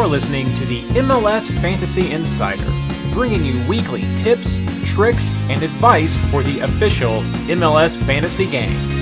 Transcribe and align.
You're 0.00 0.08
listening 0.08 0.54
to 0.54 0.64
the 0.64 0.80
MLS 1.02 1.52
Fantasy 1.60 2.10
Insider, 2.10 2.64
bringing 3.12 3.44
you 3.44 3.62
weekly 3.68 4.00
tips, 4.16 4.58
tricks, 4.82 5.30
and 5.50 5.62
advice 5.62 6.18
for 6.30 6.42
the 6.42 6.60
official 6.60 7.20
MLS 7.50 8.02
fantasy 8.06 8.46
game. 8.46 8.99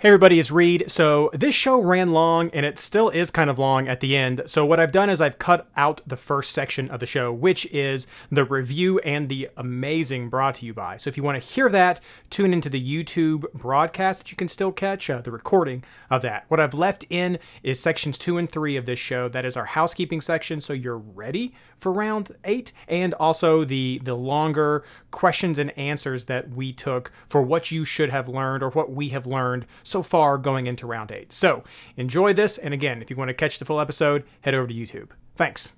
Hey 0.00 0.08
everybody, 0.08 0.40
it's 0.40 0.50
Reed. 0.50 0.84
So 0.86 1.28
this 1.34 1.54
show 1.54 1.78
ran 1.78 2.12
long 2.12 2.48
and 2.54 2.64
it 2.64 2.78
still 2.78 3.10
is 3.10 3.30
kind 3.30 3.50
of 3.50 3.58
long 3.58 3.86
at 3.86 4.00
the 4.00 4.16
end. 4.16 4.40
So 4.46 4.64
what 4.64 4.80
I've 4.80 4.92
done 4.92 5.10
is 5.10 5.20
I've 5.20 5.38
cut 5.38 5.68
out 5.76 6.00
the 6.06 6.16
first 6.16 6.52
section 6.52 6.90
of 6.90 7.00
the 7.00 7.06
show, 7.06 7.30
which 7.30 7.66
is 7.66 8.06
the 8.30 8.46
review 8.46 8.98
and 9.00 9.28
the 9.28 9.50
amazing 9.58 10.30
brought 10.30 10.54
to 10.54 10.64
you 10.64 10.72
by. 10.72 10.96
So 10.96 11.08
if 11.08 11.18
you 11.18 11.22
want 11.22 11.36
to 11.36 11.46
hear 11.46 11.68
that, 11.68 12.00
tune 12.30 12.54
into 12.54 12.70
the 12.70 12.82
YouTube 12.82 13.52
broadcast 13.52 14.20
that 14.20 14.30
you 14.30 14.38
can 14.38 14.48
still 14.48 14.72
catch, 14.72 15.10
uh, 15.10 15.20
the 15.20 15.30
recording 15.30 15.84
of 16.08 16.22
that. 16.22 16.46
What 16.48 16.60
I've 16.60 16.72
left 16.72 17.04
in 17.10 17.38
is 17.62 17.78
sections 17.78 18.16
two 18.16 18.38
and 18.38 18.50
three 18.50 18.78
of 18.78 18.86
this 18.86 18.98
show. 18.98 19.28
That 19.28 19.44
is 19.44 19.54
our 19.54 19.66
housekeeping 19.66 20.22
section, 20.22 20.62
so 20.62 20.72
you're 20.72 20.96
ready 20.96 21.52
for 21.76 21.92
round 21.92 22.34
eight, 22.44 22.72
and 22.88 23.12
also 23.14 23.64
the 23.64 24.00
the 24.02 24.14
longer 24.14 24.82
questions 25.10 25.58
and 25.58 25.76
answers 25.78 26.26
that 26.26 26.50
we 26.50 26.72
took 26.72 27.12
for 27.26 27.42
what 27.42 27.70
you 27.70 27.84
should 27.84 28.10
have 28.10 28.28
learned 28.28 28.62
or 28.62 28.70
what 28.70 28.92
we 28.92 29.08
have 29.10 29.26
learned 29.26 29.66
so 29.82 30.02
far 30.02 30.38
going 30.38 30.66
into 30.66 30.86
round 30.86 31.10
eight. 31.10 31.32
So 31.32 31.64
enjoy 31.96 32.32
this. 32.32 32.58
And 32.58 32.74
again, 32.74 33.02
if 33.02 33.10
you 33.10 33.16
want 33.16 33.28
to 33.28 33.34
catch 33.34 33.58
the 33.58 33.64
full 33.64 33.80
episode, 33.80 34.24
head 34.42 34.54
over 34.54 34.66
to 34.66 34.74
YouTube. 34.74 35.10
Thanks. 35.36 35.72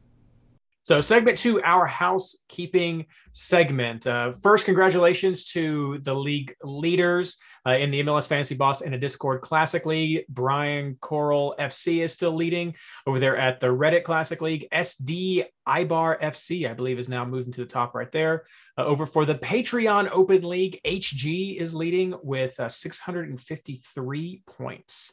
So, 0.84 1.00
segment 1.00 1.38
two, 1.38 1.62
our 1.62 1.86
housekeeping 1.86 3.06
segment. 3.30 4.04
Uh, 4.04 4.32
first, 4.42 4.64
congratulations 4.64 5.44
to 5.52 5.98
the 6.02 6.12
league 6.12 6.56
leaders 6.64 7.38
uh, 7.66 7.70
in 7.72 7.90
the 7.90 8.02
MLS 8.02 8.28
Fantasy 8.28 8.54
Boss 8.54 8.82
and 8.82 8.94
a 8.94 8.98
Discord 8.98 9.40
Classic 9.40 9.86
League. 9.86 10.24
Brian 10.28 10.96
Coral 11.00 11.54
FC 11.58 12.02
is 12.02 12.12
still 12.12 12.34
leading 12.34 12.74
over 13.06 13.18
there 13.18 13.36
at 13.36 13.60
the 13.60 13.68
Reddit 13.68 14.04
Classic 14.04 14.40
League. 14.40 14.66
SD 14.72 15.44
Eibar 15.68 16.20
FC, 16.20 16.68
I 16.68 16.74
believe, 16.74 16.98
is 16.98 17.08
now 17.08 17.24
moving 17.24 17.52
to 17.52 17.60
the 17.60 17.66
top 17.66 17.94
right 17.94 18.10
there. 18.10 18.44
Uh, 18.76 18.84
over 18.84 19.06
for 19.06 19.24
the 19.24 19.34
Patreon 19.36 20.08
Open 20.10 20.42
League, 20.42 20.80
HG 20.84 21.56
is 21.56 21.74
leading 21.74 22.14
with 22.22 22.58
uh, 22.58 22.68
653 22.68 24.42
points. 24.48 25.12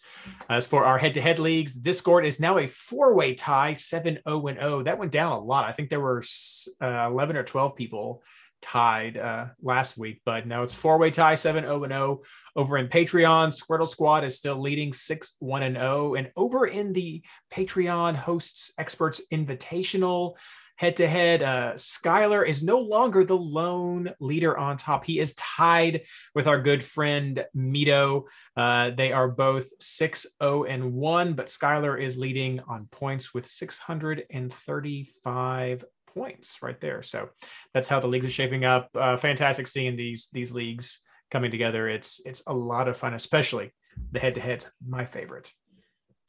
As 0.50 0.66
for 0.66 0.86
our 0.86 0.98
head 0.98 1.14
to 1.16 1.22
head 1.22 1.40
leagues, 1.40 1.74
Discord 1.74 2.26
is 2.26 2.40
now 2.40 2.58
a 2.58 2.68
four 2.68 3.14
way 3.14 3.36
tie, 3.36 3.74
7 3.74 4.20
0 4.28 4.48
0. 4.48 4.84
That 4.84 4.98
went 4.98 5.12
down 5.12 5.34
a 5.34 5.40
lot. 5.40 5.66
I 5.66 5.72
think 5.72 5.90
there 5.90 6.00
were 6.00 6.24
uh, 6.82 7.08
11 7.10 7.38
or 7.38 7.44
12 7.44 7.76
people 7.76 8.24
tied 8.62 9.18
uh, 9.18 9.48
last 9.62 9.98
week, 9.98 10.22
but 10.26 10.48
no, 10.48 10.64
it's 10.64 10.76
four 10.76 10.98
way 10.98 11.12
tie, 11.12 11.36
7 11.36 11.64
0 11.64 11.88
0. 11.88 12.22
Over 12.56 12.78
in 12.78 12.88
Patreon, 12.88 13.50
Squirtle 13.50 13.88
Squad 13.88 14.24
is 14.24 14.38
still 14.38 14.60
leading 14.60 14.94
6 14.94 15.36
1 15.40 15.64
and 15.64 15.76
0. 15.76 16.16
And 16.16 16.32
over 16.36 16.66
in 16.66 16.94
the 16.94 17.22
Patreon 17.52 18.16
Hosts 18.16 18.74
Experts 18.78 19.22
Invitational, 19.32 20.36
head 20.80 20.96
to 20.96 21.08
head. 21.08 21.44
Uh, 21.44 21.74
Skylar 21.74 22.48
is 22.48 22.64
no 22.64 22.80
longer 22.80 23.26
the 23.26 23.36
lone 23.36 24.14
leader 24.22 24.58
on 24.58 24.78
top. 24.78 25.04
He 25.04 25.20
is 25.20 25.36
tied 25.36 26.04
with 26.34 26.48
our 26.48 26.62
good 26.62 26.82
friend 26.82 27.44
Mito. 27.54 28.24
Uh, 28.56 28.92
they 28.92 29.12
are 29.12 29.28
both 29.28 29.68
6 29.82 30.26
0 30.42 30.64
and 30.64 30.94
1, 30.94 31.34
but 31.34 31.48
Skylar 31.48 32.02
is 32.02 32.18
leading 32.18 32.62
on 32.62 32.88
points 32.92 33.34
with 33.34 33.46
635 33.46 35.84
points 36.14 36.60
right 36.62 36.80
there. 36.80 37.02
So 37.02 37.30
that's 37.74 37.88
how 37.88 38.00
the 38.00 38.08
leagues 38.08 38.26
are 38.26 38.32
shaping 38.32 38.66
up. 38.66 38.90
Uh, 38.96 39.18
fantastic 39.18 39.68
seeing 39.68 39.96
these 39.96 40.30
these 40.32 40.52
leagues 40.52 41.02
coming 41.32 41.52
together. 41.52 41.88
It's 41.88 42.22
it's 42.26 42.44
a 42.48 42.54
lot 42.54 42.88
of 42.88 42.98
fun, 42.98 43.14
especially 43.14 43.72
the 44.12 44.20
head 44.20 44.36
to 44.36 44.42
heads. 44.42 44.70
My 44.86 45.06
favorite. 45.06 45.52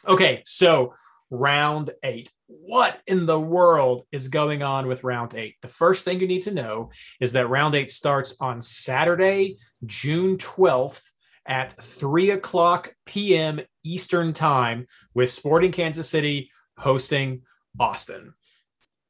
Okay, 0.06 0.42
so 0.44 0.94
round 1.30 1.91
eight. 2.02 2.30
What 2.46 3.00
in 3.06 3.26
the 3.26 3.38
world 3.38 4.04
is 4.10 4.28
going 4.28 4.62
on 4.62 4.86
with 4.86 5.04
round 5.04 5.34
eight? 5.34 5.56
The 5.62 5.68
first 5.68 6.04
thing 6.04 6.20
you 6.20 6.26
need 6.26 6.42
to 6.42 6.54
know 6.54 6.91
is 7.20 7.32
that 7.32 7.48
round 7.48 7.74
eight 7.74 7.91
starts 7.91 8.36
on 8.41 8.60
Saturday, 8.60 9.58
June 9.86 10.36
12th 10.36 11.02
at 11.47 11.72
3 11.72 12.30
o'clock 12.30 12.94
p.m. 13.06 13.60
Eastern 13.84 14.32
Time 14.32 14.86
with 15.14 15.30
Sporting 15.30 15.72
Kansas 15.72 16.08
City 16.08 16.50
hosting 16.76 17.42
Austin. 17.78 18.34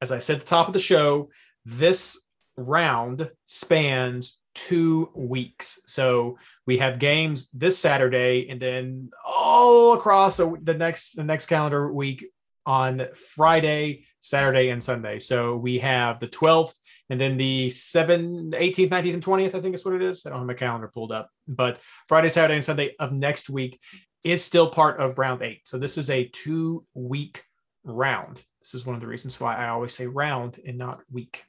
As 0.00 0.12
I 0.12 0.18
said 0.18 0.36
at 0.36 0.40
the 0.40 0.46
top 0.46 0.66
of 0.66 0.72
the 0.72 0.78
show, 0.78 1.30
this 1.64 2.20
round 2.56 3.30
spans 3.44 4.38
two 4.54 5.10
weeks. 5.14 5.80
So 5.86 6.38
we 6.66 6.78
have 6.78 6.98
games 6.98 7.50
this 7.50 7.78
Saturday 7.78 8.48
and 8.50 8.60
then 8.60 9.10
all 9.24 9.94
across 9.94 10.36
the 10.38 10.74
next 10.76 11.16
the 11.16 11.24
next 11.24 11.46
calendar 11.46 11.92
week 11.92 12.24
on 12.66 13.06
Friday, 13.34 14.04
Saturday, 14.20 14.68
and 14.68 14.82
Sunday. 14.82 15.18
So 15.18 15.56
we 15.56 15.78
have 15.78 16.20
the 16.20 16.28
12th 16.28 16.74
and 17.08 17.20
then 17.20 17.36
the 17.36 17.68
7th, 17.68 18.52
18th, 18.52 18.90
19th, 18.90 19.14
and 19.14 19.24
20th, 19.24 19.54
I 19.54 19.60
think 19.60 19.74
is 19.74 19.84
what 19.84 19.94
it 19.94 20.02
is. 20.02 20.26
I 20.26 20.30
don't 20.30 20.40
have 20.40 20.46
my 20.46 20.54
calendar 20.54 20.90
pulled 20.92 21.10
up, 21.10 21.30
but 21.48 21.78
Friday, 22.06 22.28
Saturday, 22.28 22.54
and 22.54 22.64
Sunday 22.64 22.94
of 23.00 23.12
next 23.12 23.50
week 23.50 23.80
is 24.22 24.44
still 24.44 24.68
part 24.68 25.00
of 25.00 25.18
round 25.18 25.42
eight. 25.42 25.66
So 25.66 25.78
this 25.78 25.96
is 25.96 26.10
a 26.10 26.26
two 26.26 26.84
week 26.94 27.44
round. 27.84 28.44
This 28.60 28.74
is 28.74 28.84
one 28.84 28.94
of 28.94 29.00
the 29.00 29.06
reasons 29.06 29.40
why 29.40 29.56
I 29.56 29.68
always 29.68 29.94
say 29.94 30.06
round 30.06 30.58
and 30.66 30.78
not 30.78 31.00
week 31.10 31.44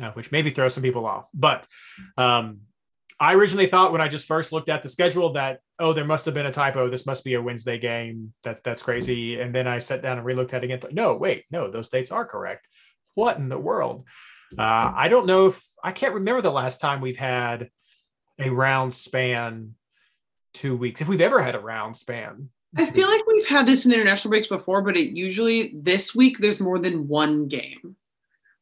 uh, 0.00 0.10
which 0.12 0.32
maybe 0.32 0.50
throws 0.50 0.74
some 0.74 0.82
people 0.82 1.06
off. 1.06 1.28
But 1.32 1.66
um, 2.16 2.60
I 3.18 3.34
originally 3.34 3.66
thought 3.66 3.92
when 3.92 4.00
I 4.00 4.08
just 4.08 4.26
first 4.26 4.52
looked 4.52 4.68
at 4.68 4.82
the 4.82 4.88
schedule 4.88 5.32
that 5.34 5.60
oh, 5.78 5.92
there 5.92 6.04
must 6.04 6.24
have 6.24 6.34
been 6.34 6.46
a 6.46 6.52
typo. 6.52 6.88
This 6.88 7.06
must 7.06 7.24
be 7.24 7.34
a 7.34 7.42
Wednesday 7.42 7.78
game. 7.78 8.32
That 8.42 8.62
that's 8.62 8.82
crazy. 8.82 9.40
And 9.40 9.54
then 9.54 9.66
I 9.66 9.78
sat 9.78 10.02
down 10.02 10.18
and 10.18 10.26
relooked 10.26 10.52
at 10.52 10.62
it 10.62 10.64
again. 10.64 10.80
Thought, 10.80 10.94
no, 10.94 11.14
wait, 11.14 11.44
no, 11.50 11.70
those 11.70 11.88
dates 11.88 12.10
are 12.10 12.24
correct. 12.24 12.68
What 13.14 13.38
in 13.38 13.48
the 13.48 13.58
world? 13.58 14.06
Uh, 14.56 14.92
I 14.94 15.08
don't 15.08 15.26
know 15.26 15.46
if 15.46 15.62
I 15.82 15.92
can't 15.92 16.14
remember 16.14 16.42
the 16.42 16.52
last 16.52 16.80
time 16.80 17.00
we've 17.00 17.16
had 17.16 17.70
a 18.38 18.50
round 18.50 18.92
span 18.92 19.74
two 20.54 20.76
weeks. 20.76 21.00
If 21.00 21.08
we've 21.08 21.20
ever 21.20 21.42
had 21.42 21.54
a 21.54 21.60
round 21.60 21.96
span. 21.96 22.50
I 22.76 22.84
feel 22.84 23.08
like 23.08 23.26
we've 23.26 23.46
had 23.46 23.66
this 23.66 23.86
in 23.86 23.92
international 23.92 24.30
breaks 24.30 24.48
before, 24.48 24.82
but 24.82 24.96
it 24.96 25.16
usually 25.16 25.72
this 25.74 26.14
week 26.14 26.38
there's 26.38 26.60
more 26.60 26.78
than 26.78 27.08
one 27.08 27.48
game 27.48 27.96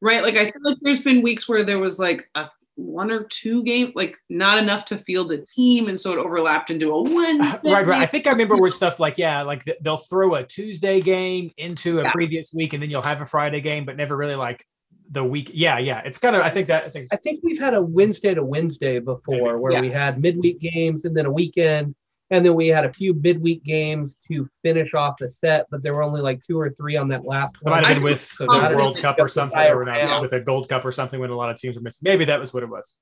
right? 0.04 0.22
Like 0.22 0.36
I 0.36 0.50
feel 0.50 0.62
like 0.62 0.76
there's 0.82 1.00
been 1.00 1.22
weeks 1.22 1.48
where 1.48 1.64
there 1.64 1.78
was 1.78 1.98
like 1.98 2.28
a 2.34 2.48
one 2.76 3.10
or 3.10 3.24
two 3.24 3.64
game, 3.64 3.92
like 3.94 4.16
not 4.28 4.58
enough 4.58 4.84
to 4.86 4.98
field 4.98 5.32
a 5.32 5.38
team, 5.38 5.88
and 5.88 5.98
so 5.98 6.12
it 6.12 6.18
overlapped 6.18 6.70
into 6.70 6.92
a 6.92 7.02
one. 7.02 7.40
Uh, 7.40 7.58
right, 7.64 7.86
right. 7.86 8.02
I 8.02 8.06
think 8.06 8.26
I 8.26 8.30
remember 8.30 8.56
where 8.56 8.70
stuff 8.70 9.00
like 9.00 9.16
yeah, 9.16 9.42
like 9.42 9.64
they'll 9.80 9.96
throw 9.96 10.34
a 10.34 10.44
Tuesday 10.44 11.00
game 11.00 11.50
into 11.56 12.00
a 12.00 12.04
yeah. 12.04 12.12
previous 12.12 12.52
week, 12.52 12.74
and 12.74 12.82
then 12.82 12.90
you'll 12.90 13.02
have 13.02 13.20
a 13.22 13.24
Friday 13.24 13.60
game, 13.60 13.86
but 13.86 13.96
never 13.96 14.16
really 14.16 14.34
like 14.34 14.66
the 15.10 15.24
week. 15.24 15.50
Yeah, 15.54 15.78
yeah. 15.78 16.02
It's 16.04 16.18
kind 16.18 16.36
of. 16.36 16.42
I 16.42 16.50
think 16.50 16.68
that. 16.68 16.84
I 16.84 16.88
think. 16.88 17.08
I 17.10 17.16
think 17.16 17.40
we've 17.42 17.60
had 17.60 17.72
a 17.72 17.82
Wednesday 17.82 18.34
to 18.34 18.44
Wednesday 18.44 18.98
before, 18.98 19.52
Maybe. 19.52 19.58
where 19.58 19.72
yes. 19.72 19.80
we 19.80 19.90
had 19.90 20.20
midweek 20.20 20.60
games 20.60 21.06
and 21.06 21.16
then 21.16 21.24
a 21.24 21.32
weekend, 21.32 21.94
and 22.34 22.44
then 22.44 22.56
we 22.56 22.66
had 22.66 22.84
a 22.84 22.92
few 22.92 23.14
midweek 23.14 23.62
games 23.62 24.18
to 24.26 24.48
finish 24.60 24.92
off 24.92 25.18
the 25.18 25.30
set, 25.30 25.66
but 25.70 25.84
there 25.84 25.94
were 25.94 26.02
only 26.02 26.20
like 26.20 26.42
two 26.42 26.58
or 26.58 26.70
three 26.70 26.96
on 26.96 27.06
that 27.06 27.24
last 27.24 27.62
one. 27.62 27.72
It 27.72 27.76
might 27.76 27.86
have 27.86 27.94
been 27.94 28.02
with 28.02 28.36
the 28.38 28.46
World 28.74 28.98
Cup 28.98 29.20
or 29.20 29.28
something, 29.28 29.56
or 29.56 29.84
not, 29.84 30.20
with 30.20 30.32
a 30.32 30.40
Gold 30.40 30.68
Cup 30.68 30.84
or 30.84 30.90
something 30.90 31.20
when 31.20 31.30
a 31.30 31.36
lot 31.36 31.50
of 31.50 31.60
teams 31.60 31.76
were 31.76 31.82
missing. 31.82 32.00
Maybe 32.02 32.24
that 32.24 32.40
was 32.40 32.52
what 32.52 32.64
it 32.64 32.68
was. 32.68 32.96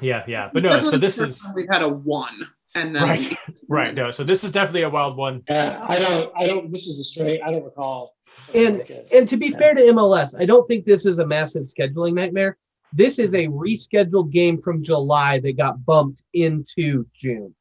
Yeah, 0.00 0.22
yeah. 0.28 0.50
But 0.52 0.62
no, 0.62 0.80
so 0.80 0.98
this 0.98 1.18
is 1.18 1.44
we've 1.52 1.68
had 1.68 1.82
a 1.82 1.88
one. 1.88 2.46
And 2.76 2.94
then 2.94 3.02
right, 3.02 3.36
right. 3.68 3.92
No, 3.92 4.12
so 4.12 4.22
this 4.22 4.44
is 4.44 4.52
definitely 4.52 4.82
a 4.82 4.88
wild 4.88 5.16
one. 5.16 5.42
Yeah, 5.50 5.84
I 5.88 5.98
don't, 5.98 6.32
I 6.36 6.46
don't. 6.46 6.70
This 6.70 6.86
is 6.86 7.00
a 7.00 7.04
straight. 7.04 7.42
I 7.42 7.50
don't 7.50 7.64
recall. 7.64 8.14
And 8.54 8.88
and 9.12 9.28
to 9.28 9.36
be 9.36 9.48
yeah. 9.48 9.58
fair 9.58 9.74
to 9.74 9.82
MLS, 9.82 10.40
I 10.40 10.44
don't 10.44 10.66
think 10.68 10.84
this 10.84 11.04
is 11.06 11.18
a 11.18 11.26
massive 11.26 11.64
scheduling 11.64 12.14
nightmare. 12.14 12.56
This 12.92 13.18
is 13.18 13.34
a 13.34 13.48
rescheduled 13.48 14.30
game 14.30 14.62
from 14.62 14.84
July 14.84 15.40
that 15.40 15.56
got 15.56 15.84
bumped 15.84 16.22
into 16.32 17.04
June. 17.16 17.52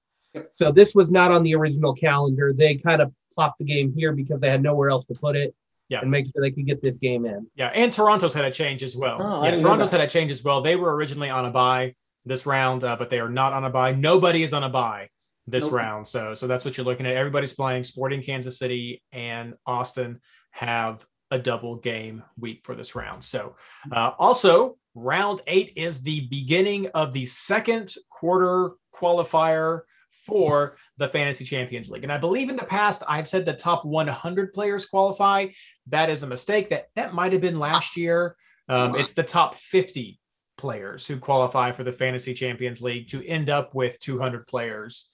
So 0.53 0.71
this 0.71 0.95
was 0.95 1.11
not 1.11 1.31
on 1.31 1.43
the 1.43 1.55
original 1.55 1.93
calendar. 1.93 2.53
They 2.53 2.75
kind 2.75 3.01
of 3.01 3.11
plopped 3.33 3.59
the 3.59 3.65
game 3.65 3.93
here 3.95 4.13
because 4.13 4.41
they 4.41 4.49
had 4.49 4.61
nowhere 4.61 4.89
else 4.89 5.05
to 5.05 5.13
put 5.13 5.35
it. 5.35 5.53
Yeah. 5.89 5.99
And 6.01 6.09
make 6.09 6.25
sure 6.25 6.41
they 6.41 6.51
could 6.51 6.65
get 6.65 6.81
this 6.81 6.97
game 6.97 7.25
in. 7.25 7.47
Yeah. 7.55 7.67
And 7.67 7.91
Toronto's 7.91 8.33
had 8.33 8.45
a 8.45 8.51
change 8.51 8.81
as 8.81 8.95
well. 8.95 9.17
Oh, 9.21 9.43
yeah. 9.43 9.57
Toronto's 9.57 9.91
had 9.91 9.99
a 9.99 10.07
change 10.07 10.31
as 10.31 10.41
well. 10.41 10.61
They 10.61 10.77
were 10.77 10.95
originally 10.95 11.29
on 11.29 11.45
a 11.45 11.51
bye 11.51 11.95
this 12.25 12.45
round, 12.45 12.83
uh, 12.83 12.95
but 12.95 13.09
they 13.09 13.19
are 13.19 13.29
not 13.29 13.51
on 13.51 13.65
a 13.65 13.69
bye. 13.69 13.91
Nobody 13.91 14.43
is 14.43 14.53
on 14.53 14.63
a 14.63 14.69
bye 14.69 15.09
this 15.47 15.65
nope. 15.65 15.73
round. 15.73 16.07
So 16.07 16.33
so 16.33 16.47
that's 16.47 16.63
what 16.63 16.77
you're 16.77 16.85
looking 16.85 17.05
at. 17.05 17.15
Everybody's 17.15 17.53
playing. 17.53 17.83
Sporting 17.83 18.21
Kansas 18.21 18.57
City 18.57 19.03
and 19.11 19.55
Austin 19.65 20.21
have 20.51 21.05
a 21.29 21.39
double 21.39 21.77
game 21.77 22.23
week 22.37 22.61
for 22.63 22.75
this 22.75 22.95
round. 22.95 23.23
So 23.23 23.55
uh, 23.91 24.11
also 24.17 24.77
round 24.95 25.41
eight 25.47 25.73
is 25.75 26.03
the 26.03 26.27
beginning 26.27 26.87
of 26.93 27.13
the 27.13 27.25
second 27.25 27.93
quarter 28.09 28.71
qualifier 28.93 29.81
for 30.25 30.77
the 30.97 31.07
Fantasy 31.07 31.45
Champions 31.45 31.89
League. 31.89 32.03
And 32.03 32.11
I 32.11 32.17
believe 32.17 32.49
in 32.49 32.55
the 32.55 32.63
past 32.63 33.03
I've 33.07 33.27
said 33.27 33.45
the 33.45 33.53
top 33.53 33.85
100 33.85 34.53
players 34.53 34.85
qualify. 34.85 35.47
That 35.87 36.09
is 36.09 36.23
a 36.23 36.27
mistake. 36.27 36.69
That 36.69 36.87
that 36.95 37.13
might 37.13 37.33
have 37.33 37.41
been 37.41 37.59
last 37.59 37.97
year. 37.97 38.35
Um, 38.69 38.95
it's 38.95 39.13
the 39.13 39.23
top 39.23 39.55
50 39.55 40.19
players 40.57 41.07
who 41.07 41.17
qualify 41.17 41.71
for 41.71 41.83
the 41.83 41.91
Fantasy 41.91 42.33
Champions 42.33 42.81
League 42.81 43.09
to 43.09 43.25
end 43.25 43.49
up 43.49 43.73
with 43.73 43.99
200 43.99 44.47
players 44.47 45.07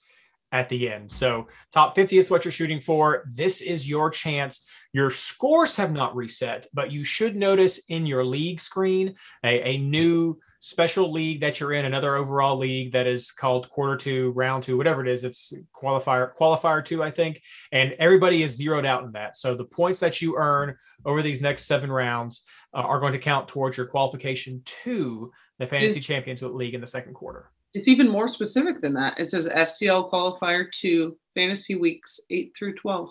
at 0.52 0.68
the 0.68 0.90
end. 0.90 1.10
So, 1.10 1.48
top 1.72 1.94
50 1.94 2.18
is 2.18 2.30
what 2.30 2.44
you're 2.44 2.52
shooting 2.52 2.80
for. 2.80 3.24
This 3.34 3.60
is 3.60 3.88
your 3.88 4.10
chance. 4.10 4.66
Your 4.92 5.10
scores 5.10 5.76
have 5.76 5.92
not 5.92 6.16
reset, 6.16 6.66
but 6.72 6.92
you 6.92 7.04
should 7.04 7.36
notice 7.36 7.80
in 7.88 8.06
your 8.06 8.24
league 8.24 8.60
screen 8.60 9.14
a, 9.44 9.74
a 9.74 9.78
new 9.78 10.38
special 10.60 11.10
league 11.12 11.40
that 11.40 11.60
you're 11.60 11.72
in, 11.72 11.84
another 11.84 12.16
overall 12.16 12.56
league 12.56 12.92
that 12.92 13.06
is 13.06 13.30
called 13.30 13.68
quarter 13.70 13.96
two, 13.96 14.30
round 14.32 14.62
two, 14.62 14.76
whatever 14.76 15.02
it 15.04 15.08
is. 15.08 15.24
It's 15.24 15.52
qualifier, 15.74 16.34
qualifier 16.34 16.84
two, 16.84 17.02
I 17.02 17.10
think. 17.10 17.40
And 17.72 17.92
everybody 17.98 18.42
is 18.42 18.56
zeroed 18.56 18.86
out 18.86 19.04
in 19.04 19.12
that. 19.12 19.36
So 19.36 19.54
the 19.54 19.64
points 19.64 20.00
that 20.00 20.20
you 20.20 20.36
earn 20.36 20.76
over 21.04 21.22
these 21.22 21.40
next 21.40 21.64
seven 21.64 21.90
rounds 21.90 22.44
uh, 22.74 22.78
are 22.78 23.00
going 23.00 23.12
to 23.12 23.18
count 23.18 23.48
towards 23.48 23.76
your 23.76 23.86
qualification 23.86 24.62
to 24.64 25.30
the 25.58 25.66
Fantasy 25.66 26.00
Champions 26.00 26.42
League 26.42 26.74
in 26.74 26.80
the 26.80 26.86
second 26.86 27.14
quarter. 27.14 27.50
It's 27.74 27.88
even 27.88 28.08
more 28.08 28.28
specific 28.28 28.80
than 28.80 28.94
that. 28.94 29.18
It 29.18 29.28
says 29.28 29.48
FCL 29.48 30.10
qualifier 30.10 30.70
to 30.80 31.16
fantasy 31.34 31.74
weeks 31.74 32.18
eight 32.30 32.52
through 32.56 32.74
12. 32.74 33.10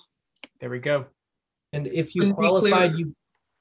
There 0.60 0.70
we 0.70 0.80
go. 0.80 1.06
And 1.74 1.88
if 1.88 2.16
you 2.16 2.22
Couldn't 2.22 2.36
qualified, 2.36 2.92
clearer. 2.92 2.96
you 2.98 3.16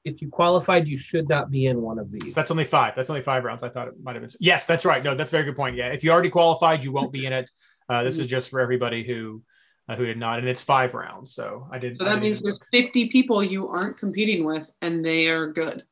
if 0.07 0.21
you 0.21 0.29
qualified, 0.29 0.87
you 0.87 0.97
should 0.97 1.27
not 1.27 1.51
be 1.51 1.67
in 1.67 1.81
one 1.81 1.99
of 1.99 2.11
these. 2.11 2.33
So 2.33 2.39
that's 2.39 2.51
only 2.51 2.63
five. 2.63 2.95
That's 2.95 3.09
only 3.09 3.21
five 3.21 3.43
rounds. 3.43 3.63
I 3.63 3.69
thought 3.69 3.87
it 3.87 3.93
might 4.01 4.15
have 4.15 4.21
been. 4.21 4.31
Yes, 4.39 4.65
that's 4.65 4.85
right. 4.85 5.03
No, 5.03 5.15
that's 5.15 5.31
a 5.31 5.35
very 5.35 5.43
good 5.43 5.55
point. 5.55 5.75
Yeah, 5.75 5.87
if 5.87 6.03
you 6.03 6.11
already 6.11 6.29
qualified, 6.29 6.83
you 6.83 6.91
won't 6.91 7.11
be 7.11 7.25
in 7.25 7.33
it. 7.33 7.49
Uh, 7.89 8.03
this 8.03 8.19
is 8.19 8.27
just 8.27 8.49
for 8.49 8.59
everybody 8.59 9.03
who 9.03 9.41
uh, 9.89 9.95
who 9.95 10.05
did 10.05 10.17
not, 10.17 10.39
and 10.39 10.47
it's 10.47 10.61
five 10.61 10.93
rounds. 10.93 11.33
So 11.33 11.67
I 11.71 11.79
did. 11.79 11.97
So 11.97 12.05
that 12.05 12.21
means 12.21 12.41
there's 12.41 12.59
look. 12.59 12.85
50 12.85 13.09
people 13.09 13.43
you 13.43 13.67
aren't 13.67 13.97
competing 13.97 14.45
with, 14.45 14.69
and 14.81 15.03
they 15.03 15.27
are 15.27 15.47
good. 15.47 15.83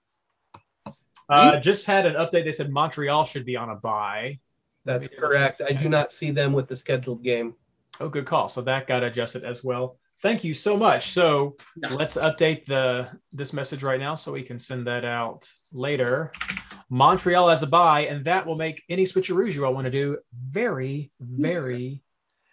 Uh, 1.29 1.59
just 1.59 1.85
had 1.85 2.05
an 2.05 2.15
update. 2.15 2.45
They 2.45 2.51
said 2.51 2.69
Montreal 2.69 3.25
should 3.25 3.45
be 3.45 3.55
on 3.55 3.69
a 3.69 3.75
bye. 3.75 4.39
That's 4.83 5.07
correct. 5.07 5.61
I 5.67 5.73
do 5.73 5.89
not 5.89 6.13
see 6.13 6.31
them 6.31 6.53
with 6.53 6.67
the 6.67 6.75
scheduled 6.75 7.23
game. 7.23 7.55
Oh, 7.99 8.09
good 8.09 8.25
call. 8.25 8.49
So 8.49 8.61
that 8.61 8.87
got 8.87 9.03
adjusted 9.03 9.43
as 9.43 9.63
well. 9.63 9.97
Thank 10.25 10.43
you 10.43 10.55
so 10.55 10.75
much. 10.75 11.11
So 11.11 11.55
Yeah. 11.75 11.93
let's 11.93 12.17
update 12.17 12.65
the 12.65 13.07
this 13.31 13.53
message 13.53 13.83
right 13.83 13.99
now 13.99 14.15
so 14.15 14.31
we 14.31 14.41
can 14.41 14.57
send 14.57 14.87
that 14.87 15.05
out 15.05 15.47
later. 15.71 16.31
Montreal 16.89 17.51
as 17.51 17.61
a 17.61 17.67
bye, 17.67 18.07
and 18.07 18.25
that 18.25 18.47
will 18.47 18.55
make 18.55 18.81
any 18.89 19.03
switcheroos 19.03 19.53
you 19.53 19.63
all 19.67 19.75
want 19.75 19.85
to 19.85 19.91
do 19.91 20.17
very, 20.33 21.11
very 21.19 22.01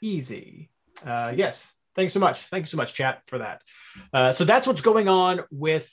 easy. 0.03 0.69
Uh, 1.03 1.33
yes. 1.35 1.73
Thanks 1.97 2.13
so 2.13 2.21
much. 2.21 2.41
Thank 2.41 2.63
you 2.63 2.69
so 2.69 2.77
much, 2.77 2.93
chat, 2.93 3.23
for 3.27 3.39
that. 3.39 3.63
Uh, 4.13 4.33
so 4.33 4.45
that's 4.45 4.67
what's 4.67 4.83
going 4.83 5.09
on 5.09 5.41
with 5.51 5.91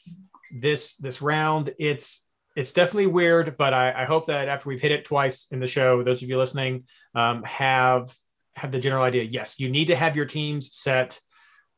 this 0.60 0.98
this 0.98 1.22
round. 1.22 1.74
It's 1.80 2.28
it's 2.58 2.74
definitely 2.74 3.08
weird, 3.08 3.56
but 3.56 3.74
I, 3.74 4.04
I 4.04 4.04
hope 4.04 4.26
that 4.26 4.50
after 4.50 4.68
we've 4.68 4.82
hit 4.82 4.92
it 4.92 5.06
twice 5.06 5.48
in 5.50 5.62
the 5.62 5.68
show, 5.68 6.04
those 6.04 6.22
of 6.22 6.28
you 6.28 6.38
listening 6.38 6.84
um, 7.16 7.42
have 7.44 8.14
have 8.58 8.74
the 8.74 8.80
general 8.80 9.04
idea. 9.04 9.24
Yes, 9.24 9.62
you 9.62 9.70
need 9.70 9.88
to 9.88 9.96
have 9.96 10.18
your 10.18 10.26
teams 10.26 10.76
set 10.76 11.22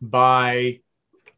by 0.01 0.79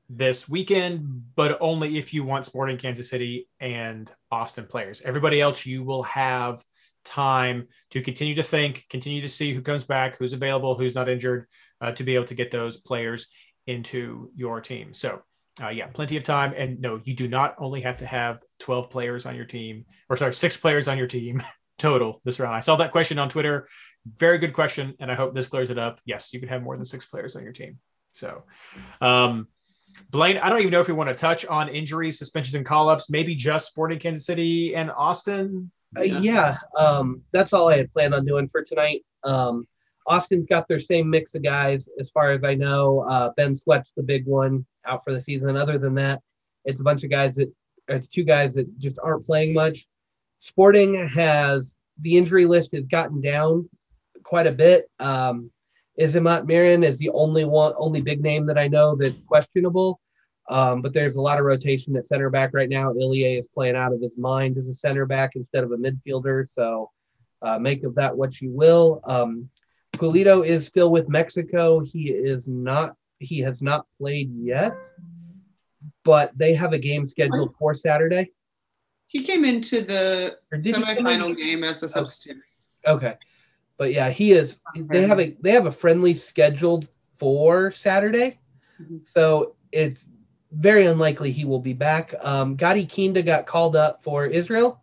this 0.09 0.47
weekend, 0.47 1.23
but 1.35 1.57
only 1.61 1.97
if 1.97 2.13
you 2.13 2.23
want 2.23 2.45
Sporting 2.45 2.77
Kansas 2.77 3.09
City 3.09 3.47
and 3.59 4.11
Austin 4.31 4.65
players. 4.65 5.01
Everybody 5.01 5.41
else, 5.41 5.65
you 5.65 5.83
will 5.83 6.03
have 6.03 6.63
time 7.03 7.67
to 7.91 8.01
continue 8.01 8.35
to 8.35 8.43
think, 8.43 8.85
continue 8.89 9.21
to 9.21 9.29
see 9.29 9.53
who 9.53 9.61
comes 9.61 9.83
back, 9.83 10.17
who's 10.17 10.33
available, 10.33 10.75
who's 10.75 10.95
not 10.95 11.09
injured, 11.09 11.47
uh, 11.81 11.91
to 11.93 12.03
be 12.03 12.15
able 12.15 12.25
to 12.25 12.35
get 12.35 12.51
those 12.51 12.77
players 12.77 13.27
into 13.67 14.31
your 14.35 14.61
team. 14.61 14.93
So, 14.93 15.21
uh, 15.61 15.69
yeah, 15.69 15.87
plenty 15.87 16.17
of 16.17 16.23
time. 16.23 16.53
And 16.55 16.79
no, 16.79 16.99
you 17.03 17.15
do 17.15 17.27
not 17.27 17.55
only 17.59 17.81
have 17.81 17.97
to 17.97 18.05
have 18.05 18.41
12 18.59 18.89
players 18.89 19.25
on 19.25 19.35
your 19.35 19.45
team, 19.45 19.85
or 20.09 20.17
sorry, 20.17 20.33
six 20.33 20.57
players 20.57 20.87
on 20.87 20.97
your 20.97 21.07
team 21.07 21.43
total 21.77 22.19
this 22.23 22.39
round. 22.39 22.55
I 22.55 22.61
saw 22.61 22.75
that 22.77 22.91
question 22.91 23.19
on 23.19 23.29
Twitter. 23.29 23.67
Very 24.17 24.37
good 24.37 24.53
question. 24.53 24.95
And 24.99 25.11
I 25.11 25.15
hope 25.15 25.33
this 25.33 25.47
clears 25.47 25.69
it 25.69 25.77
up. 25.77 25.99
Yes, 26.05 26.33
you 26.33 26.39
can 26.39 26.49
have 26.49 26.63
more 26.63 26.75
than 26.75 26.85
six 26.85 27.05
players 27.05 27.35
on 27.35 27.43
your 27.43 27.53
team. 27.53 27.79
So, 28.13 28.43
um, 29.01 29.47
Blaine, 30.09 30.37
I 30.37 30.49
don't 30.49 30.59
even 30.59 30.71
know 30.71 30.79
if 30.79 30.87
we 30.87 30.93
want 30.93 31.09
to 31.09 31.15
touch 31.15 31.45
on 31.45 31.69
injuries, 31.69 32.17
suspensions, 32.17 32.55
and 32.55 32.65
call 32.65 32.89
ups. 32.89 33.09
Maybe 33.09 33.35
just 33.35 33.67
Sporting 33.67 33.99
Kansas 33.99 34.25
City 34.25 34.75
and 34.75 34.91
Austin. 34.91 35.71
Uh, 35.97 36.03
yeah, 36.03 36.57
um, 36.77 37.21
that's 37.31 37.53
all 37.53 37.69
I 37.69 37.77
had 37.77 37.91
planned 37.91 38.13
on 38.13 38.25
doing 38.25 38.47
for 38.49 38.63
tonight. 38.63 39.03
Um, 39.23 39.67
Austin's 40.07 40.47
got 40.47 40.67
their 40.67 40.79
same 40.79 41.09
mix 41.09 41.35
of 41.35 41.43
guys, 41.43 41.87
as 41.99 42.09
far 42.09 42.31
as 42.31 42.43
I 42.43 42.55
know. 42.55 43.05
Uh, 43.07 43.31
ben 43.37 43.53
Sweat's 43.53 43.91
the 43.95 44.03
big 44.03 44.25
one 44.25 44.65
out 44.85 45.03
for 45.03 45.13
the 45.13 45.21
season. 45.21 45.55
Other 45.55 45.77
than 45.77 45.95
that, 45.95 46.21
it's 46.65 46.81
a 46.81 46.83
bunch 46.83 47.03
of 47.03 47.09
guys 47.09 47.35
that 47.35 47.51
it's 47.87 48.07
two 48.07 48.23
guys 48.23 48.53
that 48.55 48.77
just 48.79 48.97
aren't 49.03 49.25
playing 49.25 49.53
much. 49.53 49.87
Sporting 50.39 51.07
has 51.09 51.75
the 52.01 52.17
injury 52.17 52.45
list 52.45 52.73
has 52.73 52.85
gotten 52.85 53.21
down 53.21 53.69
quite 54.23 54.47
a 54.47 54.51
bit. 54.51 54.89
Um, 54.99 55.51
Izamat 55.99 56.45
Mirin 56.45 56.85
is 56.85 56.97
the 56.97 57.09
only 57.09 57.45
one, 57.45 57.73
only 57.77 58.01
big 58.01 58.21
name 58.21 58.45
that 58.47 58.57
I 58.57 58.67
know 58.67 58.95
that's 58.95 59.21
questionable. 59.21 59.99
Um, 60.49 60.81
but 60.81 60.93
there's 60.93 61.15
a 61.15 61.21
lot 61.21 61.39
of 61.39 61.45
rotation 61.45 61.95
at 61.95 62.05
center 62.05 62.29
back 62.29 62.51
right 62.53 62.67
now. 62.67 62.91
Ilie 62.91 63.39
is 63.39 63.47
playing 63.47 63.75
out 63.75 63.93
of 63.93 64.01
his 64.01 64.17
mind 64.17 64.57
as 64.57 64.67
a 64.67 64.73
center 64.73 65.05
back 65.05 65.31
instead 65.35 65.63
of 65.63 65.71
a 65.71 65.77
midfielder. 65.77 66.49
So 66.51 66.91
uh, 67.41 67.59
make 67.59 67.83
of 67.83 67.95
that 67.95 68.15
what 68.15 68.41
you 68.41 68.51
will. 68.51 69.01
Um, 69.05 69.49
Pulido 69.93 70.45
is 70.45 70.65
still 70.65 70.91
with 70.91 71.07
Mexico. 71.07 71.79
He 71.79 72.09
is 72.09 72.47
not. 72.47 72.95
He 73.19 73.39
has 73.39 73.61
not 73.61 73.85
played 73.97 74.31
yet, 74.35 74.73
but 76.03 76.37
they 76.37 76.53
have 76.55 76.73
a 76.73 76.79
game 76.79 77.05
scheduled 77.05 77.55
for 77.57 77.73
Saturday. 77.73 78.31
He 79.07 79.23
came 79.23 79.45
into 79.45 79.81
the 79.81 80.37
Or 80.51 80.57
did 80.57 80.75
in? 80.75 80.81
semifinal 80.81 81.37
game 81.37 81.63
as 81.63 81.83
a 81.83 81.87
substitute. 81.89 82.41
Okay, 82.85 83.15
but 83.77 83.93
yeah, 83.93 84.09
he 84.09 84.33
is. 84.33 84.59
They 84.89 85.05
have 85.07 85.19
a 85.19 85.35
they 85.41 85.51
have 85.51 85.65
a 85.65 85.71
friendly 85.71 86.13
scheduled 86.13 86.87
for 87.17 87.71
Saturday, 87.71 88.39
Mhm. 88.81 89.05
so 89.05 89.55
it's 89.71 90.05
very 90.51 90.85
unlikely 90.85 91.31
he 91.31 91.45
will 91.45 91.59
be 91.59 91.73
back. 91.73 92.13
Um, 92.21 92.55
Gadi 92.55 92.85
Kinda 92.85 93.21
got 93.23 93.47
called 93.47 93.75
up 93.75 94.03
for 94.03 94.25
Israel, 94.25 94.81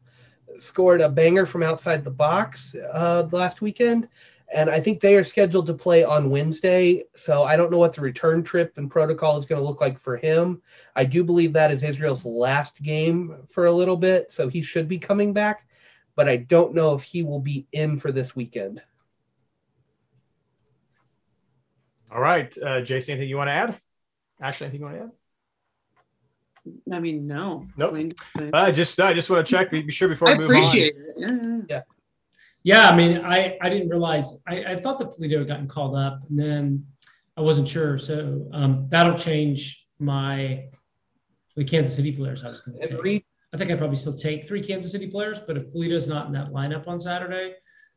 scored 0.58 1.00
a 1.00 1.08
banger 1.08 1.46
from 1.46 1.62
outside 1.62 2.04
the 2.04 2.10
box 2.10 2.74
uh, 2.92 3.28
last 3.30 3.60
weekend, 3.60 4.08
and 4.52 4.68
I 4.68 4.80
think 4.80 5.00
they 5.00 5.14
are 5.14 5.24
scheduled 5.24 5.66
to 5.66 5.74
play 5.74 6.02
on 6.02 6.30
Wednesday. 6.30 7.04
So 7.14 7.44
I 7.44 7.56
don't 7.56 7.70
know 7.70 7.78
what 7.78 7.94
the 7.94 8.00
return 8.00 8.42
trip 8.42 8.76
and 8.78 8.90
protocol 8.90 9.38
is 9.38 9.46
going 9.46 9.60
to 9.60 9.66
look 9.66 9.80
like 9.80 9.98
for 9.98 10.16
him. 10.16 10.60
I 10.96 11.04
do 11.04 11.22
believe 11.22 11.52
that 11.52 11.70
is 11.70 11.84
Israel's 11.84 12.24
last 12.24 12.82
game 12.82 13.36
for 13.48 13.66
a 13.66 13.72
little 13.72 13.96
bit, 13.96 14.32
so 14.32 14.48
he 14.48 14.62
should 14.62 14.88
be 14.88 14.98
coming 14.98 15.32
back 15.32 15.66
but 16.20 16.28
I 16.28 16.36
don't 16.36 16.74
know 16.74 16.92
if 16.94 17.02
he 17.02 17.22
will 17.22 17.40
be 17.40 17.66
in 17.72 17.98
for 17.98 18.12
this 18.12 18.36
weekend. 18.36 18.82
All 22.12 22.20
right, 22.20 22.54
uh, 22.62 22.82
Jason, 22.82 23.12
anything 23.14 23.30
you 23.30 23.38
want 23.38 23.48
to 23.48 23.52
add? 23.52 23.78
Ashley, 24.38 24.66
anything 24.66 24.80
you 24.82 24.86
want 24.86 24.98
to 24.98 25.02
add? 26.74 26.94
I 26.94 27.00
mean, 27.00 27.26
no. 27.26 27.66
Nope. 27.78 27.92
Blaine- 27.92 28.14
I 28.52 28.70
just 28.70 29.00
I 29.00 29.14
just 29.14 29.30
want 29.30 29.46
to 29.46 29.50
check. 29.50 29.70
Be 29.70 29.80
be 29.80 29.90
sure 29.90 30.10
before 30.10 30.28
I 30.28 30.32
we 30.32 30.38
move 30.40 30.50
appreciate 30.50 30.94
it. 30.94 31.14
Yeah, 31.16 31.28
yeah, 31.42 31.60
yeah. 31.70 31.82
Yeah, 32.64 32.90
I 32.90 32.94
mean, 32.94 33.24
I, 33.24 33.56
I 33.62 33.70
didn't 33.70 33.88
realize, 33.88 34.34
I, 34.46 34.64
I 34.72 34.76
thought 34.76 34.98
that 34.98 35.08
Pulido 35.08 35.38
had 35.38 35.48
gotten 35.48 35.66
called 35.68 35.96
up 35.96 36.20
and 36.28 36.38
then 36.38 36.84
I 37.34 37.40
wasn't 37.40 37.66
sure. 37.66 37.96
So 37.96 38.46
um, 38.52 38.88
that'll 38.90 39.16
change 39.16 39.86
my, 39.98 40.64
the 41.56 41.64
Kansas 41.64 41.96
City 41.96 42.12
players 42.12 42.44
I 42.44 42.50
was 42.50 42.60
going 42.60 42.76
to 42.76 42.82
And 42.82 42.90
take. 42.90 43.02
Reed, 43.02 43.24
I 43.52 43.56
think 43.56 43.70
I'd 43.70 43.78
probably 43.78 43.96
still 43.96 44.14
take 44.14 44.46
three 44.46 44.62
Kansas 44.62 44.92
City 44.92 45.08
players, 45.08 45.40
but 45.40 45.56
if 45.56 45.72
Pulido's 45.72 46.08
not 46.08 46.26
in 46.26 46.32
that 46.32 46.48
lineup 46.48 46.86
on 46.86 47.00
Saturday, 47.00 47.54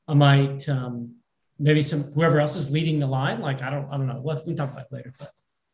I 0.08 0.14
might, 0.14 0.68
um, 0.68 1.16
maybe 1.60 1.82
some, 1.82 2.12
whoever 2.14 2.40
else 2.40 2.56
is 2.56 2.72
leading 2.72 3.00
the 3.00 3.08
line, 3.08 3.40
like, 3.40 3.62
I 3.62 3.70
don't, 3.70 3.88
I 3.92 3.98
don't 3.98 4.08
know. 4.08 4.20
We'll, 4.22 4.38
we 4.38 4.46
can 4.46 4.56
talk 4.56 4.72
about 4.72 4.86
it 4.86 4.94
later, 4.94 5.14
but 5.20 5.32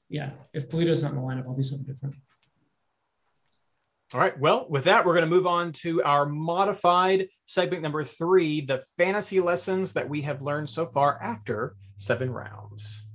yeah, 0.09 0.31
if 0.53 0.69
Pulido's 0.69 1.01
not 1.01 1.12
in 1.12 1.17
the 1.17 1.24
lineup, 1.24 1.45
I'll 1.45 1.55
do 1.55 1.63
something 1.63 1.86
different. 1.86 2.15
All 4.13 4.19
right. 4.19 4.38
Well, 4.39 4.65
with 4.69 4.86
that, 4.86 5.05
we're 5.05 5.13
going 5.13 5.29
to 5.29 5.29
move 5.29 5.45
on 5.45 5.71
to 5.74 6.01
our 6.01 6.25
modified 6.25 7.27
segment 7.45 7.83
number 7.83 8.03
three 8.03 8.62
the 8.62 8.81
fantasy 8.98 9.39
lessons 9.39 9.93
that 9.93 10.09
we 10.09 10.24
have 10.24 10.41
learned 10.41 10.67
so 10.67 10.88
far 10.88 11.21
after 11.21 11.75
seven 11.95 12.31
rounds. 12.31 13.05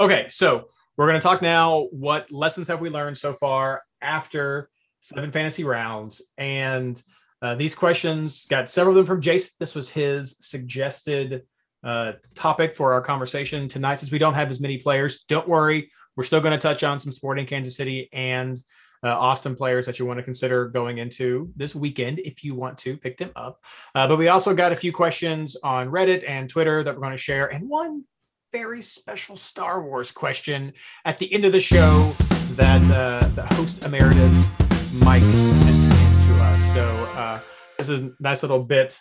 Okay. 0.00 0.26
So 0.28 0.68
we're 0.96 1.06
going 1.06 1.20
to 1.20 1.24
talk 1.24 1.42
now 1.42 1.88
what 1.90 2.30
lessons 2.30 2.68
have 2.68 2.80
we 2.80 2.90
learned 2.90 3.16
so 3.16 3.32
far 3.32 3.82
after 4.00 4.68
seven 5.00 5.30
fantasy 5.30 5.64
rounds. 5.64 6.22
And 6.36 7.00
uh, 7.40 7.54
these 7.54 7.74
questions 7.74 8.46
got 8.46 8.68
several 8.68 8.92
of 8.92 8.96
them 8.96 9.06
from 9.06 9.20
Jason. 9.20 9.54
This 9.60 9.74
was 9.74 9.90
his 9.90 10.36
suggested 10.40 11.42
uh, 11.84 12.12
topic 12.34 12.74
for 12.74 12.92
our 12.92 13.00
conversation 13.00 13.68
tonight. 13.68 14.00
Since 14.00 14.10
we 14.10 14.18
don't 14.18 14.34
have 14.34 14.50
as 14.50 14.60
many 14.60 14.78
players, 14.78 15.24
don't 15.28 15.48
worry. 15.48 15.90
We're 16.16 16.24
still 16.24 16.40
going 16.40 16.52
to 16.52 16.58
touch 16.58 16.82
on 16.82 16.98
some 16.98 17.12
sporting 17.12 17.46
Kansas 17.46 17.76
City 17.76 18.08
and 18.12 18.60
uh, 19.04 19.10
Austin 19.10 19.54
players 19.54 19.86
that 19.86 20.00
you 20.00 20.06
want 20.06 20.18
to 20.18 20.24
consider 20.24 20.66
going 20.66 20.98
into 20.98 21.52
this 21.54 21.76
weekend 21.76 22.18
if 22.18 22.42
you 22.42 22.56
want 22.56 22.76
to 22.78 22.96
pick 22.96 23.16
them 23.16 23.30
up. 23.36 23.62
Uh, 23.94 24.08
but 24.08 24.16
we 24.16 24.26
also 24.26 24.52
got 24.52 24.72
a 24.72 24.76
few 24.76 24.92
questions 24.92 25.56
on 25.62 25.88
Reddit 25.88 26.28
and 26.28 26.48
Twitter 26.48 26.82
that 26.82 26.94
we're 26.94 27.00
going 27.00 27.12
to 27.12 27.16
share, 27.16 27.46
and 27.46 27.68
one 27.68 28.02
very 28.52 28.82
special 28.82 29.36
Star 29.36 29.82
Wars 29.82 30.10
question 30.10 30.72
at 31.04 31.18
the 31.18 31.32
end 31.32 31.44
of 31.44 31.52
the 31.52 31.60
show 31.60 32.12
that 32.52 32.82
uh, 32.94 33.26
the 33.28 33.44
host 33.54 33.84
emeritus 33.84 34.50
Mike 34.94 35.22
sent 35.22 35.76
in 35.76 36.26
to 36.28 36.42
us. 36.42 36.72
So 36.72 36.84
uh, 37.14 37.40
this 37.76 37.88
is 37.88 38.00
a 38.02 38.12
nice 38.20 38.42
little 38.42 38.62
bit. 38.62 38.98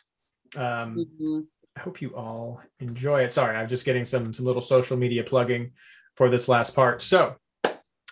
Um, 0.55 1.05
Mhm. 1.19 1.45
I 1.75 1.79
hope 1.79 2.01
you 2.01 2.15
all 2.15 2.59
enjoy 2.79 3.23
it. 3.23 3.31
Sorry, 3.31 3.55
I'm 3.55 3.67
just 3.67 3.85
getting 3.85 4.03
some 4.03 4.33
some 4.33 4.45
little 4.47 4.61
social 4.63 4.97
media 4.97 5.23
plugging 5.23 5.71
for 6.15 6.27
this 6.29 6.47
last 6.49 6.75
part. 6.75 7.01
So 7.03 7.35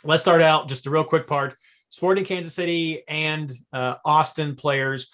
let's 0.03 0.21
start 0.21 0.41
out 0.43 0.69
just 0.69 0.85
a 0.85 0.91
real 0.91 1.03
quick 1.03 1.25
part. 1.25 1.55
Sporting 1.89 2.25
Kansas 2.25 2.53
City 2.53 3.03
and 3.07 3.51
uh, 3.73 3.95
Austin 4.05 4.55
players. 4.55 5.09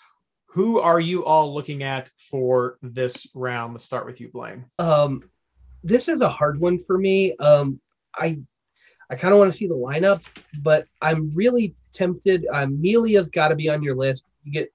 Who 0.47 0.81
are 0.81 0.99
you 0.99 1.23
all 1.23 1.53
looking 1.53 1.81
at 1.83 2.09
for 2.29 2.77
this 2.81 3.27
round? 3.33 3.73
Let's 3.73 3.85
start 3.85 4.05
with 4.05 4.19
you, 4.19 4.27
Blaine. 4.29 4.65
Um, 4.79 5.23
this 5.83 6.07
is 6.07 6.21
a 6.21 6.29
hard 6.29 6.59
one 6.59 6.77
for 6.77 6.97
me. 6.97 7.35
Um, 7.37 7.79
I 8.15 8.39
I 9.09 9.15
kind 9.15 9.33
of 9.33 9.39
want 9.39 9.51
to 9.51 9.57
see 9.57 9.67
the 9.67 9.75
lineup, 9.75 10.25
but 10.61 10.85
I'm 11.01 11.31
really 11.35 11.75
tempted. 11.93 12.45
Amelia's 12.53 13.29
got 13.29 13.49
to 13.49 13.55
be 13.55 13.69
on 13.69 13.83
your 13.83 13.95
list. 13.95 14.25
You 14.43 14.53
get, 14.53 14.73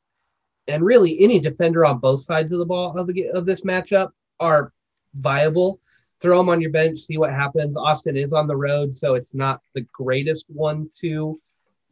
and 0.69 0.85
really 0.85 1.19
any 1.21 1.39
defender 1.39 1.87
on 1.87 1.99
both 1.99 2.23
sides 2.23 2.53
of 2.53 2.59
the 2.59 2.67
ball 2.67 2.99
of 2.99 3.07
the 3.07 3.29
of 3.31 3.47
this 3.47 3.63
matchup 3.63 4.11
are 4.41 4.73
viable. 5.15 5.81
Throw 6.21 6.39
them 6.39 6.49
on 6.49 6.61
your 6.61 6.71
bench, 6.71 7.01
see 7.01 7.19
what 7.19 7.31
happens. 7.31 7.77
Austin 7.77 8.17
is 8.17 8.33
on 8.33 8.47
the 8.47 8.57
road, 8.57 8.95
so 8.95 9.15
it's 9.15 9.35
not 9.35 9.61
the 9.75 9.83
greatest 9.93 10.47
one 10.49 10.89
to 11.01 11.39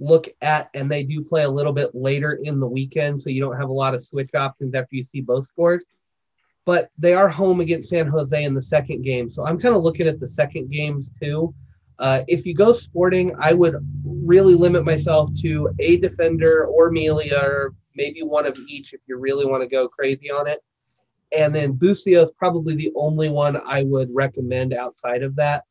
look 0.00 0.28
at, 0.40 0.70
and 0.74 0.90
they 0.90 1.04
do 1.04 1.22
play 1.22 1.44
a 1.44 1.50
little 1.50 1.72
bit 1.72 1.94
later 1.94 2.40
in 2.42 2.58
the 2.58 2.66
weekend, 2.66 3.20
so 3.20 3.30
you 3.30 3.40
don't 3.40 3.56
have 3.56 3.68
a 3.68 3.72
lot 3.72 3.94
of 3.94 4.02
switch 4.02 4.34
options 4.34 4.74
after 4.74 4.96
you 4.96 5.04
see 5.04 5.20
both 5.20 5.46
scores 5.46 5.84
but 6.64 6.90
they 6.98 7.14
are 7.14 7.28
home 7.28 7.60
against 7.60 7.90
San 7.90 8.06
Jose 8.06 8.42
in 8.42 8.54
the 8.54 8.62
second 8.62 9.02
game. 9.02 9.30
So 9.30 9.46
I'm 9.46 9.60
kind 9.60 9.74
of 9.74 9.82
looking 9.82 10.06
at 10.06 10.20
the 10.20 10.28
second 10.28 10.70
games 10.70 11.10
too. 11.20 11.54
Uh, 11.98 12.22
if 12.26 12.44
you 12.46 12.54
go 12.54 12.72
sporting, 12.72 13.34
I 13.40 13.52
would 13.52 13.76
really 14.04 14.54
limit 14.54 14.84
myself 14.84 15.30
to 15.42 15.70
a 15.78 15.98
defender 15.98 16.66
or 16.66 16.90
Melia 16.90 17.40
or 17.42 17.74
maybe 17.94 18.22
one 18.22 18.46
of 18.46 18.58
each 18.66 18.92
if 18.92 19.00
you 19.06 19.16
really 19.16 19.46
want 19.46 19.62
to 19.62 19.68
go 19.68 19.88
crazy 19.88 20.30
on 20.30 20.48
it. 20.48 20.60
And 21.36 21.54
then 21.54 21.72
Busio 21.72 22.22
is 22.22 22.32
probably 22.32 22.74
the 22.74 22.92
only 22.96 23.28
one 23.28 23.60
I 23.66 23.82
would 23.84 24.08
recommend 24.12 24.72
outside 24.72 25.22
of 25.22 25.36
that. 25.36 25.64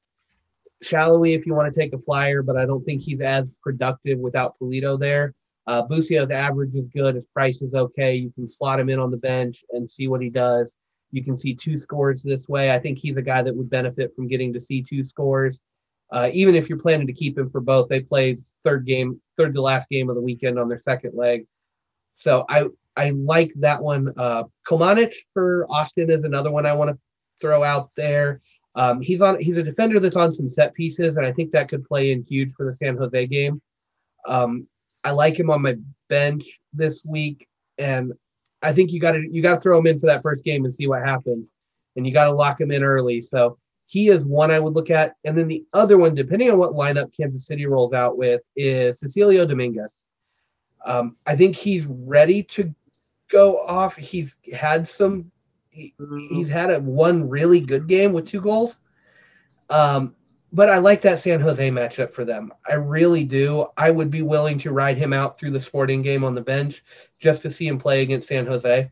Salloi 0.84 1.36
if 1.36 1.46
you 1.46 1.54
want 1.54 1.74
to 1.74 1.80
take 1.80 1.94
a 1.94 1.98
flyer, 1.98 2.42
but 2.42 2.58
I 2.58 2.66
don't 2.66 2.84
think 2.84 3.02
he's 3.02 3.22
as 3.22 3.50
productive 3.62 4.20
without 4.20 4.56
Pulido 4.60 5.00
there. 5.00 5.34
Uh, 5.66 5.82
Busio's 5.82 6.30
average 6.30 6.76
is 6.76 6.90
good. 6.90 7.16
His 7.16 7.26
price 7.28 7.62
is 7.62 7.74
okay. 7.74 8.16
You 8.16 8.32
can 8.32 8.48
slot 8.48 8.80
him 8.80 8.90
in 8.90 9.00
on 9.00 9.12
the 9.12 9.18
bench 9.18 9.64
and 9.72 9.90
see 9.90 10.08
what 10.10 10.22
he 10.22 10.30
does. 10.30 10.76
You 11.14 11.24
can 11.24 11.38
see 11.38 11.54
two 11.54 11.78
scores 11.78 12.24
this 12.24 12.50
way. 12.50 12.72
I 12.72 12.80
think 12.80 12.98
he's 12.98 13.18
a 13.18 13.22
guy 13.22 13.44
that 13.44 13.56
would 13.56 13.70
benefit 13.70 14.16
from 14.16 14.28
getting 14.28 14.52
to 14.54 14.60
see 14.60 14.82
two 14.82 15.04
scores. 15.04 15.62
Uh, 16.12 16.30
even 16.34 16.56
if 16.56 16.68
you're 16.68 16.80
planning 16.80 17.08
to 17.08 17.14
keep 17.14 17.38
him 17.38 17.52
for 17.52 17.62
both, 17.62 17.88
they 17.88 18.00
play 18.00 18.40
third 18.64 18.86
game, 18.86 19.22
third 19.38 19.54
to 19.54 19.62
last 19.62 19.90
game 19.90 20.10
of 20.10 20.16
the 20.16 20.22
weekend 20.22 20.58
on 20.58 20.68
their 20.68 20.80
second 20.80 21.14
leg. 21.16 21.46
So 22.16 22.46
I 22.50 22.66
I 22.96 23.12
like 23.12 23.54
that 23.58 23.82
one. 23.82 24.12
Uh, 24.18 24.46
Kolmanic 24.68 25.14
for 25.34 25.68
Austin 25.70 26.10
is 26.10 26.24
another 26.24 26.52
one 26.52 26.66
I 26.66 26.74
want 26.74 26.90
to 26.90 26.98
throw 27.40 27.64
out 27.64 27.92
there. 27.96 28.42
Um, 28.76 29.00
he's 29.02 29.22
on. 29.22 29.40
He's 29.40 29.58
a 29.58 29.64
defender 29.64 30.00
that's 30.00 30.16
on 30.16 30.34
some 30.34 30.52
set 30.52 30.74
pieces, 30.74 31.18
and 31.18 31.26
I 31.28 31.32
think 31.32 31.52
that 31.52 31.70
could 31.70 31.86
play 31.86 32.12
in 32.12 32.24
huge 32.24 32.54
for 32.58 32.66
the 32.66 32.74
San 32.74 32.98
Jose 32.98 33.28
game. 33.28 33.62
Um, 34.28 34.68
I 35.04 35.12
like 35.12 35.38
him 35.38 35.52
on 35.52 35.62
my 35.62 35.76
bench 36.10 36.60
this 36.74 37.04
week, 37.06 37.48
and 37.78 38.14
I 38.64 38.74
think 38.74 38.92
you 38.92 39.00
got 39.00 39.12
to 39.12 39.28
you 39.30 39.42
got 39.42 39.56
to 39.56 39.62
throw 39.62 39.78
him 39.78 39.88
in 39.88 40.00
for 40.00 40.08
that 40.08 40.24
first 40.24 40.44
game 40.44 40.66
and 40.66 40.74
see 40.74 40.88
what 40.88 41.04
happens, 41.04 41.52
and 41.96 42.08
you 42.08 42.14
got 42.14 42.26
to 42.26 42.32
lock 42.32 42.60
him 42.60 42.72
in 42.72 42.84
early. 42.84 43.22
So 43.22 43.58
he 43.86 44.08
is 44.08 44.26
one 44.26 44.50
I 44.50 44.60
would 44.60 44.74
look 44.74 44.90
at, 44.90 45.16
and 45.26 45.38
then 45.38 45.48
the 45.48 45.66
other 45.74 45.98
one, 45.98 46.16
depending 46.16 46.50
on 46.50 46.58
what 46.58 46.72
lineup 46.72 47.16
Kansas 47.16 47.46
City 47.46 47.66
rolls 47.66 47.94
out 47.94 48.18
with, 48.18 48.42
is 48.56 49.00
Cecilio 49.00 49.48
Dominguez. 49.48 50.00
Um, 50.86 51.18
I 51.26 51.36
think 51.36 51.56
he's 51.56 51.86
ready 51.86 52.44
to 52.44 52.74
go 53.32 53.60
off. 53.60 53.96
He's 53.96 54.36
had 54.52 54.88
some. 54.88 55.32
He, 55.70 55.94
he's 56.30 56.50
had 56.50 56.70
a 56.70 56.80
one 56.80 57.28
really 57.28 57.60
good 57.60 57.88
game 57.88 58.14
with 58.14 58.28
two 58.28 58.42
goals. 58.42 58.78
Um, 59.70 60.16
but 60.54 60.70
I 60.70 60.78
like 60.78 61.02
that 61.02 61.20
San 61.20 61.42
Jose 61.42 61.68
matchup 61.72 62.14
for 62.14 62.24
them. 62.24 62.54
I 62.70 62.76
really 62.76 63.24
do. 63.24 63.66
I 63.76 63.90
would 63.90 64.12
be 64.12 64.22
willing 64.22 64.60
to 64.60 64.72
ride 64.72 65.00
him 65.00 65.12
out 65.12 65.40
through 65.40 65.50
the 65.50 65.60
sporting 65.60 66.04
game 66.04 66.24
on 66.24 66.36
the 66.36 66.42
bench 66.42 66.84
just 67.20 67.42
to 67.42 67.50
see 67.50 67.66
him 67.66 67.80
play 67.80 68.04
against 68.04 68.28
San 68.28 68.46
Jose. 68.46 68.92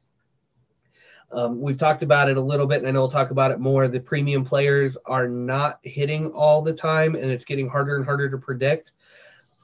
Um, 1.31 1.61
we've 1.61 1.77
talked 1.77 2.01
about 2.01 2.29
it 2.29 2.35
a 2.35 2.41
little 2.41 2.65
bit, 2.65 2.79
and 2.79 2.87
I 2.87 2.91
know 2.91 3.01
we'll 3.01 3.11
talk 3.11 3.29
about 3.29 3.51
it 3.51 3.59
more. 3.59 3.87
The 3.87 3.99
premium 3.99 4.43
players 4.43 4.97
are 5.05 5.27
not 5.27 5.79
hitting 5.83 6.31
all 6.31 6.63
the 6.63 6.73
time, 6.73 7.13
and 7.13 7.25
it's 7.25 7.45
getting 7.45 7.69
harder 7.69 7.95
and 7.95 8.03
harder 8.03 8.29
to 8.31 8.39
predict. 8.39 8.93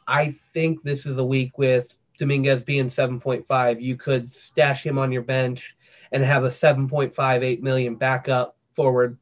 I 0.07 0.35
think 0.53 0.83
this 0.83 1.07
is 1.07 1.17
a 1.17 1.25
week 1.25 1.57
with 1.57 1.97
Dominguez 2.19 2.61
being 2.61 2.85
7.5. 2.85 3.81
You 3.81 3.97
could 3.97 4.31
stash 4.31 4.85
him 4.85 4.99
on 4.99 5.11
your 5.11 5.23
bench 5.23 5.75
and 6.11 6.23
have 6.23 6.43
a 6.43 6.49
7.58 6.49 7.61
million 7.61 7.95
backup 7.95 8.55
forward, 8.71 9.17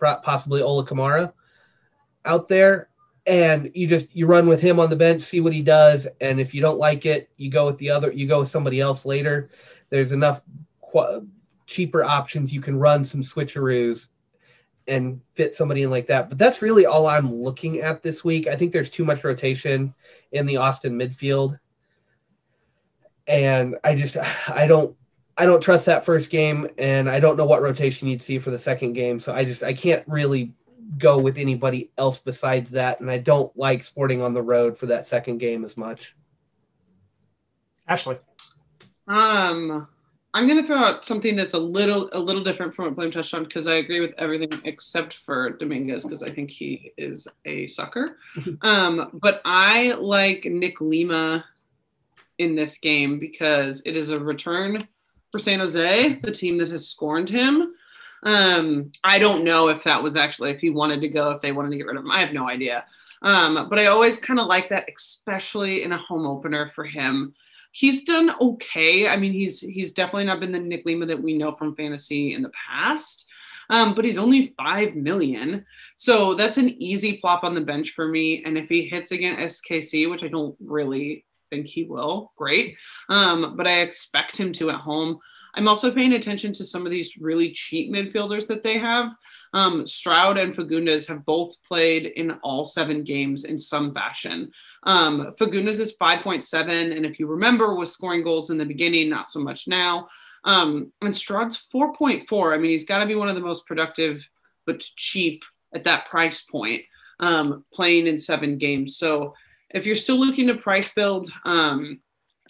possibly 0.00 0.62
Ola 0.62 0.86
Kamara 0.86 1.32
out 2.26 2.48
there 2.48 2.88
and 3.26 3.70
you 3.74 3.86
just 3.86 4.06
you 4.14 4.26
run 4.26 4.46
with 4.46 4.60
him 4.60 4.78
on 4.78 4.88
the 4.88 4.96
bench 4.96 5.22
see 5.22 5.40
what 5.40 5.52
he 5.52 5.62
does. 5.62 6.06
And 6.20 6.40
if 6.40 6.54
you 6.54 6.60
don't 6.60 6.78
like 6.78 7.06
it 7.06 7.28
you 7.36 7.50
go 7.50 7.66
with 7.66 7.78
the 7.78 7.90
other 7.90 8.12
you 8.12 8.26
go 8.26 8.40
with 8.40 8.48
somebody 8.48 8.80
else 8.80 9.04
later. 9.04 9.50
There's 9.90 10.12
enough 10.12 10.42
qu- 10.80 11.26
cheaper 11.66 12.04
options. 12.04 12.52
You 12.52 12.60
can 12.60 12.78
run 12.78 13.04
some 13.04 13.22
switcheroos 13.22 14.08
and 14.88 15.20
fit 15.34 15.56
somebody 15.56 15.82
in 15.82 15.90
like 15.90 16.06
that. 16.06 16.28
But 16.28 16.38
that's 16.38 16.62
really 16.62 16.86
all 16.86 17.06
i'm 17.06 17.34
looking 17.34 17.80
at 17.80 18.02
this 18.02 18.22
week. 18.22 18.46
I 18.46 18.56
think 18.56 18.72
there's 18.72 18.90
too 18.90 19.04
much 19.04 19.24
rotation 19.24 19.92
in 20.32 20.46
the 20.46 20.58
austin 20.58 20.96
midfield. 20.96 21.58
And 23.26 23.76
i 23.82 23.96
just 23.96 24.16
i 24.48 24.68
don't 24.68 24.96
i 25.36 25.44
don't 25.44 25.60
trust 25.60 25.86
that 25.86 26.04
first 26.04 26.30
game. 26.30 26.68
And 26.78 27.10
i 27.10 27.18
don't 27.18 27.36
know 27.36 27.46
what 27.46 27.62
rotation 27.62 28.06
you'd 28.06 28.22
see 28.22 28.38
for 28.38 28.52
the 28.52 28.58
second 28.58 28.92
game. 28.92 29.18
So 29.18 29.34
i 29.34 29.44
just 29.44 29.64
i 29.64 29.74
can't 29.74 30.06
really 30.06 30.54
go 30.98 31.18
with 31.18 31.36
anybody 31.36 31.90
else 31.98 32.18
besides 32.18 32.70
that. 32.72 33.00
And 33.00 33.10
I 33.10 33.18
don't 33.18 33.54
like 33.56 33.82
sporting 33.82 34.22
on 34.22 34.34
the 34.34 34.42
road 34.42 34.78
for 34.78 34.86
that 34.86 35.06
second 35.06 35.38
game 35.38 35.64
as 35.64 35.76
much. 35.76 36.14
Ashley. 37.88 38.18
Um, 39.08 39.88
I'm 40.34 40.46
gonna 40.46 40.62
throw 40.62 40.78
out 40.78 41.04
something 41.04 41.34
that's 41.34 41.54
a 41.54 41.58
little 41.58 42.10
a 42.12 42.20
little 42.20 42.42
different 42.42 42.74
from 42.74 42.86
what 42.86 42.96
Blaine 42.96 43.10
touched 43.10 43.32
on 43.32 43.44
because 43.44 43.66
I 43.66 43.76
agree 43.76 44.00
with 44.00 44.12
everything 44.18 44.50
except 44.64 45.14
for 45.14 45.50
Dominguez 45.50 46.04
because 46.04 46.22
I 46.22 46.30
think 46.30 46.50
he 46.50 46.92
is 46.98 47.26
a 47.44 47.66
sucker. 47.68 48.18
um, 48.62 49.10
but 49.14 49.40
I 49.44 49.92
like 49.92 50.44
Nick 50.44 50.80
Lima 50.80 51.44
in 52.38 52.54
this 52.54 52.78
game 52.78 53.18
because 53.18 53.82
it 53.86 53.96
is 53.96 54.10
a 54.10 54.18
return 54.18 54.78
for 55.32 55.38
San 55.38 55.60
Jose, 55.60 56.20
the 56.22 56.30
team 56.30 56.58
that 56.58 56.68
has 56.68 56.88
scorned 56.88 57.30
him. 57.30 57.74
Um, 58.26 58.90
I 59.04 59.20
don't 59.20 59.44
know 59.44 59.68
if 59.68 59.84
that 59.84 60.02
was 60.02 60.16
actually 60.16 60.50
if 60.50 60.60
he 60.60 60.68
wanted 60.68 61.00
to 61.00 61.08
go, 61.08 61.30
if 61.30 61.40
they 61.40 61.52
wanted 61.52 61.70
to 61.70 61.76
get 61.76 61.86
rid 61.86 61.96
of 61.96 62.04
him. 62.04 62.10
I 62.10 62.20
have 62.20 62.34
no 62.34 62.48
idea. 62.48 62.84
Um, 63.22 63.68
but 63.70 63.78
I 63.78 63.86
always 63.86 64.18
kind 64.18 64.40
of 64.40 64.48
like 64.48 64.68
that, 64.70 64.88
especially 64.94 65.84
in 65.84 65.92
a 65.92 65.98
home 65.98 66.26
opener 66.26 66.70
for 66.74 66.84
him. 66.84 67.34
He's 67.70 68.02
done 68.04 68.32
okay. 68.40 69.08
I 69.08 69.16
mean, 69.16 69.32
he's 69.32 69.60
he's 69.60 69.92
definitely 69.92 70.24
not 70.24 70.40
been 70.40 70.52
the 70.52 70.58
Nick 70.58 70.84
Lima 70.84 71.06
that 71.06 71.22
we 71.22 71.38
know 71.38 71.52
from 71.52 71.76
fantasy 71.76 72.34
in 72.34 72.42
the 72.42 72.50
past. 72.68 73.28
Um, 73.70 73.94
but 73.94 74.04
he's 74.04 74.18
only 74.18 74.54
five 74.58 74.94
million, 74.94 75.66
so 75.96 76.34
that's 76.34 76.56
an 76.56 76.80
easy 76.80 77.18
plop 77.18 77.42
on 77.42 77.54
the 77.54 77.60
bench 77.60 77.90
for 77.90 78.06
me. 78.06 78.44
And 78.44 78.56
if 78.56 78.68
he 78.68 78.86
hits 78.86 79.10
again 79.10 79.38
SKC, 79.38 80.08
which 80.08 80.22
I 80.22 80.28
don't 80.28 80.56
really 80.60 81.24
think 81.50 81.66
he 81.66 81.82
will, 81.84 82.32
great. 82.36 82.76
Um, 83.08 83.56
but 83.56 83.66
I 83.66 83.80
expect 83.80 84.36
him 84.36 84.52
to 84.54 84.70
at 84.70 84.76
home. 84.76 85.18
I'm 85.56 85.68
also 85.68 85.90
paying 85.90 86.12
attention 86.12 86.52
to 86.52 86.64
some 86.64 86.84
of 86.84 86.92
these 86.92 87.16
really 87.16 87.52
cheap 87.52 87.90
midfielders 87.90 88.46
that 88.48 88.62
they 88.62 88.76
have. 88.78 89.14
Um, 89.54 89.86
Stroud 89.86 90.36
and 90.36 90.52
Fagundez 90.52 91.08
have 91.08 91.24
both 91.24 91.60
played 91.62 92.06
in 92.06 92.32
all 92.42 92.62
seven 92.62 93.02
games 93.04 93.44
in 93.44 93.58
some 93.58 93.90
fashion. 93.90 94.50
Um, 94.82 95.32
Fagundez 95.40 95.80
is 95.80 95.96
5.7, 95.96 96.94
and 96.94 97.06
if 97.06 97.18
you 97.18 97.26
remember, 97.26 97.74
was 97.74 97.90
scoring 97.90 98.22
goals 98.22 98.50
in 98.50 98.58
the 98.58 98.66
beginning, 98.66 99.08
not 99.08 99.30
so 99.30 99.40
much 99.40 99.66
now. 99.66 100.08
Um, 100.44 100.92
and 101.00 101.16
Stroud's 101.16 101.66
4.4. 101.74 102.54
I 102.54 102.58
mean, 102.58 102.70
he's 102.70 102.84
got 102.84 102.98
to 102.98 103.06
be 103.06 103.14
one 103.14 103.28
of 103.28 103.34
the 103.34 103.40
most 103.40 103.66
productive, 103.66 104.28
but 104.66 104.80
cheap 104.80 105.42
at 105.74 105.84
that 105.84 106.06
price 106.06 106.42
point, 106.42 106.82
um, 107.20 107.64
playing 107.72 108.06
in 108.06 108.18
seven 108.18 108.58
games. 108.58 108.98
So 108.98 109.34
if 109.70 109.86
you're 109.86 109.96
still 109.96 110.18
looking 110.18 110.48
to 110.48 110.54
price 110.54 110.92
build, 110.92 111.30
um, 111.44 112.00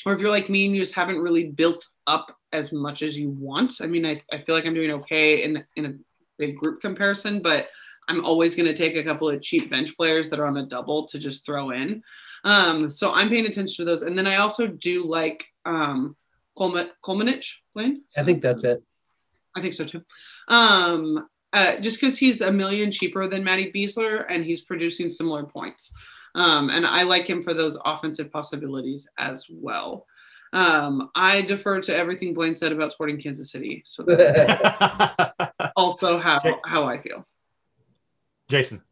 or 0.05 0.13
if 0.13 0.21
you're 0.21 0.31
like 0.31 0.51
me 0.51 0.67
and 0.67 0.75
you 0.75 0.83
just 0.83 0.95
haven't 0.95 1.19
really 1.19 1.49
built 1.49 1.87
up 2.07 2.37
as 2.57 2.73
much 2.73 3.03
as 3.03 3.19
you 3.19 3.31
want. 3.31 3.75
I 3.81 3.87
mean, 3.87 4.05
I, 4.05 4.23
I 4.33 4.39
feel 4.39 4.55
like 4.55 4.67
I'm 4.67 4.75
doing 4.75 4.91
okay 4.93 5.45
in 5.45 5.65
in 5.77 5.87
a 5.87 5.95
big 6.39 6.57
group 6.57 6.81
comparison, 6.81 7.41
but 7.41 7.67
I'm 8.09 8.25
always 8.25 8.55
going 8.57 8.67
to 8.67 8.75
take 8.75 8.97
a 8.97 9.05
couple 9.05 9.29
of 9.29 9.43
cheap 9.43 9.71
bench 9.71 9.97
players 9.97 10.31
that 10.31 10.41
are 10.41 10.47
on 10.47 10.57
a 10.57 10.67
double 10.67 11.07
to 11.07 11.19
just 11.19 11.45
throw 11.45 11.71
in. 11.71 12.03
Um, 12.45 12.89
so 12.89 13.13
I'm 13.13 13.29
paying 13.29 13.47
attention 13.47 13.77
to 13.77 13.85
those, 13.85 14.03
and 14.03 14.17
then 14.17 14.27
I 14.27 14.37
also 14.37 14.67
do 14.67 15.05
like 15.05 15.45
um, 15.65 16.17
Kolman, 16.59 16.89
Kolmanic, 17.05 17.45
Blaine. 17.75 18.03
I 18.17 18.23
think 18.23 18.43
that's 18.43 18.65
it. 18.65 18.83
I 19.57 19.61
think 19.61 19.75
so 19.75 19.85
too. 19.85 20.03
Um, 20.49 21.29
uh, 21.53 21.79
just 21.81 22.01
because 22.01 22.19
he's 22.19 22.43
a 22.43 22.53
million 22.53 22.91
cheaper 22.91 23.27
than 23.29 23.43
Matty 23.43 23.73
Besler 23.73 24.27
and 24.29 24.45
he's 24.45 24.63
producing 24.63 25.09
similar 25.09 25.45
points. 25.45 25.93
Um, 26.35 26.69
and 26.69 26.85
I 26.87 27.03
like 27.03 27.27
him 27.27 27.43
for 27.43 27.55
those 27.55 27.79
offensive 27.85 28.31
possibilities 28.31 29.09
as 29.17 29.47
well. 29.51 30.07
Um, 30.57 31.11
I 31.15 31.43
defer 31.43 31.83
to 31.83 31.95
everything 31.95 32.33
Blaine 32.33 32.55
said 32.55 32.73
about 32.73 32.91
Sporting 32.91 33.21
Kansas 33.21 33.51
City. 33.51 33.83
So 33.85 34.05
that's 34.05 35.33
also 35.77 36.19
how 36.19 36.41
how 36.65 36.85
I 36.85 36.99
feel. 37.03 37.27
Jason. 38.49 38.83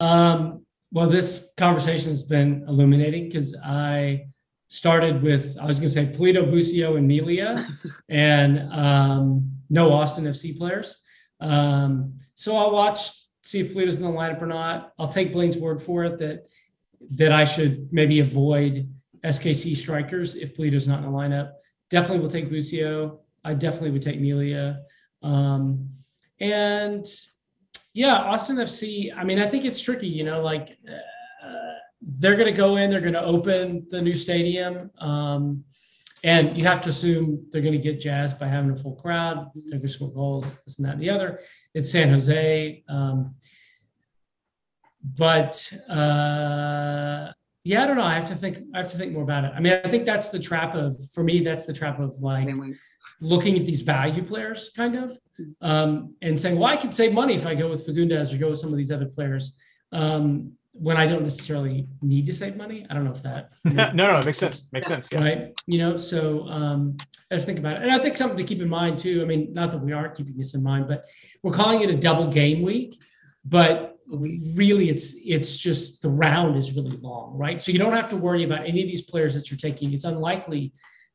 Um, 0.00 0.66
well, 0.92 1.08
this 1.08 1.50
conversation 1.56 2.10
has 2.10 2.22
been 2.22 2.66
illuminating 2.68 3.24
because 3.24 3.56
I 3.64 4.26
started 4.68 5.22
with 5.22 5.56
I 5.58 5.64
was 5.64 5.78
going 5.78 5.88
to 5.88 5.94
say 5.94 6.06
Pulido, 6.06 6.50
Busio, 6.50 6.96
and 6.96 7.08
Melia, 7.08 7.66
and 8.10 8.70
um, 8.70 9.52
no 9.70 9.94
Austin 9.94 10.26
FC 10.26 10.58
players. 10.58 10.94
Um, 11.40 12.18
so 12.34 12.54
I'll 12.54 12.72
watch 12.72 13.12
see 13.42 13.60
if 13.60 13.72
Pulido's 13.72 13.96
in 13.96 14.02
the 14.02 14.10
lineup 14.10 14.42
or 14.42 14.46
not. 14.46 14.92
I'll 14.98 15.08
take 15.08 15.32
Blaine's 15.32 15.56
word 15.56 15.80
for 15.80 16.04
it 16.04 16.18
that 16.18 16.48
that 17.16 17.32
I 17.32 17.44
should 17.44 17.90
maybe 17.94 18.20
avoid 18.20 18.92
SKC 19.24 19.76
strikers 19.76 20.36
if 20.36 20.56
Pulido's 20.56 20.88
not 20.88 20.98
in 20.98 21.04
the 21.04 21.10
lineup. 21.10 21.52
Definitely 21.90 22.20
will 22.20 22.30
take 22.30 22.50
Busio. 22.50 23.20
I 23.44 23.54
definitely 23.54 23.90
would 23.90 24.02
take 24.02 24.20
Melia. 24.20 24.82
Um, 25.22 25.90
and 26.40 27.04
yeah, 27.92 28.16
Austin 28.16 28.56
FC. 28.56 29.14
I 29.16 29.24
mean, 29.24 29.38
I 29.38 29.46
think 29.46 29.64
it's 29.64 29.80
tricky. 29.80 30.08
You 30.08 30.24
know, 30.24 30.42
like 30.42 30.78
uh, 30.88 31.50
they're 32.00 32.36
going 32.36 32.52
to 32.52 32.56
go 32.56 32.76
in, 32.76 32.90
they're 32.90 33.00
going 33.00 33.14
to 33.14 33.24
open 33.24 33.86
the 33.88 34.00
new 34.00 34.14
stadium, 34.14 34.90
um, 34.98 35.64
and 36.22 36.56
you 36.56 36.64
have 36.64 36.80
to 36.82 36.88
assume 36.90 37.46
they're 37.50 37.62
going 37.62 37.72
to 37.72 37.78
get 37.78 38.00
jazzed 38.00 38.38
by 38.38 38.46
having 38.46 38.70
a 38.70 38.76
full 38.76 38.94
crowd. 38.94 39.50
They're 39.54 39.78
going 39.78 39.82
to 39.82 39.88
score 39.88 40.12
goals, 40.12 40.60
this 40.64 40.78
and 40.78 40.86
that 40.86 40.94
and 40.94 41.02
the 41.02 41.10
other. 41.10 41.40
It's 41.74 41.90
San 41.90 42.10
Jose, 42.10 42.84
um, 42.88 43.34
but 45.02 45.72
uh, 45.88 47.32
yeah, 47.62 47.82
I 47.82 47.86
don't 47.86 47.96
know. 47.96 48.04
I 48.04 48.14
have 48.14 48.28
to 48.28 48.34
think. 48.34 48.58
I 48.74 48.78
have 48.78 48.90
to 48.90 48.96
think 48.96 49.12
more 49.12 49.22
about 49.22 49.44
it. 49.44 49.52
I 49.54 49.60
mean, 49.60 49.78
I 49.84 49.88
think 49.88 50.06
that's 50.06 50.30
the 50.30 50.38
trap 50.38 50.74
of 50.74 50.96
for 51.12 51.22
me. 51.22 51.40
That's 51.40 51.66
the 51.66 51.74
trap 51.74 52.00
of 52.00 52.16
like 52.20 52.48
looking 53.20 53.58
at 53.58 53.66
these 53.66 53.82
value 53.82 54.22
players, 54.22 54.70
kind 54.74 54.96
of, 54.96 55.12
um, 55.60 56.14
and 56.22 56.40
saying, 56.40 56.58
"Well, 56.58 56.70
I 56.70 56.76
could 56.76 56.94
save 56.94 57.12
money 57.12 57.34
if 57.34 57.44
I 57.44 57.54
go 57.54 57.68
with 57.68 57.86
Fagundez 57.86 58.32
or 58.32 58.38
go 58.38 58.50
with 58.50 58.58
some 58.58 58.70
of 58.70 58.78
these 58.78 58.90
other 58.90 59.06
players." 59.06 59.54
Um, 59.92 60.52
when 60.72 60.96
I 60.96 61.06
don't 61.06 61.22
necessarily 61.22 61.88
need 62.00 62.24
to 62.26 62.32
save 62.32 62.56
money, 62.56 62.86
I 62.88 62.94
don't 62.94 63.04
know 63.04 63.10
if 63.10 63.22
that. 63.22 63.50
no, 63.64 63.92
no, 63.92 64.18
it 64.18 64.24
makes 64.24 64.38
sense. 64.38 64.72
Makes 64.72 64.86
sense. 64.86 65.08
Yeah. 65.12 65.22
Right. 65.22 65.60
You 65.66 65.78
know, 65.78 65.96
so 65.98 66.46
um, 66.48 66.96
I 67.30 67.34
just 67.34 67.44
think 67.44 67.58
about 67.58 67.76
it, 67.76 67.82
and 67.82 67.92
I 67.92 67.98
think 67.98 68.16
something 68.16 68.38
to 68.38 68.44
keep 68.44 68.62
in 68.62 68.70
mind 68.70 68.96
too. 68.96 69.20
I 69.20 69.26
mean, 69.26 69.52
not 69.52 69.70
that 69.72 69.78
we 69.78 69.92
aren't 69.92 70.14
keeping 70.14 70.36
this 70.36 70.54
in 70.54 70.62
mind, 70.62 70.88
but 70.88 71.04
we're 71.42 71.52
calling 71.52 71.82
it 71.82 71.90
a 71.90 71.96
double 71.96 72.30
game 72.30 72.62
week, 72.62 72.96
but 73.44 73.89
really 74.10 74.90
it's 74.90 75.14
it's 75.24 75.56
just 75.56 76.02
the 76.02 76.10
round 76.10 76.56
is 76.56 76.74
really 76.74 76.96
long 76.98 77.36
right? 77.36 77.60
So 77.62 77.72
you 77.72 77.78
don't 77.78 77.92
have 77.92 78.08
to 78.10 78.16
worry 78.16 78.44
about 78.44 78.66
any 78.66 78.82
of 78.82 78.88
these 78.88 79.02
players 79.02 79.34
that 79.34 79.50
you're 79.50 79.58
taking. 79.58 79.92
It's 79.92 80.04
unlikely 80.04 80.72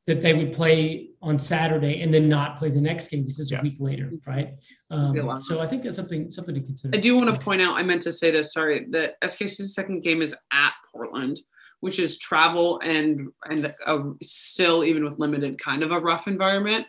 that 0.07 0.21
they 0.21 0.33
would 0.33 0.53
play 0.53 1.09
on 1.21 1.39
saturday 1.39 2.01
and 2.01 2.13
then 2.13 2.29
not 2.29 2.57
play 2.57 2.69
the 2.69 2.81
next 2.81 3.07
game 3.07 3.23
because 3.23 3.39
it's 3.39 3.51
yeah. 3.51 3.59
a 3.59 3.63
week 3.63 3.77
later 3.79 4.11
right? 4.27 4.53
Um, 4.91 5.41
so 5.41 5.59
i 5.59 5.65
think 5.65 5.83
that's 5.83 5.95
something 5.95 6.29
something 6.29 6.55
to 6.55 6.61
consider. 6.61 6.95
I 6.95 7.01
do 7.01 7.15
want 7.15 7.27
to 7.37 7.43
point 7.43 7.61
out 7.61 7.75
i 7.75 7.83
meant 7.83 8.03
to 8.03 8.13
say 8.13 8.31
this 8.31 8.53
sorry 8.53 8.85
that 8.91 9.19
skc's 9.21 9.73
second 9.73 10.03
game 10.03 10.21
is 10.21 10.35
at 10.53 10.73
portland 10.91 11.39
which 11.79 11.99
is 11.99 12.17
travel 12.19 12.79
and 12.81 13.29
and 13.45 13.73
a, 13.85 14.03
still 14.21 14.83
even 14.83 15.03
with 15.03 15.19
limited 15.19 15.61
kind 15.61 15.83
of 15.83 15.91
a 15.91 15.99
rough 15.99 16.27
environment 16.27 16.85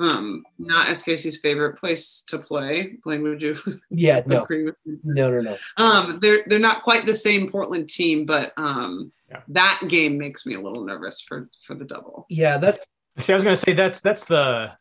um, 0.00 0.44
not 0.58 0.88
SKC's 0.88 1.40
favorite 1.40 1.76
place 1.76 2.22
to 2.28 2.38
play. 2.38 2.96
Blaine, 3.04 3.22
would 3.22 3.42
you? 3.42 3.56
Yeah, 3.90 4.22
no, 4.24 4.44
agree 4.44 4.64
with 4.64 4.76
me? 4.86 4.96
no, 5.04 5.30
no, 5.30 5.40
no. 5.40 5.56
Um, 5.76 6.18
they're 6.20 6.42
they're 6.46 6.58
not 6.58 6.82
quite 6.82 7.04
the 7.04 7.14
same 7.14 7.48
Portland 7.48 7.88
team, 7.88 8.24
but 8.24 8.52
um, 8.56 9.12
yeah. 9.28 9.40
that 9.48 9.82
game 9.88 10.16
makes 10.16 10.46
me 10.46 10.54
a 10.54 10.60
little 10.60 10.84
nervous 10.84 11.20
for 11.20 11.48
for 11.66 11.74
the 11.74 11.84
double. 11.84 12.26
Yeah, 12.30 12.56
that's. 12.56 12.86
See, 13.18 13.32
I 13.32 13.36
was 13.36 13.44
going 13.44 13.56
to 13.56 13.60
say 13.60 13.74
that's 13.74 14.00
that's 14.00 14.24
the 14.24 14.72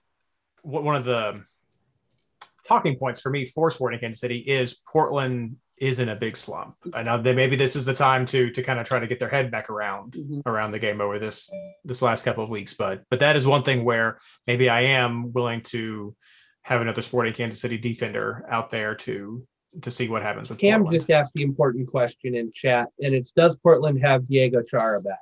one 0.61 0.95
of 0.95 1.03
the 1.03 1.43
talking 2.65 2.97
points 2.97 3.19
for 3.19 3.29
me 3.29 3.45
for 3.45 3.71
Sporting 3.71 3.99
Kansas 3.99 4.21
City 4.21 4.37
is 4.37 4.75
Portland 4.89 5.57
is 5.79 5.99
in 5.99 6.09
a 6.09 6.15
big 6.15 6.35
slump. 6.35 6.75
I 6.93 7.03
know 7.03 7.21
that 7.21 7.35
maybe 7.35 7.55
this 7.55 7.75
is 7.75 7.85
the 7.85 7.93
time 7.93 8.25
to 8.27 8.49
to 8.51 8.61
kind 8.61 8.79
of 8.79 8.87
try 8.87 8.99
to 8.99 9.07
get 9.07 9.19
their 9.19 9.29
head 9.29 9.51
back 9.51 9.69
around 9.69 10.13
mm-hmm. 10.13 10.41
around 10.45 10.71
the 10.71 10.79
game 10.79 11.01
over 11.01 11.19
this 11.19 11.51
this 11.85 12.01
last 12.01 12.23
couple 12.23 12.43
of 12.43 12.49
weeks. 12.49 12.73
But 12.73 13.03
but 13.09 13.19
that 13.19 13.35
is 13.35 13.47
one 13.47 13.63
thing 13.63 13.83
where 13.83 14.19
maybe 14.47 14.69
I 14.69 14.81
am 14.81 15.31
willing 15.33 15.61
to 15.63 16.15
have 16.63 16.81
another 16.81 17.01
sporting 17.01 17.33
Kansas 17.33 17.61
City 17.61 17.77
defender 17.77 18.45
out 18.49 18.69
there 18.69 18.95
to 18.95 19.45
to 19.81 19.91
see 19.91 20.09
what 20.09 20.21
happens 20.21 20.49
with 20.49 20.59
Cam 20.59 20.81
Portland. 20.81 20.99
just 20.99 21.11
asked 21.11 21.33
the 21.33 21.43
important 21.43 21.87
question 21.87 22.35
in 22.35 22.51
chat, 22.53 22.89
and 23.01 23.13
it's 23.13 23.31
does 23.31 23.55
Portland 23.57 24.01
have 24.01 24.27
Diego 24.27 24.61
Chara 24.61 25.01
back? 25.01 25.17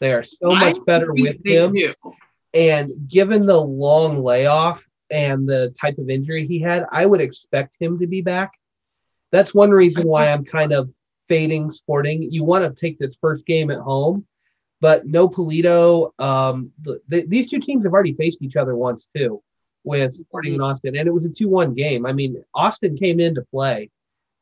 They 0.00 0.12
are 0.12 0.24
so 0.24 0.52
I 0.52 0.72
much 0.72 0.84
better 0.86 1.12
with 1.12 1.44
him. 1.44 1.74
Do. 1.74 1.94
And 2.54 2.92
given 3.08 3.46
the 3.46 3.60
long 3.60 4.22
layoff 4.22 4.84
and 5.10 5.48
the 5.48 5.74
type 5.80 5.98
of 5.98 6.08
injury 6.08 6.46
he 6.46 6.60
had, 6.60 6.86
I 6.90 7.04
would 7.04 7.20
expect 7.20 7.74
him 7.80 7.98
to 7.98 8.06
be 8.06 8.22
back 8.22 8.52
that's 9.30 9.54
one 9.54 9.70
reason 9.70 10.06
why 10.06 10.28
I'm 10.28 10.44
kind 10.44 10.72
of 10.72 10.88
fading 11.28 11.70
Sporting. 11.70 12.30
You 12.30 12.44
want 12.44 12.64
to 12.64 12.80
take 12.80 12.98
this 12.98 13.16
first 13.20 13.46
game 13.46 13.70
at 13.70 13.78
home, 13.78 14.26
but 14.80 15.06
no 15.06 15.28
Pulido. 15.28 16.10
Um, 16.18 16.72
the, 16.82 17.00
the, 17.08 17.26
these 17.26 17.50
two 17.50 17.60
teams 17.60 17.84
have 17.84 17.92
already 17.92 18.14
faced 18.14 18.42
each 18.42 18.56
other 18.56 18.74
once 18.74 19.08
too, 19.14 19.42
with 19.84 20.12
Sporting 20.12 20.54
and 20.54 20.62
Austin, 20.62 20.96
and 20.96 21.06
it 21.06 21.12
was 21.12 21.24
a 21.24 21.30
two-one 21.30 21.74
game. 21.74 22.06
I 22.06 22.12
mean, 22.12 22.42
Austin 22.54 22.96
came 22.96 23.20
in 23.20 23.34
to 23.34 23.42
play, 23.50 23.90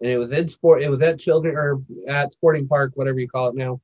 and 0.00 0.10
it 0.10 0.18
was 0.18 0.32
in 0.32 0.48
sport. 0.48 0.82
It 0.82 0.90
was 0.90 1.02
at 1.02 1.18
Children 1.18 1.56
or 1.56 1.80
at 2.08 2.32
Sporting 2.32 2.68
Park, 2.68 2.92
whatever 2.94 3.18
you 3.18 3.28
call 3.28 3.48
it 3.48 3.56
now. 3.56 3.80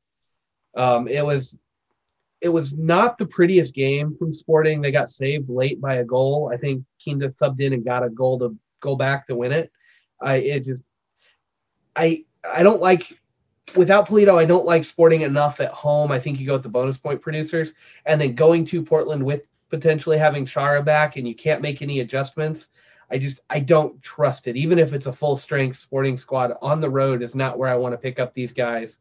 Um, 0.76 1.08
it 1.08 1.24
was 1.24 1.56
it 2.40 2.48
was 2.48 2.72
not 2.72 3.18
the 3.18 3.26
prettiest 3.26 3.72
game 3.72 4.16
from 4.18 4.34
Sporting. 4.34 4.80
They 4.80 4.90
got 4.90 5.10
saved 5.10 5.48
late 5.48 5.80
by 5.80 5.96
a 5.96 6.04
goal. 6.04 6.50
I 6.52 6.56
think 6.56 6.84
Kinda 6.98 7.28
subbed 7.28 7.60
in 7.60 7.72
and 7.72 7.84
got 7.84 8.04
a 8.04 8.10
goal 8.10 8.38
to 8.40 8.56
go 8.80 8.96
back 8.96 9.26
to 9.28 9.36
win 9.36 9.52
it. 9.52 9.70
I 10.20 10.36
it 10.36 10.64
just 10.64 10.82
I 11.96 12.24
I 12.44 12.62
don't 12.62 12.80
like 12.80 13.18
without 13.76 14.08
Pulido, 14.08 14.38
I 14.38 14.44
don't 14.44 14.66
like 14.66 14.84
sporting 14.84 15.22
enough 15.22 15.60
at 15.60 15.70
home. 15.70 16.12
I 16.12 16.18
think 16.18 16.38
you 16.38 16.46
go 16.46 16.54
with 16.54 16.62
the 16.62 16.68
bonus 16.68 16.98
point 16.98 17.20
producers, 17.20 17.72
and 18.06 18.20
then 18.20 18.34
going 18.34 18.64
to 18.66 18.82
Portland 18.82 19.22
with 19.22 19.42
potentially 19.70 20.18
having 20.18 20.44
Chara 20.46 20.82
back, 20.82 21.16
and 21.16 21.26
you 21.26 21.34
can't 21.34 21.62
make 21.62 21.82
any 21.82 22.00
adjustments. 22.00 22.68
I 23.10 23.18
just 23.18 23.40
I 23.50 23.60
don't 23.60 24.00
trust 24.02 24.46
it. 24.48 24.56
Even 24.56 24.78
if 24.78 24.92
it's 24.92 25.06
a 25.06 25.12
full 25.12 25.36
strength 25.36 25.78
sporting 25.78 26.16
squad 26.16 26.54
on 26.62 26.80
the 26.80 26.90
road, 26.90 27.22
is 27.22 27.34
not 27.34 27.58
where 27.58 27.70
I 27.70 27.76
want 27.76 27.92
to 27.92 27.98
pick 27.98 28.18
up 28.18 28.32
these 28.32 28.52
guys. 28.52 28.98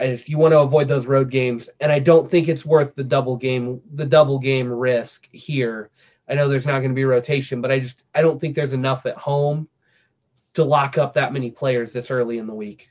And 0.00 0.12
if 0.12 0.28
you 0.28 0.38
want 0.38 0.52
to 0.52 0.60
avoid 0.60 0.88
those 0.88 1.06
road 1.06 1.30
games, 1.30 1.68
and 1.80 1.90
I 1.92 1.98
don't 1.98 2.30
think 2.30 2.48
it's 2.48 2.64
worth 2.66 2.94
the 2.94 3.04
double 3.04 3.36
game 3.36 3.80
the 3.94 4.06
double 4.06 4.38
game 4.38 4.70
risk 4.70 5.28
here. 5.32 5.90
I 6.28 6.34
know 6.34 6.48
there's 6.48 6.66
not 6.66 6.78
going 6.78 6.90
to 6.90 6.94
be 6.94 7.04
rotation, 7.04 7.60
but 7.60 7.70
I 7.70 7.80
just 7.80 7.96
I 8.14 8.22
don't 8.22 8.40
think 8.40 8.54
there's 8.54 8.72
enough 8.72 9.06
at 9.06 9.16
home 9.16 9.68
to 10.54 10.64
lock 10.64 10.98
up 10.98 11.14
that 11.14 11.32
many 11.32 11.50
players 11.50 11.92
this 11.92 12.10
early 12.10 12.38
in 12.38 12.46
the 12.46 12.54
week. 12.54 12.90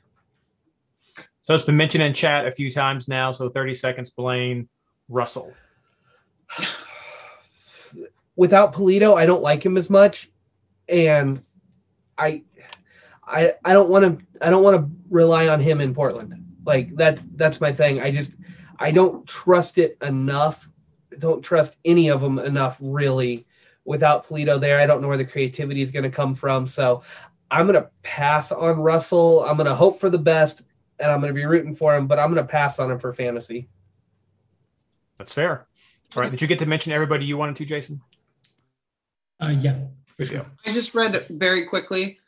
So 1.40 1.54
it's 1.54 1.64
been 1.64 1.76
mentioned 1.76 2.02
in 2.02 2.14
chat 2.14 2.46
a 2.46 2.50
few 2.50 2.70
times 2.70 3.08
now. 3.08 3.30
So 3.30 3.50
30 3.50 3.74
seconds, 3.74 4.10
Blaine, 4.10 4.68
Russell. 5.08 5.52
Without 8.36 8.72
Pulido, 8.74 9.16
I 9.16 9.26
don't 9.26 9.42
like 9.42 9.64
him 9.64 9.76
as 9.76 9.88
much, 9.88 10.28
and 10.88 11.42
I, 12.18 12.42
I, 13.24 13.52
I 13.64 13.72
don't 13.72 13.90
want 13.90 14.18
to. 14.18 14.26
I 14.44 14.50
don't 14.50 14.64
want 14.64 14.76
to 14.76 14.90
rely 15.08 15.46
on 15.48 15.60
him 15.60 15.80
in 15.80 15.94
Portland. 15.94 16.34
Like 16.66 16.96
that's 16.96 17.22
that's 17.36 17.60
my 17.60 17.72
thing. 17.72 18.00
I 18.00 18.10
just 18.10 18.32
I 18.78 18.90
don't 18.90 19.24
trust 19.26 19.78
it 19.78 19.96
enough. 20.02 20.68
I 21.12 21.16
don't 21.16 21.42
trust 21.42 21.76
any 21.84 22.10
of 22.10 22.20
them 22.20 22.40
enough 22.40 22.76
really 22.80 23.46
without 23.84 24.26
Pulido 24.26 24.60
there. 24.60 24.80
I 24.80 24.86
don't 24.86 25.00
know 25.00 25.08
where 25.08 25.16
the 25.16 25.24
creativity 25.24 25.82
is 25.82 25.90
going 25.90 26.02
to 26.02 26.10
come 26.10 26.34
from. 26.34 26.66
So 26.66 27.02
I'm 27.54 27.68
going 27.68 27.80
to 27.80 27.88
pass 28.02 28.50
on 28.50 28.80
Russell. 28.80 29.44
I'm 29.44 29.56
going 29.56 29.68
to 29.68 29.76
hope 29.76 30.00
for 30.00 30.10
the 30.10 30.18
best, 30.18 30.62
and 30.98 31.10
I'm 31.10 31.20
going 31.20 31.32
to 31.32 31.34
be 31.34 31.44
rooting 31.44 31.76
for 31.76 31.94
him, 31.94 32.08
but 32.08 32.18
I'm 32.18 32.34
going 32.34 32.44
to 32.44 32.50
pass 32.50 32.80
on 32.80 32.90
him 32.90 32.98
for 32.98 33.12
fantasy. 33.12 33.68
That's 35.18 35.32
fair. 35.32 35.66
All 36.16 36.22
right. 36.22 36.30
Did 36.30 36.42
you 36.42 36.48
get 36.48 36.58
to 36.58 36.66
mention 36.66 36.92
everybody 36.92 37.24
you 37.24 37.36
wanted 37.36 37.54
to, 37.56 37.64
Jason? 37.64 38.00
Uh, 39.40 39.54
yeah. 39.56 39.76
I 40.18 40.72
just 40.72 40.94
read 40.94 41.26
very 41.30 41.66
quickly. 41.66 42.18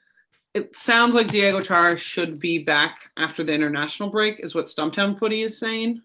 It 0.55 0.77
sounds 0.77 1.15
like 1.15 1.29
Diego 1.29 1.61
Chara 1.61 1.97
should 1.97 2.39
be 2.39 2.63
back 2.63 3.11
after 3.17 3.43
the 3.43 3.53
international 3.53 4.11
break, 4.11 4.41
is 4.41 4.55
what 4.55 4.67
Stumptown 4.67 5.19
Footy 5.19 5.43
is 5.43 5.59
saying. 5.59 6.03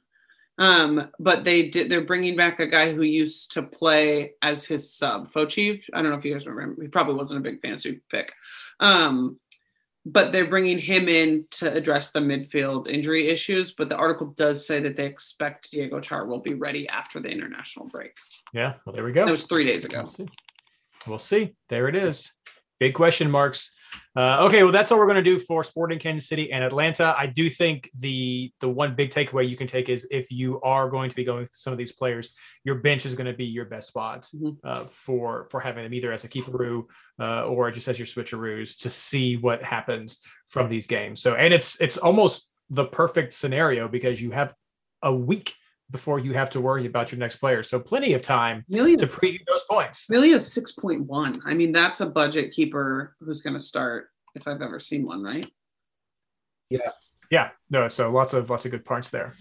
Um, 0.57 1.09
but 1.19 1.43
they 1.43 1.69
did. 1.69 1.89
They're 1.89 2.05
bringing 2.05 2.35
back 2.35 2.59
a 2.59 2.67
guy 2.67 2.93
who 2.93 3.01
used 3.01 3.51
to 3.53 3.63
play 3.63 4.33
as 4.41 4.65
his 4.65 4.93
sub, 4.93 5.31
Fochive. 5.31 5.83
I 5.93 6.01
don't 6.01 6.11
know 6.11 6.17
if 6.17 6.25
you 6.25 6.33
guys 6.33 6.45
remember. 6.45 6.81
He 6.81 6.87
probably 6.87 7.15
wasn't 7.15 7.39
a 7.39 7.49
big 7.49 7.61
fantasy 7.61 8.01
pick, 8.11 8.33
um, 8.81 9.39
but 10.05 10.31
they're 10.31 10.49
bringing 10.49 10.79
him 10.79 11.07
in 11.07 11.45
to 11.51 11.71
address 11.71 12.11
the 12.11 12.19
midfield 12.19 12.87
injury 12.87 13.29
issues. 13.29 13.71
But 13.71 13.87
the 13.87 13.95
article 13.95 14.33
does 14.35 14.65
say 14.65 14.79
that 14.81 14.95
they 14.95 15.05
expect 15.05 15.71
Diego 15.71 15.99
Char 15.99 16.25
will 16.25 16.41
be 16.41 16.55
ready 16.55 16.89
after 16.89 17.19
the 17.19 17.29
international 17.29 17.87
break. 17.87 18.13
Yeah, 18.53 18.73
well, 18.85 18.93
there 18.93 19.03
we 19.03 19.11
go. 19.11 19.25
That 19.25 19.31
was 19.31 19.45
three 19.45 19.63
days 19.63 19.85
ago. 19.85 19.99
We'll 19.99 20.05
see. 20.07 20.27
We'll 21.07 21.19
see. 21.19 21.55
There 21.69 21.87
it 21.87 21.95
is. 21.95 22.33
Big 22.79 22.93
question 22.95 23.29
marks. 23.29 23.75
Uh, 24.15 24.45
okay, 24.45 24.63
well, 24.63 24.71
that's 24.71 24.91
all 24.91 24.99
we're 24.99 25.05
going 25.05 25.15
to 25.15 25.23
do 25.23 25.39
for 25.39 25.63
Sporting 25.63 25.99
Kansas 25.99 26.27
City 26.27 26.51
and 26.51 26.63
Atlanta. 26.63 27.15
I 27.17 27.27
do 27.27 27.49
think 27.49 27.89
the 27.95 28.51
the 28.59 28.69
one 28.69 28.95
big 28.95 29.09
takeaway 29.11 29.49
you 29.49 29.55
can 29.55 29.67
take 29.67 29.89
is 29.89 30.07
if 30.11 30.31
you 30.31 30.59
are 30.61 30.89
going 30.89 31.09
to 31.09 31.15
be 31.15 31.23
going 31.23 31.45
through 31.45 31.51
some 31.53 31.73
of 31.73 31.77
these 31.77 31.91
players, 31.91 32.33
your 32.63 32.75
bench 32.75 33.05
is 33.05 33.15
going 33.15 33.27
to 33.27 33.33
be 33.33 33.45
your 33.45 33.65
best 33.65 33.87
spot 33.87 34.27
Mhm. 34.35 34.57
uh, 34.63 34.83
for 34.85 35.47
for 35.49 35.59
having 35.59 35.83
them 35.83 35.93
either 35.93 36.11
as 36.11 36.23
a 36.23 36.29
keeperoo 36.29 36.83
uh, 37.19 37.45
or 37.45 37.71
just 37.71 37.87
as 37.87 37.97
your 37.99 38.05
switcheroos 38.05 38.79
to 38.81 38.89
see 38.89 39.37
what 39.37 39.63
happens 39.63 40.21
from 40.47 40.67
these 40.69 40.87
games. 40.87 41.21
So, 41.21 41.35
and 41.35 41.53
it's 41.53 41.79
it's 41.81 41.97
almost 41.97 42.51
the 42.69 42.85
perfect 42.85 43.33
scenario 43.33 43.87
because 43.87 44.21
you 44.21 44.31
have 44.31 44.53
a 45.03 45.13
week 45.13 45.53
before 45.91 46.19
you 46.19 46.33
have 46.33 46.49
to 46.51 46.61
worry 46.61 46.85
about 46.85 47.11
your 47.11 47.19
next 47.19 47.37
player, 47.37 47.61
so 47.63 47.79
plenty 47.79 48.13
of 48.13 48.21
time 48.21 48.65
Amelia, 48.71 48.97
to 48.97 49.07
preview 49.07 49.39
those 49.47 49.63
points. 49.69 50.09
Amelia 50.09 50.35
is 50.35 50.51
six 50.51 50.71
point 50.71 51.01
one. 51.05 51.41
I 51.45 51.53
mean, 51.53 51.71
that's 51.71 52.01
a 52.01 52.05
budget 52.05 52.51
keeper 52.51 53.15
who's 53.19 53.41
going 53.41 53.53
to 53.55 53.59
start 53.59 54.09
if 54.35 54.47
I've 54.47 54.61
ever 54.61 54.79
seen 54.79 55.05
one. 55.05 55.21
Right? 55.23 55.49
Yeah, 56.69 56.91
Yeah. 57.29 57.49
no, 57.69 57.87
so 57.89 58.09
lots 58.11 58.33
of 58.33 58.49
lots 58.49 58.65
of 58.65 58.71
good 58.71 58.85
parts 58.85 59.09
there. 59.11 59.33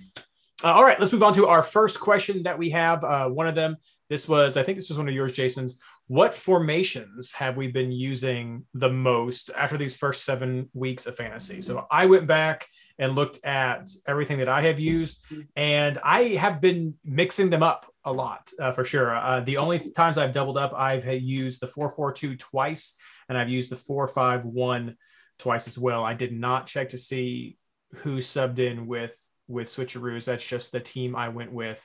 Uh, 0.62 0.72
all 0.72 0.84
right, 0.84 0.98
let's 0.98 1.12
move 1.12 1.22
on 1.22 1.32
to 1.34 1.46
our 1.46 1.62
first 1.62 2.00
question 2.00 2.42
that 2.42 2.58
we 2.58 2.70
have. 2.70 3.02
Uh, 3.04 3.28
one 3.28 3.46
of 3.46 3.54
them, 3.54 3.76
this 4.10 4.28
was, 4.28 4.56
I 4.58 4.62
think 4.62 4.76
this 4.76 4.90
was 4.90 4.98
one 4.98 5.08
of 5.08 5.14
yours, 5.14 5.32
Jason's. 5.32 5.80
What 6.08 6.34
formations 6.34 7.32
have 7.32 7.56
we 7.56 7.68
been 7.68 7.92
using 7.92 8.66
the 8.74 8.90
most 8.90 9.50
after 9.56 9.78
these 9.78 9.96
first 9.96 10.24
seven 10.24 10.68
weeks 10.74 11.06
of 11.06 11.16
fantasy? 11.16 11.60
So 11.60 11.86
I 11.90 12.06
went 12.06 12.26
back 12.26 12.66
and 13.00 13.16
looked 13.16 13.44
at 13.44 13.90
everything 14.06 14.38
that 14.38 14.48
I 14.48 14.62
have 14.62 14.78
used, 14.78 15.24
and 15.56 15.98
I 16.04 16.34
have 16.34 16.60
been 16.60 16.94
mixing 17.02 17.48
them 17.48 17.62
up 17.62 17.86
a 18.04 18.12
lot 18.12 18.50
uh, 18.60 18.72
for 18.72 18.84
sure. 18.84 19.16
Uh, 19.16 19.40
the 19.40 19.56
only 19.56 19.90
times 19.90 20.18
I've 20.18 20.32
doubled 20.32 20.58
up, 20.58 20.74
I've 20.74 21.06
used 21.22 21.60
the 21.60 21.66
442 21.66 22.36
twice, 22.36 22.96
and 23.28 23.38
I've 23.38 23.48
used 23.48 23.70
the 23.70 23.76
451 23.76 24.96
twice 25.38 25.66
as 25.66 25.78
well. 25.78 26.04
I 26.04 26.12
did 26.12 26.32
not 26.32 26.66
check 26.66 26.90
to 26.90 26.98
see 26.98 27.56
who 27.96 28.18
subbed 28.18 28.58
in 28.58 28.86
with 28.86 29.16
with 29.48 29.66
switcheroos. 29.66 30.26
That's 30.26 30.46
just 30.46 30.70
the 30.70 30.78
team 30.78 31.16
I 31.16 31.30
went 31.30 31.52
with 31.52 31.84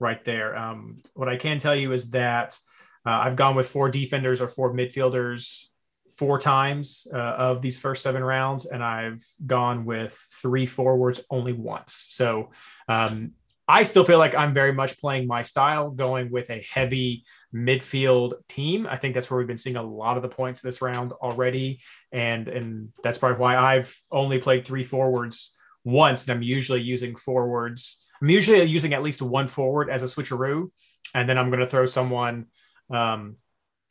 right 0.00 0.24
there. 0.24 0.56
Um, 0.56 1.02
what 1.14 1.28
I 1.28 1.36
can 1.36 1.58
tell 1.58 1.76
you 1.76 1.92
is 1.92 2.10
that 2.10 2.58
uh, 3.06 3.10
I've 3.10 3.36
gone 3.36 3.54
with 3.54 3.68
four 3.68 3.90
defenders 3.90 4.40
or 4.40 4.48
four 4.48 4.74
midfielders 4.74 5.66
four 6.10 6.38
times 6.38 7.06
uh, 7.12 7.16
of 7.16 7.62
these 7.62 7.78
first 7.78 8.02
seven 8.02 8.22
rounds, 8.22 8.66
and 8.66 8.82
I've 8.82 9.24
gone 9.44 9.84
with 9.84 10.18
three 10.40 10.66
forwards 10.66 11.20
only 11.30 11.52
once. 11.52 12.06
So 12.08 12.50
um, 12.88 13.32
I 13.68 13.82
still 13.82 14.04
feel 14.04 14.18
like 14.18 14.34
I'm 14.34 14.54
very 14.54 14.72
much 14.72 14.98
playing 14.98 15.26
my 15.26 15.42
style, 15.42 15.90
going 15.90 16.30
with 16.30 16.50
a 16.50 16.64
heavy 16.72 17.24
midfield 17.54 18.34
team. 18.48 18.86
I 18.88 18.96
think 18.96 19.14
that's 19.14 19.30
where 19.30 19.38
we've 19.38 19.46
been 19.46 19.56
seeing 19.56 19.76
a 19.76 19.82
lot 19.82 20.16
of 20.16 20.22
the 20.22 20.28
points 20.28 20.60
this 20.60 20.80
round 20.82 21.12
already, 21.12 21.80
and 22.12 22.48
and 22.48 22.88
that's 23.02 23.18
probably 23.18 23.38
why 23.38 23.56
I've 23.56 23.94
only 24.12 24.38
played 24.38 24.64
three 24.64 24.84
forwards 24.84 25.54
once, 25.84 26.26
and 26.26 26.36
I'm 26.36 26.42
usually 26.42 26.80
using 26.80 27.16
forwards. 27.16 28.04
I'm 28.22 28.30
usually 28.30 28.62
using 28.64 28.94
at 28.94 29.02
least 29.02 29.20
one 29.20 29.48
forward 29.48 29.90
as 29.90 30.02
a 30.02 30.06
switcheroo, 30.06 30.70
and 31.14 31.28
then 31.28 31.36
I'm 31.36 31.50
going 31.50 31.60
to 31.60 31.66
throw 31.66 31.86
someone 31.86 32.46
um, 32.90 33.36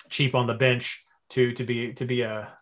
cheap 0.10 0.36
on 0.36 0.48
the 0.48 0.54
bench 0.54 1.05
to 1.30 1.54
to 1.54 1.64
be 1.64 1.94
to 1.94 2.06
be 2.06 2.22
a 2.22 2.54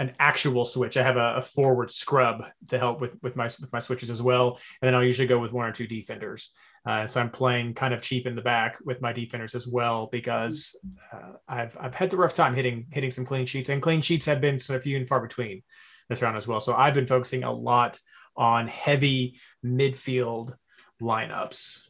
an 0.00 0.14
actual 0.18 0.64
switch. 0.64 0.96
I 0.96 1.02
have 1.02 1.18
a, 1.18 1.36
a, 1.36 1.42
forward 1.42 1.90
scrub 1.90 2.42
to 2.68 2.78
help 2.78 3.02
with 3.02 3.22
with 3.22 3.36
my 3.36 3.44
with 3.44 3.70
my 3.70 3.78
switches 3.78 4.08
as 4.08 4.22
well, 4.22 4.58
and 4.80 4.88
then 4.88 4.94
I'll 4.94 5.04
usually 5.04 5.28
go 5.28 5.38
with 5.38 5.52
one 5.52 5.68
or 5.68 5.72
two 5.72 5.86
defenders. 5.86 6.54
Uh, 6.86 7.06
so 7.06 7.20
I'm 7.20 7.28
playing 7.28 7.74
kind 7.74 7.92
of 7.92 8.00
cheap 8.00 8.26
in 8.26 8.34
the 8.34 8.40
back 8.40 8.78
with 8.82 9.02
my 9.02 9.12
defenders 9.12 9.54
as 9.54 9.68
well 9.68 10.08
because 10.10 10.74
uh, 11.12 11.32
I've 11.46 11.76
I've 11.78 11.94
had 11.94 12.08
the 12.08 12.16
rough 12.16 12.32
time 12.32 12.54
hitting 12.54 12.86
hitting 12.90 13.10
some 13.10 13.26
clean 13.26 13.44
sheets, 13.44 13.68
and 13.68 13.82
clean 13.82 14.00
sheets 14.00 14.24
have 14.24 14.40
been 14.40 14.58
sort 14.58 14.78
of 14.78 14.82
few 14.84 14.96
and 14.96 15.06
far 15.06 15.20
between 15.20 15.62
this 16.08 16.22
round 16.22 16.38
as 16.38 16.48
well. 16.48 16.60
So 16.60 16.74
I've 16.74 16.94
been 16.94 17.06
focusing 17.06 17.44
a 17.44 17.52
lot 17.52 17.98
on 18.36 18.68
heavy 18.68 19.38
midfield 19.62 20.54
lineups. 21.02 21.88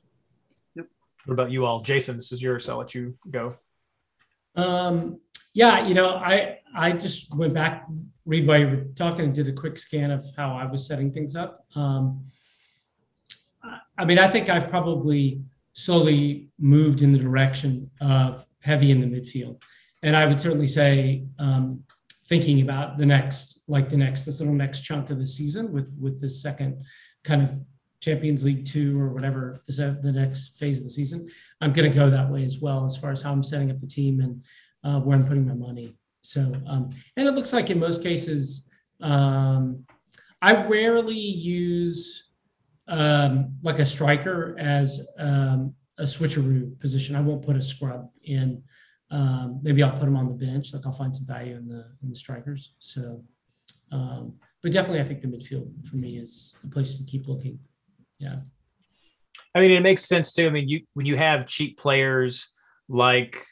Yep. 0.74 0.86
What 1.26 1.34
about 1.34 1.50
you 1.52 1.64
all, 1.64 1.80
Jason? 1.80 2.16
This 2.16 2.32
is 2.32 2.42
yours. 2.42 2.64
So 2.64 2.72
I'll 2.72 2.78
let 2.78 2.94
you 2.94 3.16
go. 3.30 3.54
Um, 4.56 5.20
yeah, 5.52 5.86
you 5.86 5.94
know, 5.94 6.10
I 6.14 6.58
I 6.74 6.92
just 6.92 7.34
went 7.34 7.54
back, 7.54 7.86
read 8.24 8.46
while 8.46 8.58
you 8.58 8.68
were 8.68 8.84
talking, 8.94 9.24
and 9.26 9.34
did 9.34 9.48
a 9.48 9.52
quick 9.52 9.78
scan 9.78 10.10
of 10.10 10.24
how 10.36 10.54
I 10.54 10.64
was 10.66 10.86
setting 10.86 11.10
things 11.10 11.34
up. 11.34 11.66
Um, 11.74 12.24
I 13.98 14.04
mean, 14.04 14.18
I 14.18 14.28
think 14.28 14.48
I've 14.48 14.70
probably 14.70 15.42
slowly 15.72 16.48
moved 16.58 17.02
in 17.02 17.12
the 17.12 17.18
direction 17.18 17.90
of 18.00 18.44
heavy 18.60 18.90
in 18.90 19.00
the 19.00 19.06
midfield, 19.06 19.60
and 20.02 20.16
I 20.16 20.26
would 20.26 20.40
certainly 20.40 20.68
say 20.68 21.24
um, 21.38 21.82
thinking 22.28 22.60
about 22.60 22.96
the 22.96 23.06
next, 23.06 23.62
like 23.66 23.88
the 23.88 23.96
next, 23.96 24.24
this 24.24 24.40
little 24.40 24.54
next 24.54 24.82
chunk 24.82 25.10
of 25.10 25.18
the 25.18 25.26
season 25.26 25.72
with 25.72 25.94
with 25.98 26.20
this 26.20 26.40
second 26.40 26.84
kind 27.24 27.42
of 27.42 27.50
Champions 28.00 28.44
League 28.44 28.64
two 28.64 28.98
or 28.98 29.10
whatever 29.10 29.62
is 29.68 29.76
the 29.76 30.12
next 30.12 30.58
phase 30.58 30.78
of 30.78 30.84
the 30.84 30.90
season. 30.90 31.28
I'm 31.60 31.72
going 31.72 31.90
to 31.90 31.94
go 31.96 32.08
that 32.08 32.30
way 32.30 32.44
as 32.44 32.58
well 32.58 32.86
as 32.86 32.96
far 32.96 33.10
as 33.10 33.20
how 33.20 33.32
I'm 33.32 33.42
setting 33.42 33.70
up 33.70 33.78
the 33.78 33.86
team 33.86 34.20
and 34.20 34.42
uh, 34.84 35.00
where 35.00 35.16
I'm 35.16 35.26
putting 35.26 35.46
my 35.46 35.54
money. 35.54 35.96
So, 36.22 36.52
um, 36.66 36.90
and 37.16 37.28
it 37.28 37.34
looks 37.34 37.52
like 37.52 37.70
in 37.70 37.78
most 37.78 38.02
cases, 38.02 38.68
um, 39.00 39.84
I 40.42 40.66
rarely 40.66 41.14
use 41.16 42.30
um, 42.88 43.56
like 43.62 43.78
a 43.78 43.86
striker 43.86 44.56
as 44.58 45.06
um, 45.18 45.74
a 45.98 46.02
switcheroo 46.04 46.78
position. 46.80 47.16
I 47.16 47.20
won't 47.20 47.44
put 47.44 47.56
a 47.56 47.62
scrub 47.62 48.10
in. 48.24 48.62
Um, 49.10 49.60
maybe 49.62 49.82
I'll 49.82 49.96
put 49.96 50.08
him 50.08 50.16
on 50.16 50.28
the 50.28 50.46
bench. 50.46 50.72
Like 50.72 50.86
I'll 50.86 50.92
find 50.92 51.14
some 51.14 51.26
value 51.26 51.56
in 51.56 51.68
the 51.68 51.86
in 52.02 52.10
the 52.10 52.14
strikers. 52.14 52.74
So, 52.78 53.24
um, 53.92 54.34
but 54.62 54.72
definitely, 54.72 55.00
I 55.00 55.04
think 55.04 55.20
the 55.20 55.28
midfield 55.28 55.84
for 55.84 55.96
me 55.96 56.18
is 56.18 56.56
a 56.64 56.68
place 56.68 56.94
to 56.98 57.04
keep 57.04 57.26
looking. 57.26 57.58
Yeah. 58.18 58.40
I 59.54 59.60
mean, 59.60 59.72
it 59.72 59.80
makes 59.80 60.04
sense 60.04 60.32
too. 60.32 60.46
I 60.46 60.50
mean, 60.50 60.68
you 60.68 60.82
when 60.94 61.06
you 61.06 61.16
have 61.16 61.46
cheap 61.46 61.78
players 61.78 62.52
like 62.88 63.42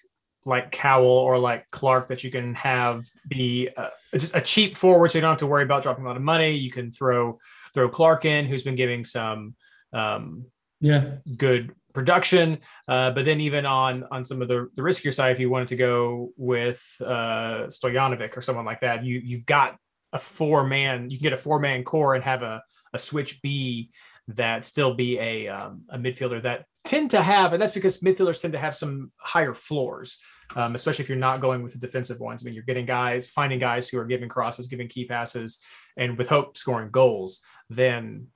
like 0.48 0.72
Cowell 0.72 1.06
or 1.06 1.38
like 1.38 1.70
Clark 1.70 2.08
that 2.08 2.24
you 2.24 2.30
can 2.30 2.54
have 2.54 3.06
be 3.28 3.68
uh, 3.76 3.90
just 4.14 4.34
a 4.34 4.40
cheap 4.40 4.76
forward, 4.76 5.11
so 5.11 5.18
you 5.18 5.22
don't 5.22 5.30
have 5.30 5.38
to 5.38 5.46
worry 5.46 5.62
about 5.62 5.82
dropping 5.82 6.04
a 6.04 6.08
lot 6.08 6.16
of 6.16 6.22
money. 6.22 6.52
You 6.52 6.70
can 6.70 6.90
throw 6.90 7.38
throw 7.74 7.88
Clark 7.88 8.24
in, 8.24 8.46
who's 8.46 8.62
been 8.62 8.74
giving 8.74 9.04
some 9.04 9.54
um, 9.92 10.46
yeah 10.80 11.16
good 11.37 11.74
production. 11.92 12.58
Uh, 12.88 13.11
but 13.11 13.26
then 13.26 13.40
even 13.40 13.66
on 13.66 14.04
on 14.11 14.24
some 14.24 14.40
of 14.40 14.48
the 14.48 14.68
the 14.74 14.82
riskier 14.82 15.12
side, 15.12 15.32
if 15.32 15.38
you 15.38 15.50
wanted 15.50 15.68
to 15.68 15.76
go 15.76 16.32
with 16.37 16.82
uh, 17.04 17.68
Stojanovic 17.68 18.37
or 18.37 18.40
someone 18.40 18.64
like 18.64 18.80
that, 18.80 19.04
you 19.04 19.20
you've 19.22 19.46
got 19.46 19.76
a 20.14 20.18
four 20.18 20.64
man. 20.64 21.11
You 21.11 21.18
can 21.18 21.24
get 21.24 21.32
a 21.34 21.37
four 21.37 21.61
man 21.61 21.84
core 21.84 22.14
and 22.14 22.24
have 22.24 22.42
a 22.42 22.62
a 22.94 22.98
switch 22.98 23.42
B 23.42 23.90
that 24.28 24.64
still 24.64 24.94
be 24.94 25.18
a 25.18 25.48
um, 25.48 25.82
a 25.90 25.98
midfielder 25.98 26.42
that 26.42 26.64
tend 26.84 27.11
to 27.11 27.22
have, 27.22 27.52
and 27.52 27.61
that's 27.61 27.72
because 27.72 28.00
midfielders 28.00 28.40
tend 28.40 28.52
to 28.52 28.58
have 28.58 28.74
some 28.74 29.12
higher 29.18 29.52
floors, 29.52 30.18
um, 30.56 30.74
especially 30.74 31.02
if 31.02 31.08
you're 31.08 31.18
not 31.18 31.40
going 31.40 31.62
with 31.62 31.72
the 31.72 31.78
defensive 31.78 32.20
ones. 32.20 32.42
I 32.42 32.44
mean, 32.44 32.54
you're 32.54 32.64
getting 32.64 32.87
guys, 32.87 33.28
finding 33.28 33.58
guys 33.58 33.88
who 33.88 33.98
are 33.98 34.04
giving 34.04 34.28
crosses, 34.28 34.68
giving 34.68 34.88
key 34.88 35.04
passes, 35.04 35.61
and 35.96 36.16
with 36.16 36.28
hope 36.28 36.56
scoring 36.56 36.90
goals. 36.90 37.40
Then, 37.70 38.28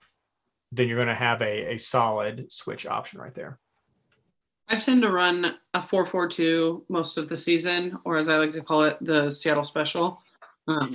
then 0.70 0.88
you're 0.88 0.98
going 0.98 1.09
to 1.09 1.14
have 1.14 1.40
a, 1.42 1.75
a 1.75 1.79
solid 1.79 2.51
switch 2.53 2.87
option 2.87 3.20
right 3.20 3.35
there. 3.35 3.59
I 4.68 4.77
tend 4.77 5.03
to 5.03 5.11
run 5.11 5.55
a 5.75 5.83
four-four-two 5.83 6.85
most 6.88 7.18
of 7.18 7.29
the 7.29 7.37
season, 7.37 7.98
or 8.05 8.16
as 8.16 8.29
I 8.29 8.37
like 8.37 8.53
to 8.53 8.62
call 8.62 8.83
it, 8.83 8.96
the 9.01 9.31
Seattle 9.31 9.64
Special 9.64 10.22
um, 10.68 10.92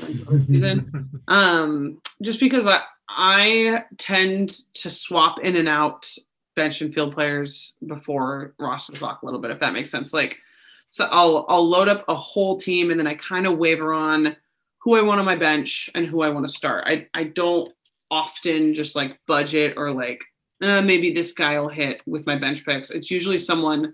season. 0.48 1.10
um, 1.28 2.02
just 2.22 2.40
because 2.40 2.66
I 2.66 2.82
I 3.10 3.84
tend 3.98 4.50
to 4.76 4.90
swap 4.90 5.40
in 5.40 5.56
and 5.56 5.68
out 5.68 6.12
bench 6.56 6.82
and 6.82 6.94
field 6.94 7.14
players 7.14 7.76
before 7.86 8.54
rosters 8.60 9.02
lock 9.02 9.22
a 9.22 9.26
little 9.26 9.40
bit, 9.40 9.52
if 9.52 9.60
that 9.60 9.74
makes 9.74 9.92
sense. 9.92 10.14
Like, 10.14 10.42
so 10.98 11.06
I'll 11.12 11.46
I'll 11.48 11.68
load 11.68 11.88
up 11.88 12.04
a 12.08 12.16
whole 12.16 12.58
team 12.58 12.90
and 12.90 13.00
then 13.00 13.06
I 13.06 13.14
kind 13.14 13.46
of 13.46 13.60
waver 13.60 13.94
on 13.94 14.36
who 14.80 14.96
I 14.96 15.02
want 15.04 15.20
on 15.20 15.26
my 15.28 15.36
bench 15.36 15.92
and 15.94 16.08
who 16.08 16.22
I 16.22 16.30
want 16.30 16.48
to 16.48 16.52
start. 16.52 16.86
I 16.88 17.08
I 17.14 17.26
don't 17.26 17.72
often 18.10 18.74
just 18.74 18.96
like 18.96 19.20
budget 19.28 19.76
or 19.78 19.92
like 19.92 20.24
uh, 20.64 20.82
maybe 20.82 21.14
this 21.14 21.34
guy 21.34 21.60
will 21.60 21.70
hit 21.70 22.02
with 22.08 22.26
my 22.26 22.36
bench 22.36 22.66
picks. 22.66 22.90
It's 22.90 23.12
usually 23.12 23.38
someone 23.38 23.94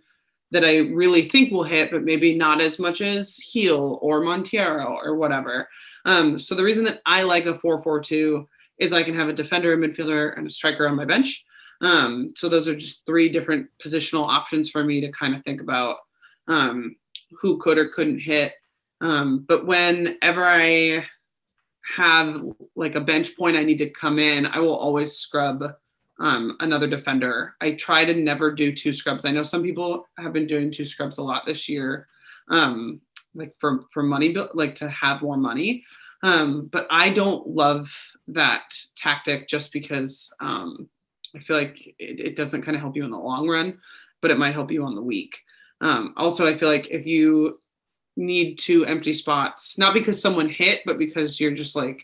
that 0.51 0.63
I 0.63 0.77
really 0.93 1.27
think 1.27 1.51
will 1.51 1.63
hit, 1.63 1.91
but 1.91 2.03
maybe 2.03 2.37
not 2.37 2.61
as 2.61 2.79
much 2.79 3.01
as 3.01 3.35
Heel 3.35 3.99
or 4.01 4.21
Monteiro 4.21 4.85
or 4.85 5.17
whatever. 5.17 5.67
Um, 6.05 6.39
so 6.39 6.55
the 6.55 6.63
reason 6.63 6.85
that 6.85 7.01
I 7.05 7.23
like 7.23 7.47
a 7.47 7.55
4-4-2 7.55 8.45
is 8.79 8.93
I 8.93 9.03
can 9.03 9.15
have 9.15 9.27
a 9.27 9.33
defender, 9.33 9.73
a 9.73 9.77
midfielder, 9.77 10.37
and 10.37 10.47
a 10.47 10.51
striker 10.51 10.87
on 10.87 10.95
my 10.95 11.05
bench. 11.05 11.43
Um, 11.81 12.33
so 12.37 12.47
those 12.47 12.67
are 12.67 12.75
just 12.75 13.05
three 13.05 13.29
different 13.29 13.67
positional 13.83 14.25
options 14.25 14.69
for 14.69 14.83
me 14.85 15.01
to 15.01 15.11
kind 15.11 15.35
of 15.35 15.43
think 15.43 15.59
about 15.59 15.97
um, 16.47 16.95
who 17.39 17.57
could 17.59 17.77
or 17.77 17.89
couldn't 17.89 18.19
hit. 18.19 18.53
Um, 19.01 19.45
but 19.47 19.65
whenever 19.65 20.45
I 20.45 21.05
have 21.95 22.41
like 22.75 22.95
a 22.95 23.01
bench 23.01 23.35
point 23.35 23.57
I 23.57 23.63
need 23.63 23.77
to 23.79 23.89
come 23.89 24.19
in, 24.19 24.45
I 24.45 24.59
will 24.59 24.75
always 24.75 25.13
scrub 25.13 25.63
um, 26.19 26.55
another 26.59 26.87
defender. 26.87 27.55
I 27.59 27.73
try 27.73 28.05
to 28.05 28.13
never 28.13 28.51
do 28.51 28.73
two 28.73 28.93
scrubs. 28.93 29.25
I 29.25 29.31
know 29.31 29.43
some 29.43 29.63
people 29.63 30.07
have 30.17 30.31
been 30.31 30.47
doing 30.47 30.71
two 30.71 30.85
scrubs 30.85 31.17
a 31.17 31.23
lot 31.23 31.45
this 31.45 31.67
year. 31.67 32.07
Um, 32.49 33.01
like 33.35 33.53
for 33.57 33.81
for 33.91 34.03
money 34.03 34.35
like 34.53 34.75
to 34.75 34.89
have 34.89 35.21
more 35.21 35.37
money 35.37 35.83
um 36.23 36.69
but 36.71 36.87
i 36.89 37.09
don't 37.09 37.47
love 37.47 37.91
that 38.27 38.73
tactic 38.95 39.47
just 39.47 39.71
because 39.71 40.31
um 40.39 40.87
i 41.35 41.39
feel 41.39 41.57
like 41.57 41.95
it, 41.99 42.19
it 42.19 42.35
doesn't 42.35 42.61
kind 42.61 42.75
of 42.75 42.81
help 42.81 42.95
you 42.95 43.03
in 43.03 43.11
the 43.11 43.17
long 43.17 43.47
run 43.47 43.77
but 44.21 44.31
it 44.31 44.37
might 44.37 44.53
help 44.53 44.71
you 44.71 44.83
on 44.83 44.95
the 44.95 45.01
week 45.01 45.41
um 45.83 46.13
also 46.17 46.47
i 46.47 46.57
feel 46.57 46.69
like 46.69 46.89
if 46.89 47.05
you 47.05 47.59
need 48.15 48.57
two 48.57 48.85
empty 48.85 49.13
spots 49.13 49.77
not 49.77 49.93
because 49.93 50.21
someone 50.21 50.49
hit 50.49 50.81
but 50.85 50.97
because 50.97 51.39
you're 51.39 51.53
just 51.53 51.75
like 51.75 52.03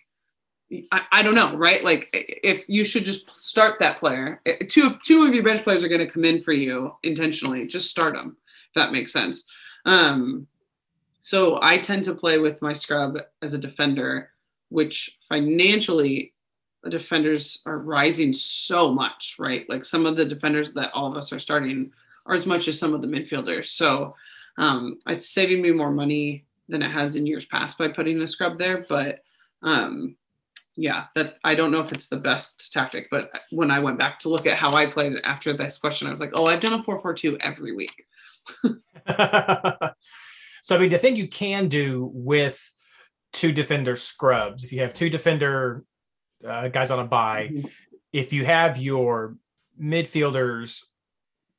I, 0.91 1.01
I 1.11 1.23
don't 1.23 1.35
know, 1.35 1.55
right? 1.57 1.83
Like 1.83 2.09
if 2.13 2.63
you 2.67 2.83
should 2.83 3.03
just 3.03 3.29
start 3.29 3.79
that 3.79 3.97
player, 3.97 4.41
two 4.67 4.97
two 5.03 5.25
of 5.25 5.33
your 5.33 5.43
bench 5.43 5.63
players 5.63 5.83
are 5.83 5.87
going 5.87 6.05
to 6.05 6.11
come 6.11 6.25
in 6.25 6.43
for 6.43 6.53
you 6.53 6.93
intentionally. 7.03 7.65
Just 7.65 7.89
start 7.89 8.13
them. 8.13 8.37
If 8.67 8.75
that 8.75 8.91
makes 8.91 9.11
sense. 9.11 9.45
Um, 9.85 10.47
so 11.21 11.59
I 11.61 11.79
tend 11.79 12.03
to 12.05 12.13
play 12.13 12.37
with 12.37 12.61
my 12.61 12.73
scrub 12.73 13.17
as 13.41 13.53
a 13.53 13.57
defender, 13.57 14.29
which 14.69 15.17
financially 15.27 16.33
the 16.83 16.89
defenders 16.89 17.61
are 17.65 17.79
rising 17.79 18.31
so 18.31 18.93
much, 18.93 19.35
right? 19.39 19.67
Like 19.69 19.83
some 19.83 20.05
of 20.05 20.15
the 20.15 20.25
defenders 20.25 20.73
that 20.73 20.91
all 20.93 21.09
of 21.09 21.17
us 21.17 21.33
are 21.33 21.39
starting 21.39 21.91
are 22.29 22.35
as 22.35 22.45
much 22.45 22.67
as 22.67 22.79
some 22.79 22.93
of 22.93 23.01
the 23.01 23.07
midfielders. 23.07 23.65
So 23.67 24.15
um, 24.57 24.99
it's 25.07 25.29
saving 25.29 25.61
me 25.61 25.71
more 25.71 25.91
money 25.91 26.45
than 26.69 26.83
it 26.83 26.91
has 26.91 27.15
in 27.15 27.25
years 27.25 27.45
past 27.45 27.77
by 27.77 27.87
putting 27.87 28.21
a 28.21 28.27
scrub 28.27 28.59
there, 28.59 28.85
but 28.87 29.19
um, 29.63 30.15
yeah, 30.75 31.05
that 31.15 31.37
I 31.43 31.55
don't 31.55 31.71
know 31.71 31.79
if 31.79 31.91
it's 31.91 32.07
the 32.07 32.17
best 32.17 32.71
tactic, 32.71 33.07
but 33.09 33.31
when 33.49 33.71
I 33.71 33.79
went 33.79 33.97
back 33.97 34.19
to 34.19 34.29
look 34.29 34.45
at 34.45 34.57
how 34.57 34.75
I 34.75 34.85
played 34.85 35.13
after 35.23 35.57
this 35.57 35.77
question, 35.79 36.07
I 36.07 36.11
was 36.11 36.19
like, 36.19 36.31
oh, 36.35 36.45
I've 36.45 36.61
done 36.61 36.79
a 36.79 36.83
4 36.83 36.99
4 36.99 37.13
2 37.15 37.39
every 37.39 37.75
week. 37.75 38.05
so, 38.63 38.75
I 39.07 40.77
mean, 40.77 40.89
the 40.89 40.99
thing 40.99 41.15
you 41.15 41.27
can 41.27 41.67
do 41.67 42.09
with 42.13 42.71
two 43.33 43.51
defender 43.51 43.95
scrubs, 43.95 44.63
if 44.63 44.71
you 44.71 44.81
have 44.81 44.93
two 44.93 45.09
defender 45.09 45.83
uh, 46.47 46.67
guys 46.67 46.91
on 46.91 46.99
a 46.99 47.05
bye, 47.05 47.49
mm-hmm. 47.51 47.67
if 48.13 48.31
you 48.31 48.45
have 48.45 48.77
your 48.77 49.35
midfielders 49.81 50.83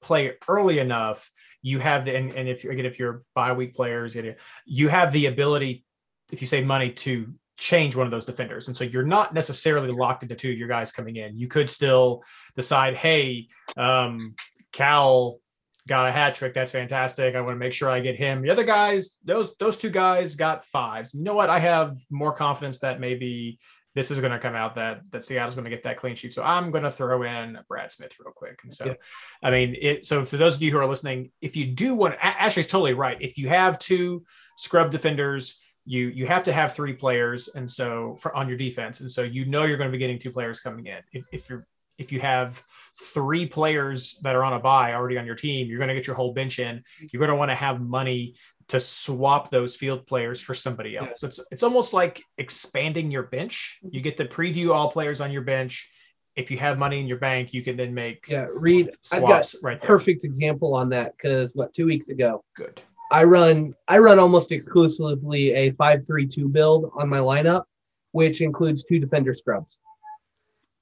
play 0.03 0.35
early 0.49 0.79
enough, 0.79 1.31
you 1.63 1.79
have 1.79 2.05
the, 2.05 2.17
and, 2.17 2.33
and 2.35 2.49
if 2.49 2.65
again, 2.65 2.87
if 2.87 2.99
you're 2.99 3.23
bye 3.35 3.53
week 3.53 3.75
players, 3.75 4.17
you 4.65 4.89
have 4.89 5.13
the 5.13 5.27
ability, 5.27 5.85
if 6.33 6.41
you 6.41 6.47
save 6.47 6.67
money, 6.67 6.91
to 6.91 7.33
change 7.57 7.95
one 7.95 8.07
of 8.07 8.11
those 8.11 8.25
defenders. 8.25 8.69
And 8.69 8.77
so 8.77 8.85
you're 8.85 9.05
not 9.05 9.35
necessarily 9.35 9.91
locked 9.91 10.23
into 10.23 10.35
two 10.35 10.51
of 10.51 10.59
your 10.59 10.69
guys 10.69 10.93
coming 10.93 11.17
in. 11.17 11.37
You 11.37 11.47
could 11.47 11.69
still 11.69 12.23
decide, 12.57 12.95
hey, 12.95 13.49
um, 13.77 14.35
Cal 14.73 15.39
got 15.87 16.09
a 16.09 16.13
hat 16.13 16.35
trick. 16.35 16.55
That's 16.55 16.73
fantastic. 16.73 17.35
I 17.35 17.41
want 17.43 17.55
to 17.55 17.59
make 17.59 17.73
sure 17.73 17.91
I 17.91 18.01
get 18.01 18.17
him. 18.17 18.43
The 18.43 18.51
other 18.51 18.65
guys, 18.65 19.19
those 19.25 19.55
those 19.57 19.77
two 19.77 19.91
guys 19.91 20.37
got 20.37 20.65
fives. 20.65 21.13
You 21.15 21.23
know 21.23 21.35
what? 21.35 21.51
I 21.51 21.59
have 21.59 21.93
more 22.11 22.33
confidence 22.33 22.81
that 22.81 23.01
maybe 23.01 23.59
this 23.95 24.11
is 24.11 24.21
going 24.21 24.33
to 24.33 24.39
come 24.39 24.55
out 24.55 24.77
that 24.77 25.03
that 25.11 25.25
Seattle's 25.25 25.55
going 25.55 25.65
to 25.65 25.71
get 25.71 25.83
that 25.85 25.97
clean 25.97 26.17
sheet. 26.17 26.33
So 26.33 26.43
I'm 26.43 26.71
going 26.71 26.85
to 26.85 26.91
throw 26.91 27.23
in 27.23 27.59
Brad 27.69 27.91
Smith 27.91 28.15
real 28.21 28.33
quick. 28.33 28.61
And 28.63 28.73
so, 28.73 28.87
yeah. 28.87 28.95
I 29.43 29.51
mean, 29.51 29.77
it. 29.81 30.05
So 30.05 30.25
for 30.25 30.37
those 30.37 30.57
of 30.57 30.63
you 30.63 30.71
who 30.71 30.79
are 30.79 30.87
listening, 30.87 31.31
if 31.41 31.57
you 31.57 31.67
do 31.67 31.95
want, 31.95 32.15
Ashley's 32.23 32.67
totally 32.69 32.95
right. 32.95 33.17
If 33.21 33.39
you 33.39 33.49
have 33.49 33.79
two 33.79 34.25
scrub 34.57 34.91
defenders 34.91 35.59
you 35.87 36.09
you 36.09 36.27
have 36.27 36.43
to 36.45 36.53
have 36.53 36.75
three 36.75 36.93
players 36.93 37.49
and 37.49 37.69
so 37.69 38.17
for 38.21 38.35
on 38.37 38.49
your 38.49 38.57
defense 38.57 39.01
and 39.01 39.11
so 39.11 39.23
you 39.23 39.45
know 39.47 39.65
you're 39.65 39.79
going 39.79 39.89
to 39.89 39.93
be 39.93 39.99
getting 39.99 40.19
two 40.19 40.31
players 40.31 40.61
coming 40.61 40.87
in 40.87 40.99
if, 41.13 41.25
if 41.33 41.51
you're 41.51 41.67
if 41.99 42.13
you 42.13 42.21
have 42.21 42.63
three 42.99 43.45
players 43.47 44.19
that 44.23 44.35
are 44.35 44.45
on 44.45 44.55
a 44.55 44.61
bye 44.61 44.95
already 44.95 45.19
on 45.19 45.27
your 45.27 45.35
team 45.35 45.67
you're 45.67 45.79
going 45.79 45.89
to 45.89 45.95
get 45.95 46.07
your 46.07 46.17
whole 46.17 46.33
bench 46.33 46.59
in 46.59 46.83
you're 47.11 47.21
going 47.21 47.31
to 47.31 47.37
want 47.37 47.51
to 47.51 47.55
have 47.55 47.81
money 47.81 48.35
to 48.71 48.81
swap 48.81 49.51
those 49.51 49.77
field 49.77 50.07
players 50.07 50.41
for 50.41 50.55
somebody 50.55 50.97
else 50.97 51.23
yeah. 51.23 51.27
it's 51.29 51.41
it's 51.51 51.63
almost 51.63 51.93
like 51.93 52.23
expanding 52.39 53.11
your 53.11 53.25
bench 53.25 53.79
you 53.91 54.01
get 54.01 54.17
to 54.17 54.25
preview 54.25 54.75
all 54.75 54.91
players 54.91 55.21
on 55.21 55.31
your 55.31 55.43
bench 55.43 55.91
if 56.37 56.51
you 56.51 56.57
have 56.59 56.79
money 56.79 57.01
in 57.01 57.07
your 57.07 57.19
bank 57.19 57.53
you 57.53 57.63
can 57.63 57.77
then 57.77 57.93
make 57.93 58.27
yeah 58.29 58.47
Reed 58.55 58.91
i've 59.13 59.23
got 59.23 59.53
right 59.63 59.81
there. 59.81 59.87
perfect 59.87 60.25
example 60.25 60.75
on 60.75 60.89
that 60.91 61.17
because 61.17 61.53
what 61.55 61.75
two 61.75 61.87
weeks 61.87 62.09
ago 62.09 62.43
good 62.57 62.81
I 63.11 63.25
run 63.25 63.75
I 63.89 63.99
run 63.99 64.19
almost 64.19 64.53
exclusively 64.53 65.53
a 65.53 65.73
five 65.73 66.07
three 66.07 66.27
two 66.27 66.49
build 66.49 66.93
on 66.95 67.09
my 67.09 67.19
lineup, 67.19 67.65
which 68.13 68.41
includes 68.41 68.85
two 68.85 69.01
defender 69.01 69.35
scrubs. 69.35 69.79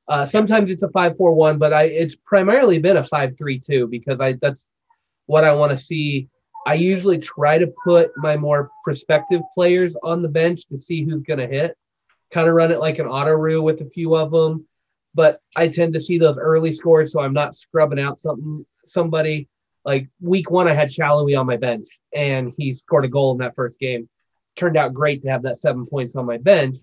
Uh, 0.09 0.27
sometimes 0.27 0.71
it's 0.71 0.83
a 0.83 0.91
five 0.91 1.17
four 1.17 1.33
one, 1.33 1.59
but 1.59 1.73
I 1.73 1.85
it's 1.85 2.15
primarily 2.15 2.79
been 2.79 2.99
a 2.99 3.05
five 3.05 3.37
three 3.39 3.59
two 3.59 3.87
because 3.89 4.21
I 4.21 4.35
that's 4.35 4.67
what 5.27 5.45
I 5.45 5.55
want 5.55 5.73
to 5.73 5.79
see. 5.79 6.29
I 6.67 6.75
usually 6.75 7.19
try 7.19 7.59
to 7.59 7.73
put 7.85 8.11
my 8.17 8.37
more 8.37 8.71
prospective 8.85 9.41
players 9.55 9.97
on 10.03 10.23
the 10.23 10.29
bench 10.29 10.67
to 10.69 10.79
see 10.79 11.05
who's 11.05 11.23
going 11.23 11.39
to 11.39 11.47
hit. 11.47 11.77
Kind 12.31 12.49
of 12.49 12.55
run 12.55 12.73
it 12.73 12.81
like 12.81 12.99
an 12.99 13.07
auto 13.07 13.33
rue 13.33 13.63
with 13.63 13.81
a 13.81 13.89
few 13.89 14.15
of 14.17 14.31
them, 14.31 14.67
but 15.15 15.41
I 15.57 15.69
tend 15.69 15.95
to 15.95 16.01
see 16.01 16.19
those 16.19 16.37
early 16.37 16.73
scores, 16.73 17.13
so 17.13 17.21
I'm 17.21 17.33
not 17.33 17.55
scrubbing 17.55 18.01
out 18.01 18.19
something 18.19 18.67
somebody 18.85 19.49
like 19.85 20.09
week 20.21 20.51
one, 20.51 20.69
I 20.69 20.75
had 20.75 20.91
Salloi 20.91 21.39
on 21.39 21.47
my 21.47 21.57
bench, 21.57 21.89
and 22.15 22.53
he 22.57 22.75
scored 22.75 23.07
a 23.07 23.09
goal 23.09 23.33
in 23.33 23.39
that 23.39 23.55
first 23.55 23.79
game. 23.79 24.07
Turned 24.55 24.77
out 24.77 24.93
great 24.93 25.23
to 25.23 25.31
have 25.31 25.43
that 25.43 25.57
seven 25.57 25.87
points 25.87 26.15
on 26.15 26.27
my 26.27 26.37
bench, 26.37 26.77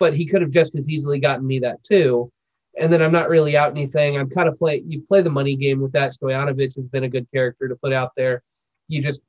but 0.00 0.14
he 0.14 0.26
could 0.26 0.42
have 0.42 0.50
just 0.50 0.74
as 0.74 0.88
easily 0.88 1.20
gotten 1.20 1.46
me 1.46 1.60
that 1.60 1.84
too. 1.84 2.32
And 2.76 2.92
then 2.92 3.02
I'm 3.02 3.12
not 3.12 3.28
really 3.28 3.56
out 3.56 3.70
anything. 3.70 4.18
I'm 4.18 4.30
kind 4.30 4.48
of 4.48 4.58
play. 4.58 4.82
You 4.84 5.02
play 5.02 5.22
the 5.22 5.30
money 5.30 5.54
game 5.54 5.80
with 5.80 5.92
that. 5.92 6.12
Stojanovic 6.12 6.74
has 6.74 6.86
been 6.86 7.04
a 7.04 7.08
good 7.08 7.30
character 7.32 7.68
to 7.68 7.76
put 7.76 7.92
out 7.92 8.10
there. 8.16 8.42
You 8.88 9.02
just, 9.02 9.20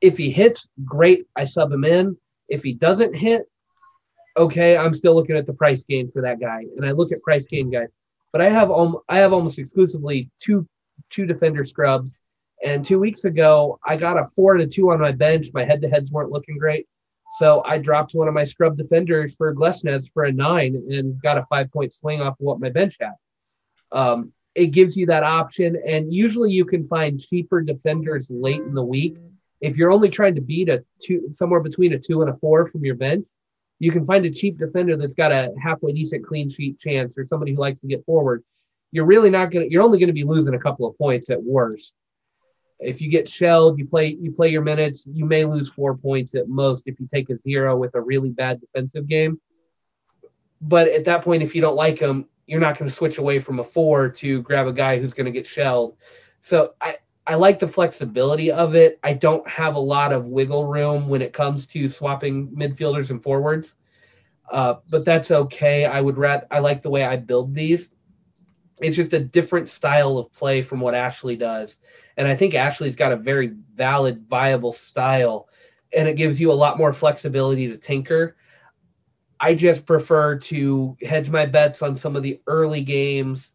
if 0.00 0.16
he 0.18 0.30
hits, 0.30 0.68
great. 0.84 1.26
I 1.36 1.44
sub 1.44 1.72
him 1.72 1.84
in. 1.84 2.16
If 2.48 2.62
he 2.62 2.72
doesn't 2.72 3.14
hit, 3.14 3.46
okay, 4.36 4.76
I'm 4.76 4.94
still 4.94 5.14
looking 5.14 5.36
at 5.36 5.46
the 5.46 5.52
price 5.52 5.84
gain 5.84 6.10
for 6.12 6.22
that 6.22 6.40
guy, 6.40 6.64
and 6.76 6.84
I 6.86 6.92
look 6.92 7.12
at 7.12 7.22
price 7.22 7.46
gain 7.46 7.70
guys. 7.70 7.88
But 8.32 8.42
I 8.42 8.50
have 8.50 8.70
um, 8.70 8.98
I 9.08 9.18
have 9.18 9.32
almost 9.32 9.58
exclusively 9.58 10.30
two 10.40 10.68
two 11.10 11.26
defender 11.26 11.64
scrubs 11.64 12.16
and 12.64 12.84
two 12.84 12.98
weeks 12.98 13.24
ago, 13.24 13.78
I 13.84 13.96
got 13.96 14.18
a 14.18 14.26
four 14.34 14.54
and 14.54 14.62
a 14.62 14.66
two 14.66 14.90
on 14.90 15.00
my 15.00 15.12
bench. 15.12 15.48
My 15.52 15.64
head 15.64 15.82
to 15.82 15.88
heads 15.88 16.10
weren't 16.10 16.30
looking 16.30 16.58
great. 16.58 16.86
So 17.38 17.62
I 17.64 17.78
dropped 17.78 18.14
one 18.14 18.28
of 18.28 18.34
my 18.34 18.44
scrub 18.44 18.78
defenders 18.78 19.34
for 19.34 19.54
Glesnes 19.54 20.10
for 20.12 20.24
a 20.24 20.32
nine 20.32 20.74
and 20.74 21.20
got 21.20 21.38
a 21.38 21.42
five 21.44 21.70
point 21.70 21.92
swing 21.92 22.22
off 22.22 22.40
of 22.40 22.46
what 22.46 22.60
my 22.60 22.70
bench 22.70 22.96
had. 23.00 23.12
Um, 23.92 24.32
it 24.56 24.68
gives 24.68 24.96
you 24.96 25.06
that 25.06 25.22
option. 25.22 25.76
And 25.86 26.12
usually 26.12 26.50
you 26.50 26.64
can 26.64 26.88
find 26.88 27.20
cheaper 27.20 27.60
defenders 27.60 28.28
late 28.30 28.62
in 28.62 28.74
the 28.74 28.82
week. 28.82 29.16
If 29.60 29.76
you're 29.76 29.92
only 29.92 30.10
trying 30.10 30.34
to 30.34 30.40
beat 30.40 30.68
a 30.68 30.84
two, 31.02 31.30
somewhere 31.34 31.60
between 31.60 31.92
a 31.92 31.98
two 31.98 32.22
and 32.22 32.30
a 32.30 32.36
four 32.38 32.66
from 32.66 32.84
your 32.84 32.96
bench, 32.96 33.28
you 33.78 33.92
can 33.92 34.06
find 34.06 34.24
a 34.24 34.30
cheap 34.30 34.58
defender 34.58 34.96
that's 34.96 35.14
got 35.14 35.32
a 35.32 35.52
halfway 35.62 35.92
decent 35.92 36.26
clean 36.26 36.50
sheet 36.50 36.78
chance 36.78 37.16
or 37.16 37.24
somebody 37.24 37.54
who 37.54 37.60
likes 37.60 37.80
to 37.80 37.86
get 37.86 38.04
forward. 38.04 38.42
You're 38.90 39.04
really 39.04 39.30
not 39.30 39.50
going 39.50 39.66
to, 39.66 39.72
you're 39.72 39.82
only 39.82 39.98
going 39.98 40.08
to 40.08 40.14
be 40.14 40.24
losing 40.24 40.54
a 40.54 40.58
couple 40.58 40.88
of 40.88 40.96
points 40.96 41.30
at 41.30 41.42
worst 41.42 41.92
if 42.78 43.00
you 43.00 43.10
get 43.10 43.28
shelled, 43.28 43.78
you 43.78 43.86
play 43.86 44.16
you 44.20 44.32
play 44.32 44.48
your 44.48 44.62
minutes, 44.62 45.06
you 45.10 45.24
may 45.24 45.44
lose 45.44 45.70
four 45.70 45.96
points 45.96 46.34
at 46.34 46.48
most 46.48 46.84
if 46.86 47.00
you 47.00 47.08
take 47.12 47.30
a 47.30 47.38
zero 47.38 47.76
with 47.76 47.94
a 47.94 48.00
really 48.00 48.30
bad 48.30 48.60
defensive 48.60 49.08
game. 49.08 49.40
But 50.60 50.88
at 50.88 51.04
that 51.06 51.22
point, 51.22 51.42
if 51.42 51.54
you 51.54 51.60
don't 51.60 51.76
like 51.76 51.98
him, 51.98 52.26
you're 52.46 52.60
not 52.60 52.78
going 52.78 52.88
to 52.88 52.94
switch 52.94 53.18
away 53.18 53.38
from 53.38 53.58
a 53.58 53.64
four 53.64 54.08
to 54.08 54.42
grab 54.42 54.66
a 54.66 54.72
guy 54.72 54.98
who's 54.98 55.12
going 55.12 55.26
to 55.26 55.32
get 55.32 55.46
shelled. 55.46 55.96
So 56.42 56.74
I 56.80 56.98
I 57.26 57.34
like 57.34 57.58
the 57.58 57.68
flexibility 57.68 58.52
of 58.52 58.76
it. 58.76 59.00
I 59.02 59.12
don't 59.12 59.46
have 59.48 59.74
a 59.74 59.80
lot 59.80 60.12
of 60.12 60.26
wiggle 60.26 60.66
room 60.66 61.08
when 61.08 61.22
it 61.22 61.32
comes 61.32 61.66
to 61.68 61.88
swapping 61.88 62.48
midfielders 62.48 63.10
and 63.10 63.20
forwards, 63.20 63.74
uh, 64.52 64.74
but 64.88 65.04
that's 65.04 65.32
okay. 65.32 65.84
I 65.86 66.00
would 66.00 66.18
rather 66.18 66.46
I 66.50 66.60
like 66.60 66.82
the 66.82 66.90
way 66.90 67.04
I 67.04 67.16
build 67.16 67.54
these. 67.54 67.90
It's 68.78 68.94
just 68.94 69.12
a 69.14 69.20
different 69.20 69.68
style 69.70 70.18
of 70.18 70.32
play 70.32 70.62
from 70.62 70.80
what 70.80 70.94
Ashley 70.94 71.34
does 71.34 71.78
and 72.16 72.28
I 72.28 72.34
think 72.34 72.54
Ashley's 72.54 72.96
got 72.96 73.12
a 73.12 73.16
very 73.16 73.52
valid, 73.74 74.26
viable 74.26 74.72
style, 74.72 75.48
and 75.94 76.08
it 76.08 76.16
gives 76.16 76.40
you 76.40 76.50
a 76.50 76.54
lot 76.54 76.78
more 76.78 76.92
flexibility 76.92 77.68
to 77.68 77.76
tinker. 77.76 78.36
I 79.40 79.54
just 79.54 79.86
prefer 79.86 80.38
to 80.38 80.96
hedge 81.02 81.28
my 81.28 81.46
bets 81.46 81.82
on 81.82 81.94
some 81.94 82.16
of 82.16 82.22
the 82.22 82.40
early 82.46 82.82
games, 82.82 83.52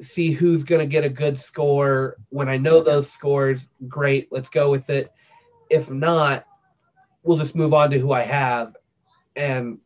see 0.00 0.30
who's 0.30 0.64
going 0.64 0.80
to 0.80 0.86
get 0.86 1.04
a 1.04 1.08
good 1.08 1.38
score. 1.38 2.16
When 2.30 2.48
I 2.48 2.56
know 2.56 2.82
those 2.82 3.10
scores, 3.10 3.68
great, 3.88 4.28
let's 4.30 4.48
go 4.48 4.70
with 4.70 4.88
it. 4.90 5.12
If 5.70 5.90
not, 5.90 6.46
we'll 7.22 7.38
just 7.38 7.54
move 7.54 7.74
on 7.74 7.90
to 7.90 7.98
who 7.98 8.12
I 8.12 8.22
have. 8.22 8.76
And 9.36 9.78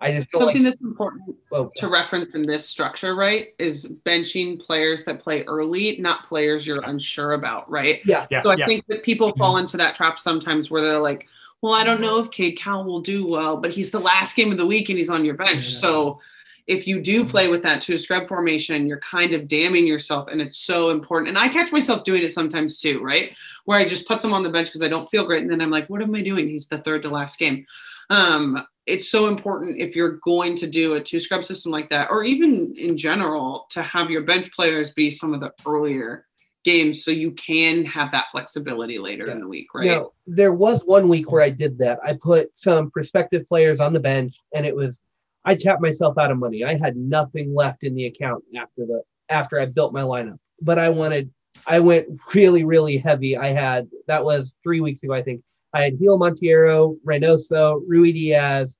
I 0.00 0.12
just 0.12 0.30
something 0.30 0.64
like, 0.64 0.72
that's 0.72 0.82
important 0.82 1.36
well, 1.50 1.72
to 1.76 1.88
reference 1.88 2.34
in 2.34 2.42
this 2.42 2.68
structure, 2.68 3.14
right? 3.14 3.48
Is 3.58 3.86
benching 4.04 4.60
players 4.60 5.04
that 5.04 5.20
play 5.20 5.44
early, 5.44 5.98
not 5.98 6.26
players 6.26 6.66
you're 6.66 6.82
unsure 6.82 7.32
about, 7.32 7.70
right? 7.70 8.00
Yeah. 8.04 8.26
yeah 8.30 8.42
so 8.42 8.50
I 8.50 8.56
yeah. 8.56 8.66
think 8.66 8.86
that 8.88 9.02
people 9.02 9.30
mm-hmm. 9.30 9.38
fall 9.38 9.56
into 9.56 9.76
that 9.78 9.94
trap 9.94 10.18
sometimes 10.18 10.70
where 10.70 10.82
they're 10.82 10.98
like, 10.98 11.26
"Well, 11.64 11.72
I 11.72 11.82
don't 11.82 12.02
know 12.02 12.18
if 12.18 12.30
Cade 12.30 12.58
Cowell 12.58 12.84
will 12.84 13.00
do 13.00 13.26
well, 13.26 13.56
but 13.56 13.72
he's 13.72 13.90
the 13.90 13.98
last 13.98 14.36
game 14.36 14.52
of 14.52 14.58
the 14.58 14.66
week 14.66 14.90
and 14.90 14.98
he's 14.98 15.08
on 15.08 15.24
your 15.24 15.32
bench." 15.32 15.70
Yeah. 15.70 15.78
So 15.78 16.20
if 16.66 16.86
you 16.86 17.00
do 17.00 17.24
play 17.24 17.48
with 17.48 17.62
that 17.62 17.80
two 17.80 17.96
scrub 17.96 18.28
formation, 18.28 18.86
you're 18.86 19.00
kind 19.00 19.32
of 19.32 19.48
damning 19.48 19.86
yourself, 19.86 20.28
and 20.30 20.42
it's 20.42 20.58
so 20.58 20.90
important. 20.90 21.30
And 21.30 21.38
I 21.38 21.48
catch 21.48 21.72
myself 21.72 22.04
doing 22.04 22.22
it 22.22 22.34
sometimes 22.34 22.80
too, 22.80 23.02
right? 23.02 23.34
Where 23.64 23.78
I 23.78 23.86
just 23.86 24.06
put 24.06 24.20
them 24.20 24.34
on 24.34 24.42
the 24.42 24.50
bench 24.50 24.68
because 24.68 24.82
I 24.82 24.88
don't 24.88 25.08
feel 25.08 25.24
great, 25.24 25.40
and 25.40 25.50
then 25.50 25.62
I'm 25.62 25.70
like, 25.70 25.88
"What 25.88 26.02
am 26.02 26.14
I 26.14 26.20
doing?" 26.20 26.50
He's 26.50 26.66
the 26.66 26.78
third 26.78 27.00
to 27.04 27.08
last 27.08 27.38
game. 27.38 27.64
Um, 28.10 28.66
it's 28.84 29.08
so 29.08 29.28
important 29.28 29.80
if 29.80 29.96
you're 29.96 30.18
going 30.18 30.56
to 30.56 30.66
do 30.66 30.94
a 30.94 31.00
two 31.00 31.18
scrub 31.18 31.46
system 31.46 31.72
like 31.72 31.88
that, 31.88 32.10
or 32.10 32.24
even 32.24 32.74
in 32.76 32.98
general, 32.98 33.66
to 33.70 33.82
have 33.82 34.10
your 34.10 34.22
bench 34.22 34.52
players 34.52 34.92
be 34.92 35.08
some 35.08 35.32
of 35.32 35.40
the 35.40 35.50
earlier 35.66 36.26
games 36.64 37.04
so 37.04 37.10
you 37.10 37.30
can 37.32 37.84
have 37.84 38.10
that 38.12 38.30
flexibility 38.30 38.98
later 38.98 39.26
Yeah. 39.26 39.32
in 39.34 39.40
the 39.40 39.48
week, 39.48 39.66
right? 39.74 39.86
Now, 39.86 40.12
there 40.26 40.52
was 40.52 40.82
one 40.84 41.08
week 41.08 41.30
where 41.30 41.42
I 41.42 41.50
did 41.50 41.78
that. 41.78 41.98
I 42.02 42.14
put 42.14 42.50
some 42.54 42.90
prospective 42.90 43.46
players 43.48 43.80
on 43.80 43.92
the 43.92 44.00
bench, 44.00 44.36
and 44.54 44.64
it 44.66 44.74
was 44.74 45.02
I 45.46 45.54
tapped 45.54 45.82
myself 45.82 46.16
out 46.16 46.30
of 46.30 46.38
money. 46.38 46.64
I 46.64 46.74
had 46.74 46.96
nothing 46.96 47.54
left 47.54 47.82
in 47.84 47.94
the 47.94 48.06
account 48.06 48.42
after 48.56 48.86
the 48.86 49.02
after 49.28 49.60
I 49.60 49.66
built 49.66 49.92
my 49.92 50.00
lineup. 50.02 50.38
But 50.62 50.78
I 50.78 50.88
wanted 50.88 51.30
I 51.66 51.80
went 51.80 52.06
really, 52.34 52.64
really 52.64 52.96
heavy. 52.96 53.36
I 53.36 53.48
had 53.48 53.88
that 54.06 54.24
was 54.24 54.56
three 54.62 54.80
weeks 54.80 55.02
ago, 55.02 55.12
I 55.12 55.22
think. 55.22 55.42
I 55.74 55.82
had 55.82 55.98
Gil 55.98 56.18
Monteiro, 56.18 56.96
Reynoso, 57.04 57.82
Rui 57.86 58.12
Diaz, 58.12 58.78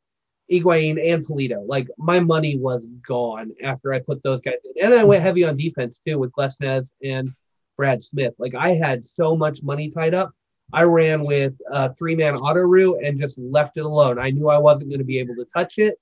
Higuaín, 0.51 0.99
and 1.13 1.25
Pulido. 1.27 1.65
Like 1.69 1.89
my 1.99 2.19
money 2.21 2.57
was 2.57 2.87
gone 3.07 3.53
after 3.63 3.93
I 3.93 3.99
put 3.99 4.23
those 4.23 4.41
guys 4.41 4.55
in. 4.65 4.83
And 4.85 4.93
then 4.93 5.01
I 5.01 5.05
went 5.05 5.23
heavy 5.23 5.45
on 5.45 5.57
defense 5.57 6.01
too 6.07 6.19
with 6.19 6.33
Glesnes 6.33 6.91
and 7.03 7.31
Brad 7.77 8.03
Smith. 8.03 8.35
Like 8.39 8.55
I 8.55 8.75
had 8.75 9.05
so 9.05 9.37
much 9.37 9.63
money 9.63 9.91
tied 9.91 10.15
up. 10.15 10.33
I 10.73 10.83
ran 10.85 11.25
with 11.25 11.55
a 11.71 11.95
three 11.95 12.15
man 12.15 12.37
auto 12.37 12.61
route 12.61 13.03
and 13.05 13.21
just 13.21 13.39
left 13.39 13.77
it 13.77 13.85
alone. 13.85 14.19
I 14.19 14.31
knew 14.31 14.49
I 14.49 14.59
wasn't 14.59 14.91
going 14.91 14.99
to 14.99 15.05
be 15.05 15.19
able 15.19 15.35
to 15.37 15.45
touch 15.45 15.79
it. 15.79 15.99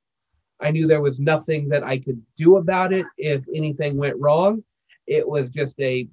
I 0.60 0.70
knew 0.70 0.86
there 0.86 1.02
was 1.02 1.18
nothing 1.18 1.68
that 1.70 1.82
I 1.82 1.98
could 1.98 2.22
do 2.36 2.56
about 2.56 2.92
it 2.92 3.06
if 3.18 3.42
anything 3.54 3.96
went 3.96 4.20
wrong. 4.20 4.62
It 5.06 5.28
was 5.28 5.50
just 5.50 5.78
a 5.80 6.08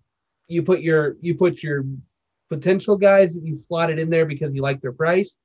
you 0.47 0.63
put 0.63 0.81
your 0.81 1.15
you 1.21 1.35
put 1.35 1.61
your 1.61 1.85
potential 2.49 2.97
guys 2.97 3.35
that 3.35 3.43
you 3.43 3.55
slotted 3.55 3.99
in 3.99 4.09
there 4.09 4.25
because 4.25 4.55
you 4.55 4.63
like 4.63 4.81
their 4.81 4.91
price 4.91 5.35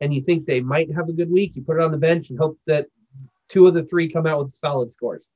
and 0.00 0.12
you 0.14 0.22
think 0.22 0.46
they 0.46 0.60
might 0.60 0.92
have 0.94 1.08
a 1.08 1.12
good 1.12 1.30
week. 1.30 1.54
You 1.54 1.62
put 1.62 1.76
it 1.76 1.82
on 1.82 1.92
the 1.92 1.98
bench 1.98 2.30
and 2.30 2.38
hope 2.38 2.58
that 2.66 2.86
two 3.48 3.66
of 3.66 3.74
the 3.74 3.84
three 3.84 4.10
come 4.10 4.26
out 4.26 4.42
with 4.42 4.54
solid 4.54 4.90
scores. 4.90 5.26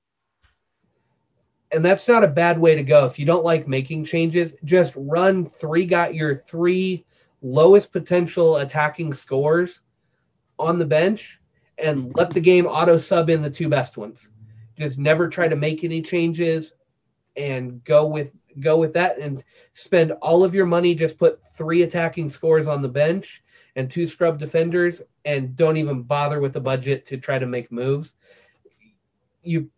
And 1.73 1.85
that's 1.85 2.09
not 2.09 2.25
a 2.25 2.29
bad 2.29 2.59
way 2.59 2.75
to 2.75 2.83
go. 2.83 3.05
If 3.05 3.19
you 3.19 3.27
don't 3.27 3.45
like 3.45 3.69
making 3.69 4.05
changes, 4.05 4.55
just 4.65 4.93
run 4.97 5.49
three 5.49 5.87
got 5.87 6.15
your 6.15 6.35
three 6.35 7.05
lowest 7.43 7.93
potential 7.93 8.57
attacking 8.57 9.15
scores 9.15 9.81
on 10.59 10.79
the 10.79 10.85
bench 10.85 11.39
and 11.79 12.13
let 12.17 12.31
the 12.31 12.41
game 12.41 12.67
auto 12.67 12.97
sub 12.97 13.31
in 13.31 13.41
the 13.43 13.51
two 13.51 13.69
best 13.69 13.97
ones. 13.97 14.29
Just 14.79 14.99
never 14.99 15.29
try 15.29 15.49
to 15.49 15.57
make 15.57 15.85
any 15.85 16.03
changes 16.03 16.73
and 17.37 17.83
go 17.85 18.07
with 18.07 18.31
go 18.59 18.77
with 18.77 18.93
that 18.93 19.19
and 19.19 19.45
spend 19.75 20.11
all 20.23 20.43
of 20.43 20.55
your 20.55 20.67
money 20.67 20.93
just 20.95 21.17
put 21.17 21.41
three 21.55 21.83
attacking 21.83 22.29
scores 22.29 22.67
on 22.67 22.83
the 22.83 22.89
bench 22.89 23.43
and 23.77 23.89
two 23.89 24.07
scrub 24.07 24.39
defenders 24.39 25.03
and 25.25 25.55
don't 25.55 25.77
even 25.77 26.03
bother 26.03 26.41
with 26.41 26.53
the 26.53 26.61
budget 26.61 27.07
to 27.07 27.17
try 27.17 27.39
to 27.39 27.47
make 27.47 27.71
moves. 27.71 28.15
You 29.43 29.71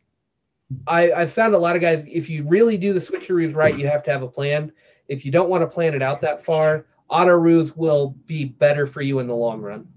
I, 0.86 1.12
I 1.12 1.26
found 1.26 1.54
a 1.54 1.58
lot 1.58 1.76
of 1.76 1.82
guys, 1.82 2.04
if 2.08 2.28
you 2.28 2.44
really 2.46 2.76
do 2.76 2.92
the 2.92 3.00
switcheroos 3.00 3.54
right, 3.54 3.76
you 3.76 3.86
have 3.88 4.02
to 4.04 4.12
have 4.12 4.22
a 4.22 4.28
plan. 4.28 4.72
If 5.08 5.24
you 5.24 5.32
don't 5.32 5.48
want 5.48 5.62
to 5.62 5.66
plan 5.66 5.94
it 5.94 6.02
out 6.02 6.20
that 6.22 6.44
far, 6.44 6.86
auto 7.08 7.32
roos 7.32 7.76
will 7.76 8.16
be 8.26 8.44
better 8.44 8.86
for 8.86 9.02
you 9.02 9.18
in 9.18 9.26
the 9.26 9.34
long 9.34 9.60
run. 9.60 9.88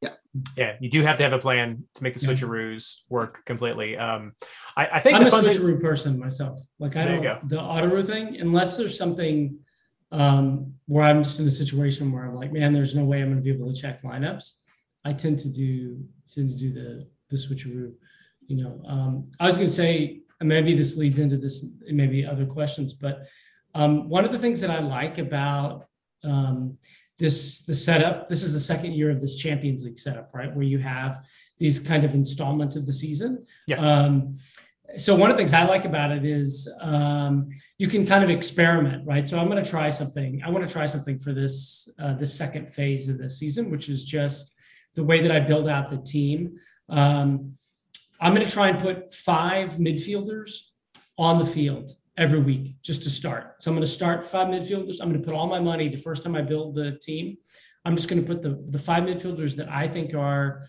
Yeah, 0.00 0.10
Yeah. 0.56 0.76
you 0.80 0.90
do 0.90 1.02
have 1.02 1.16
to 1.18 1.22
have 1.22 1.32
a 1.32 1.38
plan 1.38 1.84
to 1.94 2.02
make 2.02 2.14
the 2.14 2.20
Yeah. 2.26 2.32
switcheroos 2.32 2.96
work 3.08 3.44
completely. 3.44 3.96
Um, 3.96 4.32
I, 4.76 4.86
I 4.94 5.00
think 5.00 5.16
I'm 5.16 5.22
the 5.22 5.28
a 5.28 5.30
fun 5.30 5.44
thing- 5.44 5.56
switcheroo 5.56 5.80
person 5.80 6.18
myself. 6.18 6.60
Like 6.78 6.96
I 6.96 7.04
There 7.06 7.22
don't 7.22 7.48
the 7.48 7.60
auto 7.60 8.02
thing 8.02 8.36
unless 8.40 8.76
there's 8.76 8.96
something 8.98 9.58
um, 10.12 10.74
where 10.86 11.04
I'm 11.04 11.22
just 11.24 11.40
in 11.40 11.46
a 11.48 11.50
situation 11.50 12.12
where 12.12 12.24
I'm 12.24 12.34
like, 12.36 12.52
man, 12.52 12.72
there's 12.72 12.94
no 12.94 13.04
way 13.04 13.20
I'm 13.20 13.28
going 13.28 13.36
to 13.36 13.42
be 13.42 13.50
able 13.50 13.72
to 13.72 13.80
check 13.80 14.02
lineups. 14.02 14.52
I 15.04 15.12
tend 15.12 15.38
to 15.40 15.48
do 15.48 16.04
tend 16.32 16.50
to 16.50 16.56
do 16.56 16.72
the 16.72 17.06
the 17.30 17.36
switcheroo. 17.36 17.92
You 18.46 18.62
know, 18.62 18.82
um, 18.86 19.30
I 19.40 19.46
was 19.46 19.56
going 19.56 19.68
to 19.68 19.74
say 19.74 20.20
maybe 20.40 20.74
this 20.74 20.96
leads 20.96 21.18
into 21.18 21.36
this 21.36 21.66
maybe 21.88 22.26
other 22.26 22.46
questions, 22.46 22.92
but 22.92 23.26
um, 23.74 24.08
one 24.08 24.24
of 24.24 24.32
the 24.32 24.38
things 24.38 24.60
that 24.60 24.70
I 24.70 24.80
like 24.80 25.18
about 25.18 25.86
um, 26.22 26.78
this 27.18 27.64
the 27.64 27.74
setup 27.74 28.28
this 28.28 28.42
is 28.42 28.54
the 28.54 28.60
second 28.60 28.92
year 28.92 29.10
of 29.10 29.20
this 29.20 29.38
champions 29.38 29.84
league 29.84 29.98
setup 29.98 30.30
right 30.34 30.52
where 30.54 30.64
you 30.64 30.78
have 30.78 31.24
these 31.58 31.78
kind 31.78 32.02
of 32.02 32.12
installments 32.12 32.74
of 32.74 32.86
the 32.86 32.92
season 32.92 33.46
Yeah. 33.68 33.76
um, 33.76 34.34
so 34.96 35.14
one 35.14 35.30
of 35.30 35.36
the 35.36 35.40
things 35.40 35.52
I 35.52 35.64
like 35.64 35.84
about 35.84 36.10
it 36.12 36.24
is 36.24 36.68
um, 36.80 37.48
you 37.78 37.88
can 37.88 38.06
kind 38.06 38.22
of 38.22 38.30
experiment, 38.30 39.04
right? 39.06 39.26
So 39.26 39.38
I'm 39.38 39.48
going 39.48 39.62
to 39.62 39.68
try 39.68 39.90
something. 39.90 40.40
I 40.44 40.50
want 40.50 40.66
to 40.66 40.72
try 40.72 40.86
something 40.86 41.18
for 41.18 41.32
this 41.32 41.88
uh, 41.98 42.14
this 42.14 42.32
second 42.36 42.68
phase 42.68 43.08
of 43.08 43.18
the 43.18 43.28
season, 43.28 43.70
which 43.70 43.88
is 43.88 44.04
just 44.04 44.54
the 44.94 45.02
way 45.02 45.20
that 45.20 45.32
I 45.32 45.40
build 45.40 45.68
out 45.68 45.90
the 45.90 45.96
team. 45.98 46.58
Um, 46.88 47.56
I'm 48.24 48.34
going 48.34 48.46
to 48.46 48.50
try 48.52 48.68
and 48.68 48.80
put 48.80 49.12
five 49.12 49.74
midfielders 49.74 50.70
on 51.18 51.36
the 51.36 51.44
field 51.44 51.90
every 52.16 52.38
week 52.38 52.76
just 52.82 53.02
to 53.02 53.10
start. 53.10 53.62
So 53.62 53.70
I'm 53.70 53.76
going 53.76 53.86
to 53.86 53.92
start 53.92 54.26
five 54.26 54.48
midfielders. 54.48 54.96
I'm 55.02 55.10
going 55.10 55.20
to 55.20 55.28
put 55.28 55.36
all 55.36 55.46
my 55.46 55.60
money 55.60 55.88
the 55.88 55.98
first 55.98 56.22
time 56.22 56.34
I 56.34 56.40
build 56.40 56.74
the 56.74 56.92
team. 56.92 57.36
I'm 57.84 57.96
just 57.96 58.08
going 58.08 58.24
to 58.24 58.26
put 58.26 58.40
the 58.40 58.64
the 58.68 58.78
five 58.78 59.02
midfielders 59.04 59.56
that 59.56 59.68
I 59.68 59.86
think 59.86 60.14
are 60.14 60.66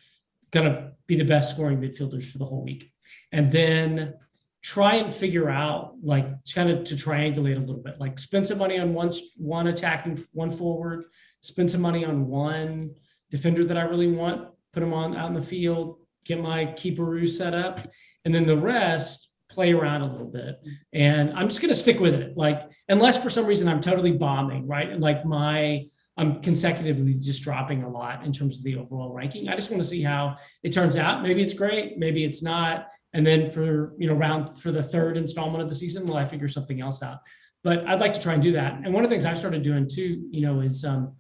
going 0.52 0.70
to 0.70 0.92
be 1.08 1.16
the 1.16 1.24
best 1.24 1.52
scoring 1.52 1.80
midfielders 1.80 2.26
for 2.26 2.40
the 2.40 2.46
whole 2.46 2.62
week 2.62 2.92
and 3.32 3.50
then 3.50 4.16
try 4.62 4.96
and 4.96 5.14
figure 5.14 5.50
out 5.50 5.94
like 6.04 6.28
kind 6.54 6.70
of 6.70 6.84
to 6.84 6.96
triangulate 6.96 7.56
a 7.56 7.60
little 7.60 7.82
bit 7.82 8.00
like 8.00 8.18
spend 8.18 8.48
some 8.48 8.58
money 8.58 8.80
on 8.80 8.94
one 8.94 9.12
one 9.38 9.68
attacking 9.68 10.18
one 10.34 10.50
forward 10.50 11.06
spend 11.42 11.70
some 11.70 11.82
money 11.82 12.04
on 12.04 12.28
one 12.28 12.90
defender 13.30 13.64
that 13.64 13.78
i 13.78 13.84
really 13.84 14.08
want 14.08 14.48
put 14.74 14.80
them 14.80 14.94
on 14.94 15.16
out 15.16 15.28
in 15.28 15.36
the 15.36 15.42
field 15.42 16.00
get 16.26 16.42
my 16.42 16.66
keeperoo 16.66 17.30
set 17.30 17.54
up. 17.54 17.80
And 18.26 18.34
then 18.34 18.46
the 18.46 18.58
rest 18.58 19.32
play 19.50 19.72
around 19.72 20.02
a 20.02 20.12
little 20.12 20.28
bit. 20.28 20.56
And 20.92 21.32
i'm 21.34 21.48
just 21.48 21.62
going 21.62 21.74
to 21.74 21.80
stick 21.80 22.00
with 22.00 22.14
it. 22.14 22.36
Like 22.36 22.70
unless 22.90 23.22
for 23.22 23.30
some 23.30 23.46
reason 23.46 23.68
i'm 23.68 23.82
totally 23.82 24.12
bombing 24.12 24.68
right? 24.68 24.90
And 24.90 25.02
like 25.02 25.26
my 25.26 25.88
i'm 26.18 26.42
consecutively 26.42 27.14
just 27.14 27.44
dropping 27.44 27.84
a 27.84 27.90
lot 27.90 28.26
in 28.26 28.32
terms 28.32 28.58
of 28.58 28.64
the 28.64 28.76
overall 28.76 29.14
ranking. 29.14 29.48
I 29.48 29.56
just 29.56 29.72
want 29.72 29.82
to 29.82 29.88
see 29.88 30.02
how 30.02 30.38
it 30.64 30.72
turns 30.74 30.98
out. 30.98 31.24
Maybe 31.24 31.42
it's 31.42 31.54
great 31.54 31.98
maybe 31.98 32.26
it's 32.26 32.44
not. 32.44 32.88
And 33.14 33.26
then 33.26 33.50
for 33.50 33.94
you 33.98 34.08
know 34.08 34.16
round 34.16 34.60
for 34.60 34.72
the 34.72 34.84
third 34.84 35.16
installment 35.16 35.64
of 35.64 35.70
the 35.70 35.76
season 35.76 36.06
well, 36.06 36.18
i 36.18 36.26
figure 36.26 36.50
something 36.50 36.82
else 36.82 37.02
out? 37.02 37.20
But 37.64 37.88
i'd 37.88 38.02
like 38.02 38.14
to 38.14 38.22
try 38.22 38.34
and 38.34 38.44
do 38.44 38.54
that. 38.54 38.74
And 38.84 38.94
one 38.94 39.04
of 39.04 39.10
the 39.10 39.14
things 39.14 39.26
i've 39.26 39.38
started 39.38 39.64
doing 39.64 39.88
too 39.88 40.28
you 40.32 40.42
know 40.42 40.60
is 40.62 40.84
um, 40.84 41.16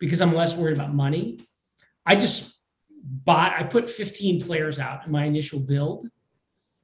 because 0.00 0.20
i'm 0.20 0.34
less 0.34 0.56
worried 0.56 0.76
about 0.76 0.94
money 0.94 1.38
i 2.06 2.16
just 2.16 2.51
buy 3.24 3.54
i 3.56 3.62
put 3.62 3.88
15 3.88 4.40
players 4.40 4.78
out 4.78 5.06
in 5.06 5.12
my 5.12 5.24
initial 5.24 5.60
build 5.60 6.08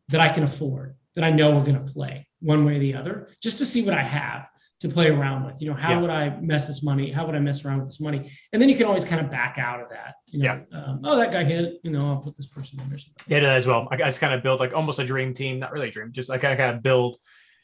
that 0.09 0.21
i 0.21 0.29
can 0.29 0.43
afford 0.43 0.97
that 1.15 1.25
i 1.25 1.31
know 1.31 1.51
we're 1.51 1.65
going 1.65 1.85
to 1.85 1.93
play 1.93 2.27
one 2.41 2.65
way 2.65 2.77
or 2.77 2.81
the 2.81 2.95
other 2.95 3.29
just 3.43 3.59
to 3.59 3.67
see 3.67 3.83
what 3.83 3.95
i 3.95 4.03
have 4.03 4.49
to 4.81 4.89
play 4.89 5.09
around 5.11 5.45
with. 5.45 5.61
You 5.61 5.71
know, 5.71 5.75
how 5.75 5.91
Yeah. 5.91 6.01
would 6.01 6.11
I 6.11 6.39
mess 6.41 6.69
this 6.69 6.83
money? 6.85 7.11
How 7.11 7.27
would 7.27 7.35
I 7.35 7.41
mess 7.41 7.65
around 7.65 7.79
with 7.81 7.89
this 7.89 8.01
money? 8.01 8.31
And 8.53 8.63
then 8.63 8.69
you 8.69 8.77
can 8.77 8.87
always 8.87 9.05
kind 9.05 9.21
of 9.21 9.29
back 9.31 9.59
out 9.59 9.81
of 9.81 9.89
that. 9.91 10.15
You 10.27 10.45
know, 10.45 10.65
um, 10.73 11.01
oh, 11.03 11.17
that 11.17 11.33
guy 11.33 11.43
hit. 11.43 11.81
You 11.83 11.91
know, 11.91 11.99
I'll 12.11 12.19
put 12.19 12.37
this 12.37 12.47
person 12.47 12.79
in 12.81 12.87
or 12.87 12.99
something. 12.99 13.43
Yeah, 13.43 13.53
as 13.55 13.67
well. 13.67 13.89
I, 13.91 13.97
I 13.97 13.99
just 13.99 14.21
kind 14.21 14.33
of 14.33 14.43
build 14.43 14.61
like 14.61 14.73
almost 14.75 15.01
a 15.01 15.05
dream 15.05 15.35
team, 15.35 15.59
not 15.59 15.73
really 15.73 15.89
a 15.89 15.91
dream, 15.91 16.13
just 16.13 16.29
like 16.29 16.45
I 16.45 16.55
kind 16.55 16.77
of 16.77 16.83
build. 16.83 17.17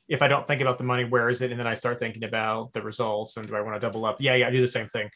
If 0.08 0.22
I 0.22 0.28
don't 0.28 0.44
think 0.44 0.60
about 0.60 0.76
the 0.76 0.82
money, 0.84 1.04
where 1.04 1.28
is 1.28 1.40
it? 1.40 1.52
And 1.52 1.60
then 1.60 1.68
I 1.68 1.74
start 1.74 2.00
thinking 2.00 2.24
about 2.24 2.72
the 2.72 2.82
results 2.82 3.37
and 3.37 3.46
do 3.46 3.54
I 3.54 3.60
want 3.60 3.76
to 3.76 3.80
double 3.80 4.04
up? 4.04 4.20
Yeah, 4.20 4.34
yeah, 4.34 4.48
I 4.48 4.50
do 4.50 4.60
the 4.60 4.66
same 4.66 4.88
thing. 4.88 5.08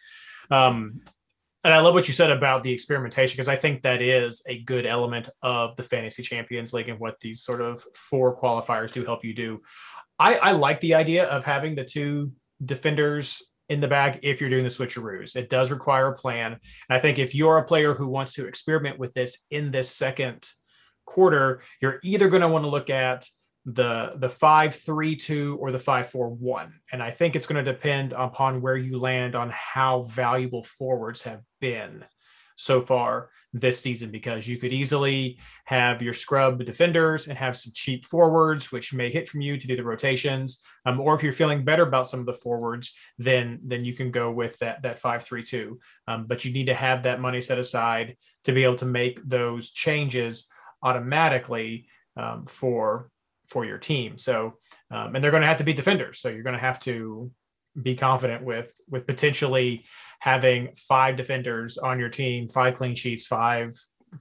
Um, 0.52 1.00
and 1.68 1.74
I 1.74 1.80
love 1.80 1.92
what 1.92 2.08
you 2.08 2.14
said 2.14 2.30
about 2.30 2.62
the 2.62 2.72
experimentation 2.72 3.36
because 3.36 3.46
I 3.46 3.56
think 3.56 3.82
that 3.82 4.00
is 4.00 4.42
a 4.48 4.62
good 4.62 4.86
element 4.86 5.28
of 5.42 5.76
the 5.76 5.82
Fantasy 5.82 6.22
Champions 6.22 6.72
League 6.72 6.88
and 6.88 6.98
what 6.98 7.20
these 7.20 7.42
sort 7.42 7.60
of 7.60 7.84
four 7.92 8.34
qualifiers 8.34 8.90
do 8.90 9.04
help 9.04 9.22
you 9.22 9.34
do. 9.34 9.60
I, 10.18 10.36
I 10.36 10.52
like 10.52 10.80
the 10.80 10.94
idea 10.94 11.26
of 11.26 11.44
having 11.44 11.74
the 11.74 11.84
two 11.84 12.32
defenders 12.64 13.46
in 13.68 13.82
the 13.82 13.86
bag 13.86 14.20
if 14.22 14.40
you're 14.40 14.48
doing 14.48 14.64
the 14.64 14.70
switcheroos. 14.70 15.36
It 15.36 15.50
does 15.50 15.70
require 15.70 16.06
a 16.06 16.14
plan. 16.14 16.52
And 16.52 16.60
I 16.96 17.00
think 17.00 17.18
if 17.18 17.34
you're 17.34 17.58
a 17.58 17.66
player 17.66 17.92
who 17.92 18.06
wants 18.06 18.32
to 18.32 18.46
experiment 18.46 18.98
with 18.98 19.12
this 19.12 19.44
in 19.50 19.70
this 19.70 19.90
second 19.90 20.48
quarter, 21.04 21.60
you're 21.82 22.00
either 22.02 22.28
going 22.28 22.40
to 22.40 22.48
want 22.48 22.64
to 22.64 22.70
look 22.70 22.88
at 22.88 23.26
the 23.74 24.12
the 24.16 24.28
five 24.28 24.74
three 24.74 25.14
two 25.14 25.58
or 25.60 25.70
the 25.70 25.78
five 25.78 26.08
four 26.08 26.30
one, 26.30 26.80
and 26.92 27.02
I 27.02 27.10
think 27.10 27.36
it's 27.36 27.46
going 27.46 27.62
to 27.62 27.72
depend 27.72 28.14
upon 28.14 28.62
where 28.62 28.76
you 28.76 28.98
land 28.98 29.34
on 29.34 29.50
how 29.52 30.02
valuable 30.02 30.62
forwards 30.62 31.22
have 31.24 31.42
been 31.60 32.04
so 32.56 32.80
far 32.80 33.30
this 33.52 33.80
season 33.80 34.10
because 34.10 34.48
you 34.48 34.56
could 34.56 34.72
easily 34.72 35.38
have 35.64 36.02
your 36.02 36.12
scrub 36.12 36.64
defenders 36.64 37.28
and 37.28 37.38
have 37.38 37.56
some 37.56 37.72
cheap 37.74 38.04
forwards 38.04 38.72
which 38.72 38.92
may 38.92 39.10
hit 39.10 39.28
from 39.28 39.40
you 39.40 39.56
to 39.56 39.66
do 39.66 39.76
the 39.76 39.84
rotations. 39.84 40.62
Um, 40.84 40.98
or 40.98 41.14
if 41.14 41.22
you're 41.22 41.32
feeling 41.32 41.64
better 41.64 41.84
about 41.84 42.08
some 42.08 42.20
of 42.20 42.26
the 42.26 42.32
forwards 42.32 42.94
then 43.18 43.60
then 43.62 43.84
you 43.84 43.94
can 43.94 44.10
go 44.10 44.30
with 44.30 44.58
that 44.58 44.82
that 44.82 44.98
532 44.98 45.78
um, 46.08 46.26
but 46.26 46.44
you 46.44 46.52
need 46.52 46.66
to 46.66 46.74
have 46.74 47.04
that 47.04 47.20
money 47.20 47.40
set 47.40 47.58
aside 47.58 48.16
to 48.44 48.52
be 48.52 48.64
able 48.64 48.76
to 48.76 48.86
make 48.86 49.20
those 49.28 49.70
changes 49.70 50.48
automatically 50.82 51.86
um, 52.16 52.44
for 52.46 53.10
for 53.48 53.64
your 53.64 53.78
team. 53.78 54.18
So, 54.18 54.54
um, 54.90 55.14
and 55.14 55.22
they're 55.22 55.30
going 55.30 55.42
to 55.42 55.46
have 55.46 55.58
to 55.58 55.64
be 55.64 55.72
defenders. 55.72 56.20
So 56.20 56.28
you're 56.28 56.42
going 56.42 56.56
to 56.56 56.60
have 56.60 56.80
to 56.80 57.30
be 57.80 57.94
confident 57.94 58.42
with 58.42 58.72
with 58.88 59.06
potentially 59.06 59.84
having 60.20 60.74
five 60.74 61.16
defenders 61.16 61.78
on 61.78 61.98
your 61.98 62.08
team, 62.08 62.48
five 62.48 62.74
clean 62.74 62.94
sheets, 62.94 63.26
five 63.26 63.72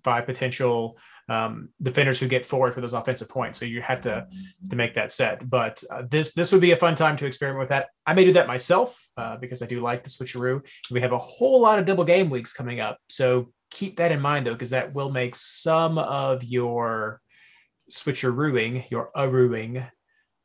five 0.04 0.26
potential 0.26 0.98
um, 1.30 1.70
defenders 1.82 2.20
who 2.20 2.28
get 2.28 2.46
forward 2.46 2.74
for 2.74 2.82
those 2.82 2.94
offensive 2.94 3.30
points. 3.30 3.60
So 3.60 3.66
you 3.66 3.82
have 3.82 4.02
to 4.02 4.28
to 4.70 4.76
make 4.76 4.96
that 4.96 5.12
set. 5.12 5.50
But 5.50 5.84
uh, 5.90 6.04
this 6.10 6.34
this 6.34 6.52
would 6.52 6.62
be 6.62 6.72
a 6.72 6.78
fun 6.78 6.96
time 6.96 7.18
to 7.18 7.26
experiment 7.26 7.60
with 7.60 7.70
that. 7.70 7.90
I 8.06 8.14
may 8.14 8.26
do 8.26 8.34
that 8.34 8.48
myself 8.48 9.08
uh, 9.18 9.38
because 9.38 9.62
I 9.62 9.66
do 9.66 9.82
like 9.82 10.04
the 10.04 10.10
switcheroo. 10.10 10.62
We 10.92 11.02
have 11.02 11.14
a 11.14 11.18
whole 11.18 11.62
lot 11.62 11.80
of 11.80 11.86
double 11.86 12.04
game 12.04 12.30
weeks 12.30 12.54
coming 12.54 12.80
up, 12.80 13.00
so 13.10 13.52
keep 13.72 13.98
that 13.98 14.12
in 14.12 14.22
mind 14.22 14.46
though, 14.46 14.54
because 14.54 14.70
that 14.70 14.94
will 14.94 15.10
make 15.10 15.36
some 15.36 15.98
of 15.98 16.44
your 16.44 17.22
switcherooing, 17.92 18.90
your 18.92 19.12
arooing, 19.16 19.90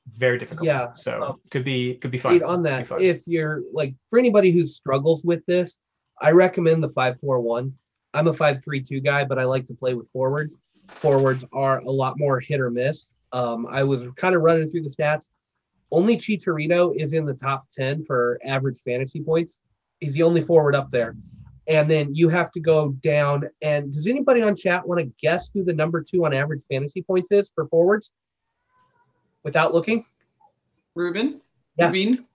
very 0.08 0.38
difficult. 0.38 0.66
Yeah. 0.66 0.92
So 0.94 1.22
Um, 1.22 1.40
could 1.50 1.64
be 1.64 1.94
could 1.96 2.10
be 2.10 2.18
fun. 2.18 2.42
on 2.42 2.62
that, 2.64 2.86
fun. 2.86 3.00
if 3.00 3.26
you're 3.26 3.62
like 3.72 3.94
for 4.10 4.18
anybody 4.18 4.50
who 4.50 4.64
struggles 4.64 5.22
with 5.24 5.44
this, 5.46 5.78
I 6.20 6.32
recommend 6.32 6.82
the 6.82 6.88
five 6.90 7.18
four 7.20 7.40
one. 7.40 7.74
I'm 8.14 8.26
a 8.28 8.32
five 8.34 8.62
three 8.64 8.82
two 8.82 9.00
guy, 9.00 9.24
but 9.24 9.38
I 9.38 9.44
like 9.44 9.66
to 9.68 9.74
play 9.74 9.94
with 9.94 10.08
forwards. 10.10 10.56
Forwards 10.88 11.44
are 11.52 11.78
a 11.78 11.90
lot 11.90 12.18
more 12.18 12.40
hit 12.40 12.60
or 12.60 12.70
miss. 12.70 13.14
Um, 13.32 13.66
I 13.70 13.82
was 13.84 14.02
kind 14.16 14.34
of 14.34 14.42
running 14.42 14.66
through 14.68 14.82
the 14.82 14.90
stats. 14.90 15.26
Only 15.90 16.16
Chicharito 16.16 16.94
is 16.96 17.12
in 17.12 17.24
the 17.24 17.34
top 17.34 17.66
ten 17.72 18.04
for 18.04 18.38
average 18.44 18.80
fantasy 18.80 19.22
points. 19.22 19.58
He's 20.00 20.14
the 20.14 20.22
only 20.22 20.42
forward 20.44 20.74
up 20.74 20.90
there. 20.90 21.16
And 21.68 21.90
then 21.90 22.14
you 22.14 22.28
have 22.28 22.50
to 22.52 22.60
go 22.60 22.92
down. 23.02 23.48
And 23.62 23.92
does 23.92 24.06
anybody 24.06 24.42
on 24.42 24.56
chat 24.56 24.86
want 24.86 25.00
to 25.00 25.12
guess 25.20 25.50
who 25.52 25.64
the 25.64 25.72
number 25.72 26.02
two 26.02 26.24
on 26.24 26.34
average 26.34 26.62
fantasy 26.70 27.02
points 27.02 27.30
is 27.30 27.50
for 27.54 27.68
forwards? 27.68 28.10
Without 29.44 29.72
looking? 29.72 30.04
Ruben? 30.94 31.40
Yeah. 31.78 31.86
Rubin? 31.86 32.26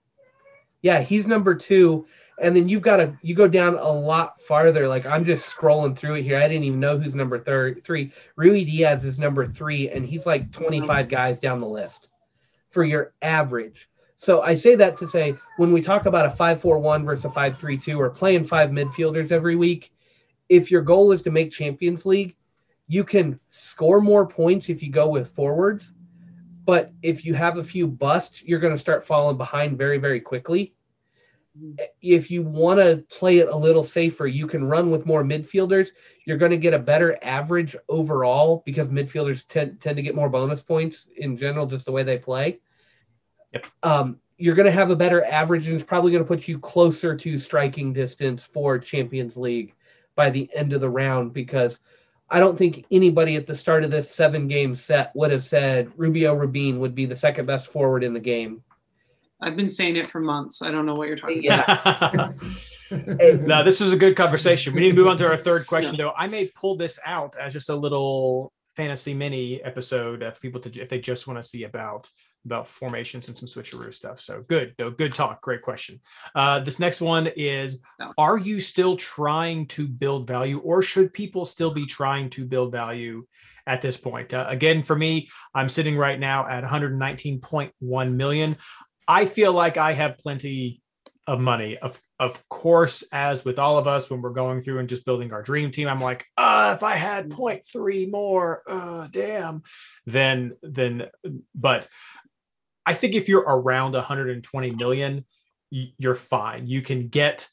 Yeah, 0.82 1.00
he's 1.00 1.26
number 1.26 1.54
two. 1.54 2.06
And 2.40 2.54
then 2.54 2.68
you've 2.68 2.82
got 2.82 2.98
to 2.98 3.18
you 3.20 3.34
go 3.34 3.48
down 3.48 3.74
a 3.74 3.90
lot 3.90 4.40
farther. 4.42 4.86
Like 4.86 5.06
I'm 5.06 5.24
just 5.24 5.52
scrolling 5.54 5.96
through 5.96 6.16
it 6.16 6.22
here. 6.22 6.38
I 6.38 6.46
didn't 6.46 6.64
even 6.64 6.78
know 6.78 6.96
who's 6.96 7.14
number 7.16 7.38
third 7.38 7.82
three. 7.84 8.12
Ruidíaz 8.38 9.04
is 9.04 9.18
number 9.18 9.44
three, 9.44 9.90
and 9.90 10.06
he's 10.06 10.24
like 10.24 10.52
25 10.52 11.08
guys 11.08 11.38
down 11.40 11.60
the 11.60 11.66
list 11.66 12.08
for 12.70 12.84
your 12.84 13.12
average. 13.22 13.88
So 14.18 14.42
I 14.42 14.54
say 14.54 14.74
that 14.74 14.96
to 14.98 15.06
say 15.06 15.34
when 15.56 15.72
we 15.72 15.80
talk 15.80 16.06
about 16.06 16.26
a 16.26 16.30
5-4-1 16.30 17.04
versus 17.04 17.24
a 17.24 17.28
5-3-2 17.28 17.96
or 17.98 18.10
playing 18.10 18.44
five 18.44 18.70
midfielders 18.70 19.32
every 19.32 19.56
week, 19.56 19.92
if 20.48 20.70
your 20.70 20.82
goal 20.82 21.12
is 21.12 21.22
to 21.22 21.30
make 21.30 21.52
Champions 21.52 22.04
League, 22.04 22.36
you 22.88 23.04
can 23.04 23.38
score 23.50 24.00
more 24.00 24.26
points 24.26 24.68
if 24.68 24.82
you 24.82 24.90
go 24.90 25.08
with 25.08 25.30
forwards. 25.34 25.92
But 26.64 26.92
if 27.02 27.24
you 27.24 27.34
have 27.34 27.58
a 27.58 27.64
few 27.64 27.86
busts, 27.86 28.42
you're 28.42 28.58
going 28.58 28.74
to 28.74 28.78
start 28.78 29.06
falling 29.06 29.36
behind 29.36 29.78
very, 29.78 29.98
very 29.98 30.20
quickly 30.20 30.74
if 32.00 32.30
you 32.30 32.42
want 32.42 32.78
to 32.78 33.04
play 33.10 33.38
it 33.38 33.48
a 33.48 33.56
little 33.56 33.84
safer, 33.84 34.26
you 34.26 34.46
can 34.46 34.64
run 34.64 34.90
with 34.90 35.06
more 35.06 35.24
midfielders. 35.24 35.88
You're 36.24 36.36
going 36.36 36.50
to 36.50 36.56
get 36.56 36.74
a 36.74 36.78
better 36.78 37.18
average 37.22 37.76
overall 37.88 38.62
because 38.64 38.88
midfielders 38.88 39.46
tend, 39.48 39.80
tend 39.80 39.96
to 39.96 40.02
get 40.02 40.14
more 40.14 40.28
bonus 40.28 40.62
points 40.62 41.08
in 41.16 41.36
general, 41.36 41.66
just 41.66 41.84
the 41.84 41.92
way 41.92 42.02
they 42.02 42.18
play. 42.18 42.60
Yep. 43.52 43.66
Um, 43.82 44.20
you're 44.36 44.54
going 44.54 44.66
to 44.66 44.72
have 44.72 44.90
a 44.90 44.96
better 44.96 45.24
average, 45.24 45.66
and 45.66 45.74
it's 45.74 45.84
probably 45.84 46.12
going 46.12 46.22
to 46.22 46.28
put 46.28 46.46
you 46.46 46.58
closer 46.58 47.16
to 47.16 47.38
striking 47.38 47.92
distance 47.92 48.44
for 48.44 48.78
Champions 48.78 49.36
League 49.36 49.74
by 50.14 50.30
the 50.30 50.48
end 50.54 50.72
of 50.72 50.80
the 50.80 50.90
round 50.90 51.32
because 51.32 51.80
I 52.30 52.40
don't 52.40 52.56
think 52.56 52.84
anybody 52.90 53.36
at 53.36 53.46
the 53.46 53.54
start 53.54 53.84
of 53.84 53.90
this 53.90 54.10
seven 54.10 54.48
game 54.48 54.74
set 54.74 55.12
would 55.14 55.30
have 55.30 55.44
said 55.44 55.90
Rubio 55.96 56.34
Rubin 56.34 56.78
would 56.78 56.94
be 56.94 57.06
the 57.06 57.16
second 57.16 57.46
best 57.46 57.68
forward 57.68 58.04
in 58.04 58.12
the 58.12 58.20
game. 58.20 58.62
I've 59.40 59.56
been 59.56 59.68
saying 59.68 59.96
it 59.96 60.10
for 60.10 60.20
months. 60.20 60.62
I 60.62 60.70
don't 60.70 60.84
know 60.84 60.94
what 60.94 61.08
you're 61.08 61.16
talking 61.16 61.46
about. 61.46 62.34
Yeah. 62.90 63.36
no, 63.42 63.62
this 63.62 63.82
is 63.82 63.92
a 63.92 63.98
good 63.98 64.16
conversation. 64.16 64.74
We 64.74 64.80
need 64.80 64.92
to 64.92 64.96
move 64.96 65.08
on 65.08 65.18
to 65.18 65.28
our 65.28 65.36
third 65.36 65.66
question, 65.66 65.98
though. 65.98 66.14
I 66.16 66.26
may 66.26 66.46
pull 66.46 66.74
this 66.74 66.98
out 67.04 67.36
as 67.36 67.52
just 67.52 67.68
a 67.68 67.76
little 67.76 68.50
fantasy 68.76 69.12
mini 69.12 69.62
episode 69.62 70.22
if 70.22 70.40
people 70.40 70.58
to 70.62 70.80
if 70.80 70.88
they 70.88 70.98
just 70.98 71.26
want 71.26 71.38
to 71.38 71.46
see 71.46 71.64
about 71.64 72.08
about 72.44 72.66
formations 72.66 73.28
and 73.28 73.36
some 73.36 73.48
switcheroo 73.48 73.92
stuff. 73.92 74.20
So 74.20 74.42
good, 74.48 74.74
no, 74.78 74.90
good 74.90 75.12
talk. 75.12 75.40
Great 75.42 75.62
question. 75.62 76.00
Uh, 76.34 76.60
this 76.60 76.78
next 76.78 77.00
one 77.00 77.28
is: 77.36 77.80
Are 78.16 78.38
you 78.38 78.60
still 78.60 78.96
trying 78.96 79.66
to 79.68 79.86
build 79.86 80.26
value, 80.26 80.58
or 80.58 80.82
should 80.82 81.12
people 81.12 81.44
still 81.44 81.72
be 81.72 81.86
trying 81.86 82.30
to 82.30 82.44
build 82.44 82.72
value 82.72 83.26
at 83.66 83.82
this 83.82 83.96
point? 83.96 84.32
Uh, 84.32 84.46
again, 84.48 84.82
for 84.82 84.96
me, 84.96 85.28
I'm 85.54 85.68
sitting 85.68 85.96
right 85.96 86.18
now 86.18 86.46
at 86.48 86.64
119.1 86.64 88.12
million. 88.14 88.56
I 89.06 89.24
feel 89.24 89.52
like 89.52 89.76
I 89.76 89.92
have 89.92 90.18
plenty 90.18 90.82
of 91.28 91.40
money. 91.40 91.76
Of 91.76 92.00
of 92.18 92.48
course, 92.48 93.06
as 93.12 93.44
with 93.44 93.58
all 93.58 93.78
of 93.78 93.86
us, 93.86 94.10
when 94.10 94.22
we're 94.22 94.30
going 94.30 94.60
through 94.60 94.80
and 94.80 94.88
just 94.88 95.04
building 95.04 95.32
our 95.32 95.42
dream 95.42 95.70
team, 95.70 95.86
I'm 95.86 96.00
like, 96.00 96.26
uh, 96.36 96.72
if 96.74 96.82
I 96.82 96.96
had 96.96 97.28
0.3 97.28 98.10
more, 98.10 98.62
uh, 98.66 99.06
damn, 99.10 99.62
then 100.06 100.56
then 100.62 101.06
but 101.54 101.86
I 102.88 102.94
think 102.94 103.14
if 103.14 103.28
you're 103.28 103.42
around 103.42 103.92
120 103.92 104.70
million, 104.70 105.26
you're 105.70 106.14
fine. 106.14 106.66
You 106.66 106.80
can 106.80 107.08
get 107.08 107.46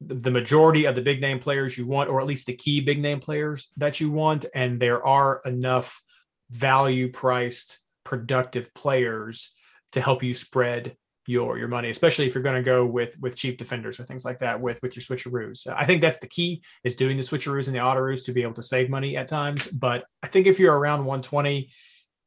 the 0.00 0.30
majority 0.30 0.86
of 0.86 0.94
the 0.94 1.02
big 1.02 1.20
name 1.20 1.40
players 1.40 1.76
you 1.76 1.86
want, 1.86 2.08
or 2.08 2.22
at 2.22 2.26
least 2.26 2.46
the 2.46 2.54
key 2.54 2.80
big 2.80 2.98
name 2.98 3.20
players 3.20 3.70
that 3.76 4.00
you 4.00 4.10
want, 4.10 4.46
and 4.54 4.80
there 4.80 5.06
are 5.06 5.42
enough 5.44 6.02
value 6.50 7.12
priced 7.12 7.80
productive 8.02 8.72
players 8.72 9.52
to 9.92 10.00
help 10.00 10.22
you 10.22 10.32
spread 10.32 10.96
your 11.26 11.58
your 11.58 11.68
money, 11.68 11.90
especially 11.90 12.26
if 12.26 12.34
you're 12.34 12.42
going 12.42 12.56
to 12.56 12.62
go 12.62 12.86
with 12.86 13.18
with 13.20 13.36
cheap 13.36 13.58
defenders 13.58 14.00
or 14.00 14.04
things 14.04 14.24
like 14.24 14.38
that 14.38 14.60
with 14.60 14.80
with 14.80 14.96
your 14.96 15.02
switcheroos. 15.02 15.66
I 15.66 15.84
think 15.84 16.00
that's 16.00 16.20
the 16.20 16.28
key 16.28 16.62
is 16.82 16.94
doing 16.94 17.18
the 17.18 17.22
switcheroos 17.22 17.66
and 17.66 17.76
the 17.76 17.80
autoroos 17.80 18.24
to 18.24 18.32
be 18.32 18.42
able 18.42 18.54
to 18.54 18.62
save 18.62 18.88
money 18.88 19.18
at 19.18 19.28
times. 19.28 19.66
But 19.66 20.06
I 20.22 20.28
think 20.28 20.46
if 20.46 20.58
you're 20.58 20.78
around 20.78 21.00
120, 21.00 21.68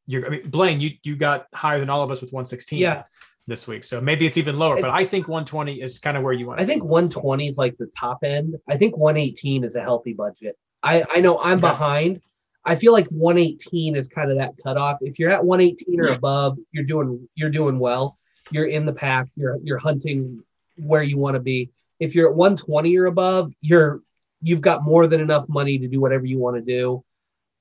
you're 0.06 0.26
I 0.26 0.28
mean 0.30 0.50
Blaine, 0.50 0.80
you 0.80 0.90
you 1.02 1.16
got 1.16 1.46
higher 1.54 1.78
than 1.80 1.90
all 1.90 2.02
of 2.02 2.10
us 2.10 2.20
with 2.20 2.32
116 2.32 2.78
Yeah. 2.80 3.02
this 3.46 3.66
week, 3.66 3.84
so 3.84 4.00
maybe 4.00 4.26
it's 4.26 4.36
even 4.36 4.58
lower. 4.58 4.80
But 4.80 4.90
I 4.90 5.04
think 5.04 5.28
120 5.28 5.80
is 5.80 5.98
kind 5.98 6.16
of 6.16 6.22
where 6.22 6.32
you 6.32 6.46
want. 6.46 6.60
I 6.60 6.66
think 6.66 6.82
120 6.84 7.48
is 7.48 7.58
like 7.58 7.76
the 7.78 7.86
top 7.98 8.22
end. 8.24 8.56
I 8.68 8.76
think 8.76 8.96
118 8.96 9.64
is 9.64 9.74
a 9.76 9.80
healthy 9.82 10.12
budget. 10.12 10.56
I, 10.82 11.04
I 11.14 11.20
know 11.20 11.38
I'm 11.38 11.58
Okay. 11.58 11.68
behind. 11.68 12.20
I 12.64 12.76
feel 12.76 12.92
like 12.92 13.06
118 13.08 13.96
is 13.96 14.06
kind 14.08 14.30
of 14.30 14.36
that 14.38 14.52
cutoff. 14.62 14.98
If 15.00 15.18
you're 15.18 15.30
at 15.30 15.44
118 15.44 16.00
or 16.00 16.08
above, 16.08 16.58
you're 16.72 16.84
doing 16.84 17.28
you're 17.34 17.50
doing 17.50 17.78
well. 17.78 18.18
You're 18.50 18.66
in 18.66 18.84
the 18.86 18.92
pack. 18.92 19.28
You're 19.36 19.58
you're 19.62 19.78
hunting 19.78 20.42
where 20.76 21.02
you 21.02 21.16
want 21.18 21.34
to 21.34 21.40
be. 21.40 21.70
If 21.98 22.14
you're 22.14 22.30
at 22.30 22.34
120 22.36 22.96
or 22.98 23.06
above, 23.06 23.52
you're 23.60 24.00
you've 24.42 24.60
got 24.60 24.84
more 24.84 25.06
than 25.06 25.20
enough 25.20 25.48
money 25.48 25.78
to 25.78 25.88
do 25.88 26.00
whatever 26.00 26.24
you 26.26 26.38
want 26.38 26.56
to 26.56 26.62
do. 26.62 27.04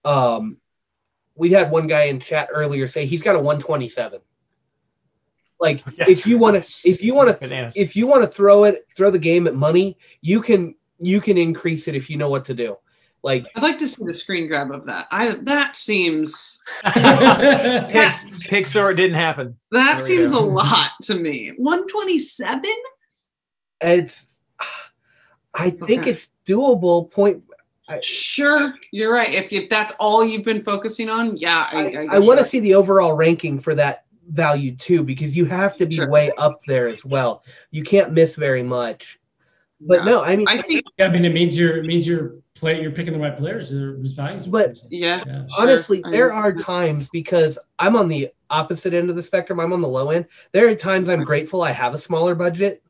Um, 0.05 0.57
we 1.39 1.49
had 1.51 1.71
one 1.71 1.87
guy 1.87 2.03
in 2.03 2.19
chat 2.19 2.49
earlier 2.53 2.87
say 2.87 3.05
he's 3.05 3.23
got 3.23 3.35
a 3.35 3.39
127. 3.39 4.19
Like 5.59 5.83
Yes. 5.97 6.07
if 6.09 6.27
you 6.27 6.37
want 6.37 6.61
to 6.63 6.87
if 6.89 7.01
you 7.01 7.13
want 7.15 7.39
to 7.39 7.71
if 7.75 7.95
you 7.95 8.05
want 8.07 8.21
to 8.23 8.27
throw 8.27 8.65
it 8.65 8.85
throw 8.95 9.09
the 9.09 9.19
game 9.19 9.47
at 9.47 9.55
money 9.55 9.97
you 10.21 10.41
can 10.41 10.75
you 10.99 11.19
can 11.21 11.37
increase 11.37 11.87
it 11.87 11.95
if 11.95 12.09
you 12.09 12.17
know 12.17 12.29
what 12.29 12.45
to 12.45 12.53
do 12.53 12.75
like 13.23 13.45
I'd 13.55 13.63
like 13.63 13.77
to 13.79 13.87
see 13.87 14.03
the 14.05 14.13
screen 14.13 14.47
grab 14.47 14.71
of 14.71 14.85
that. 14.85 15.07
I 15.11 15.35
that 15.43 15.75
seems 15.75 16.59
Pix, 16.85 18.25
Pixar 18.47 18.95
didn't 18.95 19.15
happen. 19.17 19.57
that 19.71 19.97
There 19.97 20.05
seems 20.05 20.29
a 20.29 20.39
lot 20.39 20.91
to 21.03 21.15
me. 21.15 21.51
127? 21.57 22.69
it's 23.81 24.27
i 25.53 25.69
think 25.69 26.01
Okay. 26.01 26.11
it's 26.11 26.27
doable 26.47 27.09
point 27.11 27.43
Uh, 27.89 27.97
sure, 28.01 28.73
you're 28.91 29.11
right. 29.11 29.33
If, 29.33 29.51
if 29.51 29.67
that's 29.67 29.93
all 29.99 30.23
you've 30.23 30.45
been 30.45 30.63
focusing 30.63 31.09
on, 31.09 31.35
yeah, 31.37 31.67
I, 31.71 31.77
i, 31.77 31.85
I, 31.87 32.07
I, 32.15 32.19
want 32.19 32.37
to 32.37 32.43
to 32.43 32.49
see 32.49 32.59
the 32.59 32.75
overall 32.75 33.13
ranking 33.13 33.59
for 33.59 33.73
that 33.75 34.05
value 34.29 34.75
too 34.75 35.03
because 35.03 35.35
you 35.35 35.45
have 35.45 35.75
to 35.77 35.85
be 35.85 35.95
Sure. 35.95 36.09
way 36.09 36.31
up 36.37 36.59
there 36.67 36.87
as 36.87 37.03
well 37.03 37.43
you 37.71 37.81
can't 37.83 38.11
miss 38.11 38.35
very 38.35 38.61
much 38.61 39.19
but 39.81 40.05
no 40.05 40.21
i 40.23 40.35
mean 40.35 40.47
I 40.47 40.61
think, 40.61 40.83
Yeah, 40.99 41.07
I 41.07 41.09
mean, 41.09 41.25
it 41.25 41.33
means 41.33 41.57
you're 41.57 41.77
it 41.77 41.85
means 41.85 42.07
you're 42.07 42.35
play 42.53 42.79
you're 42.81 42.91
picking 42.91 43.13
the 43.13 43.19
right 43.19 43.35
players. 43.35 43.69
Whose 43.71 44.13
values. 44.13 44.45
But- 44.45 44.83
yeah, 44.89 45.23
yeah. 45.25 45.45
Honestly 45.57 46.03
I 46.05 46.11
there 46.11 46.29
mean- 46.29 46.37
are 46.37 46.53
times 46.53 47.09
because 47.11 47.57
i'm 47.79 47.95
on 47.95 48.07
the 48.07 48.29
opposite 48.51 48.93
end 48.93 49.09
of 49.09 49.15
the 49.15 49.23
spectrum 49.23 49.59
i'm 49.59 49.73
on 49.73 49.81
the 49.81 49.87
low 49.87 50.11
end 50.11 50.27
there 50.51 50.67
are 50.67 50.75
times 50.75 51.09
i'm 51.09 51.23
grateful 51.23 51.63
i 51.63 51.71
have 51.71 51.95
a 51.95 51.99
smaller 51.99 52.35
budget 52.35 52.83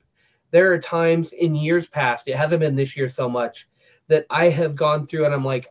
there 0.51 0.73
are 0.73 0.79
times 0.79 1.31
in 1.31 1.55
years 1.55 1.87
past 1.87 2.27
it 2.27 2.35
hasn't 2.35 2.59
been 2.59 2.75
this 2.75 2.97
year 2.97 3.07
so 3.07 3.29
much 3.29 3.67
that 4.09 4.25
i 4.29 4.49
have 4.49 4.75
gone 4.75 5.07
through 5.07 5.25
and 5.25 5.33
i'm 5.33 5.45
like 5.45 5.67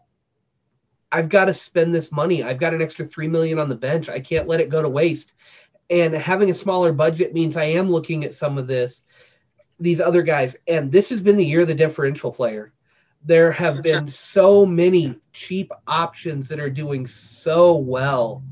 i've 1.13 1.29
got 1.29 1.45
to 1.45 1.53
spend 1.53 1.95
this 1.95 2.11
money 2.11 2.43
i've 2.43 2.59
got 2.59 2.73
an 2.73 2.81
extra 2.81 3.07
3 3.07 3.29
million 3.29 3.59
on 3.59 3.69
the 3.69 3.75
bench 3.75 4.09
i 4.09 4.19
can't 4.19 4.49
let 4.49 4.61
it 4.61 4.71
go 4.71 4.81
to 4.81 4.89
waste 4.89 5.35
and 5.91 6.15
having 6.15 6.51
a 6.51 6.55
smaller 6.55 6.93
budget 6.93 7.35
means 7.35 7.57
i 7.57 7.65
am 7.65 7.91
looking 7.91 8.25
at 8.25 8.35
some 8.35 8.57
of 8.57 8.67
this 8.67 9.03
these 9.79 10.01
other 10.01 10.23
guys 10.23 10.57
and 10.67 10.91
this 10.91 11.11
has 11.11 11.21
been 11.21 11.37
the 11.37 11.45
year 11.45 11.61
of 11.61 11.69
the 11.69 11.75
differential 11.75 12.33
player 12.33 12.73
There 13.25 13.53
have 13.53 13.83
been 13.83 14.09
so 14.09 14.65
many 14.65 15.19
cheap 15.33 15.73
options 15.87 16.49
that 16.49 16.61
are 16.61 16.71
doing 16.71 17.07
so 17.07 17.77
well. 17.77 18.43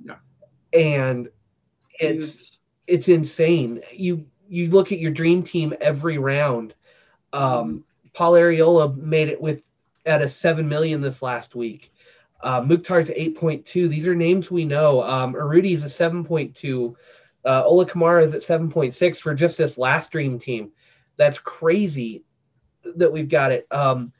Yeah. 0.00 0.16
And 0.72 1.28
it's 1.98 2.58
it's 2.86 3.08
insane. 3.08 3.80
You 3.90 4.26
you 4.48 4.70
look 4.70 4.92
at 4.92 4.98
your 4.98 5.12
dream 5.12 5.42
team 5.42 5.74
every 5.80 6.18
round. 6.18 6.74
Um, 7.32 7.84
Paul 8.14 8.32
Arriola 8.32 8.96
made 8.96 9.28
it 9.28 9.40
with 9.40 9.62
at 10.06 10.22
a 10.22 10.28
seven 10.28 10.68
million 10.68 11.00
this 11.00 11.22
last 11.22 11.54
week. 11.54 11.92
Uh, 12.42 12.60
Mukhtar's 12.60 13.10
eight 13.14 13.36
point 13.36 13.64
two. 13.64 13.88
These 13.88 14.06
are 14.06 14.14
names 14.14 14.50
we 14.50 14.64
know. 14.64 15.02
Um, 15.02 15.34
Arudi's 15.34 15.84
a 15.84 15.90
seven 15.90 16.24
point 16.24 16.54
two. 16.54 16.96
Uh, 17.44 17.64
Ola 17.64 17.86
Kamara 17.86 18.24
is 18.24 18.34
at 18.34 18.42
seven 18.42 18.70
point 18.70 18.94
six 18.94 19.18
for 19.18 19.34
just 19.34 19.58
this 19.58 19.78
last 19.78 20.10
dream 20.10 20.38
team. 20.38 20.72
That's 21.16 21.38
crazy 21.38 22.24
that 22.96 23.12
we've 23.12 23.28
got 23.28 23.52
it. 23.52 23.66
Um, 23.70 24.12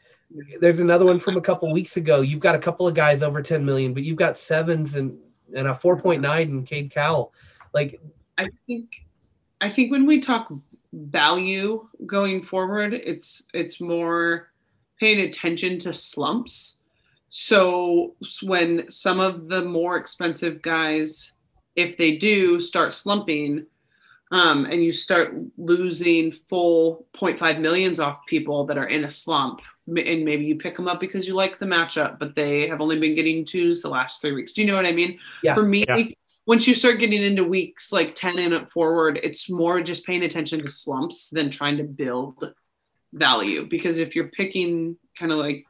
there's 0.60 0.80
another 0.80 1.04
one 1.04 1.18
from 1.18 1.36
a 1.36 1.40
couple 1.40 1.70
weeks 1.72 1.96
ago. 1.96 2.20
You've 2.20 2.40
got 2.40 2.54
a 2.54 2.60
couple 2.60 2.86
of 2.86 2.94
guys 2.94 3.22
over 3.22 3.42
ten 3.42 3.64
million, 3.64 3.92
but 3.92 4.02
you've 4.02 4.16
got 4.16 4.36
sevens 4.36 4.94
and 4.94 5.18
and 5.54 5.68
a 5.68 5.74
four 5.74 6.00
point 6.00 6.22
nine 6.22 6.48
in 6.48 6.64
Cade 6.64 6.90
Cowell. 6.90 7.32
Like 7.74 8.00
I 8.38 8.48
think 8.66 9.04
I 9.60 9.68
think 9.68 9.90
when 9.90 10.06
we 10.06 10.20
talk 10.20 10.52
value 10.92 11.88
going 12.06 12.42
forward, 12.42 12.94
it's 12.94 13.44
it's 13.54 13.80
more 13.80 14.48
paying 15.00 15.20
attention 15.20 15.78
to 15.80 15.92
slumps. 15.92 16.76
So 17.30 18.14
when 18.42 18.90
some 18.90 19.18
of 19.18 19.48
the 19.48 19.62
more 19.62 19.96
expensive 19.96 20.60
guys, 20.60 21.32
if 21.76 21.96
they 21.96 22.18
do 22.18 22.60
start 22.60 22.92
slumping, 22.92 23.66
um, 24.32 24.64
and 24.64 24.82
you 24.82 24.92
start 24.92 25.34
losing 25.58 26.32
full 26.32 27.06
0.5 27.14 27.60
millions 27.60 28.00
off 28.00 28.24
people 28.26 28.64
that 28.66 28.78
are 28.78 28.86
in 28.86 29.04
a 29.04 29.10
slump, 29.10 29.60
and 29.86 30.24
maybe 30.24 30.44
you 30.44 30.56
pick 30.56 30.76
them 30.76 30.88
up 30.88 31.00
because 31.00 31.26
you 31.26 31.34
like 31.34 31.58
the 31.58 31.66
matchup, 31.66 32.18
but 32.18 32.34
they 32.34 32.66
have 32.68 32.80
only 32.80 32.98
been 32.98 33.14
getting 33.14 33.44
twos 33.44 33.82
the 33.82 33.88
last 33.88 34.20
three 34.20 34.32
weeks. 34.32 34.52
Do 34.52 34.62
you 34.62 34.66
know 34.66 34.76
what 34.76 34.86
I 34.86 34.92
mean? 34.92 35.18
Yeah. 35.42 35.54
For 35.54 35.62
me, 35.62 35.84
Yeah. 35.86 36.04
Once 36.46 36.66
you 36.66 36.74
start 36.74 36.98
getting 36.98 37.22
into 37.22 37.44
weeks 37.44 37.92
like 37.92 38.14
10 38.14 38.38
and 38.38 38.54
up 38.54 38.70
forward, 38.70 39.18
it's 39.22 39.48
more 39.48 39.82
just 39.82 40.04
paying 40.04 40.22
attention 40.22 40.60
to 40.60 40.68
slumps 40.68 41.28
than 41.28 41.50
trying 41.50 41.76
to 41.76 41.84
build 41.84 42.52
value. 43.12 43.66
Because 43.68 43.98
if 43.98 44.16
you're 44.16 44.28
picking 44.28 44.96
kind 45.18 45.30
of 45.30 45.38
like 45.38 45.64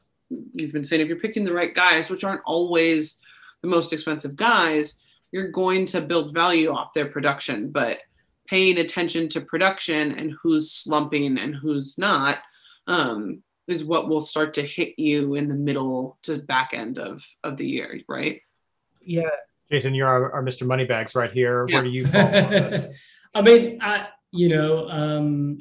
you've 0.54 0.72
been 0.72 0.84
saying, 0.84 1.02
if 1.02 1.08
you're 1.08 1.18
picking 1.18 1.44
the 1.44 1.52
right 1.52 1.74
guys, 1.74 2.08
which 2.08 2.24
aren't 2.24 2.42
always 2.46 3.18
the 3.60 3.68
most 3.68 3.92
expensive 3.92 4.34
guys, 4.34 4.98
you're 5.30 5.50
going 5.50 5.84
to 5.86 6.00
build 6.00 6.32
value 6.32 6.70
off 6.70 6.94
their 6.94 7.08
production. 7.08 7.70
But 7.70 7.98
paying 8.46 8.78
attention 8.78 9.28
to 9.30 9.40
production 9.40 10.12
and 10.12 10.34
who's 10.42 10.72
slumping 10.72 11.38
and 11.38 11.54
who's 11.54 11.98
not 11.98 12.38
um, 12.86 13.42
is 13.68 13.84
what 13.84 14.08
will 14.08 14.20
start 14.20 14.54
to 14.54 14.66
hit 14.66 14.98
you 14.98 15.34
in 15.34 15.48
the 15.48 15.54
middle 15.54 16.18
to 16.22 16.38
back 16.38 16.70
end 16.72 16.98
of 16.98 17.22
of 17.44 17.56
the 17.56 17.66
year, 17.66 18.00
right? 18.08 18.40
yeah, 19.04 19.30
Jason, 19.72 19.94
you're 19.94 20.06
our, 20.06 20.32
our 20.32 20.42
Mr. 20.42 20.66
Moneybags 20.66 21.14
right 21.14 21.30
here. 21.30 21.66
Yeah. 21.66 21.76
Where 21.76 21.84
do 21.84 21.90
you 21.90 22.06
fall 22.06 22.26
on 22.26 22.50
this? 22.50 22.88
I 23.34 23.40
mean, 23.40 23.78
I 23.80 24.08
you 24.30 24.50
know, 24.50 24.88
um, 24.88 25.58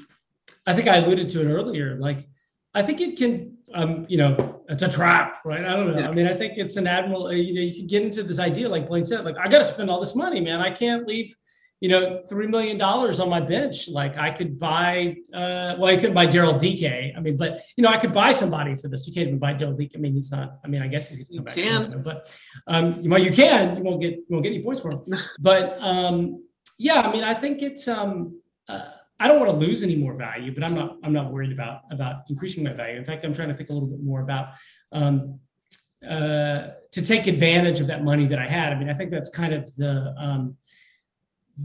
I 0.68 0.74
think 0.74 0.88
I 0.88 0.98
alluded 0.98 1.30
to 1.30 1.42
it 1.42 1.52
earlier. 1.52 1.96
Like, 1.96 2.28
I 2.74 2.82
think 2.82 3.00
it 3.02 3.18
can, 3.18 3.58
um, 3.74 4.06
you 4.10 4.18
know, 4.18 4.62
it's 4.70 4.84
a 4.84 4.90
trap, 4.90 5.40
right? 5.46 5.64
I 5.66 5.76
don't 5.76 5.92
know. 5.92 6.00
Yeah. 6.00 6.10
I 6.10 6.12
mean, 6.12 6.28
I 6.28 6.34
think 6.34 6.58
it's 6.58 6.76
an 6.78 6.88
admiral. 6.88 7.28
uh, 7.28 7.32
You 7.32 7.54
know, 7.54 7.62
you 7.62 7.74
can 7.74 7.88
get 7.88 8.04
into 8.04 8.24
this 8.24 8.40
idea, 8.40 8.68
like 8.68 8.88
Blaine 8.88 9.06
said, 9.06 9.24
like 9.24 9.38
I 9.38 9.48
got 9.48 9.60
to 9.60 9.64
spend 9.64 9.90
all 9.90 10.00
this 10.00 10.16
money, 10.16 10.42
man. 10.42 10.60
I 10.60 10.72
can't 10.72 11.08
leave, 11.08 11.34
you 11.82 11.90
know, 11.90 12.20
three 12.30 12.46
million 12.46 12.78
dollars 12.78 13.20
on 13.20 13.28
my 13.28 13.40
bench. 13.40 13.90
Like 13.90 14.16
I 14.16 14.30
could 14.30 14.60
buy, 14.60 15.18
uh, 15.34 15.76
well, 15.80 15.88
I 15.88 15.98
couldn't 15.98 16.14
buy 16.14 16.28
Daryl 16.28 16.54
DK. 16.54 17.18
I 17.18 17.20
mean, 17.20 17.36
but 17.36 17.60
you 17.76 17.84
know, 17.84 17.90
I 17.90 17.98
could 17.98 18.14
buy 18.14 18.32
somebody 18.32 18.76
for 18.76 18.88
this. 18.88 19.08
You 19.08 19.14
can't 19.14 19.28
even 19.28 19.40
buy 19.40 19.56
Daryl 19.56 19.76
DK. 19.76 19.96
I 19.96 19.98
mean, 19.98 20.14
he's 20.14 20.32
not. 20.32 20.60
I 20.64 20.68
mean, 20.68 20.84
I 20.84 20.88
guess 20.88 21.10
he's 21.10 21.28
going 21.28 21.30
to 21.30 21.38
come 21.38 21.46
back. 21.46 21.56
can. 21.56 22.04
But 22.04 22.30
um, 22.68 23.02
you, 23.02 23.10
well, 23.10 23.20
you 23.20 23.32
can. 23.32 23.76
You 23.76 23.84
won't 23.84 24.00
get. 24.00 24.14
You 24.14 24.26
won't 24.30 24.44
get 24.44 24.54
any 24.54 24.64
points 24.64 24.80
for 24.80 24.92
him. 24.92 25.02
But 25.40 25.78
um, 25.82 26.46
yeah, 26.78 27.02
I 27.02 27.12
mean, 27.12 27.24
I 27.24 27.34
think 27.34 27.64
it's. 27.64 27.88
Um, 27.88 28.40
uh, 28.70 28.84
I 29.20 29.28
don't 29.28 29.40
want 29.40 29.52
to 29.52 29.66
lose 29.66 29.84
any 29.84 29.96
more 29.96 30.14
value, 30.14 30.54
but 30.54 30.64
I'm 30.64 30.76
not. 30.76 30.98
I'm 31.04 31.14
not 31.14 31.32
worried 31.34 31.52
about 31.52 31.82
about 31.92 32.24
increasing 32.30 32.64
my 32.64 32.74
value. 32.74 32.96
In 32.96 33.04
fact, 33.04 33.26
I'm 33.26 33.34
trying 33.34 33.50
to 33.50 33.56
think 33.56 33.72
a 33.72 33.74
little 33.74 33.90
bit 33.90 34.04
more 34.04 34.22
about 34.22 34.50
um, 34.92 35.40
uh, 36.08 36.68
to 36.92 37.02
take 37.02 37.26
advantage 37.26 37.80
of 37.80 37.88
that 37.88 38.04
money 38.04 38.28
that 38.28 38.38
I 38.38 38.48
had. 38.48 38.72
I 38.72 38.78
mean, 38.78 38.90
I 38.90 38.94
think 38.94 39.10
that's 39.10 39.30
kind 39.30 39.54
of 39.54 39.76
the 39.76 40.14
um, 40.18 40.58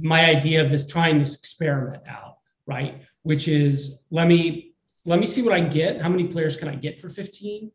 my 0.00 0.24
idea 0.24 0.62
of 0.62 0.70
this 0.70 0.86
trying 0.86 1.18
this 1.18 1.34
experiment 1.34 2.02
out, 2.08 2.38
right? 2.66 3.02
Which 3.22 3.48
is 3.48 4.02
let 4.10 4.28
me 4.28 4.74
let 5.04 5.20
me 5.20 5.26
see 5.26 5.42
what 5.42 5.52
I 5.52 5.60
get. 5.60 6.00
How 6.00 6.08
many 6.08 6.24
players 6.24 6.56
can 6.56 6.68
I 6.68 6.74
get 6.74 6.98
for 7.00 7.08
15? 7.08 7.70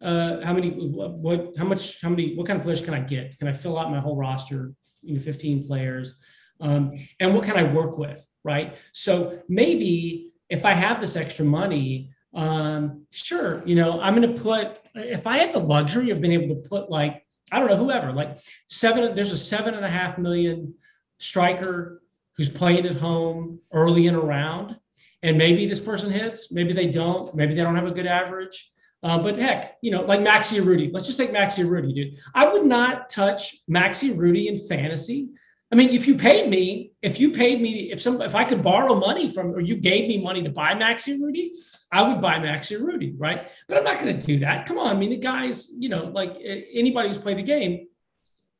Uh, 0.00 0.44
how 0.44 0.52
many 0.52 0.70
what, 0.70 1.12
what 1.12 1.56
how 1.56 1.64
much 1.64 2.00
how 2.00 2.08
many 2.08 2.34
what 2.34 2.46
kind 2.46 2.58
of 2.58 2.64
players 2.64 2.80
can 2.80 2.94
I 2.94 3.00
get? 3.00 3.38
Can 3.38 3.48
I 3.48 3.52
fill 3.52 3.78
out 3.78 3.90
my 3.90 4.00
whole 4.00 4.16
roster, 4.16 4.72
you 5.02 5.14
know, 5.14 5.20
15 5.20 5.66
players? 5.66 6.14
Um, 6.60 6.92
and 7.18 7.34
what 7.34 7.44
can 7.44 7.56
I 7.56 7.64
work 7.64 7.98
with, 7.98 8.24
right? 8.44 8.76
So 8.92 9.40
maybe 9.48 10.30
if 10.48 10.64
I 10.64 10.72
have 10.72 11.00
this 11.00 11.16
extra 11.16 11.44
money, 11.44 12.10
um, 12.34 13.06
sure, 13.10 13.62
you 13.66 13.74
know, 13.74 14.00
I'm 14.00 14.14
going 14.14 14.34
to 14.34 14.40
put, 14.40 14.78
if 14.94 15.26
I 15.26 15.38
had 15.38 15.52
the 15.54 15.58
luxury 15.58 16.10
of 16.10 16.20
being 16.20 16.40
able 16.40 16.54
to 16.54 16.68
put 16.68 16.88
like, 16.90 17.26
I 17.50 17.58
don't 17.58 17.68
know, 17.68 17.76
whoever, 17.76 18.12
like 18.12 18.38
seven, 18.68 19.14
there's 19.14 19.32
a 19.32 19.36
seven 19.36 19.74
and 19.74 19.84
a 19.84 19.88
half 19.88 20.18
million 20.18 20.74
striker 21.22 22.02
who's 22.36 22.50
playing 22.50 22.86
at 22.86 22.96
home 22.96 23.60
early 23.72 24.06
and 24.06 24.16
around. 24.16 24.76
And 25.22 25.38
maybe 25.38 25.66
this 25.66 25.80
person 25.80 26.10
hits, 26.10 26.50
maybe 26.50 26.72
they 26.72 26.88
don't, 26.88 27.32
maybe 27.34 27.54
they 27.54 27.62
don't 27.62 27.76
have 27.76 27.86
a 27.86 27.92
good 27.92 28.06
average. 28.06 28.70
Uh, 29.04 29.18
but 29.18 29.36
heck, 29.36 29.76
you 29.82 29.90
know, 29.90 30.02
like 30.02 30.20
Maxi 30.20 30.60
Urruti. 30.60 30.92
Let's 30.92 31.06
just 31.06 31.18
take 31.18 31.32
Maxi 31.32 31.64
Urruti, 31.64 31.94
dude. 31.94 32.14
I 32.34 32.48
would 32.48 32.64
not 32.64 33.08
touch 33.08 33.56
Maxi 33.70 34.14
Urruti 34.14 34.46
in 34.46 34.56
fantasy. 34.56 35.28
I 35.72 35.74
mean, 35.74 35.90
if 35.90 36.06
you 36.06 36.16
paid 36.16 36.50
me, 36.50 36.92
if 37.02 37.18
you 37.18 37.30
paid 37.30 37.60
me, 37.60 37.90
if 37.90 38.00
some, 38.00 38.20
if 38.20 38.34
I 38.34 38.44
could 38.44 38.62
borrow 38.62 38.94
money 38.94 39.30
from, 39.30 39.52
or 39.52 39.60
you 39.60 39.76
gave 39.76 40.06
me 40.06 40.22
money 40.22 40.42
to 40.42 40.50
buy 40.50 40.74
Maxi 40.74 41.18
Urruti, 41.18 41.50
I 41.90 42.02
would 42.02 42.20
buy 42.20 42.38
Maxi 42.38 42.78
Urruti, 42.78 43.14
right? 43.16 43.50
But 43.68 43.78
I'm 43.78 43.84
not 43.84 43.98
going 44.00 44.18
to 44.18 44.26
do 44.26 44.38
that. 44.40 44.66
Come 44.66 44.78
on, 44.78 44.94
I 44.94 44.98
mean, 44.98 45.10
the 45.10 45.16
guys, 45.16 45.72
you 45.76 45.88
know, 45.88 46.04
like 46.06 46.36
anybody 46.44 47.08
who's 47.08 47.18
played 47.18 47.38
the 47.38 47.42
game, 47.42 47.88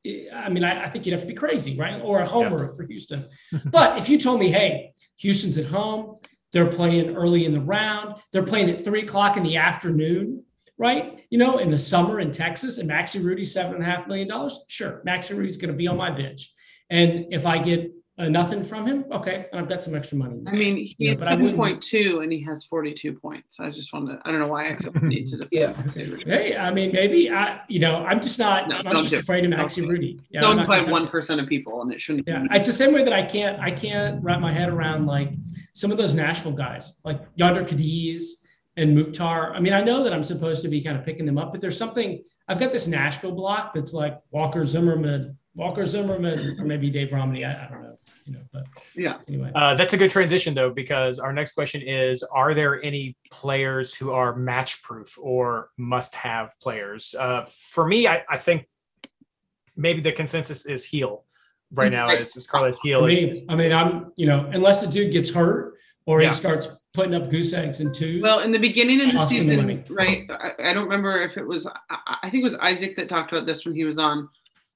I 0.05 0.49
mean, 0.49 0.65
I, 0.65 0.85
I 0.85 0.89
think 0.89 1.07
you'd 1.07 1.13
have 1.13 1.21
to 1.21 1.27
be 1.27 1.35
crazy, 1.35 1.77
right? 1.77 2.01
Or 2.03 2.21
a 2.21 2.27
homer 2.27 2.67
for 2.69 2.85
Houston. 2.85 3.27
but 3.65 3.99
if 3.99 4.09
you 4.09 4.19
told 4.19 4.41
me, 4.41 4.51
hey, 4.51 4.93
Houston's 5.19 5.59
at 5.59 5.67
home, 5.67 6.19
they're 6.53 6.67
playing 6.67 7.17
early 7.17 7.45
in 7.45 7.53
the 7.53 7.61
round, 7.61 8.17
they're 8.33 8.43
playing 8.43 8.71
at 8.71 8.85
three 8.85 9.03
o'clock 9.03 9.37
in 9.37 9.43
the 9.43 9.57
afternoon, 9.57 10.45
right? 10.77 11.25
You 11.31 11.39
know, 11.39 11.59
in 11.59 11.71
the 11.71 11.79
summer 11.79 12.21
in 12.21 12.31
Texas, 12.33 12.79
and 12.79 12.91
Maxi 12.91 13.23
Urruti's 13.23 13.53
seven 13.53 13.77
and 13.77 13.83
a 13.83 13.87
half 13.87 14.07
million 14.07 14.29
dollars. 14.29 14.61
Sure, 14.67 15.03
Maxi 15.07 15.35
Urruti's 15.35 15.57
going 15.57 15.71
to 15.71 15.77
be 15.77 15.87
on 15.87 15.97
my 15.97 16.11
bench. 16.11 16.53
And 16.91 17.27
if 17.31 17.47
I 17.47 17.59
get 17.59 17.91
uh, 18.23 18.29
nothing 18.29 18.63
from 18.63 18.87
him, 18.87 19.05
okay, 19.11 19.47
and 19.51 19.61
I've 19.61 19.69
got 19.69 19.83
some 19.83 19.95
extra 19.95 20.17
money. 20.17 20.41
I 20.47 20.53
mean, 20.53 20.77
he's 20.77 20.95
Yeah, 20.99 21.15
but 21.19 21.29
I 21.29 21.35
wouldn't- 21.35 21.57
point 21.57 21.83
two 21.83 22.21
and 22.23 22.33
he 22.33 22.41
has 22.43 22.65
forty 22.65 22.93
two 22.95 23.13
points. 23.15 23.59
I 23.61 23.71
just 23.71 23.93
wanted. 23.93 24.19
I 24.25 24.31
don't 24.31 24.39
know 24.41 24.47
why 24.49 24.69
I 24.71 24.77
feel 24.77 24.93
the 24.93 25.01
need 25.01 25.27
to. 25.29 25.37
defend 25.49 25.51
Yeah. 25.53 26.25
Hey, 26.27 26.57
I 26.57 26.71
mean, 26.73 26.93
maybe 26.93 27.31
I, 27.31 27.61
you 27.69 27.81
know, 27.81 28.05
I'm 28.05 28.21
just 28.21 28.39
not. 28.39 28.69
No, 28.69 28.77
I'm 28.85 29.03
just 29.03 29.13
afraid 29.15 29.45
of 29.45 29.51
Maxi. 29.51 29.85
Urruti. 29.85 30.21
Yeah, 30.31 30.41
Don't 30.43 30.65
play 30.65 30.81
one 30.83 31.03
it. 31.07 31.31
of 31.41 31.49
people, 31.49 31.83
and 31.83 31.93
it 31.93 32.01
shouldn't. 32.01 32.27
Yeah, 32.29 32.43
be. 32.43 32.49
it's 32.53 32.67
the 32.67 32.73
same 32.73 32.93
way 32.93 33.03
that 33.05 33.13
I 33.13 33.25
can't. 33.25 33.59
I 33.61 33.71
can't 33.71 34.23
wrap 34.23 34.41
my 34.41 34.53
head 34.53 34.69
around 34.69 35.07
like 35.07 35.31
some 35.75 35.91
of 35.91 35.99
those 35.99 36.15
Nashville 36.15 36.53
guys, 36.53 37.01
like 37.05 37.21
Jhonder 37.37 37.67
Cádiz 37.67 38.23
and 38.77 38.95
Mukhtar. 38.97 39.53
I 39.55 39.61
mean, 39.61 39.73
I 39.73 39.83
know 39.83 40.05
that 40.05 40.13
I'm 40.13 40.25
supposed 40.25 40.63
to 40.63 40.69
be 40.69 40.83
kind 40.83 40.97
of 40.97 41.05
picking 41.05 41.27
them 41.27 41.39
up, 41.39 41.53
but 41.53 41.61
there's 41.61 41.77
something. 41.77 42.23
I've 42.49 42.59
got 42.59 42.73
this 42.73 42.87
Nashville 42.87 43.33
block 43.33 43.73
that's 43.73 43.93
like 43.93 44.19
Walker 44.31 44.65
Zimmerman, 44.65 45.39
Walker 45.55 45.87
Zimmerman, 45.87 46.59
or 46.61 46.65
maybe 46.65 46.91
Dave 46.91 47.13
Romney. 47.13 47.45
I, 47.45 47.67
I 47.67 47.69
don't 47.71 47.82
know, 47.82 47.82
you 48.25 48.33
know, 48.35 48.41
but 48.53 48.67
Yeah. 48.95 49.19
Anyway, 49.29 49.51
Uh, 49.55 49.75
that's 49.75 49.93
a 49.93 49.97
good 49.97 50.11
transition 50.11 50.55
though, 50.55 50.71
because 50.71 51.19
our 51.19 51.33
next 51.33 51.53
question 51.53 51.83
is: 51.83 52.23
Are 52.23 52.55
there 52.55 52.83
any 52.83 53.17
players 53.31 53.95
who 53.95 54.13
are 54.13 54.35
match 54.37 54.83
proof 54.83 55.17
or 55.21 55.71
must 55.77 56.15
have 56.15 56.53
players? 56.61 57.15
Uh, 57.19 57.45
for 57.49 57.87
me, 57.87 58.07
I, 58.07 58.23
I 58.29 58.37
think 58.37 58.67
maybe 59.77 60.01
the 60.01 60.13
consensus 60.13 60.67
is 60.67 60.87
Gil 60.87 61.25
right 61.73 61.91
now. 61.91 62.11
Is, 62.11 62.37
is 62.37 62.47
Carlos 62.47 62.79
I 62.85 62.89
Gil? 62.89 63.07
mean, 63.07 63.29
Is, 63.31 63.45
I 63.49 63.55
mean, 63.57 63.73
I'm, 63.73 64.13
you 64.17 64.27
know, 64.27 64.49
unless 64.53 64.83
the 64.83 64.87
dude 64.91 65.13
gets 65.13 65.31
hurt 65.31 65.75
or 66.07 66.21
Yeah. 66.21 66.29
he 66.29 66.35
starts 66.35 66.69
putting 66.93 67.15
up 67.15 67.31
goose 67.31 67.55
eggs 67.55 67.81
and 67.81 67.95
twos. 67.95 68.23
Well, 68.23 68.41
in 68.41 68.53
the 68.53 68.59
beginning 68.59 69.01
of 69.01 69.13
the 69.13 69.19
I'll 69.19 69.27
the 69.27 69.39
season, 69.39 69.57
money. 69.57 69.83
right? 69.89 70.31
I, 70.31 70.71
I 70.71 70.73
don't 70.75 70.85
remember 70.85 71.23
if 71.23 71.39
it 71.39 71.47
was. 71.47 71.67
I, 71.67 72.19
I 72.23 72.29
think 72.31 72.43
it 72.43 72.45
was 72.45 72.55
Isaac 72.57 72.97
that 72.97 73.09
talked 73.09 73.33
about 73.33 73.47
this 73.47 73.65
when 73.65 73.75
he 73.75 73.85
was 73.85 73.99
on, 73.99 74.29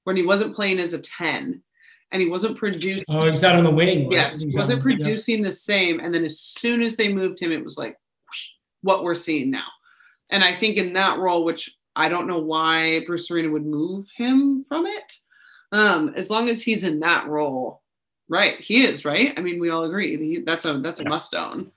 when 0.05 0.15
he 0.17 0.25
wasn't 0.25 0.55
playing 0.55 0.79
as 0.79 0.93
a 0.93 0.99
ten, 0.99 1.61
and 2.11 2.21
he 2.21 2.29
wasn't 2.29 2.57
producing. 2.57 3.03
oh, 3.09 3.25
he 3.25 3.31
was 3.31 3.43
out 3.43 3.55
on 3.55 3.63
the 3.63 3.71
wing. 3.71 4.03
right? 4.05 4.11
Yes, 4.13 4.39
He 4.39 4.45
was 4.45 4.55
wasn't 4.55 4.81
producing 4.81 5.41
the 5.41 5.51
same. 5.51 5.99
And 5.99 6.13
then 6.13 6.23
as 6.23 6.39
soon 6.39 6.81
as 6.81 6.95
they 6.95 7.11
moved 7.11 7.39
him, 7.39 7.51
it 7.51 7.63
was 7.63 7.77
like 7.77 7.97
whoosh, 8.29 8.47
what 8.81 9.03
we're 9.03 9.15
seeing 9.15 9.51
now. 9.51 9.65
And 10.29 10.43
I 10.43 10.55
think 10.55 10.77
in 10.77 10.93
that 10.93 11.19
role, 11.19 11.43
which 11.45 11.75
I 11.95 12.09
don't 12.09 12.27
know 12.27 12.39
why 12.39 13.01
Bruce 13.05 13.29
Arena 13.31 13.49
would 13.49 13.65
move 13.65 14.05
him 14.15 14.63
from 14.67 14.85
it, 14.85 15.13
um, 15.71 16.13
as 16.15 16.29
long 16.29 16.49
as 16.49 16.61
he's 16.61 16.83
in 16.83 16.99
that 17.01 17.27
role, 17.27 17.81
right? 18.29 18.59
He 18.59 18.85
is 18.85 19.03
right. 19.05 19.33
I 19.37 19.41
mean, 19.41 19.59
we 19.59 19.69
all 19.69 19.83
agree 19.83 20.17
he, 20.17 20.41
that's 20.45 20.65
a 20.65 20.79
that's 20.79 20.99
a 20.99 21.03
Yeah. 21.03 21.09
must 21.09 21.35
own. 21.35 21.71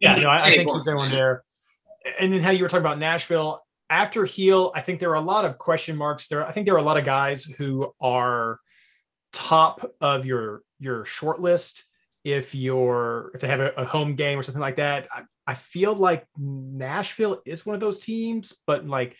yeah, 0.00 0.16
no, 0.16 0.28
I, 0.28 0.46
I 0.46 0.56
think 0.56 0.70
he's 0.72 0.84
the 0.84 0.96
one 0.96 1.10
there. 1.10 1.44
and 2.18 2.32
then 2.32 2.40
how 2.42 2.50
you 2.50 2.62
were 2.62 2.68
talking 2.68 2.84
about 2.84 2.98
Nashville 2.98 3.60
after 3.90 4.24
Gil, 4.24 4.72
I 4.74 4.80
think 4.82 5.00
there 5.00 5.10
are 5.10 5.14
a 5.16 5.20
lot 5.20 5.44
of 5.44 5.58
question 5.58 5.96
marks 5.96 6.28
there. 6.28 6.46
I 6.46 6.52
think 6.52 6.64
there 6.66 6.74
are 6.74 6.78
a 6.78 6.82
lot 6.82 6.96
of 6.96 7.04
guys 7.04 7.44
who 7.44 7.92
are 8.00 8.60
top 9.32 9.94
of 10.00 10.26
your 10.26 10.62
your 10.78 11.04
short 11.04 11.40
list 11.40 11.84
if 12.24 12.54
you're 12.54 13.30
if 13.34 13.40
they 13.40 13.48
have 13.48 13.60
a, 13.60 13.72
a 13.76 13.84
home 13.84 14.14
game 14.14 14.38
or 14.38 14.42
something 14.42 14.60
like 14.60 14.76
that. 14.76 15.08
I, 15.12 15.22
I, 15.46 15.54
feel 15.54 15.94
like 15.94 16.26
Nashville 16.36 17.40
is 17.46 17.64
one 17.64 17.74
of 17.74 17.80
those 17.80 17.98
teams, 17.98 18.54
but 18.66 18.86
like 18.86 19.16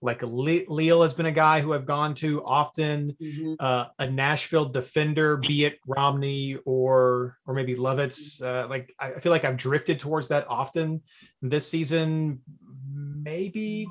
like 0.00 0.22
Leal 0.22 1.02
has 1.02 1.12
been 1.12 1.26
a 1.26 1.32
guy 1.32 1.60
who 1.60 1.74
I've 1.74 1.86
gone 1.86 2.14
to 2.16 2.44
often. 2.44 3.16
Mm-hmm. 3.20 3.54
Uh, 3.58 3.86
a 3.98 4.08
Nashville 4.08 4.66
defender, 4.66 5.36
be 5.36 5.64
it 5.64 5.78
Romney 5.86 6.56
or 6.64 7.36
or 7.46 7.54
maybe 7.54 7.74
Lovitz. 7.74 8.42
Uh, 8.42 8.68
like 8.68 8.94
I 8.98 9.18
feel 9.18 9.32
like 9.32 9.44
I've 9.44 9.56
drifted 9.56 9.98
towards 9.98 10.28
that 10.28 10.46
often 10.48 11.02
this 11.42 11.68
season. 11.68 12.40
Maybe 12.92 13.88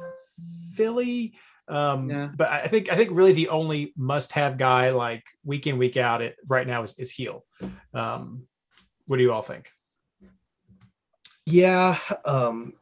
Philly. 0.76 1.34
Um, 1.68 2.10
yeah. 2.10 2.30
But 2.36 2.50
I 2.50 2.68
think 2.68 2.92
I 2.92 2.96
think 2.96 3.12
really 3.12 3.34
the 3.34 3.50
only 3.50 3.94
must-have 3.98 4.58
guy 4.58 4.92
like 4.92 5.24
week 5.44 5.68
in 5.68 5.78
week 5.78 5.98
out 5.98 6.22
it 6.22 6.38
right 6.48 6.66
now 6.66 6.84
is 6.84 6.98
is 6.98 7.14
Gil. 7.14 7.46
Um, 7.94 8.48
what 9.06 9.18
do 9.18 9.24
you 9.24 9.34
all 9.34 9.42
think? 9.42 9.70
Yeah, 11.46 11.98
um, 12.26 12.74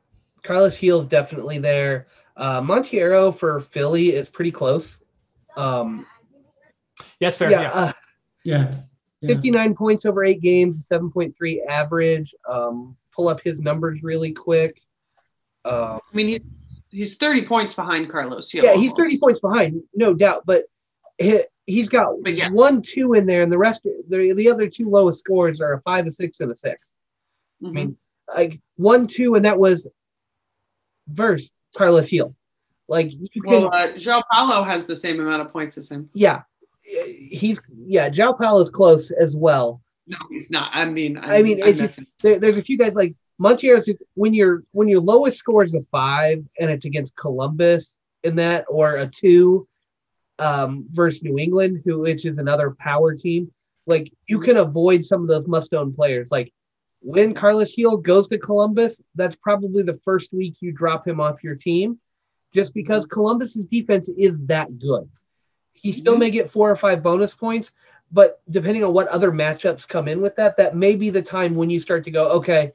Carlos 0.44 0.78
Gil's 0.78 1.06
definitely 1.06 1.60
there. 1.60 2.08
Uh, 2.38 2.62
Monteiro 2.62 3.36
for 3.36 3.62
Philly 3.62 4.14
is 4.14 4.30
pretty 4.30 4.52
close. 4.52 5.02
Um, 5.56 6.06
yes, 7.20 7.38
fair. 7.38 7.52
Yeah. 7.52 7.62
Yeah. 7.62 7.72
Uh, 7.72 7.92
yeah. 8.44 8.76
yeah. 9.22 9.28
59 9.28 9.76
points 9.76 10.06
over 10.06 10.24
eight 10.24 10.42
games, 10.42 10.88
7.3 10.92 11.60
average. 11.68 12.34
Um, 12.50 12.96
pull 13.16 13.28
up 13.30 13.42
his 13.42 13.62
numbers 13.62 14.04
really 14.04 14.32
quick. 14.32 14.82
Uh, 15.64 15.98
I 15.98 16.16
mean, 16.16 16.28
he's, 16.28 16.42
he's 16.96 17.16
30 17.16 17.46
points 17.46 17.74
behind 17.74 18.10
Carlos. 18.10 18.54
yeah, 18.54 18.70
almost. 18.70 18.82
he's 18.82 18.94
30 18.94 19.20
points 19.20 19.40
behind, 19.40 19.84
no 19.94 20.14
doubt. 20.14 20.44
But 20.46 20.66
he, 21.18 21.44
he's 21.66 21.90
got 21.90 22.16
yeah. 22.26 22.50
one, 22.50 22.82
two 22.82 23.14
in 23.14 23.26
there, 23.26 23.44
and 23.44 23.52
the 23.52 23.58
rest, 23.58 23.84
the, 23.84 24.34
the 24.34 24.50
other 24.50 24.70
two 24.70 24.90
lowest 24.90 25.20
scores 25.20 25.62
are 25.62 25.74
a 25.74 25.82
five, 25.82 26.08
a 26.08 26.12
six, 26.12 26.40
and 26.40 26.52
a 26.52 26.56
6 26.56 26.74
mm-hmm. 27.62 27.68
I 27.68 27.72
mean, 27.72 27.98
like 28.34 28.60
one, 28.78 29.08
two, 29.08 29.36
and 29.36 29.46
that 29.46 29.60
was 29.60 29.88
verse 31.08 31.52
Carlos 31.76 32.10
Gil. 32.10 32.36
Like 32.88 33.12
you 33.12 33.42
can. 33.42 33.64
Well, 33.64 33.74
uh, 33.74 33.94
João 33.94 34.22
Paulo 34.32 34.64
has 34.64 34.86
the 34.86 34.96
same 34.96 35.20
amount 35.20 35.42
of 35.42 35.52
points 35.52 35.78
as 35.78 35.90
him. 35.90 36.10
Yeah, 36.14 36.44
he's 36.84 37.60
yeah. 37.88 38.10
João 38.10 38.38
Paulo 38.38 38.62
is 38.62 38.70
close 38.70 39.10
as 39.10 39.36
well. 39.36 39.82
No, 40.06 40.18
he's 40.30 40.52
not. 40.52 40.70
I 40.72 40.86
mean, 40.86 41.18
I'm, 41.18 41.32
i 41.32 41.42
mean, 41.42 41.60
it's 41.64 41.80
just, 41.80 42.00
there, 42.22 42.38
there's 42.38 42.58
a 42.58 42.62
few 42.62 42.78
guys 42.78 42.94
like 42.94 43.16
Monteiro's 43.38 43.90
when 44.14 44.34
you're 44.34 44.64
when 44.72 44.88
your 44.88 45.02
lowest 45.02 45.38
score 45.38 45.64
is 45.64 45.74
a 45.74 45.82
five 45.92 46.44
and 46.60 46.72
it's 46.72 46.86
against 46.86 47.16
Columbus 47.16 47.98
in 48.24 48.36
that 48.38 48.66
or 48.70 48.96
a 48.96 49.08
two 49.08 49.68
um, 50.40 50.86
versus 50.92 51.24
New 51.24 51.38
England, 51.38 51.82
who 51.86 52.00
which 52.00 52.26
is 52.26 52.38
another 52.38 52.76
power 52.80 53.14
team. 53.14 53.52
Like 53.86 54.12
you 54.28 54.40
can 54.40 54.58
avoid 54.58 55.06
some 55.06 55.22
of 55.22 55.28
those 55.28 55.48
must-own 55.48 55.94
players. 55.94 56.32
Like 56.32 56.52
when 57.02 57.34
Carlos 57.34 57.76
Gil 57.76 57.98
goes 57.98 58.28
to 58.30 58.38
Columbus, 58.38 59.02
that's 59.14 59.36
probably 59.36 59.84
the 59.84 60.00
first 60.04 60.34
week 60.34 60.56
you 60.60 60.72
drop 60.72 61.08
him 61.08 61.20
off 61.20 61.44
your 61.44 61.56
team, 61.56 62.00
just 62.54 62.74
because 62.74 63.06
Columbus's 63.06 63.66
defense 63.66 64.10
is 64.18 64.40
that 64.48 64.80
good. 64.80 65.08
He 65.74 65.92
still 65.92 66.14
mm-hmm. 66.14 66.20
may 66.22 66.30
get 66.32 66.52
four 66.52 66.72
or 66.72 66.76
five 66.76 67.04
bonus 67.04 67.34
points, 67.34 67.72
but 68.12 68.42
depending 68.50 68.84
on 68.84 68.94
what 68.94 69.08
other 69.10 69.32
matchups 69.32 69.88
come 69.88 70.08
in 70.08 70.22
with 70.22 70.36
that, 70.38 70.58
that 70.58 70.76
may 70.76 70.96
be 70.96 71.10
the 71.10 71.22
time 71.22 71.54
when 71.54 71.70
you 71.70 71.80
start 71.80 72.04
to 72.06 72.12
go, 72.12 72.30
okay, 72.30 72.72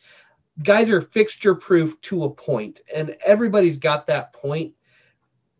guys 0.62 0.88
are 0.90 1.00
fixture 1.00 1.54
proof 1.54 2.00
to 2.02 2.24
a 2.24 2.30
point, 2.30 2.80
and 2.94 3.16
everybody's 3.24 3.78
got 3.78 4.06
that 4.06 4.32
point. 4.32 4.74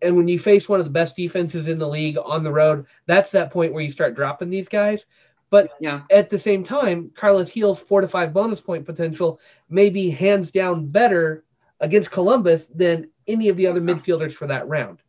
And 0.03 0.16
when 0.16 0.28
you 0.28 0.38
face 0.38 0.68
one 0.68 0.80
of 0.80 0.86
the 0.86 0.92
best 0.92 1.16
defenses 1.16 1.68
in 1.68 1.78
the 1.78 1.88
league 1.88 2.16
on 2.18 2.42
the 2.42 2.53
road, 2.53 2.86
that's 3.07 3.32
that 3.32 3.53
point 3.53 3.72
where 3.72 3.82
you 3.82 3.90
start 3.90 4.14
dropping 4.14 4.48
these 4.48 4.68
guys. 4.68 5.05
But 5.51 5.72
yeah. 5.80 6.03
at 6.11 6.30
the 6.30 6.38
same 6.38 6.64
time, 6.64 7.11
Carlos 7.14 7.53
Gil's 7.53 7.80
four 7.80 8.01
to 8.01 8.09
five 8.09 8.32
bonus 8.32 8.61
point 8.61 8.86
potential 8.86 9.40
may 9.68 9.90
be 9.90 10.09
hands 10.09 10.51
down 10.51 10.86
better 10.86 11.44
against 11.80 12.11
Columbus 12.11 12.66
than 12.68 13.11
any 13.26 13.48
of 13.48 13.57
the 13.57 13.66
other 13.66 13.80
midfielders 13.80 14.32
for 14.32 14.46
that 14.46 14.68
round. 14.68 15.03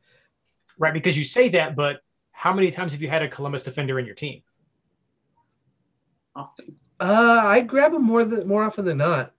Right, 0.78 0.94
because 0.94 1.18
you 1.18 1.24
say 1.24 1.50
that, 1.50 1.76
but 1.76 2.02
how 2.32 2.54
many 2.54 2.72
times 2.72 2.92
have 2.94 3.02
you 3.02 3.10
had 3.10 3.22
a 3.22 3.28
Columbus 3.28 3.64
defender 3.64 4.00
in 4.00 4.06
your 4.06 4.16
team? 4.16 4.42
Often. 6.36 6.76
Uh, 7.00 7.42
I 7.44 7.62
grab 7.62 7.92
them 7.92 8.04
more 8.04 8.24
than 8.26 8.48
more 8.48 8.64
often 8.64 8.86
than 8.86 8.98
not. 8.98 9.34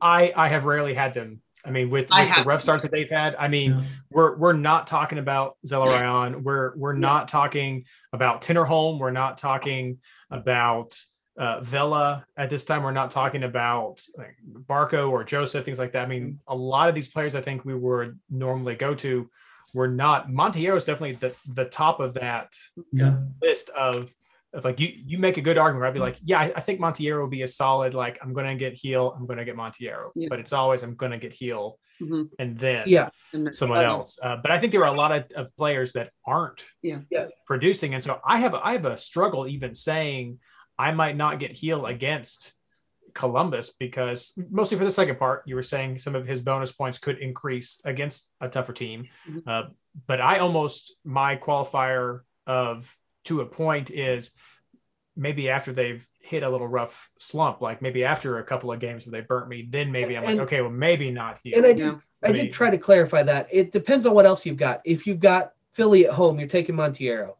I 0.00 0.32
I 0.36 0.48
have 0.48 0.64
rarely 0.64 0.94
had 0.94 1.14
them 1.14 1.40
I 1.64 1.70
mean, 1.70 1.90
with, 1.90 2.10
with 2.10 2.36
the 2.36 2.44
rough 2.44 2.60
start 2.60 2.82
that 2.82 2.90
they've 2.90 3.08
had, 3.08 3.34
I 3.36 3.48
mean, 3.48 3.72
yeah. 3.72 3.84
we're 4.10 4.36
we're 4.36 4.52
not 4.52 4.86
talking 4.86 5.18
about 5.18 5.56
Zelarayán. 5.66 6.42
We're 6.42 6.76
we're 6.76 6.92
not 6.92 7.28
talking 7.28 7.84
about 8.12 8.42
Tinnerholm. 8.42 8.98
We're 8.98 9.10
not 9.10 9.38
talking 9.38 9.98
about 10.30 10.98
uh, 11.38 11.60
Vela 11.60 12.26
at 12.36 12.50
this 12.50 12.64
time. 12.64 12.82
We're 12.82 12.92
not 12.92 13.10
talking 13.10 13.44
about 13.44 14.02
like, 14.16 14.36
Barco 14.68 15.10
or 15.10 15.24
Joseph, 15.24 15.64
things 15.64 15.78
like 15.78 15.92
that. 15.92 16.04
I 16.04 16.06
mean, 16.06 16.38
a 16.46 16.54
lot 16.54 16.90
of 16.90 16.94
these 16.94 17.10
players 17.10 17.34
I 17.34 17.40
think 17.40 17.64
we 17.64 17.74
would 17.74 18.18
normally 18.30 18.74
go 18.74 18.94
to 18.96 19.30
were 19.72 19.88
not. 19.88 20.28
Monteiro 20.30 20.76
is 20.76 20.84
definitely 20.84 21.14
the 21.14 21.34
the 21.54 21.64
top 21.64 21.98
of 21.98 22.14
that 22.14 22.52
yeah. 22.92 23.16
list 23.40 23.70
of 23.70 24.12
if 24.54 24.64
like 24.64 24.78
you 24.78 24.92
you 24.94 25.18
make 25.18 25.36
a 25.36 25.40
good 25.40 25.58
argument, 25.58 25.88
I'd 25.88 25.94
be 25.94 26.00
like, 26.00 26.16
yeah, 26.24 26.38
I, 26.38 26.52
I 26.56 26.60
think 26.60 26.80
Monteiro 26.80 27.20
will 27.20 27.28
be 27.28 27.42
a 27.42 27.46
solid. 27.46 27.92
Like 27.92 28.18
I'm 28.22 28.32
going 28.32 28.46
to 28.46 28.54
get 28.54 28.80
Gil, 28.80 29.12
I'm 29.16 29.26
going 29.26 29.38
to 29.38 29.44
get 29.44 29.56
Monteiro, 29.56 30.10
yeah. 30.14 30.28
but 30.30 30.38
it's 30.38 30.52
always 30.52 30.82
I'm 30.82 30.94
going 30.94 31.12
to 31.12 31.18
get 31.18 31.36
Gil, 31.36 31.78
mm-hmm. 32.00 32.22
and 32.38 32.56
then 32.58 32.84
yeah, 32.86 33.08
someone 33.50 33.84
else. 33.84 34.18
Uh, 34.22 34.36
but 34.36 34.50
I 34.50 34.60
think 34.60 34.72
there 34.72 34.84
are 34.84 34.94
a 34.94 34.96
lot 34.96 35.12
of, 35.12 35.24
of 35.34 35.56
players 35.56 35.94
that 35.94 36.10
aren't 36.24 36.64
yeah. 36.82 37.00
producing, 37.46 37.94
and 37.94 38.02
so 38.02 38.20
I 38.24 38.38
have 38.38 38.54
I 38.54 38.72
have 38.72 38.84
a 38.84 38.96
struggle 38.96 39.48
even 39.48 39.74
saying 39.74 40.38
I 40.78 40.92
might 40.92 41.16
not 41.16 41.40
get 41.40 41.58
Gil 41.60 41.86
against 41.86 42.54
Columbus 43.12 43.74
because 43.78 44.38
mostly 44.50 44.78
for 44.78 44.84
the 44.84 44.90
second 44.90 45.18
part, 45.18 45.42
you 45.46 45.56
were 45.56 45.62
saying 45.62 45.98
some 45.98 46.14
of 46.14 46.26
his 46.26 46.42
bonus 46.42 46.70
points 46.70 46.98
could 46.98 47.18
increase 47.18 47.80
against 47.84 48.30
a 48.40 48.48
tougher 48.48 48.72
team, 48.72 49.08
mm-hmm. 49.28 49.48
uh, 49.48 49.62
but 50.06 50.20
I 50.20 50.38
almost 50.38 50.94
my 51.04 51.36
qualifier 51.36 52.20
of 52.46 52.96
to 53.24 53.40
a 53.40 53.46
point 53.46 53.90
is 53.90 54.34
maybe 55.16 55.48
after 55.48 55.72
they've 55.72 56.06
hit 56.20 56.42
a 56.42 56.48
little 56.48 56.66
rough 56.66 57.10
slump, 57.18 57.60
like 57.60 57.82
maybe 57.82 58.04
after 58.04 58.38
a 58.38 58.44
couple 58.44 58.72
of 58.72 58.80
games 58.80 59.06
where 59.06 59.12
they 59.12 59.26
burnt 59.26 59.48
me, 59.48 59.66
then 59.68 59.92
maybe 59.92 60.16
I'm 60.16 60.24
and, 60.24 60.38
like, 60.38 60.46
okay, 60.46 60.60
well, 60.60 60.70
maybe 60.70 61.10
not 61.10 61.38
here. 61.42 61.56
And 61.56 61.66
I 61.66 61.72
did, 61.72 61.94
I, 62.22 62.32
did 62.32 62.52
try 62.52 62.70
to 62.70 62.78
clarify 62.78 63.22
that. 63.22 63.48
It 63.50 63.72
depends 63.72 64.06
on 64.06 64.14
what 64.14 64.26
else 64.26 64.44
you've 64.44 64.56
got. 64.56 64.80
If 64.84 65.06
you've 65.06 65.20
got 65.20 65.52
Philly 65.70 66.06
at 66.06 66.12
home, 66.12 66.38
you're 66.38 66.48
taking 66.48 66.74
Monteiro. 66.74 67.34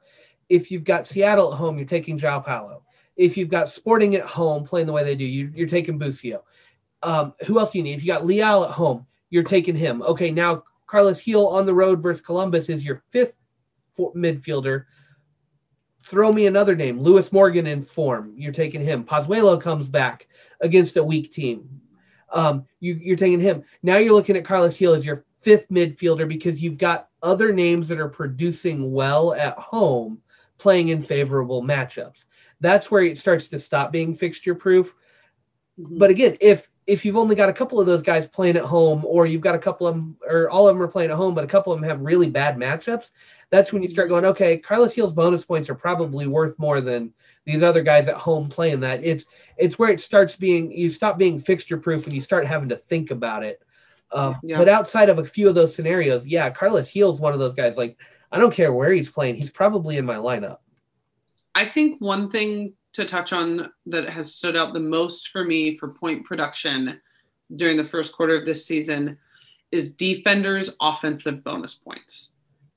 If 0.48 0.70
you've 0.70 0.84
got 0.84 1.08
Seattle 1.08 1.52
at 1.52 1.56
home, 1.56 1.78
you're 1.78 1.86
taking 1.86 2.18
João 2.18 2.44
Paulo. 2.44 2.82
If 3.16 3.36
you've 3.36 3.48
got 3.48 3.68
Sporting 3.68 4.14
at 4.16 4.26
home 4.26 4.64
playing 4.64 4.86
the 4.86 4.92
way 4.92 5.04
they 5.04 5.14
do, 5.14 5.24
you, 5.24 5.64
are 5.64 5.68
taking 5.68 5.98
Busio. 5.98 6.44
Um, 7.02 7.34
who 7.46 7.58
else 7.58 7.70
do 7.70 7.78
you 7.78 7.84
need? 7.84 7.96
If 7.96 8.04
you 8.04 8.12
got 8.12 8.26
Leal 8.26 8.64
at 8.64 8.70
home, 8.70 9.06
you're 9.30 9.42
taking 9.42 9.76
him. 9.76 10.02
Okay, 10.02 10.30
now 10.30 10.64
Carlos 10.86 11.22
Gil 11.22 11.46
on 11.48 11.66
the 11.66 11.74
road 11.74 12.02
versus 12.02 12.24
Columbus 12.24 12.68
is 12.68 12.84
your 12.84 13.02
fifth 13.10 13.34
midfielder 13.98 14.84
throw 16.04 16.32
me 16.32 16.46
another 16.46 16.76
name. 16.76 17.00
Lewis 17.00 17.32
Morgan 17.32 17.66
in 17.66 17.82
form. 17.82 18.34
You're 18.36 18.52
taking 18.52 18.84
him. 18.84 19.04
Pozuelo 19.04 19.60
comes 19.60 19.88
back 19.88 20.28
against 20.60 20.96
a 20.96 21.04
weak 21.04 21.32
team. 21.32 21.80
Um, 22.32 22.66
you, 22.80 23.14
are 23.14 23.16
taking 23.16 23.40
him. 23.40 23.64
Now 23.82 23.96
you're 23.96 24.12
looking 24.12 24.36
at 24.36 24.44
Carlos 24.44 24.76
Gil 24.76 24.94
as 24.94 25.04
your 25.04 25.24
fifth 25.40 25.68
midfielder 25.70 26.28
because 26.28 26.62
you've 26.62 26.78
got 26.78 27.08
other 27.22 27.52
names 27.52 27.88
that 27.88 28.00
are 28.00 28.08
producing 28.08 28.92
well 28.92 29.34
at 29.34 29.56
home, 29.56 30.20
playing 30.58 30.88
in 30.88 31.02
favorable 31.02 31.62
matchups. 31.62 32.24
That's 32.60 32.90
where 32.90 33.02
it 33.02 33.18
starts 33.18 33.48
to 33.48 33.58
stop 33.58 33.92
being 33.92 34.14
fixture 34.14 34.54
proof. 34.54 34.94
Mm-hmm. 35.78 35.98
But 35.98 36.10
again, 36.10 36.36
if 36.40 36.68
if 36.86 37.04
you've 37.04 37.16
only 37.16 37.34
got 37.34 37.48
a 37.48 37.52
couple 37.52 37.80
of 37.80 37.86
those 37.86 38.02
guys 38.02 38.26
playing 38.26 38.56
at 38.56 38.64
home, 38.64 39.04
or 39.06 39.26
you've 39.26 39.40
got 39.40 39.54
a 39.54 39.58
couple 39.58 39.86
of 39.86 39.94
them, 39.94 40.16
or 40.28 40.50
all 40.50 40.68
of 40.68 40.74
them 40.74 40.82
are 40.82 40.88
playing 40.88 41.10
at 41.10 41.16
home, 41.16 41.34
but 41.34 41.44
a 41.44 41.46
couple 41.46 41.72
of 41.72 41.80
them 41.80 41.88
have 41.88 42.00
really 42.00 42.28
bad 42.28 42.56
matchups, 42.56 43.10
that's 43.50 43.72
when 43.72 43.82
you 43.82 43.88
start 43.88 44.08
going, 44.08 44.24
okay, 44.26 44.58
Carlos 44.58 44.94
Gil's 44.94 45.12
bonus 45.12 45.44
points 45.44 45.70
are 45.70 45.74
probably 45.74 46.26
worth 46.26 46.58
more 46.58 46.80
than 46.80 47.12
these 47.46 47.62
other 47.62 47.82
guys 47.82 48.08
at 48.08 48.16
home 48.16 48.48
playing 48.48 48.80
that. 48.80 49.02
It's 49.02 49.24
it's 49.56 49.78
where 49.78 49.90
it 49.90 50.00
starts 50.00 50.36
being 50.36 50.72
you 50.72 50.90
stop 50.90 51.18
being 51.18 51.40
fixture 51.40 51.78
proof 51.78 52.04
and 52.04 52.14
you 52.14 52.20
start 52.20 52.46
having 52.46 52.68
to 52.68 52.76
think 52.76 53.10
about 53.10 53.42
it. 53.42 53.62
Um, 54.12 54.36
yeah. 54.42 54.58
But 54.58 54.68
outside 54.68 55.08
of 55.08 55.18
a 55.18 55.24
few 55.24 55.48
of 55.48 55.54
those 55.54 55.74
scenarios, 55.74 56.26
yeah, 56.26 56.50
Carlos 56.50 56.90
Gil's 56.90 57.20
one 57.20 57.32
of 57.32 57.38
those 57.38 57.54
guys. 57.54 57.76
Like 57.76 57.96
I 58.30 58.38
don't 58.38 58.52
care 58.52 58.72
where 58.72 58.92
he's 58.92 59.08
playing, 59.08 59.36
he's 59.36 59.50
probably 59.50 59.96
in 59.96 60.04
my 60.04 60.16
lineup. 60.16 60.58
I 61.54 61.66
think 61.66 62.00
one 62.00 62.28
thing 62.28 62.74
to 62.94 63.04
touch 63.04 63.32
on 63.32 63.70
that 63.86 64.08
has 64.08 64.34
stood 64.34 64.56
out 64.56 64.72
the 64.72 64.80
most 64.80 65.28
for 65.28 65.44
me 65.44 65.76
for 65.76 65.88
point 65.88 66.24
production 66.24 67.00
during 67.56 67.76
the 67.76 67.84
first 67.84 68.12
quarter 68.12 68.34
of 68.34 68.44
this 68.44 68.64
season 68.64 69.18
is 69.70 69.94
defenders' 69.94 70.70
offensive 70.80 71.44
bonus 71.44 71.74
points 71.74 72.32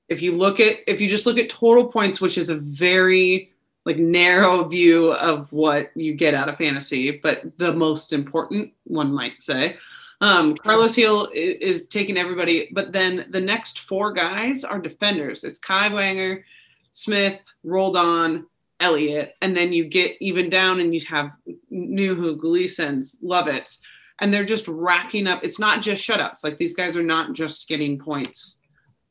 if 0.09 0.21
you 0.21 0.31
look 0.33 0.59
at 0.59 0.75
if 0.87 0.99
you 0.99 1.07
just 1.07 1.25
look 1.25 1.39
at 1.39 1.49
total 1.49 1.85
points 1.87 2.19
which 2.19 2.37
is 2.37 2.49
a 2.49 2.55
very 2.55 3.51
like 3.85 3.97
narrow 3.97 4.67
view 4.67 5.13
of 5.13 5.51
what 5.53 5.87
you 5.95 6.13
get 6.13 6.33
out 6.33 6.49
of 6.49 6.57
fantasy 6.57 7.19
but 7.23 7.41
the 7.57 7.71
most 7.71 8.11
important 8.13 8.71
one 8.83 9.13
might 9.13 9.41
say 9.41 9.77
Um, 10.19 10.55
Carlos 10.55 10.95
Gil 10.95 11.29
is, 11.31 11.81
is 11.81 11.87
taking 11.87 12.17
everybody, 12.17 12.69
but 12.73 12.91
then 12.91 13.27
the 13.29 13.39
next 13.39 13.81
four 13.81 14.11
guys 14.13 14.63
are 14.63 14.79
defenders. 14.81 15.43
It's 15.43 15.59
Kai 15.59 15.89
Wagner, 15.89 16.43
Smith, 16.89 17.39
Roldan, 17.63 18.47
Elliott, 18.79 19.33
and 19.41 19.55
then 19.55 19.73
you 19.73 19.87
get 19.87 20.15
even 20.21 20.49
down 20.49 20.79
and 20.79 20.93
you 20.93 21.01
have 21.07 21.31
Nouhou, 21.71 22.37
Glesnes, 22.37 23.15
Lovitz, 23.23 23.79
and 24.19 24.33
they're 24.33 24.45
just 24.45 24.67
racking 24.67 25.27
up. 25.27 25.43
It's 25.43 25.59
not 25.59 25.81
just 25.81 26.07
shutouts. 26.07 26.43
Like 26.43 26.57
these 26.57 26.75
guys 26.75 26.95
are 26.97 27.03
not 27.03 27.33
just 27.33 27.67
getting 27.67 27.97
points 27.97 28.59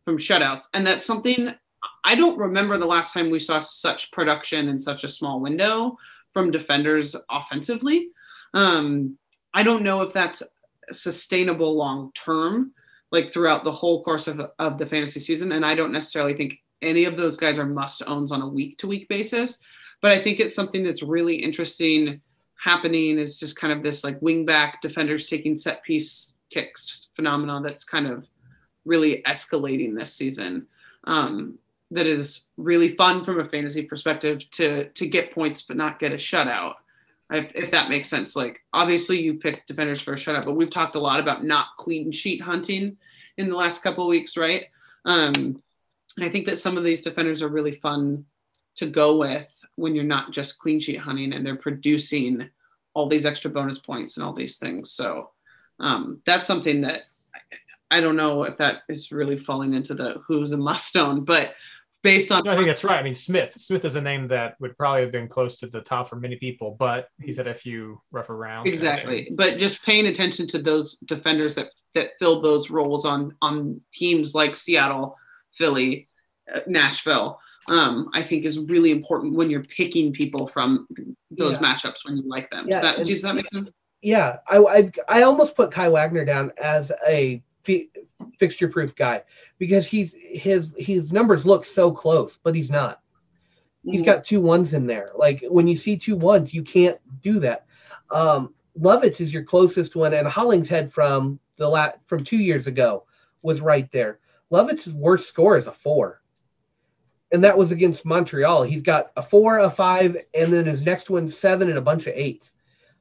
from 0.05 0.19
shutouts, 0.19 0.65
and 0.73 0.87
that's 0.87 1.05
something 1.05 1.55
I 2.05 2.15
don't 2.15 2.39
remember 2.39 2.79
the 2.79 2.87
last 2.87 3.13
time 3.13 3.31
we 3.31 3.41
saw 3.41 3.61
such 3.61 4.13
production 4.13 4.69
in 4.69 4.79
such 4.79 5.05
a 5.05 5.09
small 5.09 5.41
window 5.41 5.97
from 6.31 6.51
defenders 6.51 7.17
offensively. 7.31 8.09
Um, 8.55 9.19
I 9.55 9.63
don't 9.63 9.83
know 9.83 10.03
if 10.03 10.13
that's 10.13 10.43
sustainable 10.93 11.77
long 11.77 12.13
term, 12.15 12.73
like 13.11 13.33
throughout 13.33 13.65
the 13.65 13.73
whole 13.73 14.05
course 14.05 14.29
of, 14.29 14.41
of 14.59 14.79
the 14.79 14.87
fantasy 14.87 15.21
season. 15.21 15.53
And 15.53 15.65
I 15.65 15.75
don't 15.75 15.93
necessarily 15.93 16.35
think 16.35 16.59
any 16.83 17.05
of 17.05 17.17
those 17.17 17.37
guys 17.37 17.59
are 17.59 17.67
must 17.67 18.03
owns 18.07 18.33
on 18.33 18.43
a 18.43 18.49
week 18.49 18.79
to 18.79 18.87
week 18.87 19.09
basis. 19.09 19.59
But 20.01 20.13
I 20.13 20.23
think 20.23 20.41
it's 20.41 20.55
something 20.55 20.85
that's 20.85 21.03
really 21.03 21.37
interesting 21.37 22.21
happening 22.59 23.19
is 23.19 23.39
just 23.39 23.59
kind 23.59 23.73
of 23.73 23.83
this 23.83 24.05
like 24.05 24.21
wingback 24.21 24.81
defenders 24.81 25.27
taking 25.27 25.57
set 25.57 25.83
piece 25.83 26.37
kicks 26.51 27.09
phenomenon 27.15 27.63
that's 27.63 27.85
kind 27.85 28.07
of 28.07 28.29
really 28.85 29.23
escalating 29.27 29.97
this 29.97 30.15
season. 30.15 30.67
Um, 31.05 31.59
that 31.93 32.07
is 32.07 32.49
really 32.57 32.97
fun 32.97 33.25
from 33.25 33.39
a 33.41 33.45
fantasy 33.45 33.83
perspective 33.83 34.51
to 34.51 34.89
to 34.91 35.07
get 35.07 35.33
points 35.33 35.63
but 35.63 35.77
not 35.77 35.99
get 35.99 36.13
a 36.13 36.17
shutout. 36.17 36.75
If, 37.31 37.55
if 37.57 37.71
that 37.73 37.89
makes 37.89 38.09
sense. 38.09 38.37
Like 38.37 38.61
obviously 38.73 39.21
you 39.21 39.35
pick 39.35 39.67
defenders 39.67 40.01
for 40.01 40.13
a 40.13 40.17
shutout, 40.17 40.45
but 40.45 40.55
we've 40.55 40.71
talked 40.71 40.95
a 40.95 41.01
lot 41.01 41.21
about 41.21 41.45
not 41.45 41.77
clean 41.77 42.13
sheet 42.13 42.41
hunting 42.41 42.97
in 43.37 43.49
the 43.49 43.57
last 43.57 43.83
couple 43.83 44.07
weeks, 44.07 44.37
right? 44.37 44.67
Um, 45.05 45.63
I 46.25 46.29
think 46.29 46.47
that 46.47 46.59
some 46.59 46.79
of 46.79 46.85
these 46.85 47.03
defenders 47.03 47.43
are 47.43 47.49
really 47.49 47.73
fun 47.73 48.25
to 48.77 48.87
go 48.87 49.19
with 49.19 49.49
when 49.77 49.95
you're 49.95 50.05
not 50.05 50.33
just 50.33 50.59
clean 50.59 50.81
sheet 50.81 51.01
hunting 51.01 51.33
and 51.33 51.45
they're 51.45 51.57
producing 51.57 52.49
all 52.95 53.07
these 53.07 53.27
extra 53.27 53.51
bonus 53.51 53.79
points 53.79 54.17
and 54.17 54.25
all 54.25 54.33
these 54.33 54.57
things. 54.57 54.93
So 54.93 55.31
um, 55.79 56.23
that's 56.25 56.47
something 56.47 56.81
that 56.83 57.03
I, 57.35 57.99
I 57.99 58.01
don't 58.01 58.17
know 58.17 58.45
if 58.45 58.57
that 58.57 58.83
is 58.89 59.13
really 59.13 59.37
falling 59.37 59.75
into 59.75 59.95
the 59.95 60.23
who's 60.27 60.53
a 60.53 60.57
must 60.57 60.97
own, 60.97 61.25
but 61.25 61.51
based 62.03 62.33
on. 62.33 62.45
No, 62.45 62.53
I 62.53 62.57
think 62.57 62.69
that's 62.69 62.85
right. 62.85 62.99
I 62.99 63.03
mean, 63.03 63.15
Smith. 63.15 63.53
Smith 63.57 63.85
is 63.85 63.97
a 63.97 64.01
name 64.01 64.29
that 64.29 64.55
would 64.61 64.77
probably 64.79 65.03
have 65.03 65.13
been 65.13 65.29
close 65.29 65.59
to 65.59 65.67
the 65.67 65.81
top 65.81 66.09
for 66.09 66.17
many 66.17 66.37
people, 66.37 66.77
but 66.79 67.09
he's 67.21 67.37
had 67.37 67.49
a 67.49 67.55
few 67.55 68.01
rougher 68.11 68.37
rounds. 68.37 68.73
Exactly, 68.73 69.29
but 69.33 69.59
just 69.59 69.85
paying 69.85 70.07
attention 70.07 70.47
to 70.49 70.59
those 70.59 70.97
defenders 70.99 71.55
that 71.57 71.69
that 71.95 72.11
fill 72.19 72.41
those 72.41 72.71
roles 72.71 73.05
on 73.05 73.35
on 73.43 73.81
teams 73.93 74.35
like 74.35 74.55
Seattle, 74.55 75.17
Philly, 75.57 76.09
uh, 76.55 76.61
Nashville. 76.67 77.41
Um, 77.69 78.11
I 78.15 78.23
think 78.23 78.45
is 78.45 78.61
really 78.61 78.93
important 78.93 79.35
when 79.35 79.51
you're 79.51 79.63
picking 79.65 80.13
people 80.13 80.47
from 80.47 80.87
those 81.33 81.55
Yeah. 81.61 81.75
matchups 81.75 82.05
when 82.05 82.17
you 82.17 82.23
like 82.29 82.49
them. 82.51 82.67
Yeah, 82.69 82.75
does, 82.75 82.83
that, 82.83 82.99
and- 82.99 83.09
does 83.09 83.23
that 83.23 83.35
make 83.35 83.47
sense? 83.53 83.73
yeah, 84.03 84.37
I, 84.47 84.59
I 84.59 84.93
I 85.09 85.23
almost 85.23 85.57
put 85.57 85.73
Kai 85.73 85.89
Wagner 85.89 86.25
down 86.25 86.53
as 86.63 86.93
a 87.09 87.43
fi- 87.65 87.91
fixture 88.39 88.69
proof 88.69 88.95
guy 88.95 89.23
because 89.59 89.85
he's 89.87 90.15
his 90.17 90.75
his 90.79 91.11
numbers 91.11 91.45
look 91.45 91.65
so 91.65 91.91
close, 91.91 92.39
but 92.45 92.55
he's 92.55 92.71
not. 92.71 93.01
He's 93.85 94.03
got 94.03 94.25
two 94.25 94.41
ones 94.41 94.73
in 94.75 94.87
there. 94.87 95.11
Like 95.17 95.45
when 95.49 95.67
you 95.69 95.77
see 95.77 95.97
two 95.97 96.17
ones, 96.17 96.53
you 96.55 96.63
can't 96.63 96.99
do 97.23 97.39
that. 97.41 97.67
Um, 98.11 98.53
Lovitz 98.79 99.21
is 99.21 99.33
your 99.33 99.43
closest 99.45 99.97
one, 99.97 100.13
and 100.15 100.27
Hollingshead 100.29 100.93
from 100.93 101.41
the 101.57 101.69
la- 101.69 101.93
from 102.05 102.23
two 102.23 102.37
years 102.37 102.67
ago 102.69 103.05
was 103.43 103.61
right 103.61 103.91
there. 103.93 104.19
Lovitz's 104.53 104.95
worst 104.95 105.29
score 105.29 105.57
is 105.57 105.67
a 105.67 105.73
four, 105.73 106.23
and 107.33 107.43
that 107.43 107.59
was 107.59 107.73
against 107.73 108.05
Montreal. 108.05 108.63
He's 108.63 108.83
got 108.83 109.11
a 109.17 109.23
four, 109.23 109.59
a 109.59 109.71
five, 109.71 110.17
and 110.35 110.53
then 110.53 110.67
his 110.67 110.83
next 110.83 111.11
one's 111.11 111.37
seven 111.37 111.69
and 111.69 111.79
a 111.79 111.83
bunch 111.83 112.07
of 112.07 112.15
eights. 112.15 112.53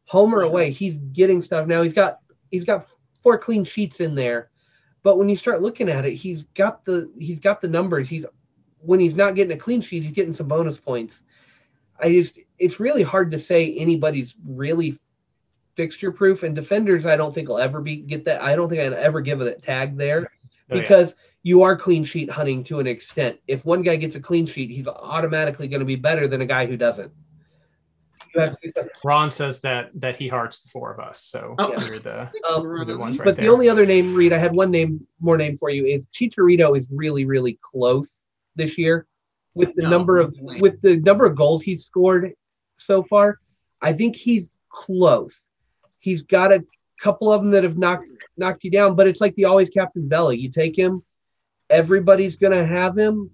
Homer 0.05 0.41
away, 0.41 0.71
he's 0.71 0.97
getting 0.97 1.41
stuff 1.41 1.67
now. 1.67 1.81
He's 1.81 1.93
got 1.93 2.19
he's 2.51 2.65
got 2.65 2.87
four 3.21 3.37
clean 3.37 3.63
sheets 3.63 3.99
in 3.99 4.15
there, 4.15 4.49
but 5.03 5.17
when 5.17 5.29
you 5.29 5.35
start 5.35 5.61
looking 5.61 5.89
at 5.89 6.05
it, 6.05 6.13
he's 6.13 6.43
got 6.55 6.83
the 6.85 7.11
he's 7.17 7.39
got 7.39 7.61
the 7.61 7.67
numbers. 7.67 8.09
He's 8.09 8.25
when 8.79 8.99
he's 8.99 9.15
not 9.15 9.35
getting 9.35 9.55
a 9.55 9.59
clean 9.59 9.81
sheet, 9.81 10.03
he's 10.03 10.13
getting 10.13 10.33
some 10.33 10.47
bonus 10.47 10.77
points. 10.77 11.21
I 11.99 12.11
just 12.11 12.39
it's 12.57 12.79
really 12.79 13.03
hard 13.03 13.31
to 13.31 13.39
say 13.39 13.75
anybody's 13.75 14.35
really 14.47 14.99
fixture 15.75 16.11
proof 16.11 16.43
and 16.43 16.55
defenders. 16.55 17.05
I 17.05 17.17
don't 17.17 17.33
think 17.33 17.49
will 17.49 17.59
ever 17.59 17.81
be 17.81 17.97
get 17.97 18.25
that. 18.25 18.41
I 18.41 18.55
don't 18.55 18.69
think 18.69 18.81
I'd 18.81 18.93
ever 18.93 19.21
give 19.21 19.41
it 19.41 19.57
a 19.57 19.61
tag 19.61 19.97
there 19.97 20.31
Oh, 20.69 20.79
because 20.79 21.15
you 21.45 21.61
are 21.61 21.75
clean 21.77 22.03
sheet 22.03 22.27
hunting 22.27 22.63
to 22.63 22.79
an 22.79 22.87
extent. 22.87 23.37
If 23.47 23.65
one 23.65 23.83
guy 23.83 23.97
gets 23.97 24.15
a 24.15 24.19
clean 24.19 24.47
sheet, 24.47 24.71
he's 24.71 24.87
automatically 24.87 25.67
going 25.67 25.81
to 25.81 25.85
be 25.85 25.95
better 25.95 26.27
than 26.27 26.41
a 26.41 26.45
guy 26.45 26.65
who 26.65 26.75
doesn't. 26.75 27.11
You 28.33 28.41
have 28.41 28.59
to 28.59 28.71
do. 28.71 28.81
Ron 29.03 29.29
says 29.29 29.61
that 29.61 29.91
that 29.93 30.15
he 30.15 30.27
hearts 30.27 30.61
the 30.61 30.69
four 30.69 30.91
of 30.91 30.99
us. 30.99 31.21
So 31.21 31.53
Oh. 31.59 31.69
we're 31.87 31.99
the, 31.99 32.31
Um, 32.49 32.63
we're 32.63 32.83
the 32.83 32.97
ones 32.97 33.19
right 33.19 33.25
but 33.25 33.35
there. 33.35 33.45
the 33.45 33.51
only 33.51 33.69
other 33.69 33.85
name, 33.85 34.15
Reed, 34.15 34.33
I 34.33 34.39
had 34.39 34.55
one 34.55 34.71
name, 34.71 35.05
more 35.19 35.37
name 35.37 35.55
for 35.55 35.69
you 35.69 35.85
is 35.85 36.07
Chicharito 36.07 36.75
is 36.75 36.87
really, 36.91 37.25
really 37.25 37.59
close 37.61 38.17
this 38.55 38.75
year 38.75 39.05
with 39.53 39.69
the 39.75 39.83
No, 39.83 39.89
number 39.91 40.17
of 40.19 40.35
no 40.41 40.57
with 40.59 40.81
the 40.81 40.97
number 40.97 41.25
of 41.27 41.35
goals 41.35 41.61
he's 41.61 41.85
scored 41.85 42.33
so 42.77 43.03
far. 43.03 43.39
I 43.83 43.93
think 43.93 44.15
he's 44.15 44.49
close. 44.69 45.45
He's 45.99 46.23
got 46.23 46.51
a 46.51 46.63
couple 46.99 47.31
of 47.31 47.41
them 47.43 47.51
that 47.51 47.63
have 47.63 47.77
knocked 47.77 48.09
knocked 48.35 48.63
you 48.63 48.71
down, 48.71 48.95
but 48.95 49.07
it's 49.07 49.21
like 49.21 49.35
the 49.35 49.45
always 49.45 49.69
Captain 49.69 50.07
Belly. 50.07 50.37
You 50.39 50.49
take 50.51 50.75
him, 50.77 51.03
everybody's 51.69 52.35
gonna 52.35 52.65
have 52.65 52.97
him, 52.97 53.31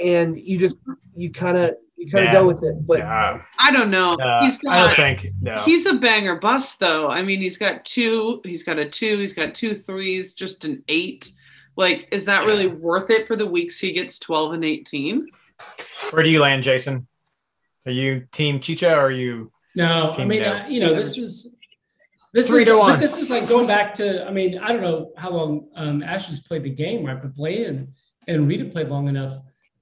and 0.00 0.38
you 0.38 0.58
just 0.58 0.76
you 1.14 1.30
kind 1.30 1.56
of 1.58 1.74
you 1.96 2.10
kind 2.10 2.26
of 2.26 2.32
Yeah. 2.32 2.40
go 2.40 2.46
with 2.46 2.62
it. 2.64 2.86
But 2.86 2.98
Yeah. 2.98 3.42
I 3.58 3.70
don't 3.70 3.90
know. 3.90 4.14
Uh, 4.14 4.44
he's 4.44 4.60
I 4.68 4.86
don't 4.86 4.96
think 4.96 5.26
no. 5.40 5.58
he's 5.58 5.86
a 5.86 5.94
banger 5.94 6.40
bust 6.40 6.80
though. 6.80 7.08
I 7.08 7.22
mean, 7.22 7.40
he's 7.40 7.58
got 7.58 7.84
two. 7.84 8.40
He's 8.44 8.64
got 8.64 8.78
a 8.78 8.88
two. 8.88 9.18
He's 9.18 9.32
got 9.32 9.54
two 9.54 9.74
threes. 9.74 10.34
Just 10.34 10.64
an 10.64 10.82
eight. 10.88 11.30
Like, 11.76 12.08
is 12.12 12.24
that 12.26 12.44
really 12.44 12.66
worth 12.66 13.08
it 13.10 13.26
for 13.26 13.36
the 13.36 13.46
weeks 13.46 13.78
he 13.78 13.92
gets 13.92 14.18
twelve 14.18 14.52
and 14.52 14.64
eighteen? 14.64 15.28
Where 16.10 16.22
do 16.24 16.28
you 16.30 16.40
land, 16.40 16.62
Jason? 16.64 17.06
Are 17.86 17.92
you 17.92 18.26
Team 18.32 18.60
Chicha 18.60 18.94
or 18.94 19.06
are 19.06 19.10
you? 19.10 19.52
No, 19.74 20.12
I 20.18 20.24
mean, 20.24 20.42
down. 20.42 20.62
uh, 20.62 20.68
you 20.68 20.80
know, 20.80 20.94
this 20.94 21.16
is 21.16 21.51
this 22.32 22.48
Three 22.48 22.62
is 22.62 22.68
to 22.68 22.74
but 22.74 22.98
this 22.98 23.18
is 23.18 23.30
like 23.30 23.48
going 23.48 23.66
back 23.66 23.94
to. 23.94 24.26
I 24.26 24.30
mean, 24.30 24.58
I 24.58 24.68
don't 24.68 24.80
know 24.80 25.12
how 25.16 25.30
long 25.30 25.68
um, 25.76 26.02
Ashley's 26.02 26.40
played 26.40 26.62
the 26.62 26.70
game, 26.70 27.04
right? 27.04 27.20
But 27.20 27.34
Blaine 27.34 27.64
and, 27.66 27.88
and 28.26 28.48
Rita 28.48 28.64
played 28.66 28.88
long 28.88 29.08
enough 29.08 29.32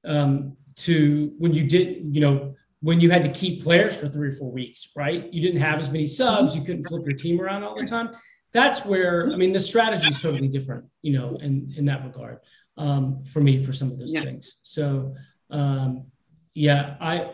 um, 0.05 0.57
to 0.77 1.33
when 1.39 1.55
you 1.55 1.69
did, 1.69 2.15
you 2.15 2.21
know, 2.21 2.55
when 2.81 3.01
you 3.01 3.11
had 3.11 3.23
to 3.23 3.29
keep 3.29 3.63
players 3.63 3.97
for 3.97 4.09
three 4.09 4.29
or 4.29 4.33
four 4.33 4.51
weeks, 4.51 4.89
right? 4.97 5.33
You 5.33 5.43
didn't 5.43 5.61
have 5.61 5.79
as 5.79 5.91
many 5.91 6.07
subs. 6.07 6.57
You 6.57 6.63
couldn't 6.63 6.83
flip 6.83 7.03
your 7.05 7.17
team 7.17 7.41
around 7.41 7.63
all 7.63 7.79
the 7.79 7.87
time. 7.87 8.11
That's 8.53 8.85
where 8.85 9.31
I 9.33 9.37
mean, 9.37 9.53
the 9.53 9.61
strategy 9.61 10.09
is 10.09 10.21
totally 10.21 10.49
different, 10.49 10.87
you 11.03 11.13
know, 11.17 11.37
in 11.37 11.73
in 11.77 11.85
that 11.85 12.05
regard 12.05 12.39
um, 12.77 13.23
for 13.25 13.41
me 13.41 13.59
for 13.59 13.73
some 13.73 13.93
of 13.93 13.99
those 13.99 14.13
Yeah. 14.13 14.23
things. 14.23 14.57
So 14.63 15.15
um, 15.51 16.07
yeah, 16.55 16.97
I, 17.01 17.31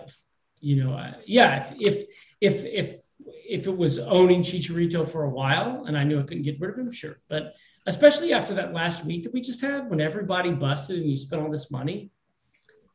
you 0.60 0.84
know, 0.84 0.92
I, 0.92 1.14
yeah, 1.26 1.66
if, 1.70 1.74
if 1.80 2.04
if 2.40 2.64
if 2.66 3.05
if 3.48 3.66
it 3.66 3.76
was 3.76 3.98
owning 3.98 4.42
Chicharito 4.42 5.08
for 5.08 5.24
a 5.24 5.30
while 5.30 5.84
and 5.86 5.96
I 5.96 6.04
knew 6.04 6.18
I 6.18 6.22
couldn't 6.22 6.42
get 6.42 6.60
rid 6.60 6.70
of 6.72 6.78
him, 6.78 6.92
sure. 6.92 7.18
But 7.28 7.54
especially 7.86 8.32
after 8.32 8.54
that 8.54 8.72
last 8.72 9.04
week 9.04 9.22
that 9.24 9.32
we 9.32 9.40
just 9.40 9.60
had, 9.60 9.88
when 9.90 10.00
everybody 10.00 10.50
busted 10.50 10.98
and 11.00 11.10
you 11.10 11.16
spent 11.16 11.42
all 11.42 11.50
this 11.50 11.70
money, 11.70 12.10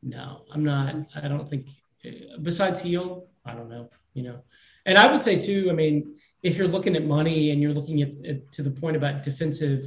no, 0.02 0.44
I'm 0.52 0.64
not. 0.64 0.94
I 1.14 1.28
don't 1.28 1.48
think. 1.48 1.68
uh, 2.04 2.38
Besides 2.42 2.82
Gil, 2.82 3.28
I 3.44 3.54
don't 3.54 3.68
know. 3.70 3.88
You 4.14 4.24
know, 4.24 4.38
and 4.84 4.98
I 4.98 5.10
would 5.10 5.22
say 5.22 5.38
too. 5.38 5.68
I 5.70 5.72
mean, 5.72 6.16
if 6.42 6.58
you're 6.58 6.68
looking 6.68 6.96
at 6.96 7.04
money 7.06 7.50
and 7.50 7.62
you're 7.62 7.72
looking 7.72 8.02
at, 8.02 8.12
at 8.26 8.50
to 8.52 8.62
the 8.62 8.70
point 8.70 8.96
about 8.96 9.22
defensive 9.22 9.86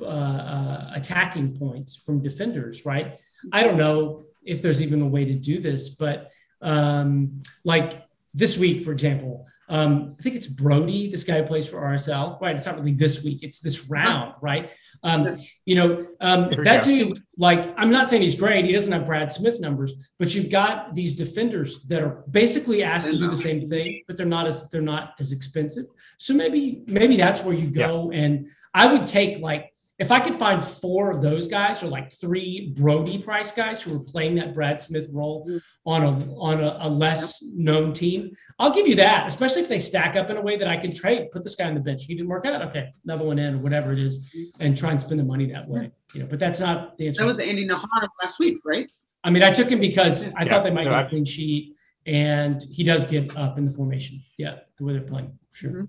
uh, 0.00 0.04
uh, 0.04 0.90
attacking 0.94 1.56
points 1.56 1.96
from 1.96 2.22
defenders, 2.22 2.84
right? 2.84 3.18
I 3.52 3.62
don't 3.62 3.76
know 3.78 4.24
if 4.44 4.60
there's 4.60 4.82
even 4.82 5.00
a 5.02 5.06
way 5.06 5.24
to 5.24 5.34
do 5.34 5.60
this, 5.60 5.88
but 5.90 6.30
um, 6.60 7.42
like 7.64 8.02
this 8.34 8.58
week, 8.58 8.82
for 8.82 8.92
example, 8.92 9.46
um, 9.68 10.16
I 10.18 10.22
think 10.22 10.36
it's 10.36 10.46
Brody, 10.46 11.10
this 11.10 11.24
guy 11.24 11.40
who 11.40 11.46
plays 11.46 11.68
for 11.68 11.78
RSL, 11.78 12.40
right? 12.40 12.54
It's 12.54 12.66
not 12.66 12.76
really 12.76 12.92
this 12.92 13.22
week, 13.22 13.42
it's 13.42 13.60
this 13.60 13.88
round, 13.88 14.34
right? 14.42 14.70
Um, 15.02 15.34
you 15.64 15.74
know, 15.74 16.06
um, 16.20 16.50
that 16.50 16.84
go. 16.84 16.84
dude, 16.84 17.22
like, 17.38 17.72
I'm 17.76 17.90
not 17.90 18.10
saying 18.10 18.22
he's 18.22 18.34
great, 18.34 18.64
he 18.64 18.72
doesn't 18.72 18.92
have 18.92 19.06
Brad 19.06 19.32
Smith 19.32 19.60
numbers, 19.60 20.10
but 20.18 20.34
you've 20.34 20.50
got 20.50 20.94
these 20.94 21.14
defenders 21.14 21.82
that 21.84 22.02
are 22.02 22.22
basically 22.30 22.82
asked 22.82 23.10
to 23.10 23.16
do 23.16 23.28
the 23.28 23.36
same 23.36 23.66
thing, 23.68 24.02
but 24.06 24.16
they're 24.16 24.26
not 24.26 24.46
as 24.46 24.68
they're 24.68 24.82
not 24.82 25.14
as 25.18 25.32
expensive. 25.32 25.86
So 26.18 26.34
maybe 26.34 26.82
maybe 26.86 27.16
that's 27.16 27.42
where 27.42 27.54
you 27.54 27.70
go. 27.70 28.10
And 28.12 28.48
I 28.74 28.92
would 28.92 29.06
take 29.06 29.40
like 29.40 29.71
if 30.02 30.10
I 30.10 30.18
could 30.18 30.34
find 30.34 30.62
four 30.62 31.12
of 31.12 31.22
those 31.22 31.46
guys 31.46 31.80
or 31.84 31.86
like 31.86 32.12
three 32.12 32.72
Brody 32.74 33.18
Price 33.18 33.52
guys 33.52 33.80
who 33.80 33.94
are 33.94 34.02
playing 34.02 34.34
that 34.34 34.52
Brad 34.52 34.82
Smith 34.82 35.08
role 35.12 35.46
mm-hmm. 35.46 35.58
on 35.86 36.02
a 36.02 36.34
on 36.34 36.60
a, 36.60 36.76
a 36.80 36.90
less 36.90 37.40
known 37.40 37.92
team, 37.92 38.36
I'll 38.58 38.74
give 38.74 38.88
you 38.88 38.96
that. 38.96 39.28
Especially 39.28 39.62
if 39.62 39.68
they 39.68 39.78
stack 39.78 40.16
up 40.16 40.28
in 40.28 40.36
a 40.36 40.42
way 40.42 40.56
that 40.56 40.66
I 40.66 40.76
can 40.76 40.92
trade. 40.92 41.30
Put 41.30 41.44
this 41.44 41.54
guy 41.54 41.68
on 41.68 41.74
the 41.74 41.80
bench. 41.80 42.04
He 42.04 42.16
didn't 42.16 42.28
work 42.28 42.44
out. 42.44 42.60
Okay, 42.62 42.90
another 43.04 43.24
one 43.24 43.38
in, 43.38 43.54
or 43.54 43.58
whatever 43.58 43.92
it 43.92 44.00
is, 44.00 44.18
mm-hmm. 44.18 44.62
and 44.62 44.76
try 44.76 44.90
and 44.90 45.00
spend 45.00 45.20
the 45.20 45.24
money 45.24 45.46
that 45.52 45.68
way. 45.68 45.82
Mm-hmm. 45.82 46.18
You 46.18 46.24
know, 46.24 46.28
but 46.28 46.40
that's 46.40 46.58
not 46.58 46.98
the 46.98 47.06
answer. 47.06 47.22
That 47.22 47.26
was 47.26 47.38
Andy 47.38 47.66
Najar 47.66 48.08
last 48.20 48.40
week, 48.40 48.58
right? 48.64 48.90
I 49.22 49.30
mean, 49.30 49.44
I 49.44 49.52
took 49.52 49.70
him 49.70 49.78
because 49.78 50.24
I 50.24 50.42
Yeah, 50.42 50.44
thought 50.46 50.64
they 50.64 50.70
might 50.70 50.84
no, 50.84 50.90
get 50.90 50.98
I- 50.98 51.02
a 51.02 51.08
clean 51.08 51.24
sheet, 51.24 51.76
and 52.06 52.60
he 52.70 52.82
does 52.82 53.04
get 53.04 53.36
up 53.36 53.56
in 53.56 53.66
the 53.66 53.72
formation. 53.72 54.20
Yeah, 54.36 54.58
the 54.78 54.84
way 54.84 54.94
they're 54.94 55.02
playing. 55.02 55.38
Sure. 55.52 55.88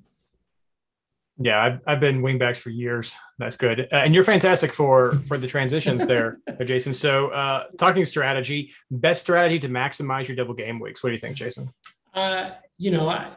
Yeah, 1.39 1.63
I've, 1.63 1.79
I've 1.88 1.99
been 1.99 2.21
wingbacks 2.21 2.57
for 2.57 2.69
years. 2.69 3.15
That's 3.39 3.55
good, 3.55 3.88
uh, 3.91 3.95
and 3.95 4.13
you're 4.13 4.23
fantastic 4.23 4.71
for 4.71 5.13
for 5.27 5.38
the 5.38 5.47
transitions 5.47 6.05
there, 6.07 6.38
there, 6.45 6.65
Jason. 6.65 6.93
So, 6.93 7.29
uh, 7.29 7.65
talking 7.79 8.05
strategy, 8.05 8.71
best 8.91 9.21
strategy 9.21 9.59
to 9.59 9.69
maximize 9.69 10.27
your 10.27 10.36
double 10.36 10.53
game 10.53 10.79
weeks. 10.79 11.03
What 11.03 11.09
do 11.09 11.13
you 11.13 11.19
think, 11.19 11.36
Jason? 11.36 11.69
Uh, 12.13 12.51
you 12.77 12.91
know, 12.91 13.09
I 13.09 13.36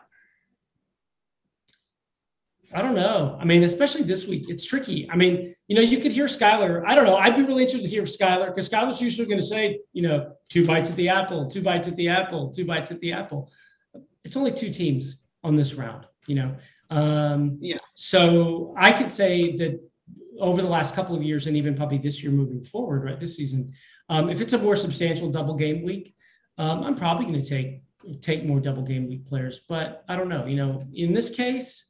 I 2.74 2.82
don't 2.82 2.94
know. 2.94 3.38
I 3.40 3.44
mean, 3.44 3.62
especially 3.62 4.02
this 4.02 4.26
week, 4.26 4.50
it's 4.50 4.66
tricky. 4.66 5.08
I 5.10 5.16
mean, 5.16 5.54
you 5.68 5.76
know, 5.76 5.82
you 5.82 5.98
could 5.98 6.12
hear 6.12 6.26
Skylar. 6.26 6.84
I 6.86 6.94
don't 6.94 7.06
know. 7.06 7.16
I'd 7.16 7.36
be 7.36 7.42
really 7.42 7.62
interested 7.62 7.88
to 7.88 7.94
hear 7.94 8.02
Skylar 8.02 8.46
because 8.46 8.68
Skylar's 8.68 9.00
usually 9.00 9.26
going 9.26 9.40
to 9.40 9.46
say, 9.46 9.80
you 9.92 10.02
know, 10.02 10.32
two 10.48 10.66
bites 10.66 10.90
at 10.90 10.96
the 10.96 11.08
apple, 11.08 11.48
two 11.48 11.62
bites 11.62 11.88
at 11.88 11.96
the 11.96 12.08
apple, 12.08 12.50
two 12.50 12.64
bites 12.64 12.90
at 12.90 13.00
the 13.00 13.12
apple. 13.12 13.50
It's 14.24 14.36
only 14.36 14.52
two 14.52 14.70
teams 14.70 15.24
on 15.44 15.56
this 15.56 15.74
round, 15.74 16.06
you 16.26 16.34
know. 16.34 16.56
Um, 16.90 17.58
Yeah. 17.60 17.76
So 17.94 18.74
I 18.76 18.92
could 18.92 19.10
say 19.10 19.56
that 19.56 19.80
over 20.38 20.60
the 20.62 20.68
last 20.68 20.94
couple 20.94 21.16
of 21.16 21.22
years, 21.22 21.46
and 21.46 21.56
even 21.56 21.74
probably 21.74 21.98
this 21.98 22.22
year 22.22 22.32
moving 22.32 22.62
forward, 22.62 23.04
right, 23.04 23.18
this 23.18 23.36
season, 23.36 23.72
um, 24.08 24.30
if 24.30 24.40
it's 24.40 24.52
a 24.52 24.58
more 24.58 24.76
substantial 24.76 25.30
double 25.30 25.54
game 25.54 25.82
week, 25.82 26.14
um, 26.58 26.82
I'm 26.84 26.94
probably 26.94 27.26
going 27.26 27.42
to 27.42 27.48
take 27.48 27.82
take 28.20 28.44
more 28.44 28.60
double 28.60 28.82
game 28.82 29.08
week 29.08 29.26
players. 29.26 29.60
But 29.68 30.04
I 30.08 30.16
don't 30.16 30.28
know. 30.28 30.46
You 30.46 30.56
know, 30.56 30.84
in 30.94 31.12
this 31.12 31.30
case, 31.30 31.84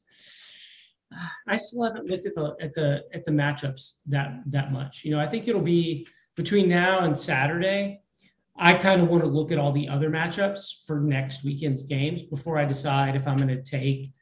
I 1.46 1.56
still 1.56 1.84
haven't 1.84 2.06
looked 2.06 2.26
at 2.26 2.34
the 2.34 2.56
at 2.60 2.74
the 2.74 3.04
at 3.12 3.24
the 3.24 3.30
matchups 3.30 3.98
that 4.06 4.40
that 4.46 4.72
much. 4.72 5.04
You 5.04 5.12
know, 5.12 5.20
I 5.20 5.26
think 5.26 5.46
it'll 5.46 5.60
be 5.60 6.06
between 6.36 6.68
now 6.68 7.00
and 7.00 7.16
Saturday. 7.16 8.00
I 8.58 8.74
kind 8.74 9.02
of 9.02 9.08
want 9.08 9.22
to 9.22 9.28
look 9.28 9.52
at 9.52 9.58
all 9.58 9.72
the 9.72 9.88
other 9.88 10.10
matchups 10.10 10.86
for 10.86 11.00
next 11.00 11.44
weekend's 11.44 11.82
games 11.82 12.22
before 12.22 12.58
I 12.58 12.64
decide 12.64 13.14
if 13.14 13.28
I'm 13.28 13.36
going 13.36 13.48
to 13.48 13.62
take 13.62 14.12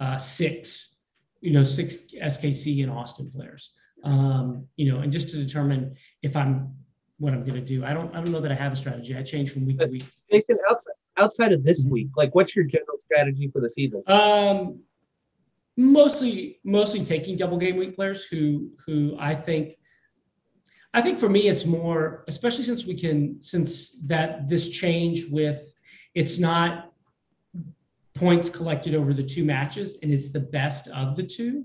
uh, 0.00 0.18
six, 0.18 0.96
you 1.40 1.52
know, 1.52 1.64
six 1.64 1.96
SKC 2.14 2.82
and 2.82 2.90
Austin 2.90 3.30
players. 3.30 3.72
Um, 4.02 4.66
you 4.76 4.92
know, 4.92 5.00
and 5.00 5.10
just 5.10 5.30
to 5.30 5.36
determine 5.38 5.94
if 6.22 6.36
I'm 6.36 6.74
what 7.18 7.32
I'm 7.32 7.40
going 7.42 7.54
to 7.54 7.60
do. 7.60 7.84
I 7.84 7.94
don't 7.94 8.14
I 8.14 8.20
don't 8.20 8.30
know 8.32 8.40
that 8.40 8.52
I 8.52 8.54
have 8.54 8.72
a 8.72 8.76
strategy. 8.76 9.16
I 9.16 9.22
change 9.22 9.50
from 9.50 9.64
week 9.66 9.78
to 9.78 9.86
week. 9.86 10.04
Jason, 10.30 10.58
outside 10.68 10.92
outside 11.16 11.52
of 11.52 11.62
this 11.64 11.84
Mhm. 11.84 11.90
week, 11.90 12.08
like 12.16 12.34
what's 12.34 12.54
your 12.56 12.64
general 12.64 12.98
strategy 13.06 13.48
for 13.48 13.60
the 13.60 13.70
season? 13.70 14.02
Um, 14.08 14.80
mostly, 15.76 16.58
mostly 16.64 17.04
taking 17.04 17.36
double 17.36 17.56
game 17.56 17.76
week 17.76 17.94
players 17.96 18.24
who 18.24 18.72
who 18.84 19.16
I 19.18 19.34
think. 19.34 19.76
I 20.92 21.02
think 21.02 21.18
for 21.18 21.28
me, 21.28 21.48
it's 21.48 21.66
more, 21.66 22.24
especially 22.28 22.62
since 22.62 22.86
we 22.86 22.94
can, 22.94 23.42
since 23.42 23.90
that 24.06 24.46
this 24.46 24.70
change 24.70 25.26
with, 25.28 25.74
it's 26.14 26.38
not 26.38 26.92
points 28.14 28.48
collected 28.48 28.94
over 28.94 29.12
the 29.12 29.22
two 29.22 29.44
matches 29.44 29.98
and 30.02 30.12
it's 30.12 30.30
the 30.30 30.40
best 30.40 30.88
of 30.88 31.16
the 31.16 31.22
two. 31.22 31.64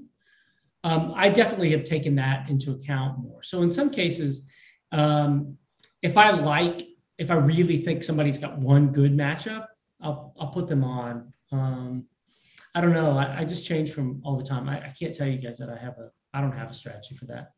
Um, 0.83 1.13
I 1.15 1.29
definitely 1.29 1.71
have 1.71 1.83
taken 1.83 2.15
that 2.15 2.49
into 2.49 2.71
account 2.71 3.19
more. 3.19 3.43
So 3.43 3.61
in 3.61 3.71
some 3.71 3.89
cases, 3.89 4.47
um, 4.91 5.57
if 6.01 6.17
I 6.17 6.31
like, 6.31 6.81
if 7.17 7.31
I 7.31 7.35
really 7.35 7.77
think 7.77 8.03
somebody's 8.03 8.39
got 8.39 8.57
one 8.57 8.91
good 8.91 9.15
matchup, 9.15 9.67
I'll 10.01 10.33
I'll 10.39 10.47
put 10.47 10.67
them 10.67 10.83
on. 10.83 11.33
Um, 11.51 12.05
I 12.73 12.81
don't 12.81 12.93
know. 12.93 13.17
I, 13.17 13.39
I 13.39 13.45
just 13.45 13.67
change 13.67 13.91
from 13.91 14.21
all 14.23 14.37
the 14.37 14.45
time. 14.45 14.69
I, 14.69 14.85
I 14.85 14.93
can't 14.97 15.13
tell 15.13 15.27
you 15.27 15.37
guys 15.37 15.57
that 15.57 15.69
I 15.69 15.77
have 15.77 15.97
a. 15.97 16.11
I 16.33 16.41
don't 16.41 16.57
have 16.57 16.71
a 16.71 16.73
strategy 16.73 17.15
for 17.15 17.25
that. 17.25 17.51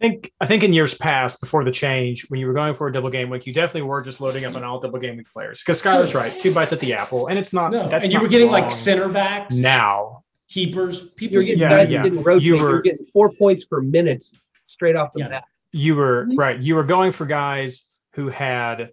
I 0.00 0.08
think 0.08 0.32
I 0.40 0.46
think 0.46 0.62
in 0.64 0.72
years 0.72 0.94
past, 0.94 1.40
before 1.40 1.64
the 1.64 1.70
change, 1.70 2.28
when 2.28 2.40
you 2.40 2.46
were 2.46 2.52
going 2.52 2.74
for 2.74 2.88
a 2.88 2.92
double 2.92 3.10
game 3.10 3.30
week, 3.30 3.46
you 3.46 3.54
definitely 3.54 3.82
were 3.88 4.02
just 4.02 4.20
loading 4.20 4.44
up 4.44 4.54
on 4.56 4.64
all 4.64 4.80
double 4.80 4.98
game 4.98 5.16
week 5.16 5.30
players. 5.32 5.60
Because 5.60 5.82
Skylar's 5.82 6.10
Sure. 6.10 6.20
right, 6.22 6.32
two 6.32 6.52
bites 6.52 6.72
at 6.72 6.80
the 6.80 6.94
apple, 6.94 7.28
and 7.28 7.38
it's 7.38 7.52
not. 7.52 7.70
No, 7.72 7.88
that's 7.88 8.04
and 8.04 8.12
you 8.12 8.18
not 8.18 8.22
were 8.24 8.28
getting 8.28 8.50
like 8.50 8.70
center 8.72 9.08
backs, 9.08 9.56
now. 9.56 10.24
keepers. 10.48 11.08
People 11.10 11.34
You're 11.34 11.42
getting 11.44 11.58
getting 11.60 11.70
Yeah, 11.78 11.84
guys 11.84 11.90
yeah. 11.90 12.02
didn't 12.02 12.22
rotate. 12.22 12.42
You 12.44 12.56
You 12.56 12.62
were- 12.62 12.76
are 12.76 12.82
getting 12.82 13.06
four 13.12 13.30
points 13.32 13.64
per 13.64 13.80
minute 13.80 14.24
straight 14.66 14.94
off 14.96 15.12
the 15.14 15.20
Yeah. 15.20 15.28
bat. 15.28 15.44
You 15.72 15.96
were 15.96 16.26
Mm-hmm. 16.26 16.36
right. 16.38 16.60
You 16.60 16.74
were 16.76 16.84
going 16.84 17.10
for 17.12 17.24
guys 17.26 17.88
who 18.14 18.28
had 18.28 18.90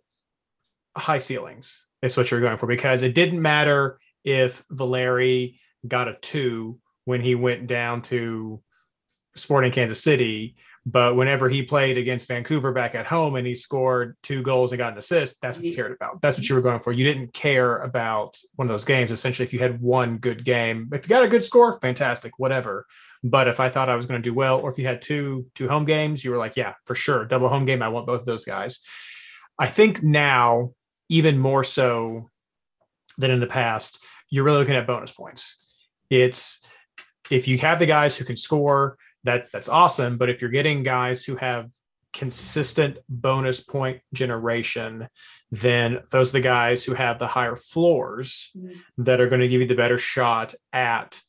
high 0.98 1.18
ceilings. 1.20 1.86
That's 2.02 2.18
what 2.18 2.32
you're 2.32 2.42
going 2.42 2.58
for 2.58 2.68
because 2.68 3.02
it 3.04 3.14
didn't 3.14 3.42
matter 3.42 4.00
if 4.24 4.64
Valeri 4.72 5.60
got 5.88 6.08
a 6.08 6.16
two 6.16 6.80
when 7.06 7.22
he 7.22 7.36
went 7.36 7.68
down 7.68 8.02
to 8.04 8.62
Sporting 9.36 9.72
Kansas 9.72 10.02
City, 10.04 10.56
but 10.86 11.16
whenever 11.16 11.48
he 11.48 11.62
played 11.62 11.98
against 11.98 12.28
Vancouver 12.28 12.72
back 12.72 12.96
at 12.96 13.06
home 13.06 13.36
and 13.36 13.46
he 13.46 13.54
scored 13.54 14.18
two 14.24 14.42
goals 14.42 14.72
and 14.72 14.80
got 14.80 14.94
an 14.94 14.98
assist, 14.98 15.40
that's 15.40 15.58
what 15.58 15.66
you 15.66 15.76
cared 15.76 15.92
about. 15.92 16.22
That's 16.22 16.38
what 16.38 16.50
you 16.50 16.56
were 16.56 16.62
going 16.62 16.80
for. 16.80 16.92
You 16.92 17.04
didn't 17.04 17.34
care 17.34 17.78
about 17.78 18.38
one 18.56 18.68
of 18.68 18.74
those 18.74 18.86
games. 18.86 19.12
Essentially, 19.12 19.44
if 19.44 19.54
you 19.54 19.60
had 19.60 19.80
one 19.80 20.18
good 20.18 20.44
game, 20.44 20.90
if 20.92 21.06
you 21.06 21.10
got 21.10 21.24
a 21.24 21.28
good 21.28 21.44
score, 21.44 21.80
fantastic, 21.80 22.40
whatever. 22.40 22.88
But 23.24 23.48
if 23.48 23.60
I 23.60 23.70
thought 23.70 23.90
I 23.90 23.96
was 23.96 24.08
going 24.08 24.22
to 24.22 24.28
do 24.28 24.34
well, 24.34 24.60
or 24.60 24.72
if 24.72 24.80
you 24.80 24.86
had 24.88 25.04
two 25.04 25.46
two 25.54 25.70
home 25.70 25.86
games, 25.86 26.26
you 26.26 26.32
were 26.32 26.38
like, 26.38 26.58
yeah, 26.58 26.74
for 26.86 26.96
sure, 26.96 27.26
double 27.26 27.50
home 27.50 27.66
game. 27.66 27.84
I 27.84 27.90
want 27.90 28.08
both 28.08 28.22
of 28.22 28.26
those 28.26 28.46
guys. 28.46 28.82
I 29.60 29.68
think 29.68 30.02
now, 30.02 30.74
even 31.10 31.38
more 31.38 31.64
so 31.64 32.30
than 33.20 33.30
in 33.30 33.40
the 33.40 33.46
past, 33.46 34.04
you're 34.30 34.44
really 34.44 34.58
looking 34.58 34.76
at 34.76 34.88
bonus 34.88 35.12
points. 35.12 35.64
It's 36.10 36.60
if 37.30 37.48
you 37.48 37.60
have 37.60 37.78
the 37.78 37.86
guys 37.86 38.18
who 38.18 38.26
can 38.26 38.36
score, 38.36 38.98
that 39.24 39.52
that's 39.52 39.70
awesome. 39.70 40.18
But 40.18 40.30
if 40.30 40.42
you're 40.42 40.50
getting 40.52 40.84
guys 40.84 41.24
who 41.24 41.36
have 41.38 41.72
consistent 42.14 42.98
bonus 43.08 43.62
point 43.62 44.02
generation, 44.14 45.08
then 45.52 46.00
those 46.12 46.30
are 46.30 46.34
the 46.34 46.42
guys 46.42 46.84
who 46.84 46.94
have 46.94 47.20
the 47.20 47.28
higher 47.28 47.56
floors 47.56 48.52
Mhm. 48.58 48.82
that 49.00 49.22
are 49.22 49.30
going 49.30 49.42
to 49.42 49.48
give 49.48 49.62
you 49.62 49.68
the 49.68 49.76
better 49.76 49.98
shot 49.98 50.54
at 50.74 51.22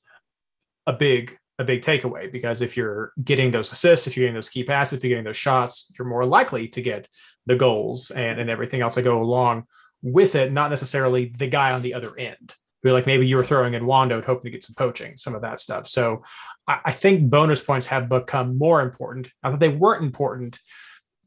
a 0.86 0.93
big 0.93 1.36
a 1.59 1.64
big 1.64 1.82
takeaway 1.82 2.32
because 2.32 2.62
if 2.62 2.76
you're 2.76 3.12
getting 3.22 3.51
those 3.53 3.70
assists 3.70 4.07
if 4.07 4.16
you're 4.16 4.24
getting 4.24 4.34
those 4.34 4.49
key 4.49 4.64
passes 4.64 4.95
if 4.99 5.05
you're 5.05 5.11
getting 5.11 5.24
those 5.24 5.36
shots 5.36 5.93
you're 5.97 6.09
more 6.09 6.24
likely 6.24 6.66
to 6.66 6.80
get 6.80 7.09
the 7.47 7.55
goals 7.55 8.11
and, 8.11 8.40
and 8.40 8.49
everything 8.51 8.80
else 8.80 8.95
that 8.97 9.03
go 9.03 9.20
along 9.22 9.64
with 10.03 10.34
it 10.34 10.51
not 10.51 10.70
necessarily 10.70 11.26
the 11.36 11.47
guy 11.47 11.70
on 11.70 11.82
the 11.82 11.95
other 11.95 12.16
end 12.18 12.55
who 12.83 12.93
like 12.93 13.07
maybe 13.07 13.26
you 13.26 13.37
were 13.37 13.45
throwing 13.45 13.74
in 13.74 13.87
Wondo 13.87 14.20
hoping 14.22 14.45
to 14.45 14.51
get 14.51 14.64
some 14.64 14.74
poaching 14.74 15.16
some 15.16 15.35
of 15.35 15.43
that 15.43 15.61
stuff 15.61 15.87
so 15.87 16.22
I, 16.66 16.80
I 16.87 16.93
think 16.93 17.30
bonus 17.30 17.61
points 17.61 17.87
have 17.89 18.09
become 18.09 18.59
more 18.59 18.80
important 18.80 19.30
not 19.43 19.51
that 19.51 19.61
they 19.61 19.68
weren't 19.68 20.05
important 20.05 20.59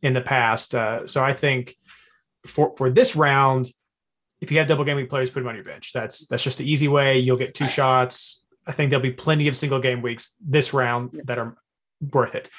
in 0.02 0.14
the 0.14 0.22
past 0.22 0.76
uh, 0.76 1.08
so 1.08 1.24
I 1.24 1.34
think 1.34 1.76
for 2.46 2.74
for 2.76 2.90
this 2.90 3.16
round 3.16 3.72
if 4.42 4.52
you 4.52 4.58
have 4.60 4.68
double 4.68 4.84
game 4.84 4.98
week 4.98 5.10
players, 5.10 5.32
put 5.32 5.40
them 5.40 5.48
on 5.48 5.56
your 5.56 5.64
bench. 5.64 5.94
That's 5.94 6.28
that's 6.28 6.44
just 6.44 6.58
the 6.58 6.70
easy 6.70 6.88
way. 6.88 7.20
You'll 7.20 7.38
get 7.38 7.56
two 7.56 7.68
shots. 7.68 8.46
I 8.68 8.72
think 8.72 8.90
there'll 8.90 9.04
be 9.04 9.12
plenty 9.12 9.48
of 9.48 9.56
single 9.56 9.80
game 9.80 10.02
weeks 10.02 10.36
this 10.40 10.74
round 10.74 11.22
that 11.26 11.38
are 11.38 11.58
worth 12.14 12.36
it. 12.36 12.50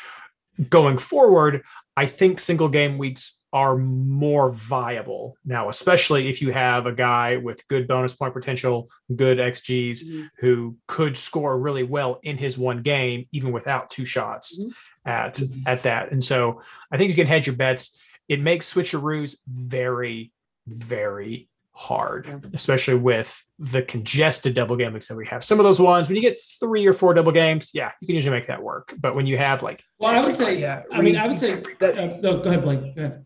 Going 0.68 0.98
forward, 0.98 1.62
I 1.96 2.06
think 2.06 2.40
single 2.40 2.68
game 2.68 2.98
weeks 2.98 3.42
are 3.56 3.74
more 3.78 4.50
viable 4.50 5.34
now, 5.46 5.70
especially 5.70 6.28
if 6.28 6.42
you 6.42 6.52
have 6.52 6.84
a 6.84 6.92
guy 6.92 7.38
with 7.38 7.66
good 7.68 7.88
bonus 7.88 8.12
point 8.12 8.34
potential, 8.34 8.90
good 9.24 9.38
XGs, 9.38 10.04
Mhm. 10.04 10.28
who 10.40 10.76
could 10.86 11.16
score 11.16 11.58
really 11.58 11.82
well 11.82 12.18
in 12.22 12.36
his 12.36 12.58
one 12.58 12.82
game, 12.82 13.26
even 13.32 13.52
without 13.52 13.88
two 13.88 14.04
shots 14.04 14.62
Mhm. 14.62 14.72
at 15.06 15.40
at 15.66 15.82
that. 15.84 16.12
And 16.12 16.22
so 16.22 16.60
I 16.92 16.98
think 16.98 17.08
you 17.08 17.14
can 17.16 17.26
hedge 17.26 17.46
your 17.46 17.56
bets. 17.56 17.98
It 18.28 18.40
makes 18.42 18.70
switcheroos 18.74 19.38
very, 19.48 20.32
very 20.66 21.48
hard, 21.72 22.22
especially 22.52 22.94
with 22.94 23.42
the 23.58 23.82
congested 23.82 24.52
double 24.54 24.76
game 24.76 24.92
weeks 24.92 25.08
that 25.08 25.16
we 25.16 25.26
have. 25.26 25.42
Some 25.44 25.58
of 25.60 25.64
those 25.64 25.80
ones, 25.80 26.08
when 26.08 26.16
you 26.16 26.22
get 26.22 26.38
three 26.60 26.84
or 26.86 26.92
four 26.92 27.14
double 27.14 27.32
games, 27.32 27.70
yeah, 27.72 27.92
you 28.00 28.06
can 28.06 28.16
usually 28.16 28.36
make 28.38 28.48
that 28.48 28.62
work. 28.62 28.94
But 28.98 29.14
when 29.14 29.26
you 29.26 29.38
have 29.38 29.62
like, 29.62 29.82
Well, 29.98 30.14
I 30.14 30.20
would 30.26 30.36
say. 30.36 30.58
Yeah, 30.58 30.82
I 30.92 31.00
mean, 31.00 31.16
I 31.16 31.26
would 31.26 31.38
say. 31.38 31.62
that- 31.80 31.96
uh, 31.98 32.16
no, 32.20 32.38
go 32.42 32.50
ahead, 32.50 32.62
Blake. 32.64 32.80
Go 32.96 33.02
ahead. 33.02 33.24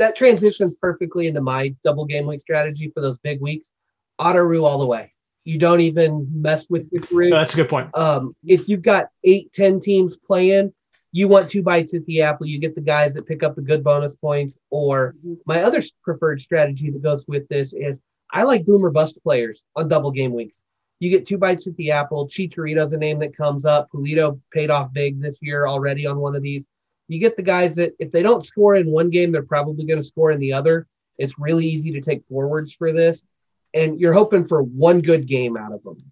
That 0.00 0.16
transitions 0.16 0.74
perfectly 0.80 1.28
into 1.28 1.40
my 1.40 1.74
double 1.84 2.04
game 2.04 2.26
week 2.26 2.40
strategy 2.40 2.90
for 2.94 3.00
those 3.00 3.18
big 3.18 3.40
weeks. 3.40 3.70
Auto 4.18 4.40
rule 4.40 4.66
all 4.66 4.78
the 4.78 4.86
way. 4.86 5.12
You 5.44 5.58
don't 5.58 5.80
even 5.80 6.28
mess 6.34 6.66
with 6.68 6.88
your 6.90 7.28
no, 7.30 7.36
that's 7.36 7.54
a 7.54 7.56
good 7.56 7.68
point. 7.68 7.96
Um, 7.96 8.34
if 8.44 8.68
you've 8.68 8.82
got 8.82 9.08
eight, 9.24 9.52
ten 9.52 9.80
teams 9.80 10.16
playing, 10.16 10.72
you 11.12 11.28
want 11.28 11.48
two 11.48 11.62
bites 11.62 11.94
at 11.94 12.04
the 12.06 12.22
apple. 12.22 12.46
You 12.46 12.58
get 12.60 12.74
the 12.74 12.80
guys 12.80 13.14
that 13.14 13.26
pick 13.26 13.42
up 13.42 13.56
the 13.56 13.62
good 13.62 13.82
bonus 13.82 14.14
points. 14.14 14.58
Or 14.70 15.14
my 15.46 15.62
other 15.62 15.82
preferred 16.02 16.40
strategy 16.40 16.90
that 16.90 17.02
goes 17.02 17.24
with 17.26 17.48
this 17.48 17.72
is 17.72 17.96
I 18.30 18.42
like 18.44 18.66
boomer 18.66 18.90
bust 18.90 19.18
players 19.22 19.64
on 19.76 19.88
double 19.88 20.12
game 20.12 20.32
weeks. 20.32 20.62
you 21.00 21.10
get 21.10 21.26
two 21.26 21.38
bites 21.38 21.66
at 21.66 21.76
the 21.76 21.90
apple. 21.90 22.28
Chicharito's 22.28 22.92
a 22.92 22.98
name 22.98 23.18
that 23.20 23.36
comes 23.36 23.64
up. 23.64 23.88
Pulido 23.92 24.38
paid 24.52 24.70
off 24.70 24.92
big 24.92 25.20
this 25.20 25.38
year 25.40 25.66
already 25.66 26.06
on 26.06 26.18
one 26.18 26.36
of 26.36 26.42
these. 26.42 26.66
You 27.10 27.18
get 27.18 27.34
the 27.34 27.42
guys 27.42 27.74
that 27.74 27.94
if 27.98 28.12
they 28.12 28.22
don't 28.22 28.44
score 28.44 28.76
in 28.76 28.88
one 28.88 29.10
game, 29.10 29.32
they're 29.32 29.42
probably 29.42 29.84
going 29.84 29.98
to 29.98 30.06
score 30.06 30.30
in 30.30 30.38
the 30.38 30.52
other. 30.52 30.86
It's 31.18 31.40
really 31.40 31.66
easy 31.66 31.90
to 31.90 32.00
take 32.00 32.22
forwards 32.28 32.72
for 32.72 32.92
this. 32.92 33.24
And 33.74 33.98
you're 33.98 34.12
hoping 34.12 34.46
for 34.46 34.62
one 34.62 35.00
good 35.00 35.26
game 35.26 35.56
out 35.56 35.72
of 35.72 35.82
them. 35.82 36.04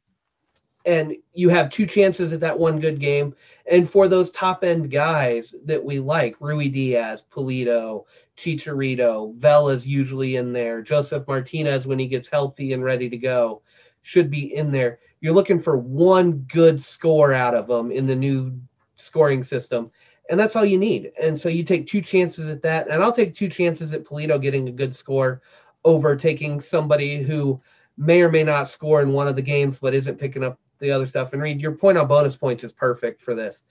And 0.84 1.14
you 1.32 1.51
have 1.51 1.70
two 1.70 1.86
chances 1.86 2.32
at 2.32 2.40
that 2.40 2.59
one 2.59 2.80
good 2.80 2.99
game. 2.99 3.36
And 3.70 3.88
for 3.88 4.09
those 4.09 4.32
top 4.32 4.64
end 4.64 4.90
guys 4.90 5.55
that 5.66 5.84
we 5.84 6.01
like, 6.01 6.36
Ruidíaz, 6.40 7.22
Pulido, 7.32 8.07
Chicharito, 8.36 9.36
Vela's 9.36 9.86
usually 9.86 10.34
in 10.34 10.53
there, 10.53 10.82
Josef 10.82 11.26
Martínez 11.26 11.86
when 11.86 12.01
he 12.01 12.09
gets 12.09 12.28
healthy 12.28 12.72
and 12.72 12.82
ready 12.82 13.09
to 13.09 13.16
go 13.16 13.62
should 14.03 14.32
be 14.32 14.53
in 14.53 14.72
there. 14.72 14.99
You're 15.20 15.34
looking 15.34 15.61
for 15.61 15.76
one 15.76 16.44
good 16.53 16.82
score 16.82 17.32
out 17.32 17.55
of 17.55 17.68
them 17.68 17.92
in 17.92 18.09
the 18.09 18.16
new 18.16 18.59
scoring 18.96 19.44
system, 19.44 19.90
and 20.28 20.38
that's 20.38 20.56
all 20.56 20.64
you 20.64 20.78
need. 20.78 21.12
And 21.20 21.38
so 21.38 21.48
you 21.48 21.64
take 21.64 21.86
two 21.86 22.00
chances 22.00 22.48
at 22.48 22.62
that, 22.62 22.88
and 22.88 23.02
I'll 23.02 23.12
take 23.12 23.34
two 23.34 23.48
chances 23.48 23.92
at 23.92 24.04
Pulido 24.04 24.40
getting 24.40 24.68
a 24.68 24.72
good 24.72 24.94
score 24.94 25.40
over 25.84 26.16
taking 26.16 26.60
somebody 26.60 27.22
who 27.22 27.60
may 27.96 28.20
or 28.22 28.30
may 28.30 28.44
not 28.44 28.68
score 28.68 29.02
in 29.02 29.12
one 29.12 29.26
of 29.26 29.36
the 29.36 29.42
games 29.42 29.78
but 29.80 29.94
isn't 29.94 30.18
picking 30.18 30.44
up 30.44 30.58
the 30.78 30.90
other 30.90 31.06
stuff. 31.06 31.32
And 31.32 31.42
Reed, 31.42 31.60
your 31.60 31.72
point 31.72 31.98
on 31.98 32.06
bonus 32.06 32.36
points 32.36 32.64
is 32.64 32.72
perfect 32.72 33.22
for 33.22 33.34
this. 33.34 33.62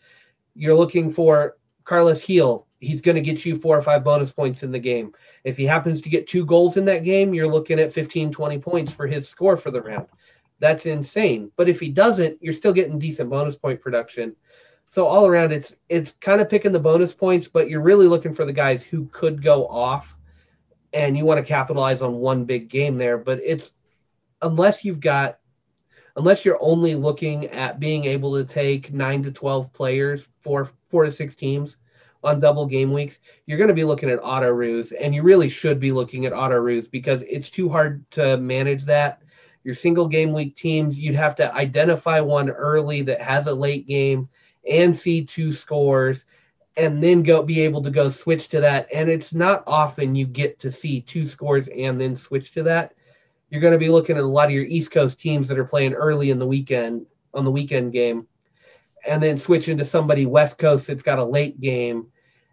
You're 0.56 0.76
looking 0.76 1.12
for 1.12 1.58
Carlos 1.84 2.26
Gil. 2.26 2.68
He's 2.80 3.02
going 3.02 3.16
to 3.16 3.22
get 3.22 3.46
you 3.46 3.58
four 3.58 3.78
or 3.78 3.82
five 3.82 4.04
bonus 4.04 4.32
points 4.32 4.64
in 4.64 4.72
the 4.72 4.80
game. 4.80 5.14
If 5.44 5.58
he 5.58 5.66
happens 5.66 6.02
to 6.02 6.10
get 6.10 6.28
two 6.28 6.46
goals 6.46 6.78
in 6.78 6.86
that 6.86 7.04
game, 7.04 7.34
you're 7.34 7.52
looking 7.52 7.80
at 7.80 7.94
15, 7.94 8.32
20 8.32 8.60
points 8.60 8.92
for 8.92 9.08
his 9.08 9.28
score 9.28 9.58
for 9.58 9.72
the 9.72 9.82
round. 9.82 10.08
That's 10.60 10.86
insane. 10.86 11.52
But 11.56 11.70
if 11.70 11.80
he 11.80 11.90
doesn't, 11.90 12.42
you're 12.42 12.54
still 12.54 12.74
getting 12.74 13.00
decent 13.00 13.30
bonus 13.30 13.56
point 13.56 13.82
production. 13.82 14.36
So 14.90 15.06
all 15.06 15.28
around, 15.28 15.52
it's 15.52 15.76
it's 15.90 16.14
kind 16.22 16.42
of 16.42 16.50
picking 16.50 16.72
the 16.72 16.80
bonus 16.80 17.12
points, 17.12 17.48
but 17.48 17.70
you're 17.70 17.82
really 17.82 18.08
looking 18.08 18.34
for 18.34 18.46
the 18.46 18.54
guys 18.54 18.82
who 18.84 19.06
could 19.08 19.44
go 19.44 19.68
off, 19.68 20.16
and 20.94 21.18
you 21.18 21.26
want 21.26 21.40
to 21.40 21.48
capitalize 21.48 22.02
on 22.02 22.16
one 22.16 22.46
big 22.46 22.70
game 22.70 22.98
there. 22.98 23.18
But 23.18 23.40
it's 23.44 23.72
unless 24.42 24.86
you've 24.86 25.02
got, 25.02 25.40
unless 26.16 26.46
you're 26.46 26.62
only 26.62 26.96
looking 26.96 27.48
at 27.48 27.80
being 27.80 28.06
able 28.06 28.36
to 28.38 28.46
take 28.46 28.94
nine 28.94 29.24
to 29.24 29.32
twelve 29.32 29.72
players, 29.74 30.26
for 30.42 30.72
four 30.90 31.04
to 31.04 31.12
six 31.12 31.36
teams 31.36 31.78
on 32.24 32.40
double 32.40 32.66
game 32.66 32.92
weeks, 32.92 33.20
you're 33.46 33.58
going 33.58 33.68
to 33.68 33.74
be 33.74 33.84
looking 33.84 34.10
at 34.10 34.20
auto 34.24 34.50
ruse, 34.50 34.94
and 34.94 35.14
you 35.14 35.22
really 35.22 35.50
should 35.50 35.80
be 35.80 35.92
looking 35.92 36.26
at 36.26 36.34
auto 36.34 36.56
ruse 36.56 36.88
because 36.88 37.22
it's 37.24 37.50
too 37.50 37.70
hard 37.70 38.10
to 38.12 38.38
manage 38.38 38.86
that 38.86 39.22
your 39.68 39.76
single 39.76 40.08
game 40.08 40.32
week 40.32 40.56
teams, 40.56 40.98
you'd 40.98 41.14
have 41.14 41.36
to 41.36 41.54
identify 41.54 42.22
one 42.22 42.50
early 42.50 43.02
that 43.02 43.20
has 43.20 43.48
a 43.48 43.54
late 43.54 43.86
game 43.86 44.30
and 44.70 44.98
see 44.98 45.24
two 45.24 45.54
scores 45.54 46.26
and 46.76 47.02
then 47.02 47.24
go 47.24 47.42
be 47.42 47.62
able 47.62 47.82
to 47.84 47.90
go 47.90 48.10
switch 48.10 48.50
to 48.50 48.62
that. 48.62 48.88
And 48.94 49.10
it's 49.10 49.34
not 49.34 49.64
often 49.66 50.16
you 50.16 50.28
get 50.28 50.60
to 50.60 50.72
see 50.72 51.02
two 51.02 51.28
scores 51.28 51.68
and 51.70 52.00
then 52.00 52.16
switch 52.16 52.52
to 52.54 52.64
that. 52.64 52.94
You're 53.50 53.62
going 53.62 53.74
to 53.74 53.80
be 53.80 53.90
looking 53.90 54.18
at 54.18 54.24
a 54.24 54.28
lot 54.28 54.50
of 54.50 54.52
your 54.52 54.66
East 54.66 54.92
Coast 54.92 55.20
teams 55.20 55.48
that 55.48 55.58
are 55.58 55.66
playing 55.66 55.94
early 55.94 56.30
in 56.30 56.38
the 56.38 56.46
weekend 56.46 57.06
on 57.34 57.46
the 57.46 57.52
weekend 57.52 57.94
game 57.94 58.28
and 59.08 59.24
then 59.24 59.38
switch 59.38 59.70
into 59.70 59.86
somebody 59.86 60.26
West 60.26 60.58
Coast 60.58 60.88
that's 60.88 61.02
got 61.02 61.20
a 61.20 61.24
late 61.24 61.60
game. 61.60 62.08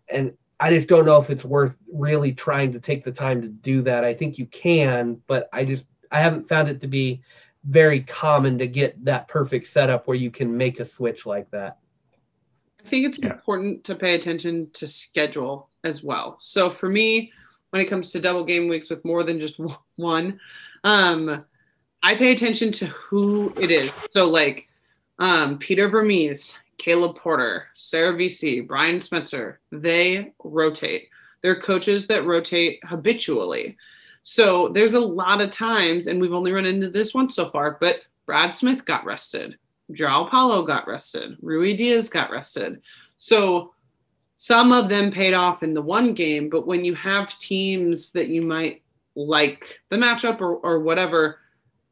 And 0.08 0.32
I 0.60 0.70
just 0.70 0.88
don't 0.88 1.04
know 1.04 1.20
if 1.20 1.30
it's 1.30 1.44
worth 1.44 1.74
really 1.92 2.32
trying 2.32 2.72
to 2.72 2.80
take 2.80 3.02
the 3.02 3.12
time 3.12 3.42
to 3.42 3.48
do 3.48 3.82
that. 3.82 4.04
I 4.04 4.14
think 4.14 4.38
you 4.38 4.46
can, 4.46 5.20
but 5.26 5.48
I 5.52 5.64
just 5.64 5.84
I 6.10 6.20
haven't 6.20 6.48
found 6.48 6.68
it 6.68 6.80
to 6.82 6.86
be 6.86 7.22
very 7.64 8.00
common 8.00 8.58
to 8.58 8.66
get 8.66 9.04
that 9.04 9.26
perfect 9.26 9.66
setup 9.66 10.06
where 10.06 10.16
you 10.16 10.30
can 10.30 10.56
make 10.56 10.80
a 10.80 10.84
switch 10.84 11.26
like 11.26 11.50
that. 11.50 11.78
I 12.84 12.88
think 12.88 13.06
it's 13.06 13.18
yeah. 13.18 13.32
important 13.32 13.84
to 13.84 13.94
pay 13.94 14.14
attention 14.14 14.68
to 14.74 14.86
schedule 14.86 15.70
as 15.84 16.02
well. 16.02 16.36
So 16.38 16.68
for 16.68 16.88
me, 16.88 17.32
when 17.70 17.80
it 17.80 17.86
comes 17.86 18.10
to 18.10 18.20
double 18.20 18.44
game 18.44 18.68
weeks 18.68 18.90
with 18.90 19.04
more 19.04 19.24
than 19.24 19.40
just 19.40 19.58
one, 19.96 20.38
um, 20.84 21.44
I 22.02 22.14
pay 22.14 22.32
attention 22.32 22.72
to 22.72 22.86
who 22.86 23.54
it 23.58 23.70
is. 23.70 23.90
So 24.10 24.28
like 24.28 24.68
um, 25.18 25.58
Peter 25.58 25.88
Vermes, 25.88 26.58
Caleb 26.76 27.16
Porter, 27.16 27.68
Savarese, 27.74 28.66
Brian 28.66 28.96
Schmetzer, 28.96 29.56
they 29.72 30.34
rotate. 30.42 31.08
They're 31.40 31.60
coaches 31.60 32.06
that 32.08 32.26
rotate 32.26 32.80
habitually. 32.84 33.76
So 34.22 34.68
there's 34.68 34.94
a 34.94 35.00
lot 35.00 35.40
of 35.40 35.50
times, 35.50 36.06
and 36.06 36.20
we've 36.20 36.32
only 36.32 36.52
run 36.52 36.64
into 36.64 36.90
this 36.90 37.14
once 37.14 37.34
so 37.34 37.48
far, 37.48 37.78
but 37.80 37.96
Brad 38.26 38.54
Smith 38.54 38.84
got 38.84 39.04
rested. 39.04 39.58
João 39.92 40.28
Paulo 40.28 40.64
got 40.64 40.86
rested. 40.86 41.36
Ruidíaz 41.42 42.10
got 42.10 42.30
rested. 42.30 42.80
So 43.16 43.72
some 44.34 44.72
of 44.72 44.88
them 44.88 45.10
paid 45.10 45.34
off 45.34 45.62
in 45.62 45.74
the 45.74 45.82
one 45.82 46.14
game, 46.14 46.48
but 46.48 46.66
when 46.66 46.84
you 46.84 46.94
have 46.94 47.38
teams 47.38 48.10
that 48.12 48.28
you 48.28 48.42
might 48.42 48.82
like 49.16 49.80
the 49.90 49.96
matchup 49.96 50.40
or, 50.40 50.56
or 50.56 50.80
whatever, 50.80 51.38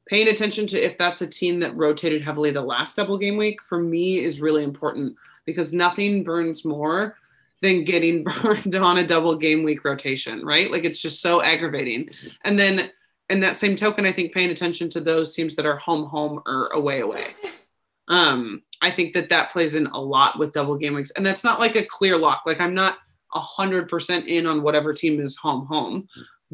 paying 0.06 0.28
attention 0.28 0.66
to 0.66 0.80
if 0.80 0.98
that's 0.98 1.22
a 1.22 1.26
team 1.26 1.58
that 1.60 1.76
rotated 1.76 2.22
heavily 2.22 2.50
the 2.50 2.60
last 2.60 2.96
double 2.96 3.16
game 3.16 3.36
week 3.36 3.62
for 3.62 3.78
me 3.78 4.18
is 4.18 4.40
really 4.40 4.64
important 4.64 5.14
because 5.46 5.72
nothing 5.72 6.24
burns 6.24 6.64
more 6.64 7.16
than 7.60 7.84
getting 7.84 8.24
burned 8.42 8.74
on 8.74 8.98
a 8.98 9.06
double 9.06 9.36
game 9.36 9.62
week 9.62 9.84
rotation, 9.84 10.44
right? 10.44 10.70
Like 10.70 10.84
it's 10.84 11.00
just 11.00 11.20
so 11.20 11.42
aggravating. 11.42 12.10
And 12.44 12.58
then 12.58 12.90
in 13.30 13.40
that 13.40 13.56
same 13.56 13.76
token, 13.76 14.04
I 14.04 14.12
think 14.12 14.34
paying 14.34 14.50
attention 14.50 14.90
to 14.90 15.00
those 15.00 15.34
teams 15.34 15.56
that 15.56 15.64
are 15.64 15.76
home, 15.76 16.06
home 16.06 16.42
or 16.44 16.66
away, 16.74 17.00
away. 17.00 17.24
Um, 18.12 18.62
I 18.80 18.90
think 18.90 19.14
that 19.14 19.28
that 19.30 19.50
plays 19.50 19.74
in 19.74 19.86
a 19.86 20.00
lot 20.00 20.38
with 20.38 20.52
double 20.52 20.76
game 20.76 20.94
weeks. 20.94 21.10
And 21.12 21.24
that's 21.24 21.44
not 21.44 21.60
like 21.60 21.76
a 21.76 21.84
clear 21.84 22.16
lock. 22.16 22.42
Like 22.46 22.60
I'm 22.60 22.74
not 22.74 22.98
hundred 23.34 23.88
percent 23.88 24.28
in 24.28 24.46
on 24.46 24.62
whatever 24.62 24.92
team 24.92 25.18
is 25.18 25.36
home, 25.36 25.64
home, 25.64 26.06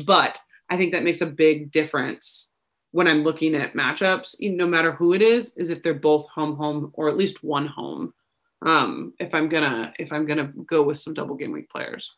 but 0.04 0.38
I 0.70 0.76
think 0.76 0.92
that 0.92 1.02
makes 1.02 1.20
a 1.20 1.26
big 1.26 1.72
difference 1.72 2.52
when 2.92 3.09
I'm 3.09 3.24
looking 3.24 3.56
at 3.56 3.74
matchups, 3.74 4.36
no 4.40 4.66
matter 4.66 4.92
who 4.92 5.12
it 5.12 5.20
is, 5.20 5.56
is 5.56 5.70
if 5.70 5.82
they're 5.82 5.92
both 5.92 6.28
home, 6.28 6.56
home, 6.56 6.92
or 6.94 7.09
at 7.09 7.16
least 7.16 7.42
one 7.42 7.66
home 7.66 8.14
um, 8.62 9.14
if 9.18 9.34
I'm 9.34 9.48
gonna 9.48 9.92
if 9.98 10.12
I'm 10.12 10.26
gonna 10.26 10.52
go 10.66 10.82
with 10.82 10.98
some 10.98 11.14
double 11.14 11.36
game 11.36 11.52
week 11.52 11.70
players. 11.70 12.12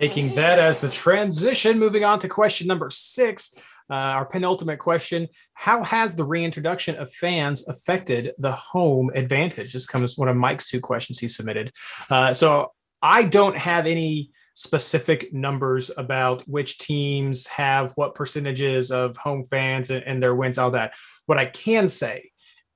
Taking 0.00 0.34
that 0.34 0.58
as 0.58 0.80
the 0.80 0.88
transition, 0.88 1.78
moving 1.78 2.04
on 2.04 2.18
to 2.20 2.28
question 2.28 2.66
number 2.66 2.90
six, 2.90 3.54
uh, 3.90 3.94
our 3.94 4.24
penultimate 4.24 4.78
question: 4.78 5.28
How 5.54 5.82
has 5.84 6.14
the 6.14 6.24
reintroduction 6.24 6.96
of 6.96 7.12
fans 7.12 7.66
affected 7.68 8.30
the 8.38 8.52
home 8.52 9.10
advantage? 9.14 9.72
This 9.72 9.86
comes 9.86 10.16
one 10.16 10.28
of 10.28 10.36
Mike's 10.36 10.70
two 10.70 10.80
questions 10.80 11.18
he 11.18 11.28
submitted. 11.28 11.72
Uh, 12.10 12.32
so 12.32 12.72
I 13.02 13.24
don't 13.24 13.56
have 13.56 13.86
any 13.86 14.30
specific 14.54 15.32
numbers 15.32 15.90
about 15.96 16.42
which 16.48 16.78
teams 16.78 17.46
have 17.48 17.92
what 17.96 18.14
percentages 18.14 18.90
of 18.90 19.16
home 19.16 19.44
fans 19.44 19.90
and, 19.90 20.02
and 20.04 20.22
their 20.22 20.34
wins, 20.34 20.58
all 20.58 20.70
that. 20.70 20.94
What 21.26 21.38
I 21.38 21.46
can 21.46 21.88
say 21.88 22.30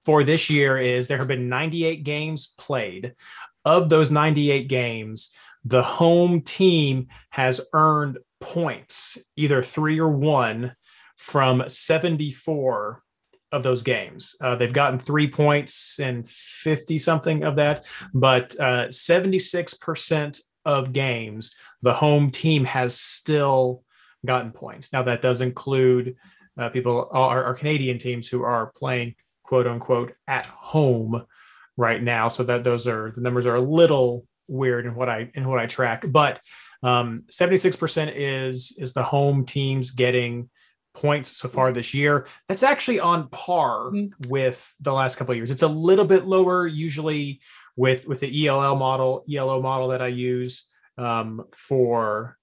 for 0.04 0.24
this 0.24 0.50
year 0.50 0.76
is 0.76 1.06
there 1.06 1.18
have 1.18 1.28
been 1.28 1.48
98 1.48 2.02
games 2.02 2.54
played. 2.58 3.14
Of 3.64 3.88
those 3.88 4.10
98 4.10 4.68
games, 4.68 5.32
the 5.64 5.82
home 5.82 6.40
team 6.40 7.08
has 7.30 7.60
earned 7.72 8.18
points, 8.40 9.18
either 9.36 9.62
three 9.62 10.00
or 10.00 10.08
one, 10.08 10.74
from 11.18 11.62
74 11.68 13.02
of 13.50 13.62
those 13.62 13.82
games. 13.82 14.36
Uh, 14.40 14.54
they've 14.54 14.72
gotten 14.72 14.98
three 14.98 15.28
points 15.28 15.98
and 15.98 16.26
50 16.26 16.96
something 16.98 17.44
of 17.44 17.56
that, 17.56 17.84
but 18.14 18.58
uh, 18.58 18.86
76% 18.86 20.40
of 20.64 20.92
games, 20.92 21.54
the 21.82 21.92
home 21.92 22.30
team 22.30 22.64
has 22.64 22.98
still 22.98 23.82
gotten 24.24 24.52
points. 24.52 24.92
Now, 24.92 25.02
that 25.02 25.22
does 25.22 25.40
include 25.40 26.16
uh, 26.58 26.68
people, 26.70 27.08
our, 27.12 27.44
our 27.44 27.54
Canadian 27.54 27.98
teams 27.98 28.28
who 28.28 28.42
are 28.42 28.72
playing 28.76 29.14
quote 29.42 29.66
unquote 29.66 30.12
at 30.26 30.46
home 30.46 31.24
right 31.76 32.02
now. 32.02 32.28
So 32.28 32.42
that 32.44 32.64
those 32.64 32.86
are 32.86 33.12
the 33.12 33.20
numbers 33.22 33.46
are 33.46 33.56
a 33.56 33.60
little 33.60 34.26
weird 34.46 34.86
in 34.86 34.94
what 34.94 35.08
I 35.08 35.30
in 35.34 35.48
what 35.48 35.58
I 35.58 35.66
track, 35.66 36.04
but 36.08 36.40
um, 36.82 37.24
76% 37.30 38.12
is 38.14 38.76
is 38.78 38.92
the 38.92 39.02
home 39.02 39.44
teams 39.44 39.90
getting 39.92 40.50
points 40.94 41.36
so 41.36 41.48
far 41.48 41.72
this 41.72 41.94
year. 41.94 42.26
That's 42.48 42.62
actually 42.62 43.00
on 43.00 43.28
par 43.28 43.90
mm-hmm. 43.90 44.28
with 44.28 44.74
the 44.80 44.92
last 44.92 45.16
couple 45.16 45.32
of 45.32 45.36
years. 45.36 45.50
It's 45.50 45.62
a 45.62 45.68
little 45.68 46.04
bit 46.04 46.26
lower 46.26 46.66
usually 46.66 47.40
with 47.76 48.08
with 48.08 48.20
the 48.20 48.48
ELL 48.48 48.76
model, 48.76 49.24
ELO 49.32 49.62
model 49.62 49.88
that 49.88 50.02
I 50.02 50.08
use 50.08 50.66
um, 50.96 51.44
for 51.52 52.36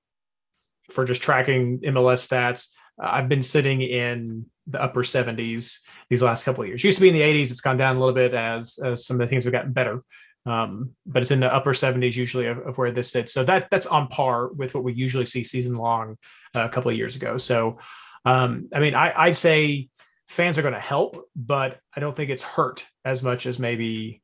for 0.91 1.05
just 1.05 1.21
tracking 1.21 1.79
MLS 1.79 2.27
stats. 2.27 2.69
Uh, 3.01 3.09
I've 3.11 3.29
been 3.29 3.43
sitting 3.43 3.81
in 3.81 4.45
the 4.67 4.81
upper 4.81 5.03
70s 5.03 5.79
these 6.09 6.21
last 6.21 6.43
couple 6.43 6.63
of 6.63 6.69
years. 6.69 6.83
Used 6.83 6.97
to 6.97 7.01
be 7.01 7.09
in 7.09 7.15
the 7.15 7.21
80s. 7.21 7.51
It's 7.51 7.61
gone 7.61 7.77
down 7.77 7.97
a 7.97 7.99
little 7.99 8.15
bit 8.15 8.33
as, 8.33 8.79
as 8.83 9.05
some 9.05 9.15
of 9.15 9.19
the 9.19 9.27
things 9.27 9.43
have 9.43 9.53
gotten 9.53 9.73
better. 9.73 9.99
Um, 10.47 10.91
but 11.05 11.23
it's 11.23 11.31
in 11.31 11.39
the 11.39 11.53
upper 11.53 11.73
70s 11.73 12.15
usually 12.15 12.45
of, 12.45 12.59
of, 12.59 12.77
where 12.77 12.91
this 12.91 13.11
sits. 13.11 13.33
So 13.33 13.43
that 13.45 13.67
that's 13.71 13.87
on 13.87 14.07
par 14.07 14.51
with 14.53 14.75
what 14.75 14.83
we 14.83 14.93
usually 14.93 15.25
see 15.25 15.43
season 15.43 15.75
long 15.75 16.17
uh, 16.55 16.65
a 16.65 16.69
couple 16.69 16.91
of 16.91 16.97
years 16.97 17.15
ago. 17.15 17.37
So 17.37 17.79
um, 18.25 18.69
I 18.73 18.79
mean, 18.79 18.95
I, 18.95 19.13
I'd 19.15 19.35
say 19.35 19.89
fans 20.27 20.57
are 20.57 20.63
going 20.63 20.73
to 20.73 20.79
help, 20.79 21.29
but 21.35 21.79
I 21.95 21.99
don't 21.99 22.15
think 22.15 22.29
it's 22.29 22.43
hurt 22.43 22.87
as 23.03 23.23
much 23.23 23.45
as 23.45 23.59
maybe 23.59 24.21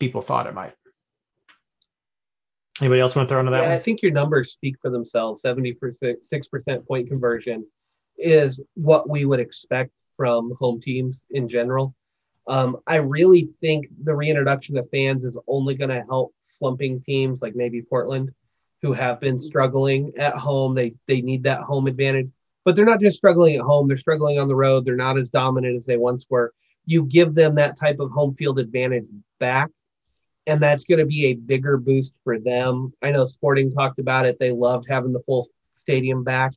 people 0.00 0.22
thought 0.22 0.46
it 0.46 0.54
might. 0.54 0.74
Anybody 2.80 3.00
else 3.00 3.14
want 3.14 3.28
to 3.28 3.32
throw 3.32 3.40
into 3.40 3.52
that 3.52 3.62
Yeah, 3.68 3.74
I 3.74 3.78
think 3.78 4.02
your 4.02 4.12
numbers 4.12 4.52
speak 4.52 4.76
for 4.80 4.90
themselves. 4.90 5.42
Seventy 5.42 5.72
percent, 5.72 6.24
six 6.24 6.48
percent 6.48 6.86
point 6.88 7.08
conversion 7.08 7.66
is 8.18 8.60
what 8.74 9.08
we 9.08 9.24
would 9.24 9.40
expect 9.40 9.92
from 10.16 10.54
home 10.58 10.80
teams 10.80 11.24
in 11.30 11.48
general. 11.48 11.94
Um, 12.48 12.78
I 12.86 12.96
really 12.96 13.50
think 13.60 13.86
the 14.02 14.14
reintroduction 14.14 14.76
of 14.76 14.90
fans 14.90 15.24
is 15.24 15.38
only 15.46 15.74
going 15.74 15.90
to 15.90 16.04
help 16.08 16.34
slumping 16.42 17.00
teams 17.02 17.40
like 17.40 17.54
maybe 17.54 17.82
Portland, 17.82 18.30
who 18.80 18.92
have 18.92 19.20
been 19.20 19.38
struggling 19.38 20.12
at 20.16 20.34
home. 20.34 20.74
They 20.74 20.94
they 21.06 21.20
need 21.20 21.44
that 21.44 21.60
home 21.60 21.86
advantage, 21.86 22.30
but 22.64 22.76
they're 22.76 22.84
not 22.84 23.00
just 23.00 23.16
struggling 23.16 23.56
at 23.56 23.62
home. 23.62 23.88
They're 23.88 23.96
struggling 23.96 24.38
on 24.38 24.48
the 24.48 24.54
road. 24.54 24.84
They're 24.84 24.96
not 24.96 25.18
as 25.18 25.28
dominant 25.28 25.76
as 25.76 25.86
they 25.86 25.96
once 25.96 26.26
were. 26.28 26.52
You 26.86 27.04
give 27.04 27.34
them 27.34 27.54
that 27.56 27.78
type 27.78 28.00
of 28.00 28.10
home 28.10 28.34
field 28.34 28.58
advantage 28.58 29.06
back 29.38 29.70
and 30.46 30.60
that's 30.60 30.84
going 30.84 30.98
to 30.98 31.06
be 31.06 31.26
a 31.26 31.34
bigger 31.34 31.76
boost 31.76 32.14
for 32.24 32.38
them. 32.38 32.92
I 33.02 33.10
know 33.10 33.24
Sporting 33.24 33.72
talked 33.72 33.98
about 33.98 34.26
it. 34.26 34.38
They 34.38 34.50
loved 34.50 34.86
having 34.88 35.12
the 35.12 35.22
full 35.22 35.48
stadium 35.76 36.24
back. 36.24 36.52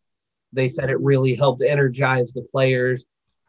They 0.53 0.67
said 0.67 0.89
it 0.89 0.99
really 0.99 1.35
helped 1.35 1.61
energize 1.61 2.31
the 2.31 2.41
players. 2.41 3.05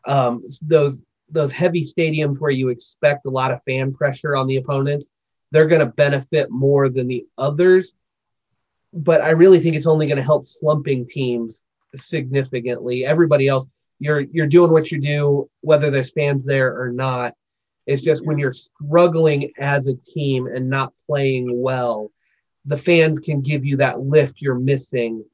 Um, 0.06 0.44
those 0.62 1.00
those 1.28 1.50
heavy 1.50 1.82
stadiums 1.82 2.38
where 2.38 2.52
you 2.52 2.68
expect 2.68 3.26
a 3.26 3.30
lot 3.30 3.50
of 3.50 3.62
fan 3.64 3.92
pressure 3.92 4.36
on 4.36 4.46
the 4.46 4.56
opponents, 4.56 5.06
they're 5.50 5.66
going 5.66 5.80
to 5.80 5.86
benefit 5.86 6.50
more 6.50 6.88
than 6.88 7.08
the 7.08 7.26
others. 7.36 7.94
But 8.92 9.22
I 9.22 9.30
really 9.30 9.58
think 9.58 9.74
it's 9.74 9.88
only 9.88 10.06
going 10.06 10.18
to 10.18 10.22
help 10.22 10.46
slumping 10.46 11.08
teams 11.08 11.64
significantly. 11.94 13.04
Everybody 13.04 13.48
else, 13.48 13.66
you're 13.98 14.20
you're 14.20 14.46
doing 14.46 14.72
what 14.72 14.90
you 14.90 15.00
do, 15.00 15.48
whether 15.60 15.90
there's 15.90 16.12
fans 16.12 16.44
there 16.44 16.80
or 16.80 16.92
not. 16.92 17.34
It's 17.86 18.02
just 18.02 18.26
when 18.26 18.38
you're 18.38 18.52
struggling 18.52 19.52
as 19.58 19.86
a 19.86 19.94
team 19.94 20.48
and 20.48 20.68
not 20.68 20.92
playing 21.06 21.60
well, 21.60 22.10
the 22.64 22.76
fans 22.76 23.20
can 23.20 23.42
give 23.42 23.64
you 23.64 23.76
that 23.76 24.00
lift 24.00 24.40
you're 24.40 24.58
missing. 24.58 25.24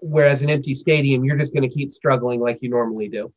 Whereas 0.00 0.42
an 0.42 0.50
empty 0.50 0.74
stadium, 0.74 1.24
you're 1.24 1.38
just 1.38 1.54
going 1.54 1.68
to 1.68 1.74
keep 1.74 1.90
struggling 1.90 2.40
like 2.40 2.58
you 2.60 2.68
normally 2.68 3.08
do. 3.08 3.32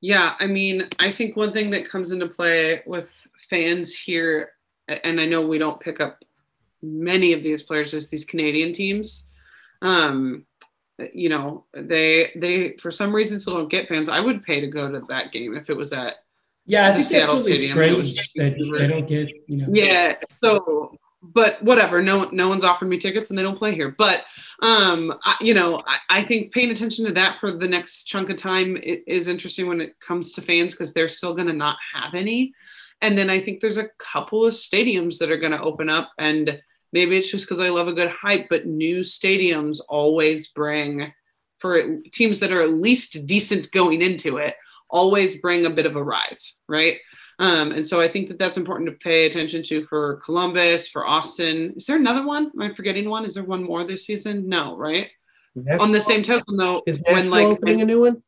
Yeah, 0.00 0.34
I 0.38 0.46
mean, 0.46 0.88
I 1.00 1.10
think 1.10 1.36
one 1.36 1.52
thing 1.52 1.70
that 1.70 1.88
comes 1.88 2.12
into 2.12 2.28
play 2.28 2.82
with 2.86 3.08
fans 3.50 3.96
here, 3.98 4.52
and 4.86 5.20
I 5.20 5.26
know 5.26 5.46
we 5.46 5.58
don't 5.58 5.80
pick 5.80 6.00
up 6.00 6.22
many 6.80 7.32
of 7.32 7.42
these 7.42 7.62
players 7.62 7.92
as 7.92 8.08
these 8.08 8.24
Canadian 8.24 8.72
teams. 8.72 9.26
Um, 9.86 10.42
you 11.12 11.28
know, 11.28 11.64
they 11.74 12.32
they 12.36 12.76
for 12.78 12.90
some 12.90 13.14
reason 13.14 13.38
still 13.38 13.54
don't 13.54 13.70
get 13.70 13.88
fans. 13.88 14.08
I 14.08 14.20
would 14.20 14.42
pay 14.42 14.60
to 14.60 14.66
go 14.68 14.90
to 14.90 15.00
that 15.08 15.32
game 15.32 15.56
if 15.56 15.68
it 15.70 15.76
was 15.76 15.92
at 15.92 16.14
Yeah, 16.64 16.86
I 16.86 16.90
The 16.92 17.02
think 17.02 17.08
that's 17.10 17.26
Seattle 17.26 17.34
really 17.36 17.56
Stadium, 17.56 18.04
strange 18.04 18.32
that 18.34 18.78
they 18.78 18.86
don't 18.88 19.06
get, 19.06 19.28
you 19.46 19.56
know. 19.58 19.66
yeah. 19.70 20.14
So, 20.42 20.96
but 21.22 21.62
whatever. 21.62 22.02
No, 22.02 22.24
no 22.32 22.48
one's 22.48 22.64
offered 22.64 22.88
me 22.88 22.98
tickets, 22.98 23.30
and 23.30 23.38
they 23.38 23.42
don't 23.42 23.58
play 23.58 23.74
here. 23.74 23.94
But 23.96 24.22
um, 24.62 25.12
I, 25.24 25.36
you 25.40 25.54
know, 25.54 25.80
I, 25.86 25.98
I 26.18 26.22
think 26.24 26.52
paying 26.52 26.70
attention 26.70 27.04
to 27.06 27.12
that 27.12 27.36
for 27.38 27.50
the 27.52 27.68
next 27.68 28.04
chunk 28.04 28.30
of 28.30 28.36
time 28.36 28.76
is 28.82 29.28
interesting 29.28 29.66
when 29.68 29.80
it 29.80 29.98
comes 30.00 30.32
to 30.32 30.42
fans 30.42 30.72
because 30.72 30.92
they're 30.92 31.08
still 31.08 31.34
going 31.34 31.48
to 31.48 31.52
not 31.52 31.76
have 31.94 32.14
any. 32.14 32.52
And 33.02 33.18
then 33.18 33.28
I 33.28 33.38
think 33.40 33.60
there's 33.60 33.76
a 33.76 33.90
couple 33.98 34.46
of 34.46 34.54
stadiums 34.54 35.18
that 35.18 35.30
are 35.30 35.36
going 35.36 35.52
to 35.52 35.60
open 35.60 35.90
up, 35.90 36.10
and 36.18 36.58
maybe 36.96 37.18
it's 37.18 37.30
just 37.30 37.44
because 37.44 37.60
I 37.60 37.68
love 37.68 37.88
a 37.88 37.92
good 37.92 38.08
hype, 38.08 38.46
but 38.48 38.64
new 38.64 39.00
stadiums 39.00 39.80
always 39.86 40.46
bring 40.46 41.12
for 41.58 42.00
teams 42.10 42.40
that 42.40 42.52
are 42.52 42.62
at 42.62 42.72
least 42.72 43.26
decent 43.26 43.70
going 43.70 44.00
into 44.00 44.38
it 44.38 44.54
always 44.88 45.36
bring 45.38 45.66
a 45.66 45.70
bit 45.70 45.84
of 45.84 45.96
a 45.96 46.02
rise, 46.02 46.54
right? 46.68 46.96
Um, 47.38 47.72
and 47.72 47.86
so 47.86 48.00
I 48.00 48.08
think 48.08 48.28
that 48.28 48.38
that's 48.38 48.56
important 48.56 48.88
to 48.88 48.96
pay 48.96 49.26
attention 49.26 49.62
to 49.64 49.82
for 49.82 50.16
Columbus, 50.24 50.88
for 50.88 51.06
Austin. 51.06 51.74
Is 51.76 51.84
there 51.84 51.96
another 51.96 52.24
one? 52.26 52.50
Am 52.54 52.62
I 52.62 52.72
forgetting 52.72 53.10
one? 53.10 53.26
Is 53.26 53.34
there 53.34 53.44
one 53.44 53.62
more 53.62 53.84
this 53.84 54.06
season? 54.06 54.48
No, 54.48 54.76
right? 54.76 55.08
On 55.80 55.92
the 55.92 56.00
same 56.00 56.22
token, 56.22 56.56
though, 56.56 56.82
is 56.86 56.96
when 57.04 57.28
Nashville 57.28 57.30
like 57.30 57.46
opening 57.46 57.82
a 57.82 57.84
new 57.84 58.00
one? 58.00 58.22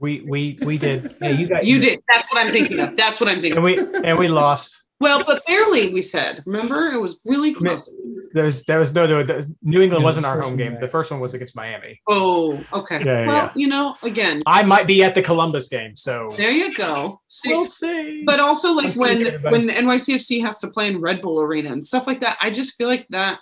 We 0.00 0.22
we 0.22 0.58
we 0.62 0.78
did, 0.78 1.14
Yeah, 1.20 1.28
you 1.28 1.46
got 1.46 1.66
you 1.66 1.78
did. 1.78 2.00
That's 2.08 2.26
what 2.32 2.44
I'm 2.44 2.52
thinking 2.52 2.80
of. 2.80 2.96
That's 2.96 3.20
what 3.20 3.28
I'm 3.28 3.40
thinking. 3.42 3.58
and 3.58 3.64
we 3.64 3.78
and 3.78 4.18
we 4.18 4.28
lost. 4.28 4.80
Well, 5.00 5.24
but 5.24 5.44
barely. 5.46 5.92
We 5.94 6.02
said. 6.02 6.42
Remember, 6.46 6.88
it 6.88 7.00
was 7.00 7.20
really 7.24 7.54
close. 7.54 7.90
There 8.32 8.44
was 8.44 8.64
there 8.64 8.78
was 8.78 8.94
no, 8.94 9.06
no 9.06 9.22
there 9.24 9.36
was- 9.36 9.50
New 9.62 9.80
England 9.80 10.02
Yeah, 10.02 10.04
wasn't 10.04 10.22
the 10.24 10.28
our 10.28 10.40
home 10.40 10.56
game. 10.56 10.72
right. 10.72 10.80
The 10.80 10.86
first 10.88 11.10
one 11.10 11.18
was 11.20 11.34
against 11.34 11.56
Miami. 11.56 12.00
Oh, 12.08 12.62
okay. 12.72 12.98
Yeah, 13.04 13.20
yeah, 13.22 13.26
well, 13.26 13.36
yeah. 13.46 13.52
you 13.56 13.66
know, 13.66 13.96
again, 14.02 14.42
I 14.46 14.62
might 14.62 14.86
be 14.86 15.02
at 15.02 15.14
the 15.14 15.22
Columbus 15.22 15.68
game, 15.68 15.96
so 15.96 16.32
there 16.36 16.50
you 16.50 16.74
go. 16.74 17.20
See, 17.26 17.48
we'll 17.52 17.64
see. 17.64 18.22
but 18.24 18.38
also 18.38 18.72
like 18.72 18.84
Thanks 18.94 18.96
for 18.98 19.02
when 19.04 19.26
everybody. 19.26 19.66
when 19.66 19.76
NYCFC 19.86 20.42
has 20.42 20.58
to 20.58 20.68
play 20.68 20.86
in 20.88 21.00
Red 21.00 21.20
Bull 21.22 21.40
Arena 21.40 21.72
and 21.72 21.84
stuff 21.84 22.06
like 22.06 22.20
that, 22.20 22.36
I 22.40 22.50
just 22.50 22.76
feel 22.76 22.86
like 22.88 23.06
that 23.08 23.40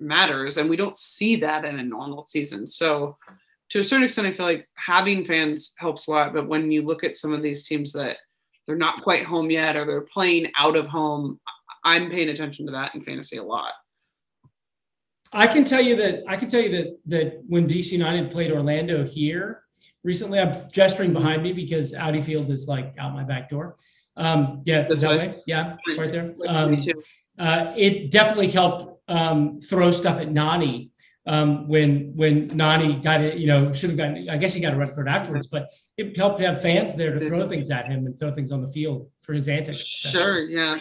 matters, 0.00 0.56
and 0.56 0.68
we 0.68 0.76
don't 0.76 0.96
see 0.96 1.36
that 1.36 1.64
in 1.64 1.78
a 1.78 1.82
normal 1.82 2.24
season. 2.24 2.66
So, 2.66 3.16
to 3.70 3.78
a 3.78 3.82
certain 3.84 4.04
extent, 4.04 4.26
I 4.26 4.32
feel 4.32 4.46
like 4.46 4.68
having 4.74 5.24
fans 5.24 5.72
helps 5.76 6.08
a 6.08 6.10
lot. 6.10 6.34
But 6.34 6.48
when 6.48 6.70
you 6.72 6.82
look 6.82 7.04
at 7.04 7.16
some 7.16 7.32
of 7.32 7.40
these 7.42 7.66
teams 7.66 7.92
that 7.92 8.16
they're 8.70 8.76
not 8.78 9.02
quite 9.02 9.24
home 9.24 9.50
yet, 9.50 9.74
or 9.74 9.84
they're 9.84 10.00
playing 10.02 10.46
out 10.56 10.76
of 10.76 10.86
home, 10.86 11.40
I'm 11.82 12.08
paying 12.08 12.28
attention 12.28 12.66
to 12.66 12.72
that 12.72 12.94
in 12.94 13.02
fantasy 13.02 13.36
a 13.36 13.42
lot. 13.42 13.72
I 15.32 15.48
can 15.48 15.64
tell 15.64 15.80
you 15.80 15.96
that 15.96 16.22
I 16.28 16.36
can 16.36 16.48
tell 16.48 16.60
you 16.60 16.70
that 16.70 16.98
that 17.06 17.42
when 17.48 17.66
DC 17.66 17.90
United 17.90 18.30
played 18.30 18.52
Orlando 18.52 19.04
here 19.04 19.64
recently, 20.04 20.38
I'm 20.38 20.70
gesturing 20.70 21.12
behind 21.12 21.42
me 21.42 21.52
because 21.52 21.94
Audi 21.94 22.20
Field 22.20 22.48
is 22.48 22.68
like 22.68 22.94
out 22.96 23.12
my 23.12 23.24
back 23.24 23.50
door. 23.50 23.76
Um, 24.16 24.62
yeah, 24.64 24.82
This 24.82 24.94
is 24.94 25.00
that 25.00 25.10
way? 25.10 25.18
way? 25.18 25.42
Yeah, 25.48 25.76
right 25.98 26.12
there. 26.12 26.32
Um, 26.46 26.76
uh, 27.40 27.72
it 27.76 28.12
definitely 28.12 28.48
helped 28.48 29.00
um, 29.08 29.58
throw 29.58 29.90
stuff 29.90 30.20
at 30.20 30.30
Nani 30.30 30.92
um, 31.30 31.68
when 31.68 32.12
when 32.16 32.48
Nani 32.48 32.96
got 32.96 33.20
it. 33.20 33.38
You 33.38 33.46
know, 33.46 33.72
should 33.72 33.90
have 33.90 33.96
gotten. 33.96 34.28
I 34.28 34.36
guess 34.36 34.52
he 34.52 34.60
got 34.60 34.74
a 34.74 34.76
red 34.76 34.92
card 34.92 35.08
afterwards, 35.08 35.46
but 35.46 35.70
it 35.96 36.16
helped 36.16 36.38
to 36.40 36.46
have 36.46 36.60
fans 36.60 36.96
there 36.96 37.16
to 37.16 37.28
throw 37.28 37.46
things 37.46 37.70
at 37.70 37.86
him 37.86 38.04
and 38.04 38.18
throw 38.18 38.32
things 38.32 38.50
on 38.50 38.60
the 38.60 38.66
field 38.66 39.08
for 39.20 39.32
his 39.32 39.48
antics. 39.48 39.78
Sure, 39.78 40.42
yeah. 40.42 40.80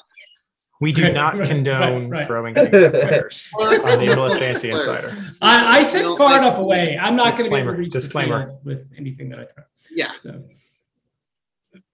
we 0.82 0.92
do 0.92 1.14
not 1.14 1.38
right, 1.38 1.48
condone 1.48 2.10
right, 2.10 2.20
right. 2.20 2.28
throwing 2.28 2.56
things 2.56 2.74
at 2.74 2.92
players 2.92 3.50
on 3.60 4.00
the 4.00 4.08
MLS 4.08 4.40
Fantasy 4.40 4.72
Insider. 4.72 5.16
I, 5.40 5.78
I 5.78 5.82
sit 5.84 6.02
No, 6.02 6.16
far 6.18 6.32
like- 6.32 6.42
enough 6.42 6.58
away. 6.58 6.98
I'm 7.00 7.16
not 7.16 7.34
going 7.38 7.46
to 7.46 7.56
be 7.56 7.62
able 7.62 7.74
to 7.74 7.78
reach 7.78 7.92
disclaimer. 7.92 8.40
the 8.40 8.46
field 8.48 8.66
with 8.66 8.92
anything 8.98 9.30
that 9.30 9.40
I 9.40 9.46
throw. 9.46 9.64
Yeah. 9.92 10.16
So 10.16 10.44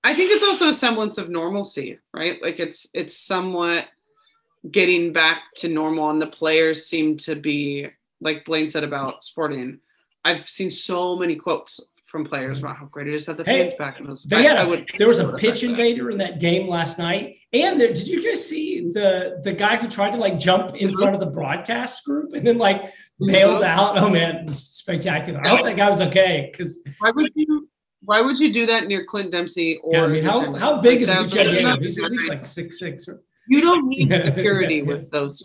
I 0.01 0.13
think 0.13 0.31
it's 0.31 0.43
also 0.43 0.69
a 0.69 0.73
semblance 0.73 1.17
of 1.17 1.27
normalcy, 1.29 1.99
right? 2.13 2.41
Like 2.41 2.61
it's 2.61 2.87
it's 2.93 3.17
somewhat 3.17 3.87
getting 4.71 5.11
back 5.11 5.39
to 5.57 5.67
normal, 5.67 6.09
and 6.09 6.21
the 6.21 6.27
players 6.27 6.85
seem 6.85 7.17
to 7.17 7.35
be 7.35 7.89
like 8.25 8.43
Blaine 8.45 8.67
said 8.67 8.83
about 8.83 9.23
Sporting. 9.23 9.79
I've 10.25 10.49
seen 10.49 10.69
so 10.71 11.15
many 11.15 11.35
quotes 11.35 11.79
from 12.05 12.23
players 12.25 12.59
about 12.59 12.77
how 12.77 12.85
great 12.85 13.07
it 13.07 13.13
is 13.13 13.25
to 13.25 13.31
have 13.31 13.37
the 13.37 13.43
Hey, 13.43 13.61
fans 13.61 13.73
back. 13.77 13.99
And 13.99 14.07
those, 14.09 14.23
they 14.23 14.37
I- 14.37 14.41
had 14.41 14.57
I 14.57 14.63
a, 14.63 14.69
would- 14.69 14.89
there 14.97 15.07
was 15.07 15.19
a 15.19 15.33
pitch 15.33 15.43
affect 15.43 15.61
that. 15.61 15.69
invader 15.71 16.09
in 16.11 16.17
that 16.17 16.39
game 16.39 16.67
last 16.67 16.97
night. 16.99 17.37
And 17.53 17.79
there, 17.79 17.93
did 17.93 18.07
you 18.07 18.23
guys 18.23 18.45
see 18.47 18.89
the 18.91 19.39
the 19.43 19.53
guy 19.53 19.75
who 19.77 19.87
tried 19.89 20.11
to 20.11 20.17
like 20.17 20.39
jump 20.39 20.75
in 20.75 20.89
Mhm. 20.89 20.97
front 20.97 21.13
of 21.13 21.19
the 21.19 21.27
broadcast 21.27 22.03
group 22.05 22.33
and 22.33 22.45
then 22.45 22.57
like 22.57 22.91
bailed 23.19 23.61
Mhm. 23.61 23.67
out? 23.67 23.97
Oh 23.97 24.09
man, 24.09 24.47
spectacular. 24.47 25.39
I 25.45 25.49
hope 25.49 25.63
that 25.65 25.77
guy 25.77 25.89
was 25.89 26.01
okay 26.01 26.49
because 26.51 26.79
Why 26.99 27.11
would 27.11 27.31
you? 27.35 27.69
Why 28.01 28.21
would 28.21 28.37
you 28.39 28.53
do 28.53 28.67
that 28.67 28.85
near 28.87 29.03
Clint 29.05 29.31
Dempsey 29.31 29.79
or? 29.83 29.93
yeah, 29.93 30.03
I 30.03 30.07
mean, 30.07 30.23
how, 30.23 30.53
how 30.57 30.79
big 30.79 31.01
is 31.01 31.09
Like, 31.09 31.17
Uche 31.25 31.33
that- 31.33 31.49
Jacob? 31.49 31.81
He's 31.81 31.97
at 32.03 32.11
least 32.11 32.29
like 32.29 32.45
six 32.45 32.77
six. 32.79 33.07
You 33.47 33.61
don't 33.61 33.87
need 33.93 34.09
security 34.11 34.83
with 34.83 35.09
those. 35.11 35.43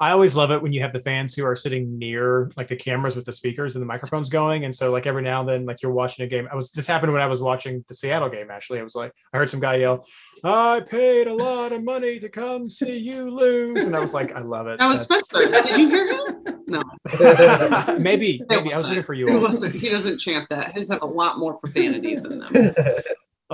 I 0.00 0.10
always 0.10 0.34
love 0.34 0.50
it 0.50 0.60
when 0.60 0.72
you 0.72 0.80
have 0.82 0.92
the 0.92 0.98
fans 0.98 1.34
who 1.36 1.44
are 1.46 1.54
sitting 1.54 1.98
near 1.98 2.50
like 2.56 2.66
the 2.66 2.74
cameras 2.74 3.14
with 3.14 3.24
the 3.26 3.32
speakers 3.32 3.76
and 3.76 3.82
the 3.82 3.86
microphones 3.86 4.28
going. 4.28 4.64
And 4.64 4.74
so 4.74 4.90
like 4.90 5.06
every 5.06 5.22
now 5.22 5.40
and 5.40 5.48
then, 5.48 5.66
like 5.66 5.82
you're 5.82 5.92
watching 5.92 6.24
a 6.24 6.28
game. 6.28 6.48
I 6.50 6.56
was 6.56 6.72
this 6.72 6.86
happened 6.88 7.12
when 7.12 7.22
I 7.22 7.26
was 7.26 7.40
watching 7.40 7.84
the 7.86 7.94
Seattle 7.94 8.28
game. 8.28 8.50
Actually, 8.50 8.80
I 8.80 8.82
was 8.82 8.96
like, 8.96 9.12
I 9.32 9.38
heard 9.38 9.48
some 9.50 9.60
guy 9.60 9.76
yell, 9.76 10.04
"I 10.42 10.80
paid 10.84 11.28
a 11.28 11.34
lot 11.34 11.70
of 11.72 11.84
money 11.84 12.18
to 12.18 12.28
come 12.28 12.68
see 12.68 12.96
you 12.96 13.30
lose," 13.30 13.84
and 13.84 13.94
I 13.94 14.00
was 14.00 14.12
like, 14.14 14.34
I 14.34 14.40
love 14.40 14.66
it. 14.66 14.80
That 14.80 14.88
was 14.88 15.06
That's- 15.06 15.28
Spencer. 15.28 15.62
Did 15.68 15.76
you 15.78 15.88
hear 15.88 16.08
him? 16.08 16.44
No, 16.66 16.82
maybe, 17.98 18.42
maybe 18.48 18.72
I 18.72 18.78
was 18.78 18.88
wasn't. 18.88 18.88
looking 18.88 19.02
for 19.02 19.12
you. 19.14 19.28
All. 19.28 19.70
He 19.70 19.90
doesn't 19.90 20.18
chant 20.18 20.48
that. 20.48 20.72
His 20.72 20.88
have 20.90 21.02
a 21.02 21.06
lot 21.06 21.38
more 21.38 21.54
profanities 21.58 22.24
in 22.24 22.38
them. 22.38 22.52